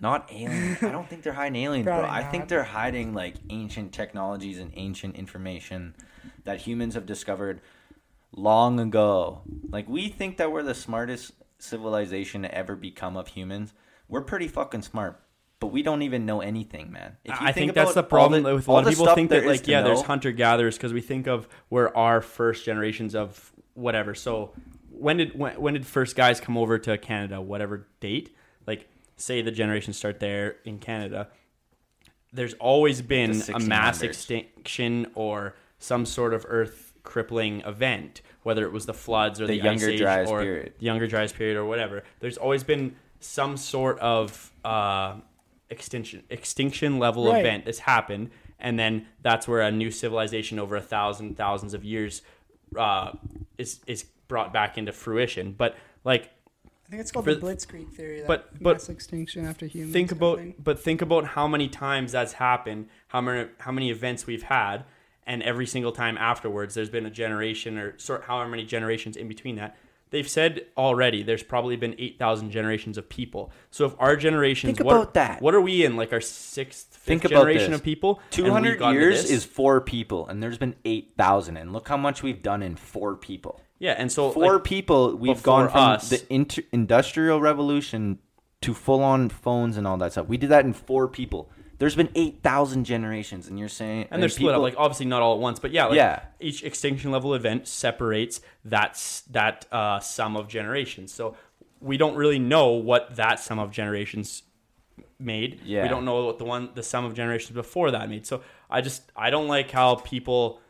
not 0.00 0.28
aliens. 0.32 0.82
I 0.82 0.90
don't 0.90 1.08
think 1.08 1.22
they're 1.22 1.32
hiding 1.32 1.62
aliens, 1.62 1.84
bro. 1.84 2.00
Probably 2.00 2.10
I 2.10 2.24
think 2.24 2.48
they're 2.48 2.64
hiding 2.64 3.14
like 3.14 3.36
ancient 3.50 3.92
technologies 3.92 4.58
and 4.58 4.72
ancient 4.74 5.14
information 5.16 5.94
that 6.44 6.60
humans 6.62 6.94
have 6.94 7.06
discovered 7.06 7.60
long 8.32 8.80
ago. 8.80 9.42
Like 9.70 9.88
we 9.88 10.08
think 10.08 10.36
that 10.38 10.50
we're 10.52 10.62
the 10.64 10.74
smartest 10.74 11.32
civilization 11.58 12.42
to 12.42 12.54
ever 12.54 12.74
become 12.76 13.16
of 13.16 13.28
humans. 13.28 13.72
We're 14.08 14.22
pretty 14.22 14.48
fucking 14.48 14.82
smart, 14.82 15.20
but 15.58 15.68
we 15.68 15.82
don't 15.82 16.02
even 16.02 16.26
know 16.26 16.40
anything, 16.40 16.92
man. 16.92 17.16
If 17.24 17.40
you 17.40 17.46
I 17.46 17.52
think 17.52 17.74
that's 17.74 17.94
the 17.94 18.02
problem 18.02 18.42
the- 18.42 18.54
with 18.54 18.68
a 18.68 18.72
lot 18.72 18.84
of 18.84 18.90
people 18.90 19.14
think 19.14 19.30
that 19.30 19.46
like 19.46 19.66
yeah, 19.66 19.82
there's 19.82 20.02
hunter 20.02 20.32
gatherers 20.32 20.76
because 20.76 20.92
we 20.92 21.00
think 21.00 21.26
of 21.26 21.48
where 21.68 21.96
our 21.96 22.20
first 22.20 22.64
generations 22.64 23.14
of 23.14 23.52
whatever. 23.74 24.14
So 24.14 24.52
when 24.90 25.16
did 25.16 25.38
when, 25.38 25.60
when 25.60 25.74
did 25.74 25.86
first 25.86 26.16
guys 26.16 26.40
come 26.40 26.56
over 26.56 26.78
to 26.78 26.98
Canada? 26.98 27.40
Whatever 27.40 27.86
date, 28.00 28.34
like 28.66 28.88
say 29.16 29.42
the 29.42 29.50
generations 29.50 29.96
start 29.96 30.20
there 30.20 30.56
in 30.64 30.78
Canada. 30.78 31.28
There's 32.32 32.54
always 32.54 33.00
been 33.00 33.40
a 33.54 33.60
mass 33.60 34.02
extinction 34.02 35.06
or 35.14 35.54
some 35.78 36.04
sort 36.04 36.34
of 36.34 36.44
earth 36.48 36.92
crippling 37.02 37.60
event, 37.60 38.20
whether 38.42 38.66
it 38.66 38.72
was 38.72 38.84
the 38.84 38.92
floods 38.92 39.40
or 39.40 39.46
The 39.46 39.58
the, 39.58 39.64
Younger 39.64 39.86
ice 39.86 40.00
age 40.00 40.28
or 40.28 40.42
period. 40.42 40.72
the 40.78 40.84
younger 40.84 41.06
dryas 41.06 41.32
period 41.32 41.56
or 41.56 41.64
whatever. 41.64 42.02
There's 42.20 42.36
always 42.36 42.62
been 42.62 42.96
some 43.20 43.56
sort 43.56 43.98
of 44.00 44.52
uh, 44.64 45.16
extinction 45.70 46.22
extinction 46.30 46.98
level 46.98 47.26
Right. 47.30 47.40
event 47.40 47.64
that's 47.64 47.80
happened, 47.80 48.30
and 48.58 48.78
then 48.78 49.06
that's 49.22 49.46
where 49.48 49.60
a 49.60 49.70
new 49.72 49.90
civilization 49.90 50.58
over 50.58 50.76
a 50.76 50.80
thousand 50.80 51.36
thousands 51.36 51.74
of 51.74 51.84
years 51.84 52.22
uh, 52.76 53.12
is 53.58 53.80
is 53.86 54.04
brought 54.28 54.52
back 54.52 54.76
into 54.78 54.92
fruition. 54.92 55.52
But 55.52 55.76
like 56.04 56.30
I 56.64 56.88
think 56.88 57.00
it's 57.00 57.10
called 57.10 57.24
For 57.24 57.34
the 57.34 57.40
Blitzkrieg 57.40 57.90
theory. 57.92 58.18
That 58.20 58.26
but- 58.28 58.62
but 58.62 58.74
mass 58.74 58.88
extinction 58.88 59.44
after 59.46 59.66
humans. 59.66 59.92
think 59.92 60.12
about 60.12 60.38
thing. 60.38 60.54
but 60.62 60.78
think 60.78 61.02
about 61.02 61.24
how 61.28 61.48
many 61.48 61.68
times 61.68 62.12
that's 62.12 62.34
happened 62.34 62.88
how 63.08 63.20
many 63.20 63.48
how 63.58 63.72
many 63.72 63.90
events 63.90 64.26
we've 64.26 64.44
had 64.44 64.84
and 65.26 65.42
every 65.42 65.66
single 65.66 65.90
time 65.90 66.16
afterwards 66.18 66.74
there's 66.76 66.90
been 66.90 67.04
a 67.06 67.10
generation 67.10 67.76
or 67.76 67.98
sort 67.98 68.24
however 68.24 68.48
many 68.48 68.64
generations 68.64 69.16
in 69.16 69.26
between 69.26 69.56
that 69.56 69.76
they've 70.10 70.28
said 70.28 70.66
already 70.76 71.22
there's 71.22 71.42
probably 71.42 71.76
been 71.76 71.94
8000 71.98 72.50
generations 72.50 72.96
of 72.96 73.08
people 73.08 73.50
so 73.70 73.86
if 73.86 73.94
our 73.98 74.16
generation, 74.16 74.68
Think 74.74 74.86
what, 74.86 74.94
about 74.96 75.14
that. 75.14 75.42
what 75.42 75.54
are 75.54 75.60
we 75.60 75.84
in 75.84 75.96
like 75.96 76.12
our 76.12 76.20
sixth 76.20 76.88
fifth 76.92 77.02
Think 77.04 77.28
generation 77.28 77.72
of 77.72 77.82
people 77.82 78.20
and 78.22 78.30
Two 78.30 78.44
we've 78.44 78.52
hundred 78.52 78.78
gotten 78.78 78.94
to 78.94 79.00
years 79.00 79.30
is 79.30 79.44
four 79.44 79.80
people, 79.80 80.26
and 80.28 80.42
there's 80.42 80.58
been 80.58 80.74
eight 80.84 81.12
thousand. 81.16 81.56
And 81.56 81.72
look 81.72 81.88
how 81.88 81.96
much 81.96 82.22
we've 82.22 82.42
done 82.42 82.62
in 82.62 82.76
four 82.76 83.16
people. 83.16 83.60
yeah 83.78 83.94
and 83.98 84.10
so 84.10 84.30
Four 84.30 84.54
like, 84.54 84.64
people. 84.64 85.16
We've 85.16 85.42
gone 85.42 85.68
from 85.68 85.80
us- 85.80 86.08
the 86.10 86.22
inter- 86.32 86.62
industrial 86.72 87.40
revolution 87.40 88.18
to 88.62 88.72
full-on 88.74 89.28
phones 89.28 89.76
and 89.76 89.86
all 89.86 89.96
that 89.98 90.12
stuff. 90.12 90.26
We 90.28 90.36
did 90.38 90.48
that 90.50 90.64
in 90.64 90.72
four 90.72 91.08
people. 91.08 91.50
There's 91.78 91.94
been 91.94 92.08
eight 92.14 92.42
thousand 92.42 92.84
generations, 92.84 93.48
and 93.48 93.58
you're 93.58 93.68
saying 93.68 94.08
and 94.10 94.22
they're 94.22 94.28
split 94.30 94.48
up 94.48 94.52
people- 94.54 94.62
like 94.62 94.74
obviously 94.78 95.06
not 95.06 95.20
all 95.22 95.34
at 95.34 95.40
once 95.40 95.58
but 95.58 95.72
yeah 95.72 95.86
like 95.86 95.96
Yeah. 95.96 96.20
each 96.40 96.64
extinction 96.64 97.10
level 97.10 97.34
event 97.34 97.68
separates 97.68 98.40
that's 98.64 99.20
that 99.30 99.66
uh, 99.70 100.00
sum 100.00 100.36
of 100.36 100.48
generations 100.48 101.12
so 101.12 101.36
we 101.80 101.96
don't 101.98 102.16
really 102.16 102.38
know 102.38 102.70
what 102.72 103.16
that 103.16 103.38
sum 103.40 103.58
of 103.58 103.70
generations 103.70 104.42
made 105.18 105.60
Yeah. 105.64 105.82
we 105.82 105.88
don't 105.88 106.04
know 106.04 106.24
what 106.26 106.38
the 106.38 106.44
one 106.44 106.70
the 106.74 106.82
sum 106.82 107.04
of 107.04 107.14
generations 107.14 107.54
before 107.54 107.90
that 107.90 108.08
made 108.08 108.26
so 108.26 108.42
i 108.70 108.80
just 108.80 109.10
i 109.16 109.30
don't 109.30 109.48
like 109.48 109.70
how 109.70 109.96
people 109.96 110.60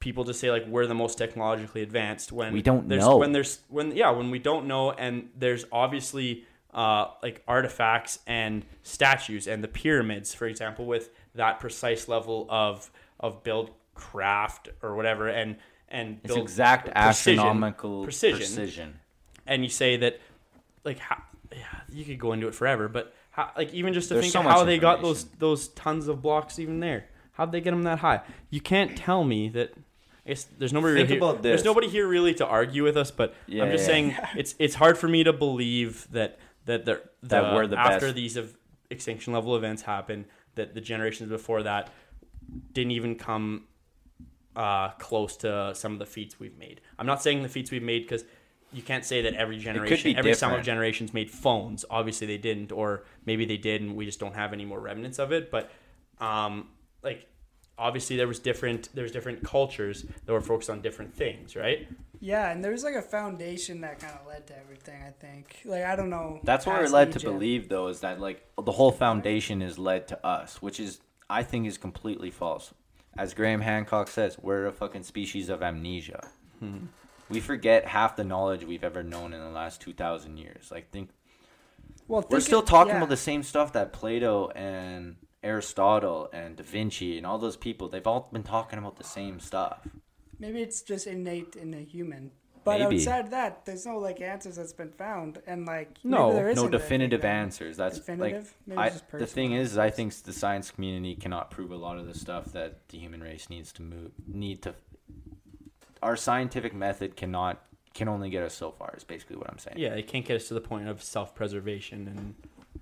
people 0.00 0.24
just 0.24 0.38
say 0.40 0.50
like 0.50 0.66
we're 0.66 0.86
the 0.86 0.94
most 0.94 1.16
technologically 1.18 1.82
advanced 1.82 2.30
when 2.32 2.52
We 2.52 2.62
don't 2.62 2.88
there's, 2.88 3.02
know. 3.04 3.16
when 3.16 3.32
there's 3.32 3.60
when 3.68 3.94
yeah 3.96 4.10
when 4.10 4.30
we 4.30 4.38
don't 4.38 4.66
know 4.66 4.92
and 4.92 5.30
there's 5.36 5.64
obviously 5.72 6.44
uh, 6.74 7.06
like 7.22 7.42
artifacts 7.46 8.18
and 8.26 8.64
statues 8.82 9.46
and 9.46 9.62
the 9.62 9.68
pyramids 9.68 10.34
for 10.34 10.46
example 10.46 10.86
with 10.86 11.10
that 11.34 11.60
precise 11.60 12.08
level 12.08 12.46
of 12.48 12.90
of 13.20 13.42
build 13.44 13.70
craft 13.94 14.68
or 14.82 14.94
whatever 14.96 15.28
and 15.28 15.56
and 15.88 16.18
it's 16.24 16.34
build 16.34 16.40
exact 16.44 16.86
precision- 16.92 17.38
astronomical 17.38 18.02
precision, 18.04 18.38
precision. 18.38 18.98
and 19.46 19.62
you 19.62 19.68
say 19.70 19.96
that 19.96 20.18
like 20.84 20.98
how, 20.98 21.22
yeah, 21.52 21.58
you 21.92 22.04
could 22.04 22.18
go 22.18 22.32
into 22.32 22.48
it 22.48 22.54
forever 22.54 22.88
but 22.88 23.14
how, 23.30 23.50
like 23.56 23.72
even 23.72 23.92
just 23.94 24.08
to 24.08 24.14
There's 24.14 24.24
think 24.26 24.32
so 24.32 24.40
of 24.40 24.46
how 24.46 24.64
they 24.64 24.78
got 24.78 25.02
those 25.02 25.24
those 25.38 25.68
tons 25.68 26.08
of 26.08 26.22
blocks 26.22 26.58
even 26.58 26.80
there. 26.80 27.06
How'd 27.32 27.50
they 27.50 27.60
get 27.60 27.70
them 27.72 27.82
that 27.82 27.98
high? 27.98 28.20
You 28.50 28.60
can't 28.60 28.96
tell 28.96 29.24
me 29.24 29.48
that 29.50 29.72
I 30.24 30.30
guess 30.30 30.44
there's 30.56 30.72
nobody 30.72 31.04
Think 31.04 31.20
here, 31.20 31.32
there's 31.42 31.64
nobody 31.64 31.88
here 31.88 32.06
really 32.06 32.32
to 32.34 32.46
argue 32.46 32.82
with 32.84 32.96
us 32.96 33.10
but 33.10 33.34
Yeah, 33.46 33.64
i'm 33.64 33.70
just 33.72 33.82
yeah. 33.82 33.86
saying 33.86 34.16
it's 34.36 34.54
it's 34.58 34.76
hard 34.76 34.96
for 34.98 35.08
me 35.08 35.24
to 35.24 35.32
believe 35.32 36.06
that 36.12 36.38
that 36.64 36.84
the, 36.84 37.02
the 37.22 37.28
That 37.28 37.54
we're 37.54 37.66
the 37.66 37.78
after 37.78 38.06
best. 38.06 38.14
these 38.14 38.36
of 38.36 38.56
extinction 38.90 39.32
level 39.32 39.56
events 39.56 39.82
happen 39.82 40.26
that 40.54 40.74
the 40.74 40.80
generations 40.80 41.28
before 41.28 41.62
that 41.64 41.90
didn't 42.72 42.92
even 42.92 43.16
come 43.16 43.64
uh, 44.56 44.90
close 44.90 45.36
to 45.38 45.74
some 45.74 45.92
of 45.92 45.98
the 45.98 46.06
feats 46.06 46.38
we've 46.38 46.56
made. 46.58 46.80
I'm 46.98 47.06
not 47.06 47.22
saying 47.22 47.42
the 47.42 47.48
feats 47.48 47.70
we've 47.70 47.82
made 47.82 48.02
because 48.02 48.24
you 48.72 48.82
can't 48.82 49.04
say 49.04 49.22
that 49.22 49.34
every 49.34 49.58
generation, 49.58 50.16
every 50.16 50.34
sum 50.34 50.48
of 50.48 50.52
different. 50.52 50.66
generations 50.66 51.14
made 51.14 51.30
phones. 51.30 51.84
Obviously, 51.90 52.26
they 52.26 52.38
didn't, 52.38 52.72
or 52.72 53.04
maybe 53.24 53.44
they 53.44 53.56
did, 53.56 53.82
and 53.82 53.96
we 53.96 54.04
just 54.04 54.20
don't 54.20 54.34
have 54.34 54.52
any 54.52 54.64
more 54.64 54.80
remnants 54.80 55.18
of 55.18 55.32
it. 55.32 55.50
But 55.50 55.70
um, 56.18 56.68
like, 57.02 57.26
obviously, 57.78 58.16
there 58.16 58.28
was 58.28 58.38
different. 58.38 58.88
There 58.94 59.02
was 59.02 59.12
different 59.12 59.42
cultures 59.44 60.04
that 60.26 60.32
were 60.32 60.40
focused 60.40 60.70
on 60.70 60.80
different 60.80 61.14
things, 61.14 61.56
right? 61.56 61.88
Yeah, 62.20 62.50
and 62.50 62.64
there 62.64 62.72
was 62.72 62.84
like 62.84 62.94
a 62.94 63.02
foundation 63.02 63.82
that 63.82 63.98
kind 63.98 64.14
of 64.18 64.26
led 64.26 64.46
to 64.46 64.58
everything. 64.58 65.02
I 65.02 65.10
think. 65.10 65.60
Like 65.64 65.84
I 65.84 65.94
don't 65.96 66.10
know. 66.10 66.40
That's 66.44 66.64
what 66.66 66.76
we're 66.76 66.82
past 66.82 66.92
led 66.92 67.12
to 67.12 67.20
believe, 67.20 67.68
though, 67.68 67.88
is 67.88 68.00
that 68.00 68.20
like 68.20 68.46
the 68.62 68.72
whole 68.72 68.92
foundation 68.92 69.60
is 69.62 69.78
led 69.78 70.08
to 70.08 70.26
us, 70.26 70.62
which 70.62 70.80
is 70.80 71.00
I 71.28 71.42
think 71.42 71.66
is 71.66 71.76
completely 71.78 72.30
false. 72.30 72.72
As 73.16 73.32
Graham 73.34 73.60
Hancock 73.60 74.08
says, 74.08 74.36
we're 74.40 74.66
a 74.66 74.72
fucking 74.72 75.04
species 75.04 75.48
of 75.48 75.62
amnesia. 75.62 76.28
Hmm. 76.58 76.86
We 77.28 77.40
forget 77.40 77.86
half 77.86 78.16
the 78.16 78.24
knowledge 78.24 78.64
we've 78.64 78.82
ever 78.84 79.02
known 79.02 79.32
in 79.32 79.40
the 79.40 79.50
last 79.50 79.80
two 79.80 79.92
thousand 79.92 80.36
years. 80.38 80.70
Like, 80.70 80.90
think 80.90 81.10
Well, 82.08 82.26
we're 82.28 82.40
still 82.40 82.60
it- 82.60 82.66
talking 82.66 82.90
yeah. 82.92 82.96
about 82.98 83.08
the 83.10 83.16
same 83.16 83.42
stuff 83.42 83.72
that 83.74 83.92
Plato 83.92 84.48
and 84.50 85.16
Aristotle 85.44 86.28
and 86.32 86.56
Da 86.56 86.64
Vinci 86.64 87.16
and 87.18 87.26
all 87.26 87.38
those 87.38 87.56
people. 87.56 87.88
They've 87.88 88.06
all 88.06 88.28
been 88.32 88.42
talking 88.42 88.78
about 88.78 88.96
the 88.96 89.04
same 89.04 89.38
stuff. 89.40 89.86
Maybe 90.38 90.60
it's 90.62 90.82
just 90.82 91.06
innate 91.06 91.54
in 91.54 91.74
a 91.74 91.80
human. 91.84 92.32
but 92.64 92.80
Maybe. 92.80 92.96
outside 92.96 93.30
that, 93.30 93.64
there's 93.66 93.84
no 93.86 93.98
like 93.98 94.20
answers 94.20 94.56
that's 94.56 94.72
been 94.72 94.90
found, 94.90 95.40
and 95.46 95.66
like 95.66 95.98
No, 96.02 96.28
maybe 96.32 96.36
there 96.42 96.54
no 96.54 96.68
definitive 96.68 97.24
anything, 97.24 97.42
answers. 97.42 97.76
That's 97.76 97.98
Definitive? 97.98 98.54
Like 98.66 98.76
it's 98.76 98.78
I, 98.78 98.88
just 98.88 99.10
the 99.12 99.26
thing 99.26 99.50
personal. 99.50 99.62
is, 99.62 99.78
I 99.78 99.90
think 99.90 100.14
the 100.14 100.32
science 100.32 100.70
community 100.70 101.14
cannot 101.14 101.50
prove 101.50 101.70
a 101.70 101.76
lot 101.76 101.98
of 101.98 102.06
the 102.06 102.14
stuff 102.14 102.46
that 102.52 102.88
the 102.88 102.98
human 102.98 103.22
race 103.22 103.48
needs 103.50 103.70
to 103.74 103.82
move. 103.82 104.12
Need 104.26 104.62
to. 104.62 104.74
Our 106.02 106.16
scientific 106.16 106.74
method 106.74 107.16
cannot 107.16 107.62
can 107.94 108.08
only 108.08 108.28
get 108.28 108.42
us 108.42 108.54
so 108.54 108.72
far. 108.72 108.94
Is 108.96 109.04
basically 109.04 109.36
what 109.36 109.48
I'm 109.50 109.58
saying. 109.58 109.76
Yeah, 109.78 109.90
it 109.94 110.08
can't 110.08 110.24
get 110.26 110.36
us 110.36 110.48
to 110.48 110.54
the 110.54 110.60
point 110.60 110.88
of 110.88 111.02
self-preservation 111.02 112.08
and 112.08 112.34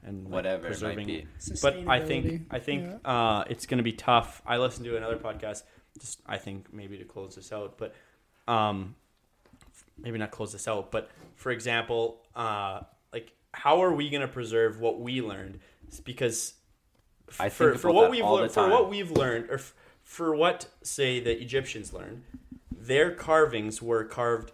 and 0.05 0.25
like, 0.25 0.33
Whatever 0.33 0.59
it 0.59 0.63
might 0.63 0.69
preserving 0.69 1.07
be. 1.07 1.27
but 1.63 1.77
I 1.89 2.01
think 2.01 2.43
I 2.51 2.59
think 2.59 2.85
Yeah. 3.05 3.11
uh, 3.11 3.45
it's 3.49 3.67
going 3.67 3.79
to 3.79 3.85
be 3.85 3.93
tough. 3.93 4.43
I 4.47 4.59
listened 4.59 4.85
to 4.87 4.97
another 4.97 5.17
podcast. 5.17 5.63
Just 6.01 6.21
I 6.27 6.39
think 6.39 6.73
maybe 6.73 6.99
to 6.99 7.05
close 7.05 7.35
this 7.35 7.53
out, 7.53 7.77
but 7.79 7.95
um, 8.49 8.95
maybe 9.99 10.19
not 10.19 10.31
close 10.31 10.53
this 10.53 10.67
out. 10.69 10.91
But 10.91 11.11
for 11.37 11.51
example, 11.53 12.23
uh, 12.35 12.81
like 13.13 13.33
how 13.53 13.83
are 13.83 13.93
we 13.93 14.11
going 14.11 14.23
to 14.23 14.29
preserve 14.29 14.81
what 14.81 15.01
we 15.01 15.21
learned? 15.21 15.61
It's 15.87 16.01
because 16.01 16.55
f- 17.29 17.41
I 17.41 17.49
for 17.49 17.71
think 17.71 17.81
for 17.83 17.93
what 17.93 18.11
we've 18.11 18.25
all 18.25 18.37
learned, 18.37 18.53
for 18.53 18.69
what 18.69 18.89
we've 18.91 19.11
learned, 19.11 19.51
or 19.51 19.55
f- 19.57 19.75
for 20.03 20.35
what 20.35 20.67
say 20.83 21.21
the 21.21 21.39
Egyptians 21.41 21.93
learned, 21.93 22.25
their 22.71 23.11
carvings 23.15 23.81
were 23.83 24.05
carved 24.05 24.51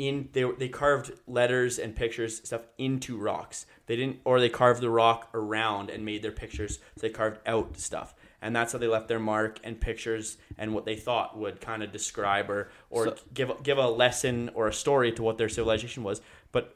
in 0.00 0.28
they 0.32 0.44
they 0.58 0.68
carved 0.68 1.12
letters 1.26 1.78
and 1.78 1.94
pictures 1.94 2.40
stuff 2.44 2.62
into 2.78 3.18
rocks. 3.18 3.66
They 3.86 3.96
didn't 3.96 4.20
or 4.24 4.40
they 4.40 4.48
carved 4.48 4.80
the 4.80 4.88
rock 4.90 5.28
around 5.34 5.90
and 5.90 6.04
made 6.04 6.22
their 6.22 6.32
pictures. 6.32 6.78
So 6.96 7.06
they 7.06 7.10
carved 7.10 7.40
out 7.46 7.76
stuff. 7.78 8.14
And 8.42 8.56
that's 8.56 8.72
how 8.72 8.78
they 8.78 8.86
left 8.86 9.08
their 9.08 9.18
mark 9.18 9.60
and 9.62 9.78
pictures 9.78 10.38
and 10.56 10.72
what 10.74 10.86
they 10.86 10.96
thought 10.96 11.36
would 11.38 11.60
kind 11.60 11.82
of 11.82 11.92
describe 11.92 12.48
or 12.50 12.70
or 12.88 13.04
So- 13.04 13.16
give 13.34 13.52
give 13.62 13.76
a 13.76 13.88
lesson 13.88 14.50
or 14.54 14.68
a 14.68 14.72
story 14.72 15.12
to 15.12 15.22
what 15.22 15.36
their 15.36 15.50
civilization 15.50 16.02
was. 16.02 16.22
But 16.50 16.74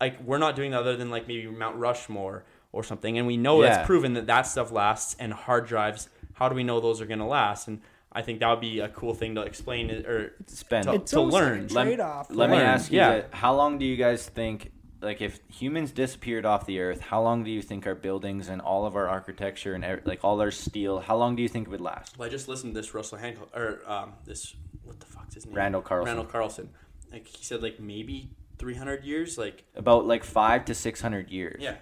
like 0.00 0.20
we're 0.20 0.36
not 0.38 0.54
doing 0.54 0.72
that 0.72 0.80
other 0.80 0.96
than 0.96 1.08
like 1.10 1.26
maybe 1.26 1.46
Mount 1.46 1.76
Rushmore 1.76 2.44
or 2.72 2.84
something. 2.84 3.16
And 3.16 3.26
we 3.26 3.38
know 3.38 3.62
Yeah. 3.62 3.70
that's 3.70 3.86
proven 3.86 4.12
that 4.14 4.26
that 4.26 4.42
stuff 4.42 4.70
lasts. 4.70 5.16
And 5.18 5.32
hard 5.32 5.66
drives, 5.66 6.10
how 6.34 6.50
do 6.50 6.54
we 6.54 6.62
know 6.64 6.78
those 6.80 7.00
are 7.00 7.06
going 7.06 7.20
to 7.20 7.24
last? 7.24 7.68
And 7.68 7.80
I 8.16 8.22
think 8.22 8.40
that 8.40 8.48
would 8.48 8.60
be 8.60 8.80
a 8.80 8.88
cool 8.88 9.12
thing 9.14 9.34
to 9.34 9.42
explain 9.42 9.90
or 9.90 10.32
Spend. 10.46 10.84
to, 10.86 10.94
It's 10.94 11.10
to 11.10 11.18
almost 11.18 11.34
like 11.34 11.42
a 11.42 11.46
learn. 11.46 11.66
Let- 11.68 11.84
trade-off. 11.84 12.26
Let 12.30 12.50
me 12.50 12.56
ask 12.56 12.90
you, 12.90 12.96
yeah. 12.98 13.10
that, 13.16 13.34
how 13.34 13.54
long 13.54 13.78
do 13.78 13.84
you 13.84 13.96
guys 13.96 14.26
think, 14.26 14.72
like, 15.02 15.20
if 15.20 15.38
humans 15.48 15.90
disappeared 15.92 16.46
off 16.46 16.64
the 16.64 16.80
earth, 16.80 17.00
how 17.00 17.22
long 17.22 17.44
do 17.44 17.50
you 17.50 17.60
think 17.60 17.86
our 17.86 17.94
buildings 17.94 18.48
and 18.48 18.62
all 18.62 18.86
of 18.86 18.96
our 18.96 19.06
architecture 19.06 19.74
and 19.74 19.84
like 20.06 20.24
all 20.24 20.40
our 20.40 20.50
steel, 20.50 21.00
how 21.00 21.16
long 21.16 21.36
do 21.36 21.42
you 21.42 21.48
think 21.48 21.68
it 21.68 21.70
would 21.70 21.82
last? 21.82 22.18
Well, 22.18 22.26
I 22.26 22.30
just 22.30 22.48
listened 22.48 22.74
to 22.74 22.80
this 22.80 22.94
Russell 22.94 23.18
Hancock 23.18 23.54
or 23.54 23.82
um, 23.86 24.14
this 24.24 24.54
what 24.82 24.98
the 24.98 25.06
fuck's 25.06 25.34
his 25.34 25.44
name? 25.46 25.54
Randall 25.54 25.82
Carlson. 25.82 26.06
Randall 26.06 26.24
Carlson. 26.24 26.70
Like 27.12 27.26
he 27.26 27.44
said, 27.44 27.62
like 27.62 27.78
maybe 27.78 28.30
three 28.58 28.74
hundred 28.74 29.04
years. 29.04 29.36
Like 29.36 29.64
About 29.74 30.06
like 30.06 30.24
five 30.24 30.64
to 30.64 30.74
six 30.74 31.00
hundred 31.02 31.30
years. 31.30 31.60
yeah, 31.62 31.74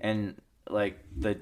And 0.00 0.34
like 0.68 0.98
the, 1.16 1.38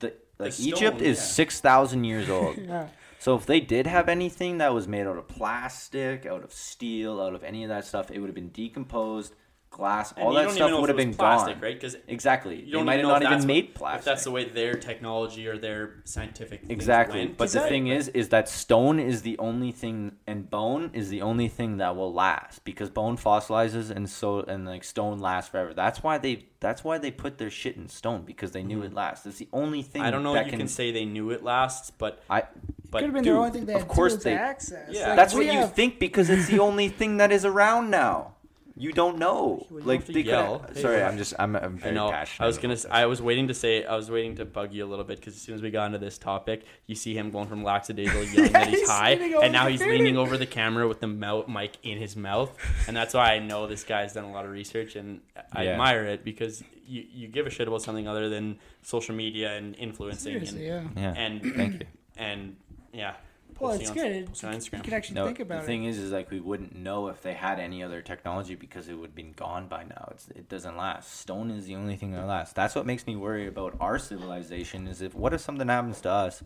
the 0.00 0.12
like 0.38 0.52
stone, 0.52 0.66
Egypt 0.68 1.00
is 1.00 1.16
yeah. 1.16 1.22
six 1.24 1.60
thousand 1.60 2.04
years 2.04 2.28
old. 2.28 2.56
Yeah. 2.68 2.88
So 3.18 3.34
if 3.36 3.46
they 3.46 3.60
did 3.60 3.86
have 3.86 4.08
anything 4.08 4.58
that 4.58 4.72
was 4.72 4.86
made 4.86 5.06
out 5.06 5.16
of 5.18 5.26
plastic, 5.28 6.24
out 6.26 6.44
of 6.44 6.52
steel, 6.52 7.20
out 7.20 7.34
of 7.34 7.42
any 7.42 7.64
of 7.64 7.68
that 7.68 7.84
stuff, 7.84 8.10
it 8.10 8.20
would 8.20 8.28
have 8.28 8.34
been 8.34 8.50
decomposed, 8.50 9.34
glass, 9.70 10.12
and 10.12 10.24
all 10.24 10.32
that 10.34 10.50
stuff 10.52 10.80
would 10.80 10.88
have 10.88 10.96
been 10.96 11.12
plastic, 11.12 11.54
gone. 11.56 11.62
right? 11.62 11.74
Because 11.74 11.96
Exactly. 12.06 12.60
you 12.60 12.66
They 12.66 12.70
don't 12.70 12.86
might 12.86 13.00
even 13.00 13.06
have 13.06 13.08
know 13.08 13.12
not 13.14 13.22
even 13.22 13.32
that's 13.32 13.44
made 13.46 13.74
plastic. 13.74 13.98
If 13.98 14.04
that's 14.04 14.24
the 14.24 14.30
way 14.30 14.44
their 14.48 14.74
technology 14.74 15.46
or 15.48 15.58
their 15.58 16.00
scientific 16.04 16.62
Exactly. 16.68 17.18
went. 17.18 17.36
But 17.36 17.44
Is 17.46 17.52
the 17.54 17.58
that- 17.58 17.68
thing 17.68 17.88
is, 17.88 18.08
is 18.08 18.28
that 18.30 18.48
stone 18.48 18.98
is 19.00 19.22
the 19.22 19.36
only 19.38 19.72
thing, 19.72 20.12
and 20.26 20.48
bone 20.48 20.90
is 20.94 21.10
the 21.10 21.20
only 21.22 21.48
thing 21.48 21.78
that 21.78 21.96
will 21.96 22.12
last 22.12 22.64
because 22.64 22.88
bone 22.88 23.16
fossilizes, 23.16 23.90
and 23.90 24.08
so 24.08 24.40
and 24.40 24.64
like 24.64 24.84
stone 24.84 25.18
lasts 25.18 25.50
forever. 25.50 25.74
That's 25.74 26.02
why 26.04 26.18
they. 26.18 26.46
That's 26.60 26.82
why 26.82 26.98
they 26.98 27.10
put 27.12 27.38
their 27.38 27.50
shit 27.50 27.76
in 27.76 27.88
stone 27.88 28.22
because 28.22 28.50
they 28.52 28.62
knew 28.64 28.82
it 28.82 28.92
lasts. 28.92 29.26
It's 29.26 29.38
the 29.38 29.48
only 29.52 29.82
thing. 29.82 30.00
Mm-hmm. 30.02 30.08
I 30.08 30.10
don't 30.10 30.22
know 30.24 30.34
that 30.34 30.46
if 30.46 30.52
you 30.52 30.58
can, 30.58 30.66
say 30.66 30.90
they 30.92 31.04
knew 31.04 31.30
it 31.30 31.42
lasts, 31.44 31.90
but 31.90 32.22
I. 32.30 32.44
but 32.90 32.98
Could 33.00 33.06
have 33.06 33.14
been 33.14 33.24
dude, 33.24 33.34
the 33.34 33.38
only 33.38 33.50
thing 33.50 33.66
they 33.66 33.74
of 33.74 33.80
had 33.82 33.88
course 33.88 34.16
they- 34.16 34.34
to 34.34 34.40
access. 34.40 34.88
Yeah. 34.90 35.08
Like, 35.08 35.16
That's 35.16 35.34
we 35.34 35.46
what 35.46 35.54
you 35.54 35.66
think 35.66 35.98
because 35.98 36.30
it's 36.30 36.46
the 36.48 36.58
only 36.68 36.88
thing 36.88 37.18
that 37.18 37.30
is 37.32 37.44
around 37.44 37.90
now. 37.90 38.34
You 38.80 38.92
don't 38.92 39.18
know. 39.18 39.66
Well, 39.70 39.80
you 39.80 39.86
like 39.86 39.98
have 40.00 40.06
to 40.06 40.12
they 40.12 40.22
could- 40.22 40.28
yell. 40.28 40.64
Hey, 40.72 40.80
Sorry. 40.82 41.02
I'm 41.02 41.18
just. 41.18 41.34
I'm. 41.36 41.56
I'm 41.56 41.74
I 41.74 41.78
very 41.78 41.94
know. 41.96 42.12
passionate. 42.12 42.44
I 42.44 42.46
was 42.46 42.58
gonna. 42.58 42.74
about 42.74 42.84
s- 42.84 42.90
I 42.92 43.06
was 43.06 43.20
waiting 43.20 43.48
to 43.48 43.54
say. 43.54 43.84
I 43.84 43.96
was 43.96 44.08
waiting 44.08 44.36
to 44.36 44.44
bug 44.44 44.72
you 44.72 44.84
a 44.84 44.86
little 44.86 45.04
bit 45.04 45.18
because 45.18 45.34
as 45.34 45.42
soon 45.42 45.56
as 45.56 45.62
we 45.62 45.72
got 45.72 45.86
into 45.86 45.98
this 45.98 46.16
topic, 46.16 46.64
you 46.86 46.94
see 46.94 47.12
him 47.12 47.32
going 47.32 47.48
from 47.48 47.64
lackadaisical 47.64 48.22
yelling 48.32 48.52
that 48.52 48.68
he's 48.68 48.78
He's 48.78 48.88
high, 48.88 49.10
and 49.42 49.52
now 49.52 49.66
he's 49.66 49.80
leaning 49.80 50.16
over 50.16 50.38
the 50.38 50.46
camera 50.46 50.86
with 50.86 51.00
the 51.00 51.08
mouth 51.08 51.48
mic 51.48 51.72
in 51.82 51.98
his 51.98 52.14
mouth, 52.14 52.56
and 52.86 52.96
that's 52.96 53.14
why 53.14 53.34
I 53.34 53.40
know 53.40 53.66
this 53.66 53.82
guy's 53.82 54.12
done 54.12 54.26
a 54.26 54.30
lot 54.30 54.44
of 54.44 54.52
research, 54.52 54.94
and 54.94 55.22
I 55.52 55.64
Yeah. 55.64 55.70
admire 55.72 56.04
it 56.04 56.22
because 56.24 56.62
you 56.86 57.04
you 57.12 57.26
give 57.26 57.48
a 57.48 57.50
shit 57.50 57.66
about 57.66 57.82
something 57.82 58.06
other 58.06 58.28
than 58.28 58.60
social 58.82 59.12
media 59.16 59.56
and 59.56 59.74
influencing 59.74 60.34
Seriously, 60.34 60.68
and 60.68 60.90
yeah. 60.96 61.02
Yeah. 61.02 61.20
and 61.20 61.42
Thank 61.56 61.72
you. 61.80 61.86
and 62.16 62.56
yeah. 62.92 63.14
Well, 63.58 63.70
posting 63.72 63.80
it's 63.80 63.90
on- 63.90 63.96
good. 63.96 64.26
posting 64.28 64.48
on 64.78 64.80
You 64.80 64.84
can 64.84 64.92
actually 64.94 65.14
No, 65.16 65.26
think 65.26 65.40
about 65.40 65.58
it. 65.58 65.60
the 65.62 65.66
thing 65.66 65.84
is, 65.84 65.98
is 65.98 66.12
like 66.12 66.30
we 66.30 66.38
wouldn't 66.38 66.76
know 66.76 67.08
if 67.08 67.22
they 67.22 67.32
had 67.34 67.58
any 67.58 67.82
other 67.82 68.02
technology 68.02 68.54
because 68.54 68.88
it 68.88 68.94
would 68.94 69.06
have 69.08 69.14
been 69.16 69.32
gone 69.32 69.66
by 69.66 69.82
now. 69.84 70.08
It's, 70.12 70.28
it 70.28 70.48
doesn't 70.48 70.76
last. 70.76 71.18
Stone 71.18 71.50
is 71.50 71.66
the 71.66 71.74
only 71.74 71.96
thing 71.96 72.12
that 72.12 72.26
lasts. 72.26 72.52
That's 72.54 72.74
what 72.76 72.86
makes 72.86 73.06
me 73.06 73.16
worry 73.16 73.46
about 73.48 73.74
our 73.80 73.98
civilization. 73.98 74.86
Is 74.86 75.02
if 75.02 75.14
what 75.14 75.34
if 75.34 75.40
something 75.40 75.66
happens 75.68 76.00
to 76.02 76.10
us? 76.10 76.42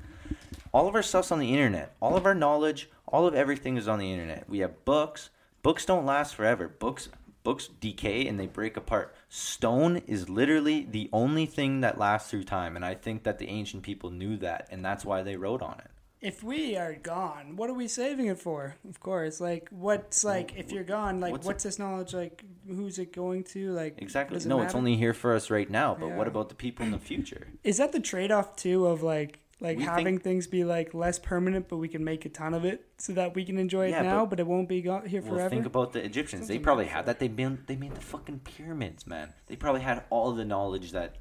All 0.72 0.88
of 0.88 0.94
our 0.94 1.02
stuff's 1.02 1.30
on 1.32 1.38
the 1.38 1.52
internet. 1.52 1.94
All 2.00 2.16
of 2.16 2.24
our 2.24 2.34
knowledge, 2.34 2.88
all 3.06 3.26
of 3.26 3.34
everything 3.34 3.76
is 3.76 3.88
on 3.88 3.98
the 3.98 4.10
internet. 4.10 4.48
We 4.48 4.60
have 4.60 4.84
books. 4.86 5.28
Books 5.62 5.84
don't 5.84 6.06
last 6.06 6.34
forever. 6.34 6.66
Books 6.68 7.08
books 7.44 7.68
decay 7.80 8.26
and 8.26 8.38
they 8.40 8.46
break 8.46 8.76
apart. 8.76 9.14
Stone 9.28 9.98
is 10.06 10.28
literally 10.30 10.86
the 10.88 11.10
only 11.12 11.44
thing 11.44 11.80
that 11.80 11.98
lasts 11.98 12.30
through 12.30 12.44
time, 12.44 12.76
and 12.76 12.84
I 12.84 12.94
think 12.94 13.24
that 13.24 13.38
the 13.38 13.48
ancient 13.48 13.82
people 13.82 14.10
knew 14.10 14.36
that, 14.38 14.68
and 14.70 14.84
that's 14.84 15.04
why 15.04 15.22
they 15.22 15.36
wrote 15.36 15.60
on 15.60 15.78
it. 15.80 15.90
If 16.22 16.42
we 16.44 16.76
are 16.76 16.94
gone, 16.94 17.56
what 17.56 17.68
are 17.68 17.74
we 17.74 17.88
saving 17.88 18.26
it 18.26 18.38
for? 18.38 18.76
Of 18.88 19.00
course, 19.00 19.40
like 19.40 19.68
what's 19.70 20.22
like 20.22 20.54
if 20.56 20.70
you're 20.70 20.84
gone, 20.84 21.20
like 21.20 21.32
What's 21.32 21.46
what's, 21.46 21.64
this 21.64 21.78
knowledge 21.80 22.14
like? 22.14 22.44
Who's 22.66 22.98
it 23.00 23.12
going 23.12 23.42
to? 23.44 23.72
Like 23.72 24.00
Exactly. 24.00 24.36
it 24.38 24.46
No, 24.46 24.62
it's 24.62 24.74
only 24.76 24.96
here 24.96 25.12
for 25.14 25.34
us 25.34 25.50
right 25.50 25.68
now. 25.68 25.96
But 25.98 26.12
what 26.12 26.28
about 26.28 26.48
the 26.48 26.54
people 26.54 26.86
in 26.86 26.92
the 26.92 26.98
future? 27.00 27.48
Is 27.64 27.78
that 27.78 27.90
the 27.92 28.00
trade 28.00 28.30
off 28.30 28.54
too 28.56 28.86
of 28.86 29.02
like 29.02 29.40
like 29.60 29.78
We 29.78 29.84
having 29.84 30.04
think- 30.04 30.22
things 30.22 30.46
be 30.46 30.62
like 30.64 30.94
less 30.94 31.18
permanent, 31.18 31.68
but 31.68 31.76
we 31.78 31.88
can 31.88 32.04
make 32.04 32.24
a 32.24 32.28
ton 32.28 32.54
of 32.54 32.64
it 32.64 32.84
so 32.98 33.12
that 33.14 33.34
we 33.34 33.44
can 33.44 33.58
enjoy 33.58 33.88
it 33.88 34.02
now, 34.02 34.20
but- 34.20 34.30
but, 34.30 34.40
it 34.40 34.46
won't 34.46 34.68
be 34.68 34.80
gone 34.82 35.06
here 35.06 35.22
Well, 35.22 35.32
forever. 35.34 35.50
think 35.50 35.66
about 35.66 35.92
the 35.92 36.04
Egyptians. 36.04 36.46
They 36.48 36.58
probably 36.58 36.86
had 36.86 37.06
that. 37.06 37.18
that. 37.18 37.20
They 37.20 37.28
made 37.28 37.66
they 37.66 37.76
made 37.76 37.94
the 37.94 38.00
fucking 38.00 38.40
pyramids, 38.44 39.06
man. 39.08 39.34
They 39.48 39.56
probably 39.56 39.80
had 39.82 40.04
all 40.10 40.32
the 40.32 40.44
knowledge 40.44 40.92
that 40.92 41.16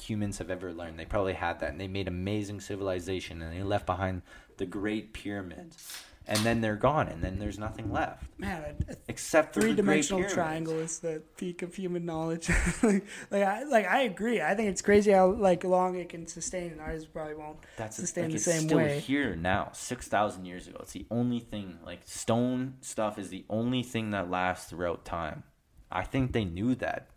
humans 0.00 0.38
have 0.38 0.50
ever 0.50 0.72
learned. 0.72 0.98
They 0.98 1.04
probably 1.04 1.34
had 1.34 1.60
that, 1.60 1.70
and 1.70 1.80
they 1.80 1.88
made 1.88 2.08
amazing 2.08 2.60
civilization, 2.60 3.42
and 3.42 3.52
they 3.52 3.62
left 3.62 3.86
behind 3.86 4.22
the 4.56 4.66
great 4.66 5.12
pyramids. 5.12 6.02
And 6.26 6.38
then 6.38 6.62
they're 6.62 6.76
gone, 6.76 7.08
and 7.08 7.22
then 7.22 7.38
there's 7.38 7.58
nothing 7.58 7.92
left 7.92 8.24
Man, 8.38 8.76
a, 8.88 8.92
a 8.92 8.96
except 9.08 9.52
three 9.52 9.74
dimensional 9.74 10.26
triangle 10.26 10.78
is 10.78 11.00
the 11.00 11.20
peak 11.36 11.60
of 11.60 11.74
human 11.74 12.06
knowledge. 12.06 12.48
like, 12.82 13.42
I 13.42 13.64
like 13.64 13.86
I 13.86 14.02
agree. 14.04 14.40
I 14.40 14.54
think 14.54 14.70
it's 14.70 14.80
crazy 14.80 15.12
how 15.12 15.32
like 15.32 15.64
long 15.64 15.96
it 15.96 16.08
can 16.08 16.26
sustain, 16.26 16.72
and 16.72 16.80
ours 16.80 17.04
probably 17.04 17.34
won't 17.34 17.58
That's 17.76 17.96
sustain 17.96 18.24
like, 18.24 18.30
the 18.30 18.36
it's 18.36 18.44
same 18.46 18.62
still 18.62 18.78
way. 18.78 19.00
here 19.00 19.36
now, 19.36 19.68
six 19.74 20.08
thousand 20.08 20.46
years 20.46 20.66
ago. 20.66 20.78
It's 20.80 20.92
the 20.92 21.04
only 21.10 21.40
thing. 21.40 21.78
Like 21.84 22.00
stone 22.06 22.76
stuff 22.80 23.18
is 23.18 23.28
the 23.28 23.44
only 23.50 23.82
thing 23.82 24.12
that 24.12 24.30
lasts 24.30 24.70
throughout 24.70 25.04
time. 25.04 25.42
I 25.92 26.04
think 26.04 26.32
they 26.32 26.46
knew 26.46 26.74
that. 26.76 27.08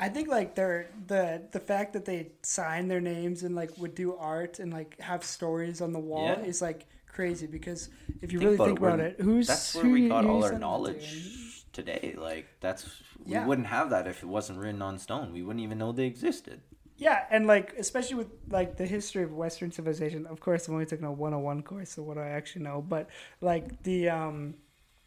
I 0.00 0.08
think 0.08 0.28
like 0.28 0.54
they're 0.54 0.86
the 1.06 1.42
the 1.50 1.60
fact 1.60 1.92
that 1.94 2.04
they 2.04 2.28
sign 2.42 2.88
their 2.88 3.00
names 3.00 3.42
and 3.42 3.54
like 3.54 3.76
would 3.78 3.94
do 3.94 4.14
art 4.16 4.58
and 4.58 4.72
like 4.72 4.98
have 5.00 5.24
stories 5.24 5.80
on 5.80 5.92
the 5.92 5.98
wall 5.98 6.26
Yeah. 6.38 6.44
is 6.44 6.62
like 6.62 6.86
crazy 7.06 7.46
because 7.46 7.88
if 8.22 8.32
you 8.32 8.38
Think 8.38 8.42
really 8.42 8.54
about 8.54 8.66
think 8.66 8.78
it, 8.78 8.82
about 8.82 9.00
it, 9.00 9.20
who's 9.20 9.46
That's 9.48 9.74
where 9.74 9.84
who 9.84 9.90
we 9.92 10.08
got 10.08 10.24
all 10.24 10.44
our 10.44 10.50
it 10.50 10.54
to? 10.54 10.58
knowledge 10.60 11.64
today. 11.72 12.14
Like 12.16 12.46
that's 12.60 13.02
Yeah. 13.26 13.42
we 13.42 13.48
wouldn't 13.48 13.66
have 13.68 13.90
that 13.90 14.06
if 14.06 14.22
it 14.22 14.26
wasn't 14.26 14.60
written 14.60 14.82
on 14.82 14.98
stone. 14.98 15.32
We 15.32 15.42
wouldn't 15.42 15.64
even 15.64 15.78
know 15.78 15.90
they 15.92 16.06
existed. 16.06 16.60
Yeah, 16.96 17.24
and 17.30 17.46
like 17.46 17.74
especially 17.78 18.16
with 18.16 18.28
like 18.50 18.76
the 18.76 18.86
history 18.86 19.22
of 19.22 19.32
Western 19.32 19.70
civilization. 19.70 20.26
Of 20.26 20.40
course, 20.40 20.66
I'm 20.66 20.74
only 20.74 20.86
taking 20.86 21.06
a 21.06 21.12
101 21.12 21.62
course, 21.62 21.90
so 21.90 22.02
what 22.02 22.14
do 22.14 22.20
I 22.20 22.28
actually 22.30 22.62
know? 22.62 22.82
But 22.82 23.08
like 23.40 23.82
the 23.84 24.08
um, 24.08 24.54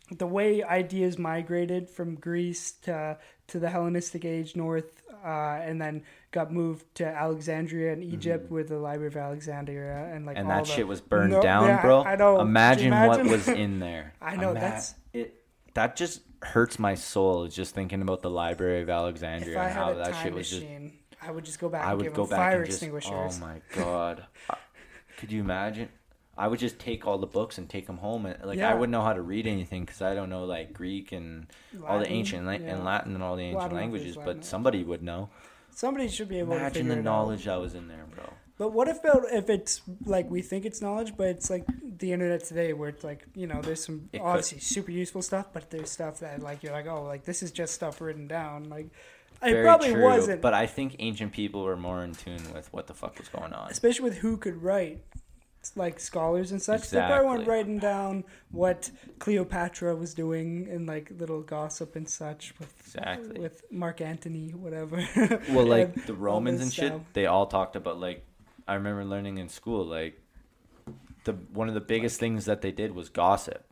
the 0.09 0.27
way 0.27 0.63
ideas 0.63 1.17
migrated 1.17 1.89
from 1.89 2.15
Greece 2.15 2.71
to 2.83 3.17
to 3.51 3.59
the 3.59 3.69
Hellenistic 3.69 4.25
age 4.25 4.55
north, 4.55 5.01
uh, 5.23 5.27
and 5.61 5.81
then 5.81 6.03
got 6.31 6.51
moved 6.51 6.83
to 6.95 7.05
Alexandria 7.05 7.93
in 7.93 8.01
Egypt 8.03 8.49
with 8.51 8.69
the 8.69 8.77
Library 8.77 9.07
of 9.07 9.17
Alexandria, 9.17 10.09
and 10.13 10.25
like 10.25 10.35
Mm-hmm. 10.37 10.41
and 10.41 10.49
that 10.49 10.65
the- 10.65 10.71
shit 10.71 10.87
was 10.87 10.99
burned 11.01 11.31
No, 11.31 11.41
down, 11.41 11.65
yeah, 11.67 11.81
bro. 11.81 12.03
I 12.03 12.15
know. 12.15 12.35
Could 12.37 12.43
you 12.43 12.47
Imagine, 12.49 12.91
what 13.07 13.23
was 13.25 13.47
in 13.63 13.79
there. 13.79 14.13
I 14.21 14.35
know, 14.35 14.51
Ima- 14.51 14.59
that's- 14.59 14.95
it. 15.13 15.35
That 15.73 15.95
just 15.95 16.21
hurts 16.43 16.79
my 16.79 16.95
soul 16.95 17.47
just 17.47 17.73
thinking 17.75 18.01
about 18.01 18.21
the 18.21 18.29
Library 18.29 18.81
of 18.81 18.89
Alexandria 18.89 19.53
If 19.53 19.57
I 19.61 19.65
and 19.67 19.73
how 19.73 19.93
that 19.93 20.11
time 20.13 20.23
shit 20.23 20.33
was 20.33 20.49
just. 20.49 20.61
machine, 20.63 20.93
I 21.21 21.31
would 21.31 21.45
just 21.45 21.59
go 21.59 21.69
back 21.69 21.85
I 21.85 21.89
and 21.91 21.97
would 21.97 22.03
give 22.05 22.13
go 22.13 22.25
back 22.25 22.37
fire 22.39 22.57
and 22.57 22.65
just. 22.65 22.77
extinguishers. 22.81 23.37
Oh 23.41 23.45
my 23.45 23.61
god! 23.73 24.25
Could 25.17 25.31
you 25.31 25.41
imagine? 25.41 25.87
I 26.41 26.47
would 26.47 26.59
just 26.59 26.79
take 26.79 27.05
all 27.05 27.19
the 27.19 27.27
books 27.27 27.57
and 27.59 27.69
take 27.69 27.85
them 27.85 27.97
home. 27.97 28.25
And 28.25 28.35
like 28.43 28.59
I 28.59 28.73
wouldn't 28.73 28.91
know 28.91 29.01
how 29.03 29.13
to 29.13 29.21
read 29.21 29.45
anything 29.45 29.85
because 29.85 30.01
I 30.01 30.15
don't 30.15 30.29
know 30.29 30.45
like 30.45 30.73
Greek 30.73 31.11
and 31.11 31.45
all 31.87 31.99
the 31.99 32.09
ancient 32.09 32.45
yeah. 32.45 32.71
and 32.73 32.83
Latin 32.83 33.13
and 33.13 33.23
all 33.23 33.35
the 33.35 33.43
ancient 33.43 33.67
if 33.67 33.71
languages. 33.73 34.15
there's 34.15 34.25
But 34.25 34.37
Latin. 34.37 34.43
somebody 34.43 34.83
would 34.83 35.03
know. 35.03 35.29
Somebody 35.73 36.07
should 36.09 36.29
be 36.29 36.39
able 36.39 36.53
to 36.53 36.59
Imagine 36.59 36.87
figure 36.87 36.95
the 36.95 37.01
knowledge 37.03 37.45
that 37.45 37.59
was 37.61 37.75
in 37.75 37.87
there, 37.87 38.05
bro. 38.13 38.25
But 38.57 38.73
what 38.73 38.87
about 38.89 39.25
if 39.31 39.49
it's 39.49 39.81
like 40.05 40.29
we 40.29 40.41
think 40.41 40.65
it's 40.65 40.81
knowledge, 40.81 41.13
but 41.15 41.27
it's 41.27 41.49
like 41.49 41.65
the 41.99 42.11
internet 42.11 42.43
today, 42.43 42.73
where 42.73 42.89
it's 42.89 43.03
like 43.03 43.25
you 43.35 43.47
know, 43.47 43.61
there's 43.61 43.85
some 43.85 44.09
It 44.11 44.17
could- 44.17 44.25
obviously 44.25 44.59
super 44.59 44.91
useful 44.91 45.21
stuff, 45.21 45.47
but 45.53 45.69
there's 45.69 45.89
stuff 45.91 46.19
that 46.19 46.41
like 46.41 46.63
you're 46.63 46.73
like, 46.73 46.87
oh, 46.87 47.03
like 47.03 47.23
this 47.23 47.41
is 47.43 47.51
just 47.51 47.73
stuff 47.75 48.01
written 48.01 48.27
down. 48.27 48.67
Like 48.69 48.87
it 49.43 49.51
Very 49.53 49.63
probably 49.63 49.93
true. 49.93 50.03
wasn't, 50.03 50.41
But 50.41 50.53
I 50.53 50.67
think 50.67 50.95
ancient 50.99 51.31
people 51.33 51.63
were 51.63 51.77
more 51.77 52.03
in 52.03 52.13
tune 52.13 52.41
with 52.53 52.71
what 52.73 52.85
the 52.87 52.93
fuck 52.93 53.17
was 53.17 53.27
going 53.29 53.53
on. 53.53 53.71
especially 53.71 54.03
with 54.03 54.17
who 54.19 54.37
could 54.37 54.61
write 54.61 55.01
like 55.75 55.99
scholars 55.99 56.51
and 56.51 56.61
such 56.61 56.89
they 56.89 56.99
probably 56.99 57.27
weren't 57.27 57.47
writing 57.47 57.77
down 57.79 58.23
what 58.49 58.89
cleopatra 59.19 59.95
was 59.95 60.13
doing 60.13 60.67
and 60.71 60.87
like 60.87 61.11
little 61.17 61.41
gossip 61.41 61.95
and 61.95 62.09
such 62.09 62.53
with 62.59 62.73
Exactly. 62.85 63.39
with 63.39 63.61
mark 63.71 64.01
antony 64.01 64.49
whatever 64.51 64.97
Well, 65.51 65.65
like 65.67 65.95
And 65.95 66.05
the 66.07 66.13
Romans 66.15 66.61
and 66.61 66.73
shit, 66.73 66.87
stuff. 66.87 67.01
they 67.13 67.27
all 67.27 67.45
talked 67.45 67.75
about 67.75 67.99
like 67.99 68.25
I 68.67 68.73
remember 68.73 69.05
learning 69.05 69.37
in 69.37 69.49
school 69.49 69.85
like 69.85 70.19
the 71.25 71.33
one 71.53 71.67
of 71.67 71.73
the 71.75 71.81
biggest 71.81 72.19
things 72.19 72.45
that 72.45 72.61
they 72.61 72.71
did 72.71 72.93
was 72.95 73.09
gossip. 73.09 73.63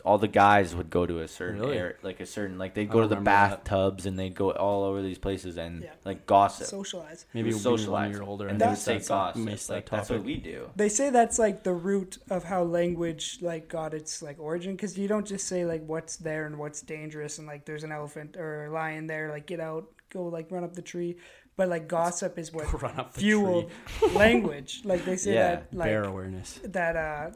Like 0.00 0.06
all 0.10 0.18
the 0.18 0.28
guys 0.28 0.74
would 0.74 0.88
go 0.90 1.04
to 1.06 1.20
a 1.20 1.28
certain 1.28 1.60
Really? 1.60 1.76
area, 1.78 1.94
like 2.02 2.20
a 2.20 2.26
certain 2.26 2.56
like 2.58 2.74
they'd 2.74 2.90
go 2.90 3.00
to 3.02 3.06
the 3.06 3.16
remember 3.16 3.30
that. 3.30 3.64
bathtubs 3.64 4.06
and 4.06 4.18
they'd 4.18 4.34
go 4.34 4.50
all 4.52 4.84
over 4.84 5.02
these 5.02 5.18
places 5.18 5.58
and 5.58 5.82
Yeah. 5.82 5.90
like 6.04 6.26
gossip. 6.26 6.66
socialize 6.66 7.26
Maybe 7.34 7.50
It 7.50 7.54
was 7.54 7.64
when 7.66 7.76
socialized. 7.78 8.14
you're 8.14 8.22
older 8.24 8.44
and 8.46 8.52
and 8.52 8.60
they 8.60 8.64
that- 8.64 8.70
would 8.70 8.78
say 8.78 8.92
that's 8.94 9.08
not- 9.10 9.34
gossip. 9.34 9.44
miss 9.44 9.66
that 9.66 9.74
Like, 9.74 9.90
that's 9.90 10.08
what 10.10 10.16
topic. 10.16 10.26
we 10.26 10.36
do. 10.36 10.70
they 10.76 10.88
say 10.88 11.10
that's 11.10 11.38
like 11.38 11.64
the 11.64 11.74
root 11.74 12.18
of 12.30 12.44
how 12.44 12.62
language 12.62 13.38
like 13.42 13.68
got 13.68 13.92
its 13.94 14.22
like 14.22 14.38
origin 14.40 14.72
because 14.72 14.96
you 14.96 15.06
don't 15.08 15.26
just 15.26 15.46
say 15.46 15.64
like 15.66 15.82
what's 15.86 16.16
there 16.16 16.46
and 16.46 16.58
what's 16.58 16.80
dangerous 16.80 17.38
and 17.38 17.46
like 17.46 17.64
there's 17.66 17.84
an 17.84 17.92
elephant 17.92 18.36
or 18.38 18.66
a 18.66 18.70
lion 18.70 19.06
there 19.06 19.28
like 19.30 19.46
get 19.46 19.60
out 19.60 19.86
go 20.12 20.24
like 20.24 20.50
run 20.50 20.64
up 20.64 20.74
the 20.74 20.82
tree 20.82 21.16
but 21.56 21.68
like 21.68 21.88
gossip 21.88 22.38
is 22.38 22.52
what 22.52 22.72
Run 22.82 22.98
up 22.98 23.12
the 23.12 23.20
fueled 23.20 23.70
language 24.14 24.80
like 24.84 25.04
they 25.04 25.16
say 25.16 25.34
Yeah, 25.34 25.48
that 25.56 25.74
like 25.74 25.86
Bear 25.88 26.04
awareness. 26.04 26.58
that 26.64 26.96
uh 26.96 27.30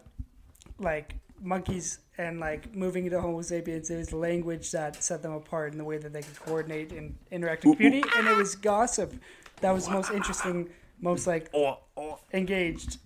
like 0.78 1.14
monkeys 1.40 1.98
and 2.16 2.40
like 2.40 2.74
moving 2.74 3.06
into 3.06 3.20
homo 3.20 3.42
sapiens 3.42 3.90
it 3.90 3.96
was 3.96 4.12
language 4.12 4.70
that 4.70 5.02
set 5.02 5.22
them 5.22 5.32
apart 5.32 5.72
in 5.72 5.78
the 5.78 5.84
way 5.84 5.98
that 5.98 6.12
they 6.12 6.22
could 6.22 6.38
coordinate 6.40 6.92
and 6.92 7.16
interact 7.30 7.64
with 7.64 7.76
community 7.76 8.08
and 8.16 8.26
it 8.28 8.36
was 8.36 8.54
gossip. 8.54 9.12
That 9.60 9.72
was 9.72 9.86
the 9.86 9.92
most 9.92 10.10
interesting 10.10 10.70
most 11.00 11.26
like 11.26 11.50
oh, 11.54 11.78
oh. 11.96 12.18
engaged 12.32 12.98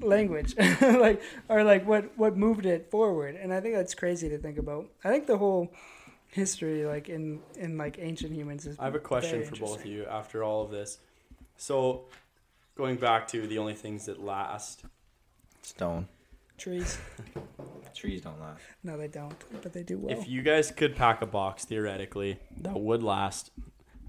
language. 0.00 0.54
Like 0.80 1.22
or 1.48 1.64
like 1.64 1.86
what 1.86 2.16
what 2.16 2.36
moved 2.36 2.66
it 2.66 2.90
forward. 2.90 3.36
And 3.36 3.52
i 3.52 3.60
think 3.60 3.74
that's 3.74 3.94
crazy 3.94 4.28
to 4.28 4.38
think 4.38 4.58
about. 4.58 4.86
I 5.02 5.10
think 5.10 5.26
the 5.26 5.38
whole 5.38 5.72
history 6.28 6.84
like 6.84 7.08
in 7.08 7.40
in 7.56 7.78
like 7.78 7.98
ancient 8.00 8.32
humans 8.32 8.66
is 8.66 8.78
I 8.78 8.84
have 8.84 8.94
a 8.94 9.00
question 9.00 9.44
for 9.44 9.56
both 9.56 9.80
of 9.80 9.86
you 9.86 10.06
after 10.06 10.42
all 10.42 10.64
of 10.64 10.70
this. 10.70 10.98
So, 11.56 12.06
going 12.76 12.96
back 12.96 13.28
to 13.28 13.46
the 13.46 13.58
only 13.58 13.74
things 13.74 14.06
that 14.06 14.20
last. 14.20 14.84
Stone 15.62 16.08
trees 16.58 16.98
trees 17.94 18.20
don't 18.22 18.40
last. 18.40 18.60
no 18.82 18.96
they 18.96 19.08
don't 19.08 19.44
but 19.62 19.72
they 19.72 19.82
do 19.82 19.98
well 19.98 20.16
If 20.16 20.28
you 20.28 20.42
guys 20.42 20.70
could 20.70 20.96
pack 20.96 21.22
a 21.22 21.26
box 21.26 21.64
theoretically 21.64 22.38
that 22.60 22.78
would 22.78 23.02
last 23.02 23.50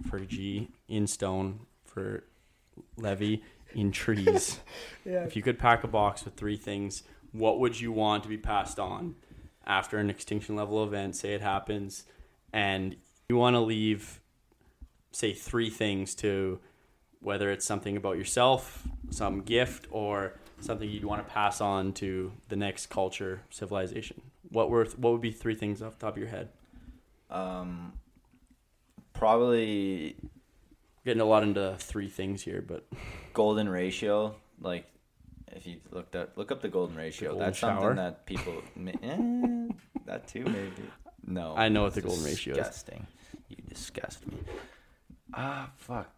for 0.09 0.19
G 0.19 0.69
in 0.87 1.07
stone, 1.07 1.61
for 1.85 2.23
Levi 2.97 3.37
in 3.73 3.91
trees, 3.91 4.59
yeah 5.05 5.23
if 5.23 5.35
you 5.35 5.41
could 5.41 5.57
pack 5.59 5.83
a 5.83 5.87
box 5.87 6.25
with 6.25 6.35
three 6.35 6.57
things, 6.57 7.03
what 7.31 7.59
would 7.59 7.79
you 7.79 7.91
want 7.91 8.23
to 8.23 8.29
be 8.29 8.37
passed 8.37 8.79
on 8.79 9.15
after 9.65 9.97
an 9.97 10.09
extinction 10.09 10.55
level 10.55 10.83
event? 10.83 11.15
Say 11.15 11.33
it 11.33 11.41
happens, 11.41 12.05
and 12.51 12.95
you 13.29 13.37
want 13.37 13.55
to 13.55 13.59
leave, 13.59 14.19
say, 15.11 15.33
three 15.33 15.69
things 15.69 16.15
to 16.15 16.59
whether 17.21 17.49
it's 17.51 17.65
something 17.65 17.97
about 17.97 18.17
yourself, 18.17 18.87
some 19.09 19.41
gift, 19.41 19.87
or 19.89 20.37
something 20.59 20.89
you'd 20.89 21.05
want 21.05 21.25
to 21.25 21.33
pass 21.33 21.61
on 21.61 21.93
to 21.93 22.31
the 22.49 22.55
next 22.55 22.87
culture, 22.89 23.41
civilization. 23.49 24.21
What 24.49 24.69
were 24.69 24.85
what 24.97 25.11
would 25.13 25.21
be 25.21 25.31
three 25.31 25.55
things 25.55 25.81
off 25.81 25.97
the 25.97 26.05
top 26.05 26.13
of 26.13 26.17
your 26.19 26.29
head? 26.29 26.49
Um, 27.29 27.93
probably 29.13 30.15
Getting 31.05 31.21
a 31.21 31.25
lot 31.25 31.43
into 31.43 31.75
three 31.77 32.09
things 32.09 32.41
here, 32.41 32.63
but 32.67 32.83
golden 33.33 33.69
ratio. 33.69 34.35
Like 34.59 34.87
if 35.51 35.67
you 35.67 35.77
looked 35.91 36.15
at 36.15 36.35
look 36.35 36.51
up 36.51 36.63
the 36.63 36.67
golden 36.67 36.95
ratio, 36.95 37.29
golden 37.29 37.45
that's 37.45 37.59
shower? 37.59 37.79
something 37.79 37.97
that 37.97 38.25
people 38.25 38.55
eh, 39.03 39.67
that 40.07 40.27
too 40.27 40.45
maybe. 40.45 40.89
No, 41.27 41.53
I 41.55 41.69
know 41.69 41.83
what 41.83 41.93
the 41.93 42.01
golden 42.01 42.23
ratio 42.23 42.53
is. 42.53 42.57
Disgusting. 42.57 43.05
You 43.49 43.57
disgust 43.69 44.25
me. 44.25 44.37
Ah, 45.31 45.69
fuck. 45.77 46.09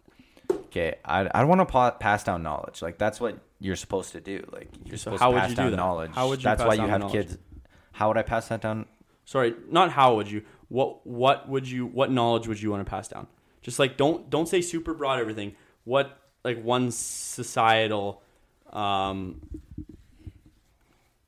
Okay, 0.50 0.96
I 1.04 1.30
I 1.34 1.44
want 1.44 1.60
to 1.60 1.66
pa- 1.66 1.92
pass 1.92 2.24
down 2.24 2.42
knowledge. 2.42 2.82
Like 2.82 2.98
that's 2.98 3.20
what 3.20 3.38
you're 3.60 3.76
supposed 3.76 4.12
to 4.14 4.22
do. 4.22 4.48
Like 4.52 4.70
you're 4.86 4.98
So 4.98 5.12
supposed 5.12 5.22
how 5.22 5.30
to 5.30 5.34
would 5.36 5.40
pass 5.42 5.50
you 5.52 5.56
do 5.56 5.70
that? 5.72 5.76
knowledge. 5.78 6.12
How 6.14 6.28
would 6.30 6.40
you 6.40 6.44
That's 6.44 6.64
why 6.64 6.74
you 6.74 6.82
down 6.82 6.90
have 6.90 7.00
knowledge? 7.02 7.28
kids. 7.28 7.38
How 7.94 8.08
would 8.10 8.18
I 8.18 8.22
pass 8.24 8.48
that 8.50 8.62
down? 8.62 8.86
sorry, 9.26 9.56
not 9.70 9.92
how 9.92 10.16
would 10.16 10.30
you? 10.32 10.44
What 10.70 11.06
what 11.06 11.50
would 11.50 11.68
you? 11.70 11.86
What 11.86 12.12
knowledge 12.12 12.48
would 12.48 12.62
you 12.62 12.72
want 12.72 12.86
to 12.86 12.90
pass 12.90 13.08
down? 13.08 13.28
Just 13.62 13.80
like 13.80 13.98
don't 13.98 14.30
don't 14.30 14.48
say 14.48 14.62
super 14.62 14.94
broad 14.94 15.20
everything. 15.20 15.56
What 15.84 16.18
like 16.44 16.62
one 16.64 16.92
societal 16.92 18.22
um, 18.72 19.42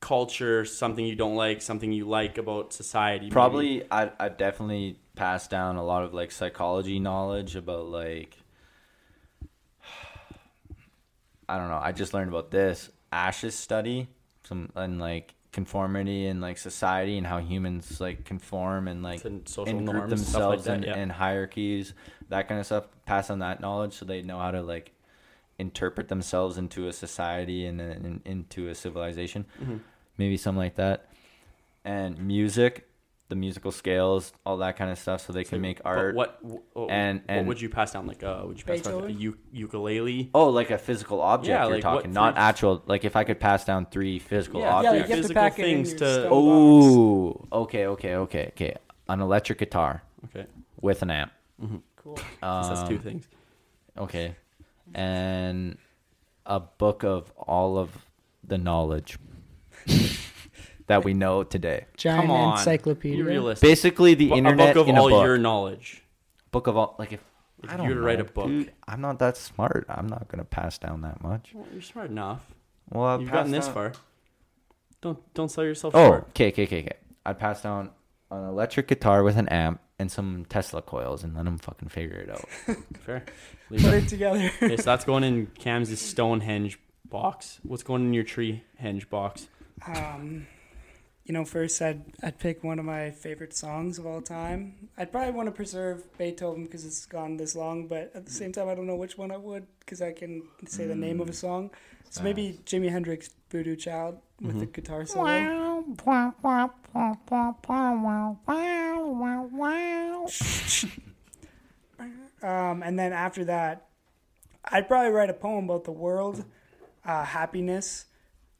culture, 0.00 0.64
something 0.64 1.04
you 1.04 1.14
don't 1.16 1.36
like, 1.36 1.60
something 1.62 1.92
you 1.92 2.06
like 2.08 2.38
about 2.38 2.72
society. 2.72 3.24
maybe? 3.26 3.32
Probably, 3.32 3.84
I 3.90 4.10
I 4.18 4.28
definitely 4.28 4.98
pass 5.16 5.48
down 5.48 5.76
a 5.76 5.84
lot 5.84 6.02
of 6.04 6.14
like 6.14 6.30
psychology 6.30 6.98
knowledge 6.98 7.56
about 7.56 7.86
like. 7.88 8.36
I 11.50 11.58
don't 11.58 11.68
know. 11.68 11.80
I 11.82 11.92
just 11.92 12.14
learned 12.14 12.28
about 12.28 12.50
this 12.50 12.90
Asch's 13.12 13.54
study, 13.54 14.08
some 14.44 14.70
and 14.76 15.00
like 15.00 15.34
conformity 15.52 16.26
and 16.26 16.40
like 16.40 16.56
society 16.58 17.18
and 17.18 17.26
how 17.26 17.38
humans 17.38 18.00
like 18.00 18.24
conform 18.24 18.86
and 18.86 19.02
like 19.02 19.20
social 19.46 19.66
and 19.66 19.84
group 19.86 19.96
norms, 19.96 20.12
and 20.12 20.20
stuff 20.20 20.42
like 20.42 20.62
themselves 20.62 20.64
that, 20.64 20.76
in, 20.76 20.82
yeah. 20.84 20.96
in 21.02 21.10
hierarchies, 21.10 21.92
that 22.28 22.46
kind 22.46 22.60
of 22.60 22.66
stuff. 22.66 22.84
Pass 23.04 23.30
on 23.30 23.40
that 23.40 23.60
knowledge 23.60 23.94
so 23.94 24.04
they 24.04 24.22
know 24.22 24.38
how 24.38 24.52
to 24.52 24.62
like 24.62 24.92
interpret 25.58 26.08
themselves 26.08 26.56
into 26.56 26.86
a 26.86 26.92
society 26.92 27.66
and, 27.66 27.80
and 27.80 28.22
into 28.24 28.68
a 28.68 28.74
civilization 28.74 29.44
Mhm. 29.62 29.80
maybe 30.16 30.36
something 30.36 30.58
like 30.58 30.76
that. 30.76 31.08
And 31.84 32.18
music, 32.18 32.88
the 33.30 33.36
musical 33.36 33.72
scales, 33.72 34.32
all 34.44 34.58
that 34.58 34.76
kind 34.76 34.90
of 34.90 34.98
stuff, 34.98 35.24
so 35.26 35.32
they 35.32 35.44
can 35.44 35.58
So, 35.58 35.62
make 35.62 35.78
but 35.82 35.86
art. 35.88 36.14
What 36.14 36.44
what, 36.44 36.90
and- 36.90 37.20
what 37.20 37.24
and- 37.28 37.48
would 37.48 37.60
you 37.60 37.70
pass 37.70 37.92
down? 37.92 38.06
Like 38.06 38.22
uh, 38.22 38.42
would 38.44 38.58
you 38.58 38.64
pass 38.64 38.82
down 38.82 39.00
like 39.00 39.10
a 39.16 39.34
ukulele? 39.52 40.30
Oh, 40.34 40.48
like 40.50 40.70
a 40.70 40.76
physical 40.78 41.20
object 41.22 41.48
Yeah, 41.48 41.64
you're 41.64 41.76
like 41.76 41.84
what 41.84 41.90
talking, 42.00 42.12
not 42.12 42.34
three- 42.34 42.42
actual. 42.42 42.82
Like 42.86 43.04
if 43.06 43.16
I 43.16 43.24
could 43.24 43.40
pass 43.40 43.64
down 43.64 43.86
three 43.86 44.18
physical 44.18 44.60
Yeah, 44.60 44.82
yeah, 44.82 44.90
three 44.90 44.98
you 44.98 45.02
objects. 45.04 45.08
have 45.08 45.16
to 45.16 45.22
physical 45.22 45.42
pack 45.42 45.58
it 45.58 45.62
in 45.64 45.76
things 45.76 45.90
your 45.90 45.98
to- 46.00 46.28
Oh, 46.30 47.46
okay, 47.62 47.86
okay, 47.86 48.14
okay, 48.16 48.46
okay. 48.48 48.74
An 49.08 49.20
electric 49.20 49.58
guitar 49.58 50.02
Okay, 50.26 50.46
with 50.80 51.00
an 51.02 51.10
amp. 51.10 51.32
cool 51.96 52.16
so 52.16 52.22
that's 52.42 52.88
two 52.88 52.96
Um, 52.96 53.00
things. 53.02 53.28
Okay, 53.96 54.34
and 54.94 55.78
a 56.46 56.60
book 56.60 57.04
of 57.04 57.30
all 57.36 57.78
of 57.78 57.90
the 58.42 58.58
knowledge 58.58 59.18
that 60.90 61.04
we 61.04 61.14
know 61.14 61.42
today. 61.42 61.86
giant 61.96 62.22
Come 62.22 62.30
on, 62.30 62.58
encyclopedia 62.58 63.16
Be 63.18 63.22
realistic. 63.22 63.66
Basically, 63.68 64.14
the 64.14 64.28
Bu- 64.28 64.36
internet 64.36 64.70
a 64.70 64.74
book 64.74 64.82
of 64.82 64.88
in 64.88 64.98
all 64.98 65.08
book. 65.08 65.24
your 65.24 65.38
knowledge. 65.38 66.02
book 66.50 66.66
of 66.66 66.76
all 66.76 66.94
like 66.98 67.12
if 67.12 67.20
If 67.62 67.70
I 67.70 67.72
you 67.72 67.78
don't 67.78 67.88
were 67.88 67.94
to 67.94 68.00
write 68.00 68.18
know, 68.18 68.24
a 68.24 68.28
book. 68.32 68.46
dude. 68.48 68.72
I'm 68.88 69.00
not 69.00 69.18
that 69.20 69.36
smart. 69.36 69.86
I'm 69.88 70.06
not 70.08 70.28
gonna 70.28 70.44
pass 70.44 70.78
down 70.78 71.00
that 71.02 71.22
much. 71.22 71.50
Well, 71.54 71.66
you're 71.72 71.82
smart 71.82 72.10
enough. 72.10 72.42
Well, 72.90 73.04
I've 73.04 73.20
You've 73.20 73.30
gotten 73.30 73.52
passed 73.52 73.66
this 73.66 73.66
down- 73.66 73.74
far. 73.74 73.92
Don't 75.00 75.34
don't 75.34 75.48
sell 75.50 75.64
yourself 75.64 75.94
Oh, 75.94 76.06
short. 76.08 76.28
okay, 76.30 76.48
okay, 76.48 76.64
okay, 76.64 76.80
okay. 76.80 76.96
I'd 77.24 77.38
pass 77.38 77.62
down 77.62 77.90
an 78.30 78.44
electric 78.44 78.86
guitar 78.88 79.22
with 79.22 79.36
an 79.36 79.48
amp 79.48 79.80
and 79.98 80.10
some 80.10 80.44
Tesla 80.48 80.82
coils 80.82 81.22
and 81.24 81.34
let 81.34 81.44
them 81.44 81.58
fucking 81.58 81.88
figure 81.88 82.16
it 82.18 82.30
out. 82.30 82.76
Fair. 83.00 83.24
Leave 83.70 83.82
put 83.82 83.94
it. 83.94 84.04
it 84.04 84.08
together 84.08 84.50
okay, 84.62 84.76
so 84.76 84.82
that's 84.82 85.04
going 85.04 85.22
in 85.24 85.46
Cam's 85.58 85.96
Stonehenge 86.00 86.78
box. 87.08 87.60
What's 87.62 87.82
going 87.82 88.02
in 88.04 88.12
your 88.14 88.24
tree 88.24 88.62
henge 88.82 89.08
box? 89.08 89.48
Um, 89.86 90.46
you 91.30 91.34
know, 91.34 91.44
first 91.44 91.80
I'd 91.80 92.02
I'd 92.24 92.40
pick 92.40 92.64
one 92.64 92.80
of 92.80 92.84
my 92.84 93.12
favorite 93.12 93.54
songs 93.54 94.00
of 94.00 94.04
all 94.04 94.20
time. 94.20 94.88
I'd 94.98 95.12
probably 95.12 95.30
want 95.30 95.46
to 95.46 95.52
preserve 95.52 96.02
Beethoven 96.18 96.64
because 96.64 96.84
it's 96.84 97.06
gone 97.06 97.36
this 97.36 97.54
long, 97.54 97.86
but 97.86 98.10
at 98.16 98.26
the 98.26 98.32
same 98.32 98.50
time, 98.50 98.68
I 98.68 98.74
don't 98.74 98.88
know 98.88 98.96
which 98.96 99.16
one 99.16 99.30
I 99.30 99.36
would 99.36 99.64
because 99.78 100.02
I 100.02 100.10
can 100.10 100.42
say 100.66 100.88
the 100.88 100.96
name 100.96 101.20
of 101.20 101.28
a 101.28 101.32
song. 101.32 101.70
So 102.08 102.24
maybe 102.24 102.58
Jimi 102.66 102.90
Hendrix, 102.90 103.30
"Voodoo 103.48 103.76
Child" 103.76 104.18
with 104.40 104.58
the 104.58 104.66
guitar 104.66 105.06
solo. 105.06 105.22
Um, 112.42 112.82
and 112.82 112.98
then 112.98 113.12
after 113.12 113.44
that, 113.44 113.86
I'd 114.64 114.88
probably 114.88 115.12
write 115.12 115.30
a 115.30 115.34
poem 115.34 115.66
about 115.66 115.84
the 115.84 115.92
world, 115.92 116.44
uh, 117.04 117.24
happiness, 117.24 118.06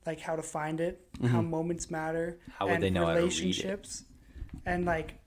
like 0.07 0.21
how 0.21 0.37
to 0.37 0.43
find 0.43 0.81
it, 0.81 1.07
how 1.27 1.43
moments 1.43 1.91
matter, 1.91 2.39
How 2.59 2.67
would 2.67 2.75
and 2.75 2.83
they 2.83 2.91
know 2.91 3.07
how 3.07 3.15
to 3.15 3.21
read 3.21 3.23
it? 3.23 3.25
relationships, 3.25 4.05
and 4.65 4.85
like 4.85 5.19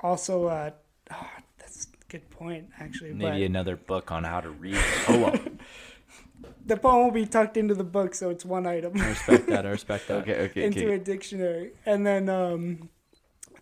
also, 0.00 0.46
uh, 0.46 0.70
oh, 1.10 1.26
that's 1.58 1.86
a 1.86 1.88
good 2.08 2.28
point 2.30 2.68
actually. 2.78 3.12
Maybe 3.12 3.40
but 3.40 3.42
another 3.42 3.76
book 3.76 4.12
on 4.12 4.24
how 4.24 4.40
to 4.40 4.50
read 4.50 4.76
a 4.76 5.04
poem. 5.04 5.58
the 6.66 6.76
poem 6.76 7.04
will 7.04 7.12
be 7.12 7.26
tucked 7.26 7.56
into 7.56 7.74
the 7.74 7.84
book, 7.84 8.14
so 8.14 8.30
it's 8.30 8.44
one 8.44 8.66
item. 8.66 9.00
I 9.00 9.08
respect 9.08 9.46
that. 9.48 9.66
I 9.66 9.70
respect 9.70 10.08
that. 10.08 10.16
okay, 10.22 10.40
okay, 10.44 10.64
into 10.64 10.84
okay. 10.86 10.94
a 10.94 10.98
dictionary. 10.98 11.72
And 11.86 12.06
then 12.06 12.28
um 12.28 12.88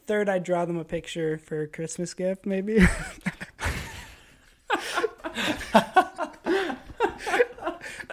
third 0.06 0.28
I'd 0.28 0.44
draw 0.44 0.64
them 0.64 0.76
a 0.76 0.84
picture 0.84 1.38
for 1.38 1.62
a 1.62 1.68
Christmas 1.68 2.14
gift 2.14 2.46
maybe. 2.46 2.78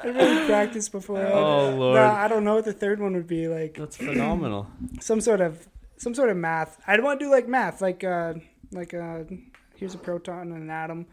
I 0.08 0.24
really 0.24 0.46
practiced 0.48 0.92
before. 0.92 1.18
I- 1.26 1.32
Oh, 1.32 1.76
Lord. 1.78 1.96
No, 1.96 2.04
I 2.06 2.28
don't 2.28 2.44
know 2.44 2.56
what 2.56 2.66
the 2.66 2.74
third 2.74 3.00
one 3.00 3.14
would 3.14 3.28
be 3.28 3.48
like. 3.48 3.76
That's 3.78 3.98
phenomenal. 3.98 4.68
Some 5.00 5.22
sort 5.22 5.42
of 5.42 5.68
some 5.98 6.14
sort 6.14 6.30
of 6.30 6.38
math. 6.38 6.78
I'd 6.86 7.02
want 7.04 7.20
to 7.20 7.26
do 7.26 7.32
like 7.32 7.48
math, 7.48 7.82
like 7.82 8.04
uh 8.04 8.36
like 8.72 8.94
uh 8.94 9.24
here's 9.76 9.96
a 9.96 9.98
proton 9.98 10.52
and 10.52 10.64
an 10.64 10.70
atom 10.70 11.08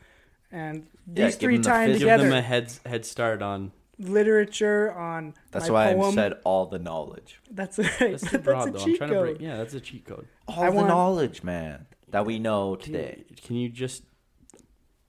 and 0.52 0.86
these 1.06 1.34
give 1.36 1.40
three 1.40 1.54
them 1.56 1.62
the 1.62 1.68
timed 1.70 1.94
phys- 1.94 1.98
Give 2.00 2.20
them 2.20 2.32
a 2.32 2.42
head 2.42 2.72
head 2.86 3.04
start 3.06 3.40
on. 3.42 3.72
Literature 3.98 4.92
on 4.92 5.34
That's 5.50 5.68
my 5.68 5.94
why 5.94 6.06
I 6.06 6.10
said 6.12 6.34
all 6.44 6.66
the 6.66 6.78
knowledge. 6.78 7.40
That's 7.50 7.78
right. 7.78 7.90
That's 7.98 8.30
too 8.30 8.38
broad 8.38 8.68
a 8.68 8.72
though. 8.72 8.78
I'm 8.80 8.84
cheat 8.84 8.98
trying 8.98 9.10
to 9.10 9.16
code. 9.16 9.24
break. 9.38 9.40
Yeah, 9.40 9.56
that's 9.56 9.72
a 9.74 9.80
cheat 9.80 10.04
code. 10.04 10.26
All 10.48 10.62
I 10.62 10.70
the 10.70 10.76
want- 10.76 10.88
knowledge, 10.88 11.42
man, 11.42 11.86
that 12.10 12.26
we 12.26 12.38
know 12.38 12.76
Can 12.76 12.92
you- 12.92 12.98
today. 13.00 13.24
Can 13.44 13.56
you 13.56 13.68
just 13.68 14.02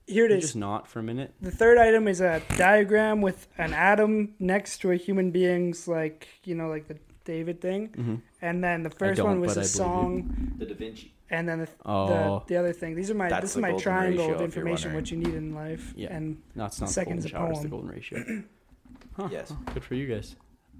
Here 0.06 0.24
it 0.26 0.30
you 0.30 0.36
is. 0.36 0.44
just 0.44 0.56
not 0.56 0.86
for 0.86 1.00
a 1.00 1.02
minute? 1.02 1.34
The 1.40 1.50
third 1.50 1.78
item 1.78 2.06
is 2.08 2.20
a 2.20 2.40
diagram 2.56 3.20
with 3.22 3.48
an 3.58 3.72
atom 3.74 4.34
next 4.38 4.78
to 4.78 4.92
a 4.92 4.96
human 4.96 5.30
being's, 5.32 5.88
like 5.88 6.28
you 6.44 6.54
know, 6.54 6.68
like 6.68 6.86
the 6.88 6.98
David 7.24 7.60
thing, 7.60 7.88
Mm-hmm. 7.88 8.14
and 8.40 8.62
then 8.62 8.84
the 8.84 8.90
1st 8.90 9.24
one 9.24 9.40
was 9.40 9.54
but 9.54 9.56
a 9.56 9.60
I 9.60 9.62
believe 9.62 9.66
song, 9.70 10.54
The 10.58 10.66
Da 10.66 10.74
Vinci. 10.74 11.12
and 11.28 11.48
then 11.48 11.58
the, 11.58 11.68
Oh. 11.84 12.06
the 12.46 12.54
the 12.54 12.56
other 12.60 12.72
thing. 12.72 12.94
These 12.94 13.10
are 13.10 13.14
my 13.14 13.28
this 13.40 13.50
is 13.50 13.56
my 13.56 13.72
triangle 13.72 14.26
ratio, 14.28 14.36
of 14.36 14.42
information, 14.42 14.94
what 14.94 15.10
you 15.10 15.16
need 15.16 15.34
in 15.34 15.52
life, 15.54 15.92
Yeah. 15.96 16.14
and 16.14 16.40
No, 16.54 16.66
it's 16.66 16.80
not 16.80 16.88
Second's 16.90 17.24
the 17.24 17.30
a 17.30 17.32
golden 17.32 17.46
shower. 17.48 17.52
It's 17.54 17.62
the 17.62 17.68
golden 17.68 17.90
ratio. 17.90 18.42
Huh, 19.16 19.28
Yes. 19.32 19.48
huh, 19.48 19.72
Good 19.72 19.82
for 19.82 19.94
you 19.94 20.06
guys. 20.06 20.36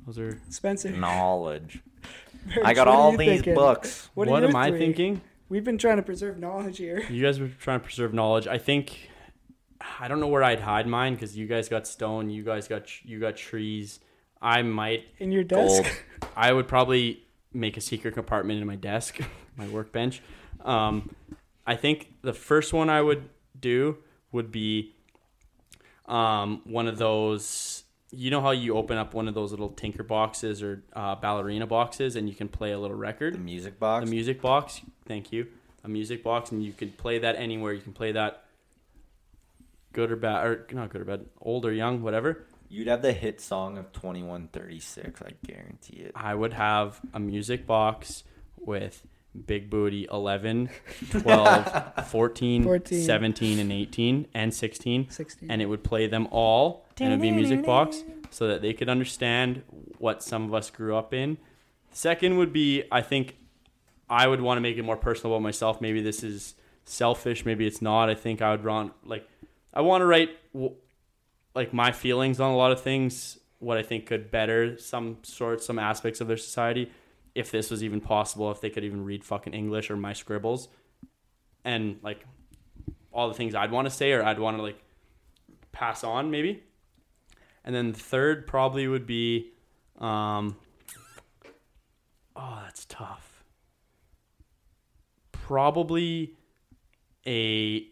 Those 0.07 0.19
are. 0.19 0.39
Spencer. 0.51 0.91
Knowledge. 0.91 1.81
Birch, 2.55 2.65
I 2.65 2.75
got 2.75 2.87
all 2.87 3.11
these 3.17 3.29
thinking? 3.29 3.55
books. 3.55 4.11
What, 4.15 4.29
What, 4.29 4.43
are 4.43 4.47
your 4.47 4.51
am 4.51 4.57
I 4.57 4.71
thinking? 4.71 5.23
We've 5.49 5.65
been 5.65 5.79
trying 5.79 5.97
to 5.97 6.03
preserve 6.03 6.39
knowledge 6.39 6.77
here. 6.79 7.03
You 7.11 7.23
guys 7.25 7.41
were 7.41 7.49
trying 7.49 7.81
to 7.81 7.85
preserve 7.85 8.13
knowledge. 8.15 8.47
I 8.47 8.59
think. 8.59 9.11
I 9.99 10.09
don't 10.09 10.21
know 10.21 10.27
where 10.27 10.43
I'd 10.43 10.61
hide 10.61 10.87
mine 10.87 11.15
because 11.15 11.37
you 11.37 11.47
guys 11.47 11.69
got 11.69 11.87
stone. 11.87 12.31
You 12.31 12.43
guys 12.43 12.69
got 12.69 13.05
you 13.05 13.21
got 13.21 13.37
trees. 13.37 14.01
I 14.41 14.63
might. 14.63 15.05
In 15.19 15.33
your 15.33 15.45
desk, 15.45 15.83
Gold. 15.83 16.31
I 16.37 16.53
would 16.53 16.69
probably 16.69 17.25
make 17.53 17.77
a 17.77 17.81
secret 17.81 18.15
compartment 18.15 18.61
in 18.61 18.67
my 18.67 18.77
desk, 18.77 19.19
my 19.57 19.67
workbench. 19.69 20.23
Um, 20.65 21.15
I 21.67 21.77
think 21.77 22.15
the 22.23 22.33
first 22.33 22.73
one 22.73 22.91
I 22.91 23.03
would 23.03 23.29
do 23.59 23.99
would 24.33 24.53
be 24.53 24.95
um, 26.07 26.63
one 26.65 26.87
of 26.87 26.99
those. 26.99 27.85
You 28.13 28.31
know 28.31 28.41
how 28.41 28.53
you 28.53 28.77
open 28.77 28.97
up 28.99 29.15
one 29.15 29.27
of 29.27 29.35
those 29.35 29.51
little 29.51 29.71
tinker 29.71 30.05
boxes 30.05 30.63
or 30.63 30.85
uh, 30.95 31.17
ballerina 31.17 31.67
boxes, 31.67 32.17
and 32.17 32.29
you 32.29 32.35
can 32.35 32.49
play 32.49 32.73
a 32.73 32.79
little 32.79 32.97
record. 32.97 33.35
The 33.35 33.39
music 33.39 33.79
box. 33.79 34.07
A 34.07 34.11
music 34.11 34.41
box. 34.41 34.81
Thank 35.07 35.33
you. 35.33 35.49
A 35.85 35.89
music 35.89 36.23
box, 36.23 36.53
and 36.53 36.65
you 36.65 36.73
can 36.73 36.93
play 36.93 37.19
that 37.19 37.37
anywhere. 37.37 37.73
You 37.73 37.81
can 37.81 37.93
play 37.93 38.13
that 38.13 38.46
good 39.97 40.13
or 40.13 40.17
bad, 40.17 40.47
or 40.47 40.67
not 40.73 40.91
good 40.91 41.01
or 41.01 41.05
bad, 41.07 41.25
old 41.41 41.65
or 41.65 41.73
young, 41.73 42.03
whatever. 42.03 42.45
You'd 42.69 42.87
have 42.87 43.01
the 43.01 43.13
hit 43.15 43.41
song 43.41 43.79
of 43.79 43.91
2136, 43.93 45.23
I 45.23 45.33
guarantee 45.47 45.97
it. 46.03 46.13
I 46.15 46.35
would 46.35 46.53
have 46.53 47.01
a 47.15 47.19
music 47.19 47.67
box 47.67 48.23
with 48.59 49.07
Big 49.47 49.71
Booty 49.71 50.07
11, 50.13 50.69
12, 51.11 52.09
14, 52.09 52.65
14. 52.65 53.03
17, 53.05 53.59
and 53.59 53.73
18, 53.73 54.27
and 54.35 54.53
16. 54.53 55.09
sixteen. 55.09 55.51
And 55.51 55.63
it 55.63 55.67
would 55.67 55.83
play 55.83 56.07
them 56.09 56.29
all, 56.31 56.85
and 57.01 57.09
it 57.09 57.17
would 57.17 57.23
be 57.23 57.31
a 57.31 57.33
music 57.33 57.65
box 57.65 58.05
so 58.31 58.49
that 58.49 58.61
they 58.61 58.75
could 58.75 58.91
understand 58.91 59.63
what 59.99 60.23
some 60.23 60.45
of 60.45 60.53
us 60.53 60.69
grew 60.69 60.95
up 60.95 61.15
in. 61.15 61.39
Second 61.93 62.37
would 62.37 62.53
be, 62.53 62.83
I 62.93 63.01
think 63.01 63.37
I 64.11 64.27
would 64.27 64.43
want 64.43 64.59
to 64.59 64.61
make 64.61 64.77
it 64.77 64.83
more 64.83 64.97
personal 64.99 65.35
about 65.35 65.43
myself. 65.43 65.81
Maybe 65.81 66.03
this 66.03 66.23
is 66.23 66.55
selfish, 66.85 67.47
maybe 67.47 67.67
it's 67.67 67.81
not. 67.81 68.11
I 68.11 68.15
think 68.15 68.43
I 68.43 68.51
would 68.51 68.65
want, 68.65 68.93
like, 69.05 69.27
I 69.77 69.83
want 69.83 70.01
to 70.01 70.07
write 70.07 70.31
like 71.55 71.75
my 71.75 71.93
feelings 71.93 72.41
on 72.41 72.51
a 72.51 72.57
lot 72.57 72.73
of 72.73 72.81
things, 72.81 73.39
what 73.59 73.77
I 73.77 73.83
think 73.83 74.07
could 74.07 74.31
better 74.31 74.79
some 74.79 75.19
sort, 75.23 75.63
some 75.63 75.79
aspects 75.79 76.23
of 76.23 76.29
their 76.29 76.39
society, 76.39 76.91
if 77.35 77.51
this 77.51 77.71
was 77.71 77.85
even 77.85 78.01
possible, 78.01 78.51
if 78.51 78.63
they 78.63 78.71
could 78.71 78.85
even 78.85 79.05
read 79.05 79.23
fucking 79.23 79.53
English 79.53 79.91
or 79.91 79.97
my 79.99 80.15
scribbles, 80.15 80.69
and 81.63 81.99
like 82.03 82.25
all 83.13 83.29
the 83.29 83.35
things 83.35 83.55
I'd 83.55 83.71
want 83.71 83.85
to 83.87 83.91
say 83.91 84.13
or 84.13 84.25
I'd 84.25 84.39
want 84.39 84.57
to 84.57 84.63
like 84.63 84.83
pass 85.73 86.03
on 86.03 86.31
maybe. 86.31 86.63
And 87.63 87.75
then 87.75 87.93
the 87.93 87.99
third 87.99 88.47
probably 88.47 88.89
would 88.89 89.07
be, 89.07 89.53
um, 89.99 90.57
oh, 92.35 92.61
that's 92.65 92.87
tough. 92.87 93.45
Probably 95.33 96.35
a 97.27 97.89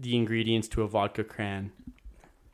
the 0.00 0.16
ingredients 0.16 0.68
to 0.68 0.82
a 0.82 0.88
vodka 0.88 1.24
cran 1.24 1.72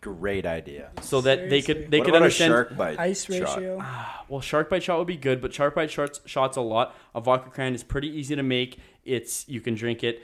Great 0.00 0.44
idea. 0.44 0.90
so 1.00 1.22
that 1.22 1.48
they 1.48 1.62
could 1.62 1.90
they 1.90 1.98
what 1.98 2.04
could 2.04 2.10
about 2.14 2.22
understand 2.24 2.52
a 2.52 2.56
shark 2.56 2.76
bite 2.76 2.98
Ice 2.98 3.24
shot? 3.24 3.56
ratio. 3.56 3.84
well 4.28 4.40
shark 4.42 4.68
bite 4.68 4.82
shot 4.82 4.98
would 4.98 5.06
be 5.06 5.16
good 5.16 5.40
but 5.40 5.52
shark 5.54 5.74
bite 5.74 5.90
shots 5.90 6.20
shots 6.26 6.58
a 6.58 6.60
lot 6.60 6.94
a 7.14 7.20
vodka 7.22 7.48
cran 7.48 7.74
is 7.74 7.82
pretty 7.82 8.08
easy 8.08 8.36
to 8.36 8.42
make 8.42 8.78
it's 9.04 9.48
you 9.48 9.62
can 9.62 9.74
drink 9.74 10.04
it 10.04 10.22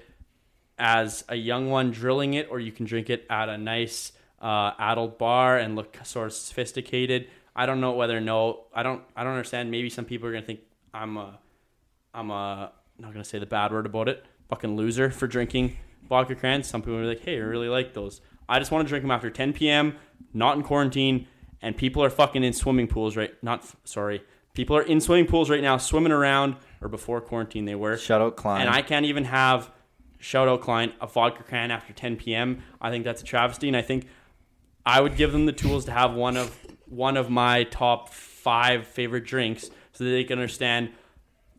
as 0.78 1.24
a 1.30 1.34
young 1.36 1.70
one 1.70 1.90
drilling 1.90 2.34
it 2.34 2.48
or 2.50 2.60
you 2.60 2.72
can 2.72 2.84
drink 2.84 3.08
it 3.08 3.24
at 3.30 3.48
a 3.48 3.56
nice 3.56 4.12
uh, 4.42 4.72
adult 4.78 5.18
bar 5.18 5.56
and 5.56 5.76
look 5.76 5.96
sort 6.04 6.26
of 6.26 6.32
sophisticated 6.34 7.28
i 7.56 7.64
don't 7.64 7.80
know 7.80 7.92
whether 7.92 8.20
no 8.20 8.64
i 8.74 8.82
don't 8.82 9.02
i 9.16 9.22
don't 9.24 9.32
understand 9.32 9.70
maybe 9.70 9.88
some 9.88 10.04
people 10.04 10.28
are 10.28 10.32
gonna 10.32 10.44
think 10.44 10.60
i'm 10.92 11.16
a 11.16 11.38
i'm 12.12 12.30
a 12.30 12.70
not 12.98 13.12
gonna 13.14 13.24
say 13.24 13.38
the 13.38 13.46
bad 13.46 13.72
word 13.72 13.86
about 13.86 14.08
it 14.10 14.24
fucking 14.50 14.76
loser 14.76 15.10
for 15.10 15.26
drinking 15.26 15.76
vodka 16.10 16.34
crans 16.34 16.66
some 16.66 16.82
people 16.82 16.96
are 16.98 17.06
like 17.06 17.24
hey 17.24 17.36
i 17.36 17.38
really 17.38 17.68
like 17.68 17.94
those 17.94 18.20
i 18.50 18.58
just 18.58 18.70
want 18.70 18.86
to 18.86 18.88
drink 18.88 19.02
them 19.02 19.10
after 19.10 19.30
10 19.30 19.54
p.m 19.54 19.96
not 20.34 20.56
in 20.56 20.62
quarantine 20.62 21.26
and 21.62 21.76
people 21.76 22.04
are 22.04 22.10
fucking 22.10 22.44
in 22.44 22.52
swimming 22.52 22.86
pools 22.86 23.16
right 23.16 23.32
not 23.42 23.64
sorry 23.84 24.22
people 24.52 24.76
are 24.76 24.82
in 24.82 25.00
swimming 25.00 25.26
pools 25.26 25.48
right 25.48 25.62
now 25.62 25.78
swimming 25.78 26.12
around 26.12 26.56
or 26.82 26.88
before 26.88 27.20
quarantine 27.22 27.64
they 27.64 27.74
were 27.74 27.96
Shout 27.96 28.20
out 28.20 28.36
Klein. 28.36 28.60
and 28.60 28.68
I 28.70 28.82
can't 28.82 29.06
even 29.06 29.24
have 29.24 29.70
shout 30.18 30.48
out 30.48 30.60
client 30.60 30.92
a 31.00 31.06
vodka 31.06 31.42
can 31.42 31.70
after 31.70 31.92
10 31.92 32.16
p.m. 32.16 32.62
I 32.80 32.90
think 32.90 33.04
that's 33.04 33.22
a 33.22 33.24
travesty, 33.24 33.68
and 33.68 33.76
I 33.76 33.82
think 33.82 34.06
I 34.84 35.00
would 35.00 35.16
give 35.16 35.32
them 35.32 35.46
the 35.46 35.52
tools 35.52 35.86
to 35.86 35.92
have 35.92 36.12
one 36.14 36.36
of 36.36 36.58
one 36.86 37.16
of 37.16 37.30
my 37.30 37.64
top 37.64 38.10
five 38.10 38.86
favorite 38.86 39.24
drinks, 39.24 39.70
so 39.92 40.04
that 40.04 40.10
they 40.10 40.24
can 40.24 40.38
understand. 40.38 40.90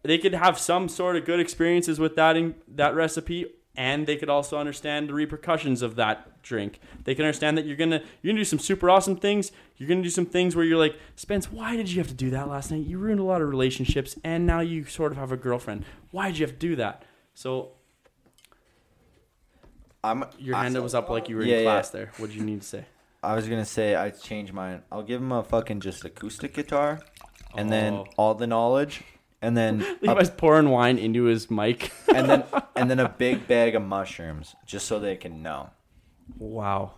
They 0.03 0.17
could 0.17 0.33
have 0.33 0.59
some 0.59 0.89
sort 0.89 1.15
of 1.15 1.25
good 1.25 1.39
experiences 1.39 1.99
with 1.99 2.15
that 2.15 2.35
in 2.37 2.55
that 2.67 2.95
recipe, 2.95 3.45
and 3.75 4.05
they 4.07 4.15
could 4.17 4.29
also 4.29 4.57
understand 4.57 5.07
the 5.09 5.13
repercussions 5.13 5.81
of 5.81 5.95
that 5.95 6.41
drink. 6.43 6.79
They 7.03 7.15
can 7.15 7.25
understand 7.25 7.57
that 7.57 7.65
you're 7.65 7.77
gonna 7.77 8.01
you're 8.21 8.31
gonna 8.33 8.41
do 8.41 8.45
some 8.45 8.59
super 8.59 8.89
awesome 8.89 9.15
things. 9.15 9.51
You're 9.77 9.87
gonna 9.89 10.01
do 10.03 10.09
some 10.09 10.25
things 10.25 10.55
where 10.55 10.65
you're 10.65 10.77
like, 10.77 10.95
Spence, 11.15 11.51
why 11.51 11.75
did 11.75 11.89
you 11.89 11.97
have 11.99 12.07
to 12.07 12.13
do 12.13 12.29
that 12.31 12.47
last 12.49 12.71
night? 12.71 12.85
You 12.85 12.97
ruined 12.97 13.19
a 13.19 13.23
lot 13.23 13.41
of 13.41 13.47
relationships, 13.49 14.17
and 14.23 14.45
now 14.45 14.59
you 14.59 14.85
sort 14.85 15.11
of 15.11 15.17
have 15.17 15.31
a 15.31 15.37
girlfriend. 15.37 15.85
Why 16.11 16.27
did 16.27 16.37
you 16.39 16.45
have 16.45 16.53
to 16.53 16.59
do 16.59 16.75
that? 16.77 17.03
So 17.33 17.71
I'm, 20.03 20.25
your 20.39 20.55
hand 20.57 20.81
was 20.81 20.95
up 20.95 21.09
like 21.09 21.29
you 21.29 21.35
were 21.35 21.43
Yeah, 21.43 21.57
in 21.57 21.63
yeah. 21.63 21.71
class 21.71 21.89
there. 21.89 22.11
What 22.17 22.27
did 22.31 22.35
you 22.37 22.43
need 22.45 22.61
to 22.61 22.67
say? 22.67 22.85
I 23.23 23.35
was 23.35 23.47
gonna 23.47 23.65
say 23.65 23.95
I 23.95 24.09
changed 24.09 24.51
mine. 24.51 24.81
I'll 24.91 25.03
give 25.03 25.21
him 25.21 25.31
a 25.31 25.43
fucking 25.43 25.79
just 25.81 26.03
acoustic 26.03 26.53
guitar, 26.55 26.99
and 27.55 27.71
then 27.71 27.93
Oh. 27.93 28.05
all 28.17 28.33
the 28.33 28.47
knowledge, 28.47 29.03
and 29.41 29.55
then 29.57 29.81
a, 30.03 30.07
Levi's 30.07 30.29
pouring 30.29 30.69
wine 30.69 30.97
into 30.97 31.23
his 31.23 31.49
mic. 31.49 31.91
and 32.13 32.29
then 32.29 32.43
and 32.75 32.89
then 32.89 32.99
a 32.99 33.09
big 33.09 33.47
bag 33.47 33.75
of 33.75 33.81
mushrooms, 33.81 34.55
just 34.65 34.85
so 34.87 34.99
they 34.99 35.15
can 35.15 35.41
know. 35.41 35.69
wow. 36.37 36.93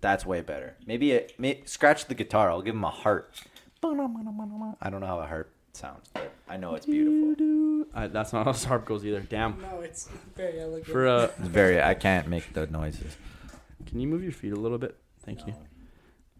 That's 0.00 0.24
way 0.24 0.40
better. 0.42 0.76
Maybe 0.86 1.10
it 1.12 1.34
may, 1.38 1.62
scratch 1.64 2.06
the 2.06 2.14
guitar. 2.14 2.50
I'll 2.50 2.62
give 2.62 2.74
him 2.74 2.84
a 2.84 2.90
heart. 2.90 3.40
I 3.82 4.90
don't 4.90 5.00
know 5.00 5.06
how 5.06 5.20
a 5.20 5.26
heart 5.26 5.52
sounds, 5.72 6.08
but 6.12 6.32
I 6.48 6.56
know 6.56 6.74
it's 6.74 6.86
beautiful. 6.86 7.86
Uh, 7.94 8.06
that's 8.08 8.32
not 8.32 8.44
how 8.46 8.52
this 8.52 8.64
harp 8.64 8.84
goes 8.84 9.04
either. 9.04 9.20
Damn. 9.20 9.60
No, 9.60 9.80
it's 9.80 10.08
very 10.36 10.60
elegant. 10.60 10.86
For 10.86 11.06
uh, 11.06 11.24
It's 11.38 11.48
very. 11.48 11.82
I 11.82 11.94
can't 11.94 12.28
make 12.28 12.52
the 12.52 12.66
noises. 12.66 13.16
can 13.86 13.98
you 14.00 14.06
move 14.06 14.22
your 14.22 14.32
feet 14.32 14.52
a 14.52 14.56
little 14.56 14.78
bit? 14.78 14.96
Thank 15.24 15.46
you. 15.46 15.54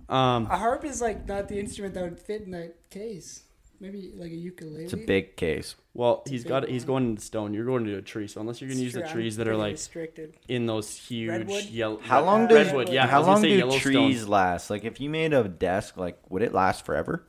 Um, 0.08 0.46
a 0.46 0.56
harp 0.56 0.84
is 0.84 1.00
like 1.00 1.26
not 1.26 1.48
the 1.48 1.58
instrument 1.58 1.94
that 1.94 2.02
would 2.04 2.18
fit 2.20 2.42
in 2.42 2.52
that 2.52 2.90
case. 2.90 3.42
Maybe 3.80 4.12
like 4.16 4.30
a 4.30 4.34
ukulele. 4.36 4.84
It's 4.84 4.92
a 4.92 4.96
big 4.98 5.36
case. 5.36 5.74
Well, 5.94 6.22
It's 6.22 6.30
a 6.30 6.32
he's 6.32 6.42
big 6.44 6.48
got 6.48 6.68
he's 6.68 6.82
one. 6.82 6.86
going 6.86 7.04
into 7.10 7.22
stone. 7.22 7.54
You're 7.54 7.64
going 7.64 7.84
to 7.84 7.96
a 7.96 8.02
tree. 8.02 8.28
So 8.28 8.40
unless 8.40 8.60
you're 8.60 8.68
gonna 8.70 8.80
use 8.82 8.92
the 8.92 9.00
true, 9.00 9.08
I'm 9.08 9.14
trees 9.14 9.36
that 9.36 9.48
are 9.48 9.56
like 9.56 9.72
restricted. 9.72 10.36
in 10.48 10.66
those 10.66 10.94
huge 10.96 11.30
Redwood? 11.30 11.64
yellow. 11.64 11.98
How 12.02 12.24
long 12.24 12.44
Uh, 12.44 12.48
does 12.48 12.66
redwood? 12.68 12.88
Yeah, 12.90 13.06
how 13.06 13.22
long 13.22 13.40
say 13.40 13.60
do 13.60 13.78
trees 13.78 14.26
last? 14.28 14.70
Like 14.70 14.84
if 14.84 15.00
you 15.00 15.10
made 15.10 15.32
a 15.32 15.44
desk, 15.48 15.96
like 15.96 16.18
would 16.30 16.42
it 16.42 16.52
last 16.54 16.84
forever? 16.84 17.24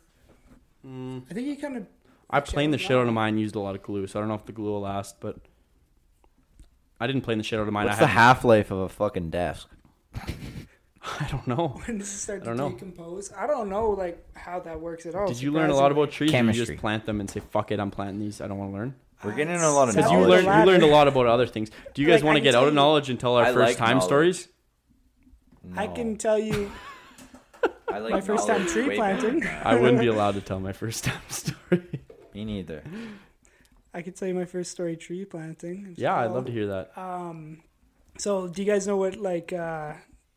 Mm, 0.86 1.24
I 1.30 1.34
think 1.34 1.48
you 1.48 1.58
kind 1.58 1.78
of 1.78 1.86
I 2.30 2.40
planed 2.42 2.74
the 2.74 2.78
Shit, 2.78 2.90
shit 2.90 2.98
out 2.98 3.08
of 3.08 3.14
mine. 3.14 3.38
Used 3.38 3.56
a 3.56 3.60
lot 3.60 3.76
of 3.76 3.82
glue, 3.82 4.06
so 4.08 4.20
I 4.20 4.22
don't 4.22 4.30
know 4.30 4.36
if 4.36 4.46
the 4.46 4.52
glue 4.52 4.72
will 4.72 4.82
last. 4.82 5.20
But 5.20 5.38
I 7.00 7.08
didn't 7.08 7.22
plane 7.24 7.38
the 7.40 7.44
shit 7.44 7.60
out 7.60 7.68
of 7.68 7.74
mine. 7.74 7.86
What's 7.88 7.98
I 7.98 8.02
the 8.02 8.08
half 8.08 8.44
life 8.46 8.70
of 8.72 8.78
a 8.78 8.90
fucking 8.90 9.30
desk? 9.32 9.68
I 11.20 11.28
don't 11.32 11.48
know. 11.48 11.68
when 11.86 11.98
does 12.00 12.10
it 12.14 12.18
start 12.18 12.42
I 12.42 12.44
to 12.44 12.46
don't 12.50 12.58
know. 12.58 12.70
decompose? 12.72 13.32
I 13.34 13.48
don't 13.48 13.70
know 13.70 13.92
like 13.92 14.26
how 14.36 14.60
that 14.62 14.80
works 14.80 15.06
at 15.06 15.16
all. 15.16 15.28
Did 15.28 15.42
you 15.42 15.52
learn 15.52 15.70
a 15.70 15.76
lot 15.76 15.92
about 15.92 16.12
trees? 16.12 16.30
Or 16.30 16.34
you 16.34 16.38
Chemistry. 16.40 16.66
just 16.66 16.80
plant 16.82 17.06
them 17.06 17.20
and 17.20 17.30
say, 17.30 17.40
"Fuck 17.40 17.72
it, 17.72 17.80
I'm 17.80 17.92
planting 17.92 18.20
these. 18.20 18.42
I 18.42 18.48
don't 18.48 18.58
want 18.58 18.72
to 18.72 18.78
learn." 18.78 18.96
We're 19.24 19.34
getting 19.36 19.56
a 19.56 19.70
lot 19.72 19.90
of 19.90 19.96
Because 19.96 20.12
you 20.12 20.18
was 20.20 20.28
learned 20.28 20.46
you 20.46 20.66
learned 20.72 20.84
a 20.84 20.88
lot 20.88 21.08
about 21.10 21.26
other 21.28 21.46
things. 21.48 21.70
Do 21.94 22.02
you 22.02 22.08
guys 22.08 22.22
Like, 22.22 22.26
want 22.26 22.36
I 22.38 22.40
to 22.40 22.42
can 22.42 22.44
get 22.46 22.52
tell 22.52 22.62
out 22.62 22.68
of 22.68 22.74
you- 22.74 22.76
knowledge 22.76 23.10
and 23.10 23.20
tell 23.20 23.36
our 23.36 23.44
I 23.46 23.54
first 23.54 23.68
like 23.70 23.78
time 23.78 23.98
knowledge. 23.98 24.04
stories? 24.04 24.48
I 25.76 25.88
can 25.88 26.16
tell 26.18 26.40
you 26.40 26.72
I 27.92 28.00
like 28.00 28.12
my 28.14 28.22
first 28.22 28.48
time 28.48 28.60
knowledge 28.60 28.72
tree 28.74 28.88
way 28.88 28.98
better 28.98 29.20
planting. 29.30 29.48
I 29.64 29.76
wouldn't 29.76 30.00
be 30.00 30.08
allowed 30.08 30.36
to 30.36 30.42
tell 30.42 30.60
my 30.60 30.72
first 30.74 31.04
time 31.04 31.22
story. 31.30 32.02
Me 32.34 32.46
neither. 32.46 32.82
I 33.94 34.02
could 34.04 34.16
tell 34.16 34.28
you 34.28 34.36
my 34.36 34.46
first 34.46 34.72
story 34.72 34.96
tree 34.96 35.26
planting. 35.26 35.88
It's 35.92 36.00
yeah, 36.00 36.16
I'd 36.16 36.32
love 36.32 36.46
to 36.46 36.52
hear 36.52 36.68
that. 36.68 36.92
Um, 36.98 37.62
so 38.18 38.48
do 38.48 38.62
you 38.64 38.72
guys 38.72 38.88
know 38.88 38.96
what 38.98 39.18
like 39.18 39.52
uh 39.52 39.94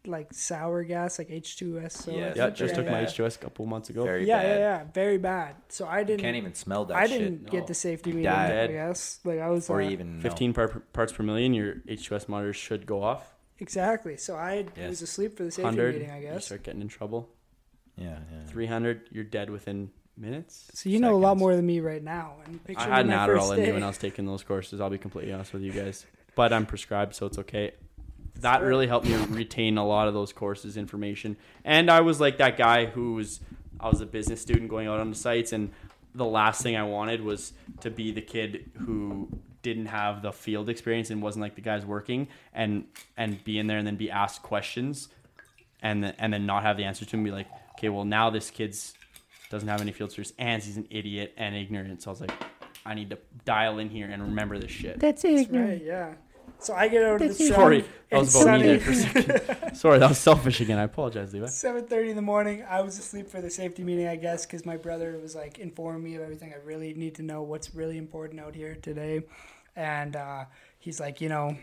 like 0.07 0.33
sour 0.35 0.83
gas 0.85 1.19
like 1.19 1.31
H 1.31 1.57
two 1.57 1.79
S? 1.81 1.95
So 2.05 2.11
Yes. 2.11 2.37
Yeah, 2.37 2.51
just 2.51 2.75
took 2.75 2.87
my 2.87 3.03
bad. 3.03 3.09
H2S 3.09 3.37
a 3.37 3.39
couple 3.39 3.67
months 3.67 3.91
ago. 3.91 4.05
Very 4.05 4.27
yeah, 4.27 4.43
bad. 4.43 4.49
yeah, 4.49 4.59
yeah, 4.59 4.85
very 4.93 5.19
bad. 5.19 5.55
So 5.69 5.87
I 5.87 6.03
didn't. 6.05 6.21
can't 6.21 6.37
even 6.37 6.55
smell 6.55 6.85
that 6.87 6.97
I 6.97 7.07
didn't 7.07 7.45
no. 7.45 7.51
get 7.51 7.67
the 7.67 7.75
safety 7.75 8.11
meeting. 8.11 8.25
die. 8.25 8.63
I 8.65 8.67
guess 8.69 9.21
like 9.25 9.39
I 9.41 9.49
was 9.51 9.69
or 9.71 9.81
uh, 9.81 9.89
even 9.89 10.17
no. 10.19 10.23
15 10.23 10.53
par- 10.55 10.83
parts 10.93 11.13
per 11.13 11.23
million, 11.23 11.55
your 11.55 11.77
H2S 11.89 12.29
monitors 12.29 12.57
should 12.57 12.87
go 12.87 13.03
off. 13.03 13.35
exactly. 13.59 14.17
So 14.17 14.37
I 14.37 14.67
Yes. 14.77 14.89
was 14.89 15.03
asleep 15.03 15.37
for 15.37 15.45
the 15.45 15.51
safety 15.51 15.63
100, 15.65 15.95
meeting. 15.95 16.11
I 16.11 16.15
guess 16.21 16.25
you 16.25 16.35
guess. 16.35 16.45
start 16.47 16.63
getting 16.65 16.81
in 16.81 16.89
trouble. 16.89 17.29
Yeah, 17.97 18.19
yeah. 18.33 18.47
300, 18.49 19.09
you're 19.13 19.23
dead 19.25 19.51
within 19.51 19.91
minutes. 20.17 20.71
So 20.75 20.89
you 20.89 20.99
know 20.99 21.15
a 21.15 21.17
lot 21.17 21.37
more 21.37 21.55
than 21.55 21.65
me 21.67 21.81
right 21.81 22.03
now. 22.03 22.37
And 22.47 22.57
I 22.65 22.67
picture 22.67 22.83
had 22.91 23.01
an 23.05 23.09
me 23.09 23.15
my 23.17 23.27
Adderall 23.27 23.39
first 23.41 23.53
in 23.53 23.59
me 23.61 23.67
day. 23.67 23.73
when 23.77 23.83
I 23.83 23.87
was 23.87 23.99
taking 23.99 24.27
those 24.27 24.43
courses. 24.43 24.81
I'll 24.81 24.91
be 24.91 24.99
completely 24.99 25.33
honest 25.33 25.53
with 25.53 25.63
you 25.63 25.73
guys, 25.73 26.05
but 26.35 26.53
I'm 26.53 26.67
prescribed, 26.67 27.15
so 27.15 27.27
it's 27.27 27.39
okay. 27.39 27.73
That 28.43 28.59
Sure. 28.59 28.69
really 28.69 28.87
helped 28.87 29.07
me 29.09 29.17
retain 29.31 29.79
a 29.79 29.87
lot 29.87 30.07
of 30.09 30.15
those 30.15 30.33
courses 30.33 30.77
information. 30.77 31.37
And 31.65 31.91
I 31.91 32.01
was 32.01 32.21
like 32.21 32.39
that 32.39 32.57
guy 32.57 32.87
who 32.87 33.15
was 33.15 33.41
I 33.81 33.89
was 33.89 34.01
a 34.01 34.07
business 34.07 34.41
student 34.41 34.69
going 34.69 34.87
out 34.87 35.01
on 35.01 35.11
the 35.11 35.17
sites, 35.17 35.53
and 35.53 35.71
the 36.15 36.25
last 36.25 36.63
thing 36.63 36.77
I 36.77 36.85
wanted 36.85 37.23
was 37.23 37.53
to 37.81 37.91
be 37.91 38.13
the 38.13 38.21
kid 38.21 38.71
who 38.79 39.29
didn't 39.63 39.87
have 39.87 40.23
the 40.23 40.33
field 40.33 40.69
experience 40.69 41.11
and 41.11 41.23
wasn't 41.23 41.41
like 41.43 41.55
the 41.55 41.61
guys 41.61 41.87
working 41.87 42.29
and 42.53 42.85
and 43.17 43.43
be 43.45 43.59
in 43.59 43.67
there 43.67 43.79
and 43.79 43.87
then 43.87 43.97
be 43.97 44.11
asked 44.11 44.43
questions 44.43 45.09
and 45.83 46.03
then, 46.05 46.15
and 46.19 46.33
then 46.33 46.47
not 46.47 46.63
have 46.65 46.77
the 46.77 46.85
answer 46.85 47.05
to 47.05 47.11
them 47.13 47.21
and 47.21 47.25
be 47.27 47.31
like 47.31 47.47
okay 47.75 47.89
well 47.89 48.05
now 48.05 48.29
this 48.29 48.51
kid's 48.51 48.95
doesn't 49.51 49.69
have 49.69 49.81
any 49.81 49.93
field 49.93 50.11
experience 50.11 50.33
and 50.39 50.63
he's 50.63 50.77
an 50.77 50.87
idiot 50.91 51.33
and 51.37 51.55
ignorant 51.55 52.03
so 52.03 52.11
I 52.11 52.13
was 52.13 52.21
like 52.21 52.33
I 52.85 52.95
need 52.95 53.11
to 53.11 53.19
dial 53.45 53.79
in 53.79 53.89
here 53.89 54.09
and 54.11 54.21
remember 54.21 54.59
this 54.59 54.71
shit 54.73 54.99
That's 54.99 55.25
right. 55.25 55.83
Yeah. 55.85 56.15
So 56.59 56.75
I 56.75 56.89
get 56.89 57.03
out 57.03 57.21
of 57.21 57.29
the 57.29 57.35
sun. 57.35 57.47
sorry 57.49 57.85
that 58.11 58.19
was 58.21 58.41
about 58.41 58.61
me 58.61 58.79
sunny. 58.79 58.79
there 58.79 58.81
for 58.81 58.91
a 58.93 58.95
second 58.95 59.75
sorry 59.75 59.99
that 59.99 60.09
was 60.09 60.19
selfish 60.19 60.61
again 60.61 60.79
I 60.79 60.85
apologize 60.85 61.33
Levi 61.35 61.47
Seven 61.47 61.87
thirty 61.87 62.11
in 62.11 62.17
the 62.17 62.23
morning. 62.23 62.65
I 62.69 62.83
was 62.83 62.99
asleep 62.99 63.29
for 63.29 63.41
the 63.41 63.51
safety 63.51 63.83
meeting, 63.83 64.07
I 64.07 64.17
guess, 64.17 64.47
because 64.47 64.65
my 64.65 64.77
brother 64.77 65.19
was 65.21 65.35
like 65.35 65.59
informing 65.59 66.05
me 66.05 66.15
of 66.15 66.23
everything 66.23 66.53
I 66.55 66.65
really 66.65 66.95
need 66.95 67.15
to 67.17 67.23
know. 67.23 67.43
What's 67.43 67.75
really 67.75 67.99
important 67.99 68.41
out 68.41 68.55
here 68.55 68.77
today, 68.81 69.23
and 69.75 70.15
uh, 70.15 70.45
he's 70.79 71.01
like, 71.01 71.21
you 71.21 71.29
know, 71.29 71.57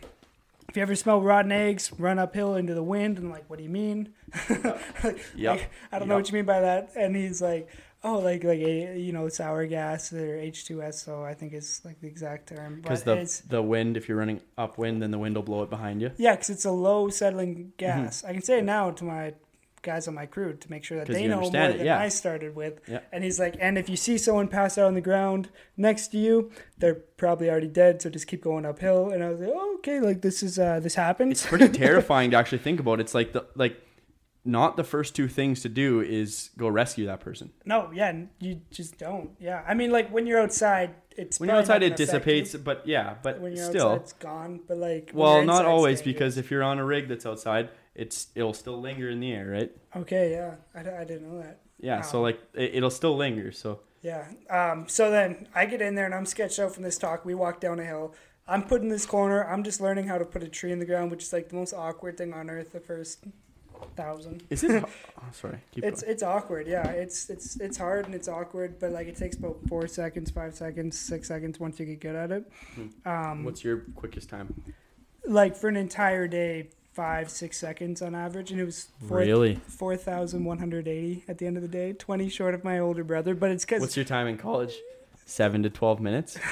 if 0.68 0.76
you 0.76 0.82
ever 0.82 0.96
smell 0.96 1.22
rotten 1.22 1.52
eggs, 1.52 1.92
run 1.98 2.20
uphill 2.20 2.56
into 2.56 2.74
the 2.74 2.84
wind. 2.84 3.18
And 3.18 3.28
I'm 3.28 3.32
like, 3.32 3.50
what 3.50 3.58
do 3.58 3.64
you 3.64 3.70
mean? 3.70 4.10
like, 5.04 5.20
Yep. 5.36 5.58
like, 5.58 5.70
I 5.92 5.98
don't 6.00 6.08
know 6.08 6.16
what 6.16 6.28
you 6.30 6.34
mean 6.36 6.46
by 6.46 6.60
that. 6.62 6.92
And 6.96 7.16
he's 7.16 7.42
like, 7.42 7.70
oh, 8.04 8.20
like 8.20 8.44
like 8.44 8.60
a 8.60 8.98
you 8.98 9.12
know 9.12 9.28
sour 9.30 9.66
gas 9.68 10.12
or 10.14 10.38
H 10.38 10.66
two 10.66 10.82
S. 10.82 11.02
So 11.04 11.24
I 11.24 11.34
think 11.34 11.54
is 11.54 11.82
like 11.84 12.00
the 12.02 12.08
exact 12.08 12.50
term. 12.50 12.82
because 12.82 13.04
the 13.04 13.14
it's 13.14 13.40
the 13.42 13.62
wind 13.62 13.98
if 13.98 14.08
you're 14.08 14.18
running 14.18 14.42
upwind 14.58 15.02
then 15.02 15.12
the 15.12 15.18
wind 15.20 15.36
will 15.36 15.44
blow 15.44 15.64
it 15.64 15.70
behind 15.70 16.02
you 16.02 16.12
yeah, 16.18 16.32
because 16.36 16.50
it's 16.50 16.66
a 16.66 16.72
low 16.72 17.10
settling 17.10 17.50
Mm-hmm. 17.50 17.70
gas. 17.78 18.24
I 18.24 18.34
can 18.34 18.42
say 18.42 18.60
it 18.60 18.64
now 18.66 18.92
to 18.92 19.04
my 19.04 19.34
guys 19.82 20.08
on 20.10 20.14
my 20.14 20.26
crew 20.26 20.54
to 20.54 20.70
make 20.70 20.84
sure 20.84 20.98
that 20.98 21.08
they 21.08 21.26
know 21.28 21.40
more 21.40 21.50
it, 21.50 21.54
than 21.54 21.86
yeah. 21.86 21.98
I 22.00 22.10
started 22.10 22.54
with. 22.56 22.82
Yeah. 22.88 23.00
And 23.14 23.24
he's 23.24 23.40
like, 23.40 23.56
and 23.60 23.78
if 23.78 23.88
you 23.90 23.96
see 23.96 24.18
someone 24.18 24.50
pass 24.50 24.78
out 24.78 24.88
on 24.88 24.94
the 24.94 25.02
ground 25.02 25.50
next 25.78 26.10
to 26.10 26.18
you, 26.18 26.52
they're 26.78 26.96
probably 26.96 27.50
already 27.50 27.68
dead. 27.68 28.02
So 28.02 28.10
just 28.10 28.28
keep 28.28 28.44
going 28.44 28.66
uphill. 28.66 29.10
And 29.12 29.24
I 29.24 29.30
was 29.30 29.40
like, 29.40 29.50
oh, 29.54 29.76
okay, 29.76 30.00
like 30.02 30.22
this 30.22 30.44
is 30.44 30.60
uh, 30.60 30.80
this 30.82 30.96
happens. 30.96 31.32
it's 31.32 31.46
pretty 31.46 31.70
terrifying 31.86 32.32
to 32.32 32.38
actually 32.38 32.58
think 32.58 32.80
about 32.82 33.00
it's 33.00 33.16
like 33.16 33.32
the 33.32 33.46
like 33.56 33.78
not 34.46 34.78
the 34.78 34.84
first 34.84 35.16
two 35.16 35.28
things 35.28 35.62
to 35.62 35.70
do 35.70 36.02
is 36.02 36.50
go 36.58 36.68
rescue 36.68 37.06
that 37.06 37.20
person 37.20 37.52
no, 37.66 37.92
yeah, 37.94 38.14
you 38.40 38.62
just 38.72 38.98
don't. 38.98 39.32
Yeah, 39.40 39.64
I 39.68 39.74
mean, 39.74 39.92
like 39.92 40.10
when 40.12 40.26
you're 40.26 40.40
outside, 40.40 40.96
it's 41.18 41.40
when 41.40 41.50
you're 41.50 41.58
outside 41.60 41.84
it 41.84 41.90
gonna 41.90 41.92
you. 41.92 42.06
dissipates 42.06 42.56
but 42.56 42.88
yeah 42.88 43.16
but 43.22 43.42
When 43.42 43.54
you're 43.56 43.70
still 43.70 43.90
outside, 43.90 44.02
it's 44.02 44.14
gone. 44.14 44.60
But 44.68 44.78
like, 44.78 45.12
well 45.14 45.44
not 45.44 45.66
always 45.66 46.02
because 46.02 46.38
if 46.38 46.50
you're 46.50 46.64
on 46.64 46.80
a 46.80 46.86
rig 46.86 47.08
that's 47.10 47.26
outside 47.26 47.70
it's 47.96 48.28
it'll 48.36 48.54
still 48.54 48.80
linger 48.80 49.10
in 49.10 49.20
the 49.20 49.32
air 49.34 49.48
right 49.50 49.72
okay, 49.96 50.32
yeah, 50.32 50.56
I 50.74 51.04
didn't 51.04 51.28
know 51.30 51.42
that. 51.42 51.60
yeah 51.80 52.02
so 52.02 52.22
like 52.22 52.40
it, 52.54 52.76
it'll 52.76 52.90
still 52.90 53.16
linger 53.18 53.52
so 53.52 53.82
Yeah. 54.02 54.26
Um, 54.50 54.88
so 54.88 55.12
then 55.12 55.48
I 55.54 55.66
get 55.66 55.82
in 55.82 55.96
there 55.96 56.06
and 56.06 56.16
I'm 56.16 56.26
sketched 56.26 56.60
out 56.60 56.74
from 56.74 56.84
this 56.84 56.98
talk. 56.98 57.26
We 57.26 57.36
walk 57.36 57.60
down 57.60 57.80
a 57.82 57.86
hill. 57.86 58.16
I'm 58.48 58.64
put 58.64 58.82
in 58.82 58.88
this 58.88 59.06
corner. 59.06 59.44
I'm 59.44 59.64
just 59.64 59.82
learning 59.82 60.08
how 60.08 60.18
to 60.18 60.26
put 60.26 60.42
a 60.42 60.48
tree 60.48 60.72
in 60.72 60.80
the 60.80 60.86
ground, 60.86 61.12
which 61.12 61.24
is 61.24 61.34
like 61.34 61.50
the 61.50 61.56
most 61.56 61.74
awkward 61.74 62.18
thing 62.18 62.34
on 62.34 62.50
earth. 62.50 62.72
The 62.72 62.80
first 62.80 63.26
thousand. 63.96 64.44
is 64.50 64.64
it 64.64 64.84
oh, 65.18 65.24
sorry 65.32 65.60
keep 65.72 65.84
It's 65.84 66.02
going 66.02 66.14
it's 66.14 66.24
awkward. 66.24 66.68
Yeah. 66.68 66.88
It's 66.90 67.30
it's 67.30 67.60
it's 67.60 67.78
hard 67.78 68.06
and 68.06 68.16
it's 68.16 68.28
awkward, 68.28 68.80
but 68.80 68.92
like 68.92 69.08
it 69.08 69.18
takes 69.18 69.38
about 69.38 69.58
four 69.68 69.88
seconds, 69.88 70.32
five 70.32 70.56
seconds, 70.56 70.98
six 70.98 71.28
seconds 71.28 71.60
once 71.60 71.80
you 71.80 71.86
get 71.86 72.00
good 72.00 72.16
at 72.16 72.32
it. 72.32 72.52
Um, 73.06 73.44
what's 73.44 73.64
your 73.64 73.86
quickest 73.96 74.30
time 74.30 74.54
like 75.26 75.56
for 75.56 75.68
an 75.68 75.78
entire 75.78 76.28
day, 76.28 76.70
five 76.94 77.30
six 77.30 77.58
seconds 77.58 78.02
on 78.02 78.16
average, 78.16 78.52
and 78.52 78.60
it 78.60 78.66
was 78.66 78.90
four 79.08 79.18
really 79.18 79.56
four 79.56 79.96
thousand 79.96 80.46
one 80.46 80.58
hundred 80.58 80.88
eighty 80.88 81.24
at 81.28 81.38
the 81.38 81.46
end 81.46 81.58
of 81.58 81.62
the 81.62 81.70
day. 81.70 81.94
Twenty 81.94 82.30
short 82.30 82.54
of 82.54 82.64
my 82.64 82.80
older 82.80 83.04
brother, 83.04 83.36
but 83.36 83.52
it's 83.52 83.66
because 83.66 83.82
what's 83.82 83.96
your 83.96 84.06
time 84.06 84.28
in 84.28 84.38
college 84.38 84.74
seven 85.30 85.62
to 85.62 85.70
12 85.70 86.02
minutes 86.02 86.40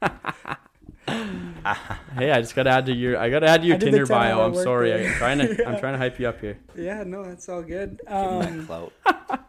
hey 2.18 2.30
i 2.30 2.40
just 2.40 2.54
gotta 2.54 2.70
add 2.70 2.86
to 2.86 2.92
your 2.94 3.18
i 3.18 3.28
gotta 3.30 3.46
add 3.48 3.62
to 3.62 3.66
your 3.66 3.76
I 3.76 3.78
tinder 3.78 4.06
bio 4.06 4.40
i'm 4.42 4.54
sorry 4.54 4.90
day. 4.90 5.06
i'm 5.08 5.14
trying 5.14 5.38
to 5.38 5.64
i'm 5.68 5.78
trying 5.78 5.94
to 5.94 5.98
hype 5.98 6.18
you 6.20 6.28
up 6.28 6.40
here 6.40 6.58
yeah, 6.76 7.02
no, 7.04 7.24
that's 7.24 7.48
all 7.48 7.62
good. 7.62 8.00
Give 8.06 8.30
'em 8.30 8.38
that 8.40 8.48
Um, 8.48 8.66
clout. 8.66 8.92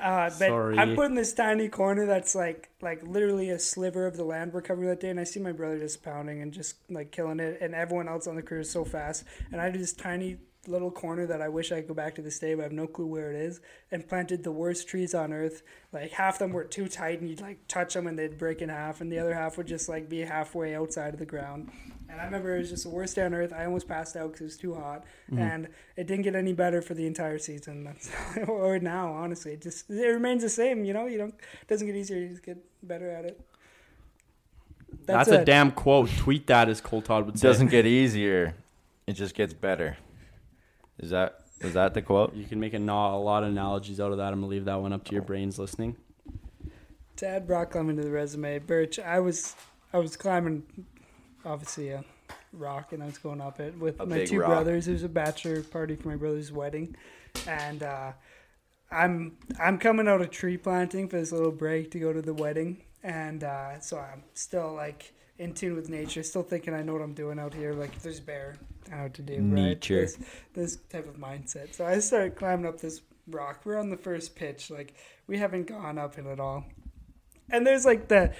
Uh, 0.00 0.28
but 0.38 0.48
Sorry. 0.48 0.78
I'm 0.78 0.94
put 0.94 1.06
in 1.06 1.14
this 1.14 1.32
tiny 1.32 1.68
corner 1.68 2.06
that's 2.06 2.34
like 2.34 2.68
like 2.82 3.02
literally 3.02 3.50
a 3.50 3.58
sliver 3.58 4.06
of 4.06 4.16
the 4.16 4.22
land 4.24 4.52
we're 4.52 4.60
covering 4.62 4.88
that 4.88 5.00
day, 5.00 5.08
and 5.08 5.18
I 5.18 5.24
see 5.24 5.40
my 5.40 5.50
brother 5.50 5.78
just 5.78 6.02
pounding 6.02 6.42
and 6.42 6.52
just 6.52 6.76
like 6.90 7.10
killing 7.10 7.40
it, 7.40 7.58
and 7.60 7.74
everyone 7.74 8.06
else 8.06 8.26
on 8.26 8.36
the 8.36 8.42
crew 8.42 8.60
is 8.60 8.70
so 8.70 8.84
fast, 8.84 9.24
and 9.50 9.60
I 9.60 9.70
do 9.70 9.78
this 9.78 9.92
tiny 9.94 10.36
little 10.68 10.90
corner 10.90 11.26
that 11.26 11.40
I 11.40 11.48
wish 11.48 11.72
I 11.72 11.76
could 11.76 11.88
go 11.88 11.94
back 11.94 12.14
to 12.16 12.22
this 12.22 12.38
day, 12.38 12.54
but 12.54 12.62
I 12.62 12.64
have 12.64 12.72
no 12.72 12.86
clue 12.86 13.06
where 13.06 13.30
it 13.30 13.36
is, 13.36 13.60
and 13.90 14.06
planted 14.06 14.44
the 14.44 14.52
worst 14.52 14.88
trees 14.88 15.14
on 15.14 15.32
earth. 15.32 15.62
Like 15.92 16.12
half 16.12 16.34
of 16.34 16.38
them 16.40 16.52
were 16.52 16.64
too 16.64 16.88
tight, 16.88 17.20
and 17.20 17.28
you'd 17.28 17.40
like 17.40 17.66
touch 17.68 17.94
them 17.94 18.06
and 18.06 18.18
they'd 18.18 18.38
break 18.38 18.62
in 18.62 18.68
half, 18.68 19.00
and 19.00 19.10
the 19.10 19.18
other 19.18 19.34
half 19.34 19.56
would 19.56 19.66
just 19.66 19.88
like 19.88 20.08
be 20.08 20.20
halfway 20.20 20.74
outside 20.74 21.14
of 21.14 21.18
the 21.18 21.26
ground. 21.26 21.70
And 22.08 22.20
I 22.20 22.24
remember 22.24 22.54
it 22.54 22.60
was 22.60 22.70
just 22.70 22.84
the 22.84 22.90
worst 22.90 23.16
day 23.16 23.24
on 23.24 23.34
earth. 23.34 23.52
I 23.52 23.64
almost 23.64 23.88
passed 23.88 24.16
out 24.16 24.28
because 24.32 24.40
it 24.40 24.44
was 24.44 24.56
too 24.56 24.74
hot, 24.74 25.04
mm-hmm. 25.30 25.38
and 25.38 25.68
it 25.96 26.06
didn't 26.06 26.22
get 26.22 26.34
any 26.34 26.52
better 26.52 26.82
for 26.82 26.94
the 26.94 27.06
entire 27.06 27.38
season. 27.38 27.84
That's, 27.84 28.10
or 28.48 28.78
now, 28.78 29.12
honestly, 29.12 29.52
it 29.52 29.62
just 29.62 29.90
it 29.90 30.06
remains 30.06 30.42
the 30.42 30.50
same. 30.50 30.84
You 30.84 30.92
know, 30.92 31.06
you 31.06 31.18
don't 31.18 31.34
it 31.34 31.68
doesn't 31.68 31.86
get 31.86 31.96
easier. 31.96 32.18
You 32.18 32.28
just 32.28 32.42
get 32.42 32.58
better 32.82 33.10
at 33.10 33.24
it. 33.24 33.40
That's, 35.06 35.28
That's, 35.28 35.42
a 35.42 35.44
damn 35.44 35.70
quote. 35.70 36.10
Tweet 36.16 36.46
that, 36.46 36.68
as 36.68 36.80
Cole 36.80 37.02
Todd 37.02 37.26
would 37.26 37.38
say. 37.38 37.48
Doesn't 37.48 37.68
get 37.68 37.86
easier. 37.86 38.54
It 39.06 39.14
just 39.14 39.34
gets 39.34 39.52
better. 39.52 39.96
Is 40.98 41.10
that 41.10 41.40
is 41.60 41.74
that 41.74 41.94
the 41.94 42.02
quote? 42.02 42.34
You 42.34 42.44
can 42.44 42.60
make 42.60 42.74
a, 42.74 42.78
no- 42.78 43.14
a 43.16 43.18
lot 43.22 43.42
of 43.42 43.50
analogies 43.50 44.00
out 44.00 44.12
of 44.12 44.18
that. 44.18 44.32
I'm 44.32 44.40
gonna 44.40 44.46
leave 44.48 44.64
that 44.66 44.80
one 44.80 44.92
up 44.92 45.04
to 45.04 45.12
your 45.12 45.22
brains 45.22 45.58
listening. 45.58 45.96
To 47.16 47.26
add 47.26 47.46
Brock 47.46 47.70
Clement 47.70 47.98
to 47.98 48.04
the 48.04 48.10
resume, 48.10 48.58
Birch, 48.58 48.98
I 48.98 49.20
was 49.20 49.54
I 49.92 49.98
was 49.98 50.16
climbing 50.16 50.64
obviously 51.44 51.90
a 51.90 52.04
rock 52.52 52.92
and 52.92 53.02
I 53.02 53.06
was 53.06 53.18
going 53.18 53.40
up 53.40 53.60
it 53.60 53.78
with 53.78 54.00
A 54.00 54.06
my 54.06 54.18
big 54.18 54.28
two 54.28 54.40
rock. 54.40 54.50
brothers. 54.50 54.88
It 54.88 54.92
was 54.92 55.02
a 55.04 55.08
bachelor 55.08 55.62
party 55.62 55.96
for 55.96 56.08
my 56.08 56.16
brother's 56.16 56.50
wedding. 56.52 56.96
And 57.46 57.82
uh, 57.82 58.12
I'm 58.90 59.36
I'm 59.60 59.78
coming 59.78 60.08
out 60.08 60.20
of 60.20 60.30
tree 60.30 60.56
planting 60.56 61.08
for 61.08 61.18
this 61.18 61.32
little 61.32 61.52
break 61.52 61.90
to 61.92 61.98
go 61.98 62.12
to 62.12 62.22
the 62.22 62.34
wedding. 62.34 62.82
And 63.02 63.44
uh, 63.44 63.80
so 63.80 63.98
I'm 63.98 64.24
still 64.34 64.72
like 64.74 65.14
in 65.38 65.52
tune 65.52 65.74
with 65.74 65.88
nature, 65.88 66.22
still 66.22 66.42
thinking 66.42 66.74
I 66.74 66.82
know 66.82 66.92
what 66.92 67.02
I'm 67.02 67.14
doing 67.14 67.38
out 67.38 67.54
here. 67.54 67.72
Like 67.72 67.94
if 67.96 68.02
there's 68.02 68.20
bear, 68.20 68.56
what 68.90 69.14
to 69.14 69.22
do, 69.22 69.34
right? 69.34 69.42
Nature. 69.42 70.02
This, 70.02 70.18
this 70.54 70.76
type 70.88 71.08
of 71.08 71.16
mindset. 71.16 71.74
So 71.74 71.84
I 71.84 71.98
started 71.98 72.36
climbing 72.36 72.66
up 72.66 72.80
this 72.80 73.02
rock. 73.28 73.62
We're 73.64 73.78
on 73.78 73.90
the 73.90 73.96
first 73.96 74.36
pitch. 74.36 74.70
Like 74.70 74.94
we 75.26 75.38
haven't 75.38 75.66
gone 75.66 75.98
uphill 75.98 76.30
at 76.30 76.40
all. 76.40 76.64
And 77.50 77.66
there's 77.66 77.84
like 77.84 78.08
the 78.08 78.32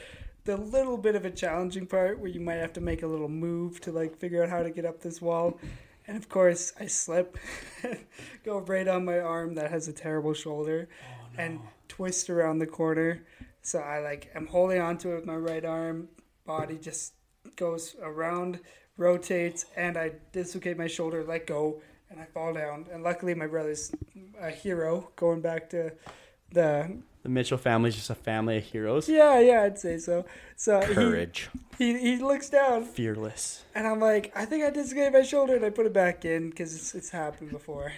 the 0.45 0.57
little 0.57 0.99
bit 0.99 1.15
of 1.15 1.25
a 1.25 1.31
challenging 1.31 1.87
part 1.87 2.19
where 2.19 2.29
you 2.29 2.41
might 2.41 2.57
have 2.57 2.75
to 2.75 2.81
make 2.81 3.03
a 3.03 3.07
little 3.07 3.29
move 3.29 3.81
to 3.81 3.93
like 3.93 4.17
figure 4.19 4.43
out 4.43 4.51
how 4.51 4.63
to 4.63 4.71
get 4.71 4.85
up 4.85 5.01
this 5.01 5.21
wall. 5.21 5.59
And 6.07 6.19
of 6.19 6.29
course, 6.29 6.75
I 6.79 6.87
slip, 6.87 7.39
go 8.45 8.59
right 8.59 8.87
on 8.87 9.07
my 9.07 9.21
arm 9.21 9.55
that 9.55 9.71
has 9.71 9.89
a 9.89 9.93
terrible 9.93 10.35
shoulder, 10.35 10.89
oh, 11.03 11.27
and 11.39 11.61
twist 11.89 12.29
around 12.29 12.59
the 12.59 12.67
corner. 12.67 13.23
So 13.63 13.79
I 13.79 14.01
like 14.01 14.31
am 14.35 14.47
holding 14.47 14.83
onto 14.83 15.13
it 15.13 15.15
with 15.15 15.25
my 15.25 15.37
right 15.37 15.65
arm. 15.65 16.09
Body 16.47 16.79
just 16.79 17.15
goes 17.57 17.97
around, 18.03 18.61
rotates, 18.97 19.67
and 19.77 19.97
I 19.97 20.13
dislocate 20.33 20.77
my 20.79 20.87
shoulder, 20.87 21.25
let 21.25 21.47
go, 21.47 21.81
and 22.11 22.21
I 22.21 22.25
fall 22.27 22.53
down. 22.53 22.87
And 22.93 23.03
luckily, 23.03 23.35
my 23.35 23.47
brother's 23.47 23.93
a 24.41 24.51
hero. 24.51 25.11
Going 25.17 25.41
back 25.41 25.71
to 25.71 25.93
the 26.53 26.99
The 27.23 27.29
Mitchell 27.29 27.57
family 27.59 27.89
is 27.89 27.97
just 27.97 28.11
a 28.11 28.15
family 28.15 28.59
of 28.59 28.65
heroes. 28.65 29.09
yeah, 29.09 29.41
yeah, 29.41 29.63
I'd 29.63 29.79
say 29.79 29.99
so. 29.99 30.27
So 30.57 30.81
he, 30.81 30.95
Courage. 30.95 31.49
he 31.79 31.99
he 31.99 32.17
looks 32.19 32.51
down, 32.51 32.85
Fearless. 32.85 33.65
and 33.75 33.87
I'm 33.87 34.01
like, 34.01 34.31
I 34.37 34.45
think 34.45 34.65
I 34.65 34.71
dislocated 34.71 35.13
my 35.15 35.23
shoulder, 35.23 35.57
and 35.57 35.65
I 35.65 35.71
put 35.71 35.87
it 35.87 35.93
back 35.95 36.25
in 36.27 36.51
because 36.51 36.75
it's, 36.75 36.95
it's 36.95 37.11
happened 37.11 37.51
before. 37.51 37.93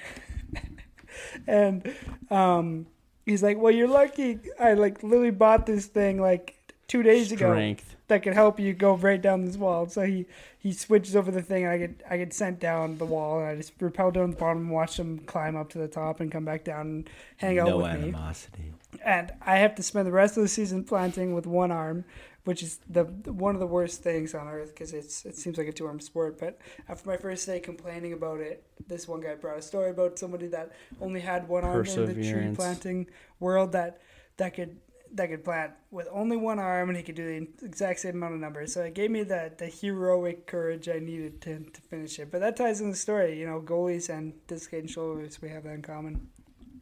and 1.47 1.93
um, 2.31 2.87
he's 3.25 3.43
like, 3.43 3.59
Well, 3.59 3.73
you're 3.73 3.89
lucky. 3.89 4.39
I 4.61 4.75
like 4.75 5.03
literally 5.03 5.31
bought 5.33 5.67
this 5.67 5.87
thing 5.87 6.21
like 6.21 6.55
two 6.87 7.03
days 7.03 7.33
ago 7.33 7.51
Strength. 7.53 7.96
That 8.09 8.23
could 8.23 8.35
help 8.35 8.61
you 8.61 8.73
go 8.73 8.95
right 8.97 9.21
down 9.21 9.45
this 9.45 9.57
wall. 9.57 9.89
So 9.89 10.03
he 10.03 10.27
he 10.59 10.73
switches 10.73 11.17
over 11.17 11.31
the 11.31 11.43
thing, 11.43 11.65
and 11.65 11.73
I 11.73 11.79
get 11.79 12.03
I 12.09 12.17
get 12.19 12.33
sent 12.33 12.61
down 12.61 12.99
the 12.99 13.07
wall, 13.07 13.41
and 13.41 13.49
I 13.49 13.57
just 13.57 13.73
rappel 13.81 14.11
down 14.13 14.31
the 14.31 14.37
bottom 14.37 14.63
and 14.63 14.71
watch 14.71 14.99
him 14.99 15.19
climb 15.21 15.57
up 15.57 15.71
to 15.71 15.79
the 15.79 15.89
top 15.89 16.21
and 16.21 16.31
come 16.31 16.45
back 16.45 16.65
down 16.65 16.87
and 16.87 17.11
hang 17.37 17.59
out 17.59 17.69
no 17.69 17.79
with 17.79 17.93
me 17.93 17.99
animosity. 18.05 18.73
and 19.05 19.33
I 19.45 19.57
have 19.59 19.75
to 19.77 19.83
spend 19.83 20.07
the 20.07 20.13
rest 20.13 20.37
of 20.37 20.43
the 20.43 20.49
season 20.49 20.85
planting 20.85 21.35
with 21.35 21.47
one 21.47 21.71
arm, 21.71 22.05
which 22.45 22.63
is 22.63 22.79
the 22.89 23.05
one 23.05 23.55
of 23.55 23.61
the 23.61 23.67
worst 23.67 24.03
things 24.03 24.35
on 24.35 24.49
earth 24.49 24.71
because 24.75 24.93
it's 24.93 25.25
it 25.25 25.37
seems 25.37 25.59
like 25.59 25.69
a 25.69 25.73
two 25.73 25.87
arm 25.87 26.01
sport. 26.01 26.39
But 26.39 26.59
after 26.89 27.09
my 27.09 27.17
first 27.17 27.47
day 27.47 27.61
complaining 27.61 28.13
about 28.13 28.41
it, 28.41 28.65
this 28.87 29.07
one 29.09 29.21
guy 29.21 29.35
brought 29.35 29.59
a 29.59 29.63
story 29.63 29.91
about 29.91 30.19
somebody 30.19 30.47
that 30.49 30.73
only 31.01 31.21
had 31.21 31.49
one 31.49 31.65
arm 31.65 31.85
in 31.87 32.05
the 32.05 32.15
tree 32.15 32.51
planting 32.55 33.07
world 33.41 33.73
that 33.73 34.01
that 34.39 34.55
could 34.55 34.77
that 35.15 35.29
could 35.31 35.45
plant 35.45 35.73
with 35.91 36.09
only 36.11 36.37
one 36.37 36.59
arm 36.59 36.89
and 36.89 36.97
he 36.97 37.03
could 37.03 37.15
do 37.15 37.27
the 37.27 37.67
exact 37.67 38.01
same 38.01 38.17
amount 38.17 38.35
of 38.35 38.41
numbers. 38.41 38.73
So 38.73 38.83
it 38.83 38.95
gave 38.95 39.11
me 39.11 39.23
the 39.23 39.53
the 39.57 39.67
heroic 39.67 40.47
courage 40.47 40.89
I 40.89 40.99
needed 40.99 41.41
to 41.43 41.61
to 41.61 41.81
finish 41.83 42.19
it. 42.19 42.31
But 42.31 42.41
that 42.41 42.57
ties 42.57 42.81
in 42.81 42.91
the 42.91 42.97
story, 42.97 43.39
you 43.39 43.47
know, 43.47 43.61
goalies 43.61 44.09
and 44.09 44.35
dislocated 44.47 44.91
shoulders 44.91 45.41
we 45.41 45.49
have 45.49 45.65
that 45.65 45.75
in 45.75 45.83
common. 45.83 46.29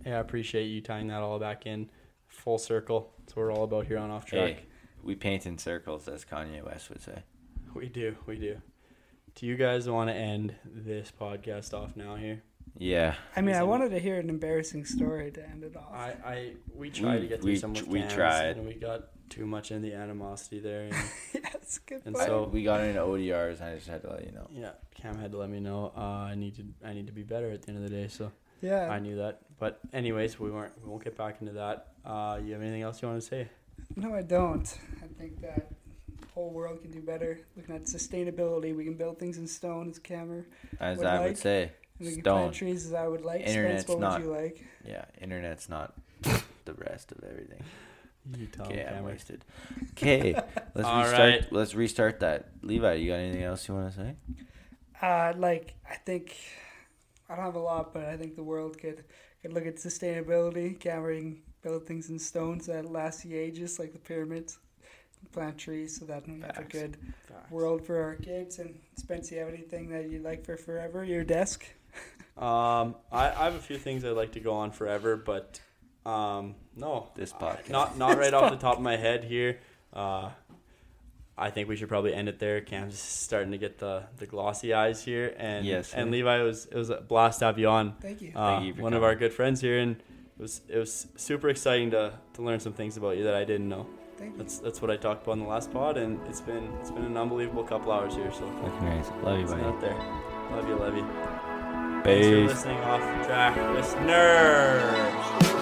Yeah, 0.05 0.16
I 0.18 0.20
appreciate 0.20 0.66
you 0.66 0.80
tying 0.80 1.09
that 1.09 1.22
all 1.22 1.38
back 1.38 1.66
in 1.66 1.90
full 2.26 2.59
circle. 2.59 3.12
That's 3.20 3.36
what 3.36 3.42
we're 3.42 3.52
all 3.52 3.64
about 3.64 3.86
here 3.86 3.98
on 3.98 4.10
Off 4.10 4.26
Track. 4.26 4.56
Hey, 4.56 4.66
we 5.02 5.14
paint 5.14 5.46
in 5.46 5.56
circles, 5.59 6.09
as 6.09 6.24
Kanye 6.24 6.64
West 6.64 6.90
would 6.90 7.02
say. 7.02 7.22
We 7.74 7.88
do, 7.88 8.16
we 8.26 8.36
do. 8.36 8.60
Do 9.34 9.46
you 9.46 9.56
guys 9.56 9.88
want 9.88 10.10
to 10.10 10.14
end 10.14 10.55
this 10.64 11.12
podcast 11.18 11.74
off 11.74 11.96
now 11.96 12.16
here? 12.16 12.42
Yeah. 12.78 13.14
I 13.36 13.40
mean, 13.40 13.55
I 13.55 13.62
wanted 13.62 13.90
to 13.90 13.98
hear 14.01 14.18
an 14.18 14.28
embarrassing 14.28 14.84
story 14.84 15.30
to 15.32 15.42
end 15.48 15.62
it 15.64 15.76
off. 15.76 15.92
I, 15.92 16.14
I 16.24 16.52
we 16.74 16.90
tried 16.90 17.14
We- 17.16 17.20
to 17.22 17.26
get 17.28 17.40
through 17.42 17.52
we 17.52 17.56
some 17.59 17.72
with 17.72 17.84
tr- 17.84 17.90
we 17.90 18.01
Cams, 18.01 18.12
tried. 18.14 18.56
and 18.56 18.66
we 18.66 18.74
got 18.74 19.05
too 19.30 19.46
much 19.46 19.70
in 19.70 19.80
the 19.82 19.94
animosity 19.94 20.59
there. 20.60 20.82
And, 20.84 20.92
yes, 21.34 21.78
good 21.86 22.02
And 22.05 22.14
point. 22.14 22.26
so- 22.26 22.48
we 22.52 22.62
got 22.64 22.80
into 22.80 23.01
ODRs, 23.01 23.60
and 23.60 23.70
I 23.70 23.74
just 23.76 23.88
had 23.88 24.02
to 24.02 24.10
let 24.10 24.24
you 24.26 24.32
know. 24.32 24.48
yeah, 24.52 24.72
Cam 24.94 25.16
had 25.18 25.30
to 25.32 25.38
let 25.38 25.51
me 25.51 25.60
know 25.60 25.92
uh, 25.96 26.01
I 26.01 26.34
need 26.34 26.56
to 26.56 26.64
I 26.84 26.92
need 26.94 27.06
to 27.06 27.12
be 27.12 27.22
better 27.22 27.51
at 27.51 27.62
the 27.62 27.68
end 27.72 27.84
of 27.84 27.88
the 27.90 27.96
day. 27.96 28.09
So 28.09 28.32
yeah. 28.60 28.88
I 28.90 28.98
knew 28.98 29.16
that. 29.16 29.40
But 29.59 29.78
anyways, 29.92 30.40
we 30.40 30.51
weren't. 30.51 30.72
We 30.82 30.90
won't 30.90 31.05
get 31.05 31.16
back 31.16 31.36
into 31.40 31.52
that. 31.55 31.88
Uh, 32.05 32.40
you 32.44 32.52
have 32.55 32.62
anything 32.62 32.82
else 32.82 33.01
you 33.02 33.09
want 33.09 33.20
to 33.22 33.26
say? 33.26 33.48
No, 33.96 34.14
I 34.14 34.22
don't. 34.22 34.78
I 35.02 35.06
think 35.18 35.40
that 35.42 35.68
the 36.20 36.26
whole 36.34 36.51
world 36.51 36.82
can 36.82 36.90
do 36.90 37.01
better. 37.01 37.38
Looking 37.56 37.74
at 37.76 37.84
sustainability, 37.84 38.74
we 38.76 38.84
can 38.84 38.94
build 38.94 39.18
things 39.18 39.38
in 39.38 39.46
stone, 39.46 39.88
as 39.90 39.98
Cameron. 39.98 40.46
As 40.80 40.98
Would 40.98 41.06
I 41.06 41.18
like- 41.18 41.26
would 41.28 41.38
say, 41.38 41.70
And 41.98 42.08
we 42.08 42.14
can 42.14 42.22
Stone. 42.24 42.38
plant 42.40 42.54
trees, 42.54 42.86
as 42.86 42.92
I 42.94 43.06
would 43.06 43.24
like. 43.24 43.42
Internet's 43.42 43.82
Spence, 43.82 43.88
what 43.88 44.00
not- 44.00 44.20
would 44.20 44.26
you 44.26 44.32
like? 44.32 44.64
yeah, 44.84 45.04
internet's 45.20 45.68
not 45.68 45.94
the 46.22 46.74
rest 46.74 47.12
of 47.12 47.22
everything. 47.28 47.62
You 48.36 48.46
tell 48.46 48.66
Okay, 48.66 48.78
him, 48.78 48.94
I'm 48.98 49.04
wasted. 49.04 49.44
Okay, 49.92 50.32
let's 50.74 50.88
All 50.88 51.02
restart. 51.02 51.18
right. 51.20 51.52
Let's 51.52 51.74
restart 51.74 52.20
that. 52.20 52.48
Levi, 52.62 52.94
you 52.94 53.10
got 53.10 53.16
anything 53.18 53.42
else 53.42 53.68
you 53.68 53.74
want 53.74 53.92
to 53.92 53.96
say? 54.00 54.14
Uh, 55.02 55.34
like 55.36 55.74
I 55.88 55.96
think 55.96 56.34
I 57.28 57.36
don't 57.36 57.44
have 57.44 57.54
a 57.54 57.58
lot, 57.60 57.92
but 57.92 58.06
I 58.06 58.16
think 58.16 58.34
the 58.34 58.42
world 58.42 58.78
could 58.78 59.04
could 59.42 59.52
look 59.52 59.66
at 59.66 59.76
sustainability. 59.76 60.80
Cameron 60.80 61.42
build 61.62 61.86
things 61.86 62.08
in 62.08 62.18
stones 62.18 62.66
that 62.66 62.90
last 62.90 63.22
the 63.22 63.36
ages, 63.36 63.78
like 63.78 63.92
the 63.92 63.98
pyramids. 63.98 64.58
Plant 65.32 65.56
trees 65.56 65.98
so 65.98 66.04
that 66.04 66.26
we 66.28 66.40
have 66.42 66.58
a 66.58 66.64
good 66.64 66.98
Facts. 67.28 67.50
world 67.50 67.84
for 67.84 67.98
our 68.00 68.14
kids. 68.16 68.58
And 68.58 68.78
Spence, 68.96 69.32
you 69.32 69.38
have 69.38 69.48
anything 69.48 69.88
that 69.88 70.08
you'd 70.10 70.22
like 70.22 70.44
for 70.44 70.56
forever? 70.58 71.02
Your 71.02 71.24
desk? 71.24 71.64
Um, 72.36 72.97
I, 73.12 73.31
I 73.31 73.44
have 73.44 73.55
a 73.55 73.61
few 73.61 73.78
things 73.78 74.05
I'd 74.05 74.11
like 74.11 74.32
to 74.32 74.40
go 74.40 74.55
on 74.55 74.70
forever, 74.73 75.16
but 75.16 75.61
um, 76.05 76.56
no, 76.77 77.11
This 77.15 77.32
I- 77.32 77.43
podcast. 77.43 77.70
not 77.70 77.97
not 77.98 78.19
right 78.19 78.35
off 78.35 78.51
the 78.51 78.56
top 78.69 78.77
of 78.77 78.82
my 78.82 78.97
head 78.97 79.24
here. 79.24 79.59
Uh, 79.93 80.31
I 81.36 81.51
think 81.51 81.69
we 81.69 81.74
should 81.77 81.89
probably 81.89 82.15
end 82.15 82.28
it 82.28 82.39
there. 82.39 82.61
Cam's 82.61 82.98
starting 82.98 83.51
to 83.52 83.59
get 83.59 83.78
the, 83.78 84.05
the 84.19 84.27
glossy 84.27 84.73
eyes 84.73 85.05
here, 85.05 85.35
and 85.36 85.66
Yes, 85.66 85.93
and 85.93 86.06
sir. 86.09 86.11
Levi 86.12 86.40
it 86.40 86.43
was 86.44 86.66
it 86.66 86.74
was 86.77 86.90
a 86.90 87.01
blast 87.01 87.40
to 87.40 87.47
have 87.47 87.59
you 87.59 87.69
on. 87.69 87.94
Thank 88.01 88.20
you. 88.23 88.32
Uh, 88.36 88.61
you 88.61 88.74
for 88.74 88.82
one 88.82 88.94
of 88.94 89.02
our 89.02 89.15
good 89.16 89.32
friends 89.32 89.61
here, 89.61 89.78
and 89.78 89.97
it 89.97 90.43
was 90.43 90.61
it 90.69 90.78
was 90.78 91.06
super 91.16 91.48
exciting 91.48 91.90
to, 91.93 92.12
to 92.35 92.43
learn 92.43 92.61
some 92.61 92.73
things 92.73 92.97
about 92.97 93.16
you 93.16 93.24
that 93.24 93.35
I 93.35 93.44
didn't 93.44 93.69
know. 93.69 93.86
Thank 94.16 94.32
you. 94.32 94.39
That's 94.39 94.59
that's 94.59 94.81
what 94.82 94.90
I 94.93 94.97
talked 94.97 95.23
about 95.24 95.32
in 95.32 95.39
the 95.40 95.48
last 95.48 95.73
pod, 95.73 95.97
and 95.97 96.20
it's 96.28 96.40
been 96.40 96.73
it's 96.81 96.90
been 96.93 97.05
an 97.05 97.16
unbelievable 97.16 97.65
couple 97.65 97.90
hours 97.90 98.15
here. 98.15 98.32
So 98.32 98.48
Fucking 98.62 98.85
nice. 98.85 99.09
Love 99.24 99.39
you, 99.40 99.47
buddy. 99.47 99.62
out 99.62 99.81
there. 99.81 99.97
Love 100.52 100.69
you, 100.69 100.77
Levi. 100.77 101.34
Thanks 102.05 102.26
for 102.26 102.36
listening 102.48 102.78
off 102.81 103.26
track, 103.26 103.56
listeners. 103.74 105.53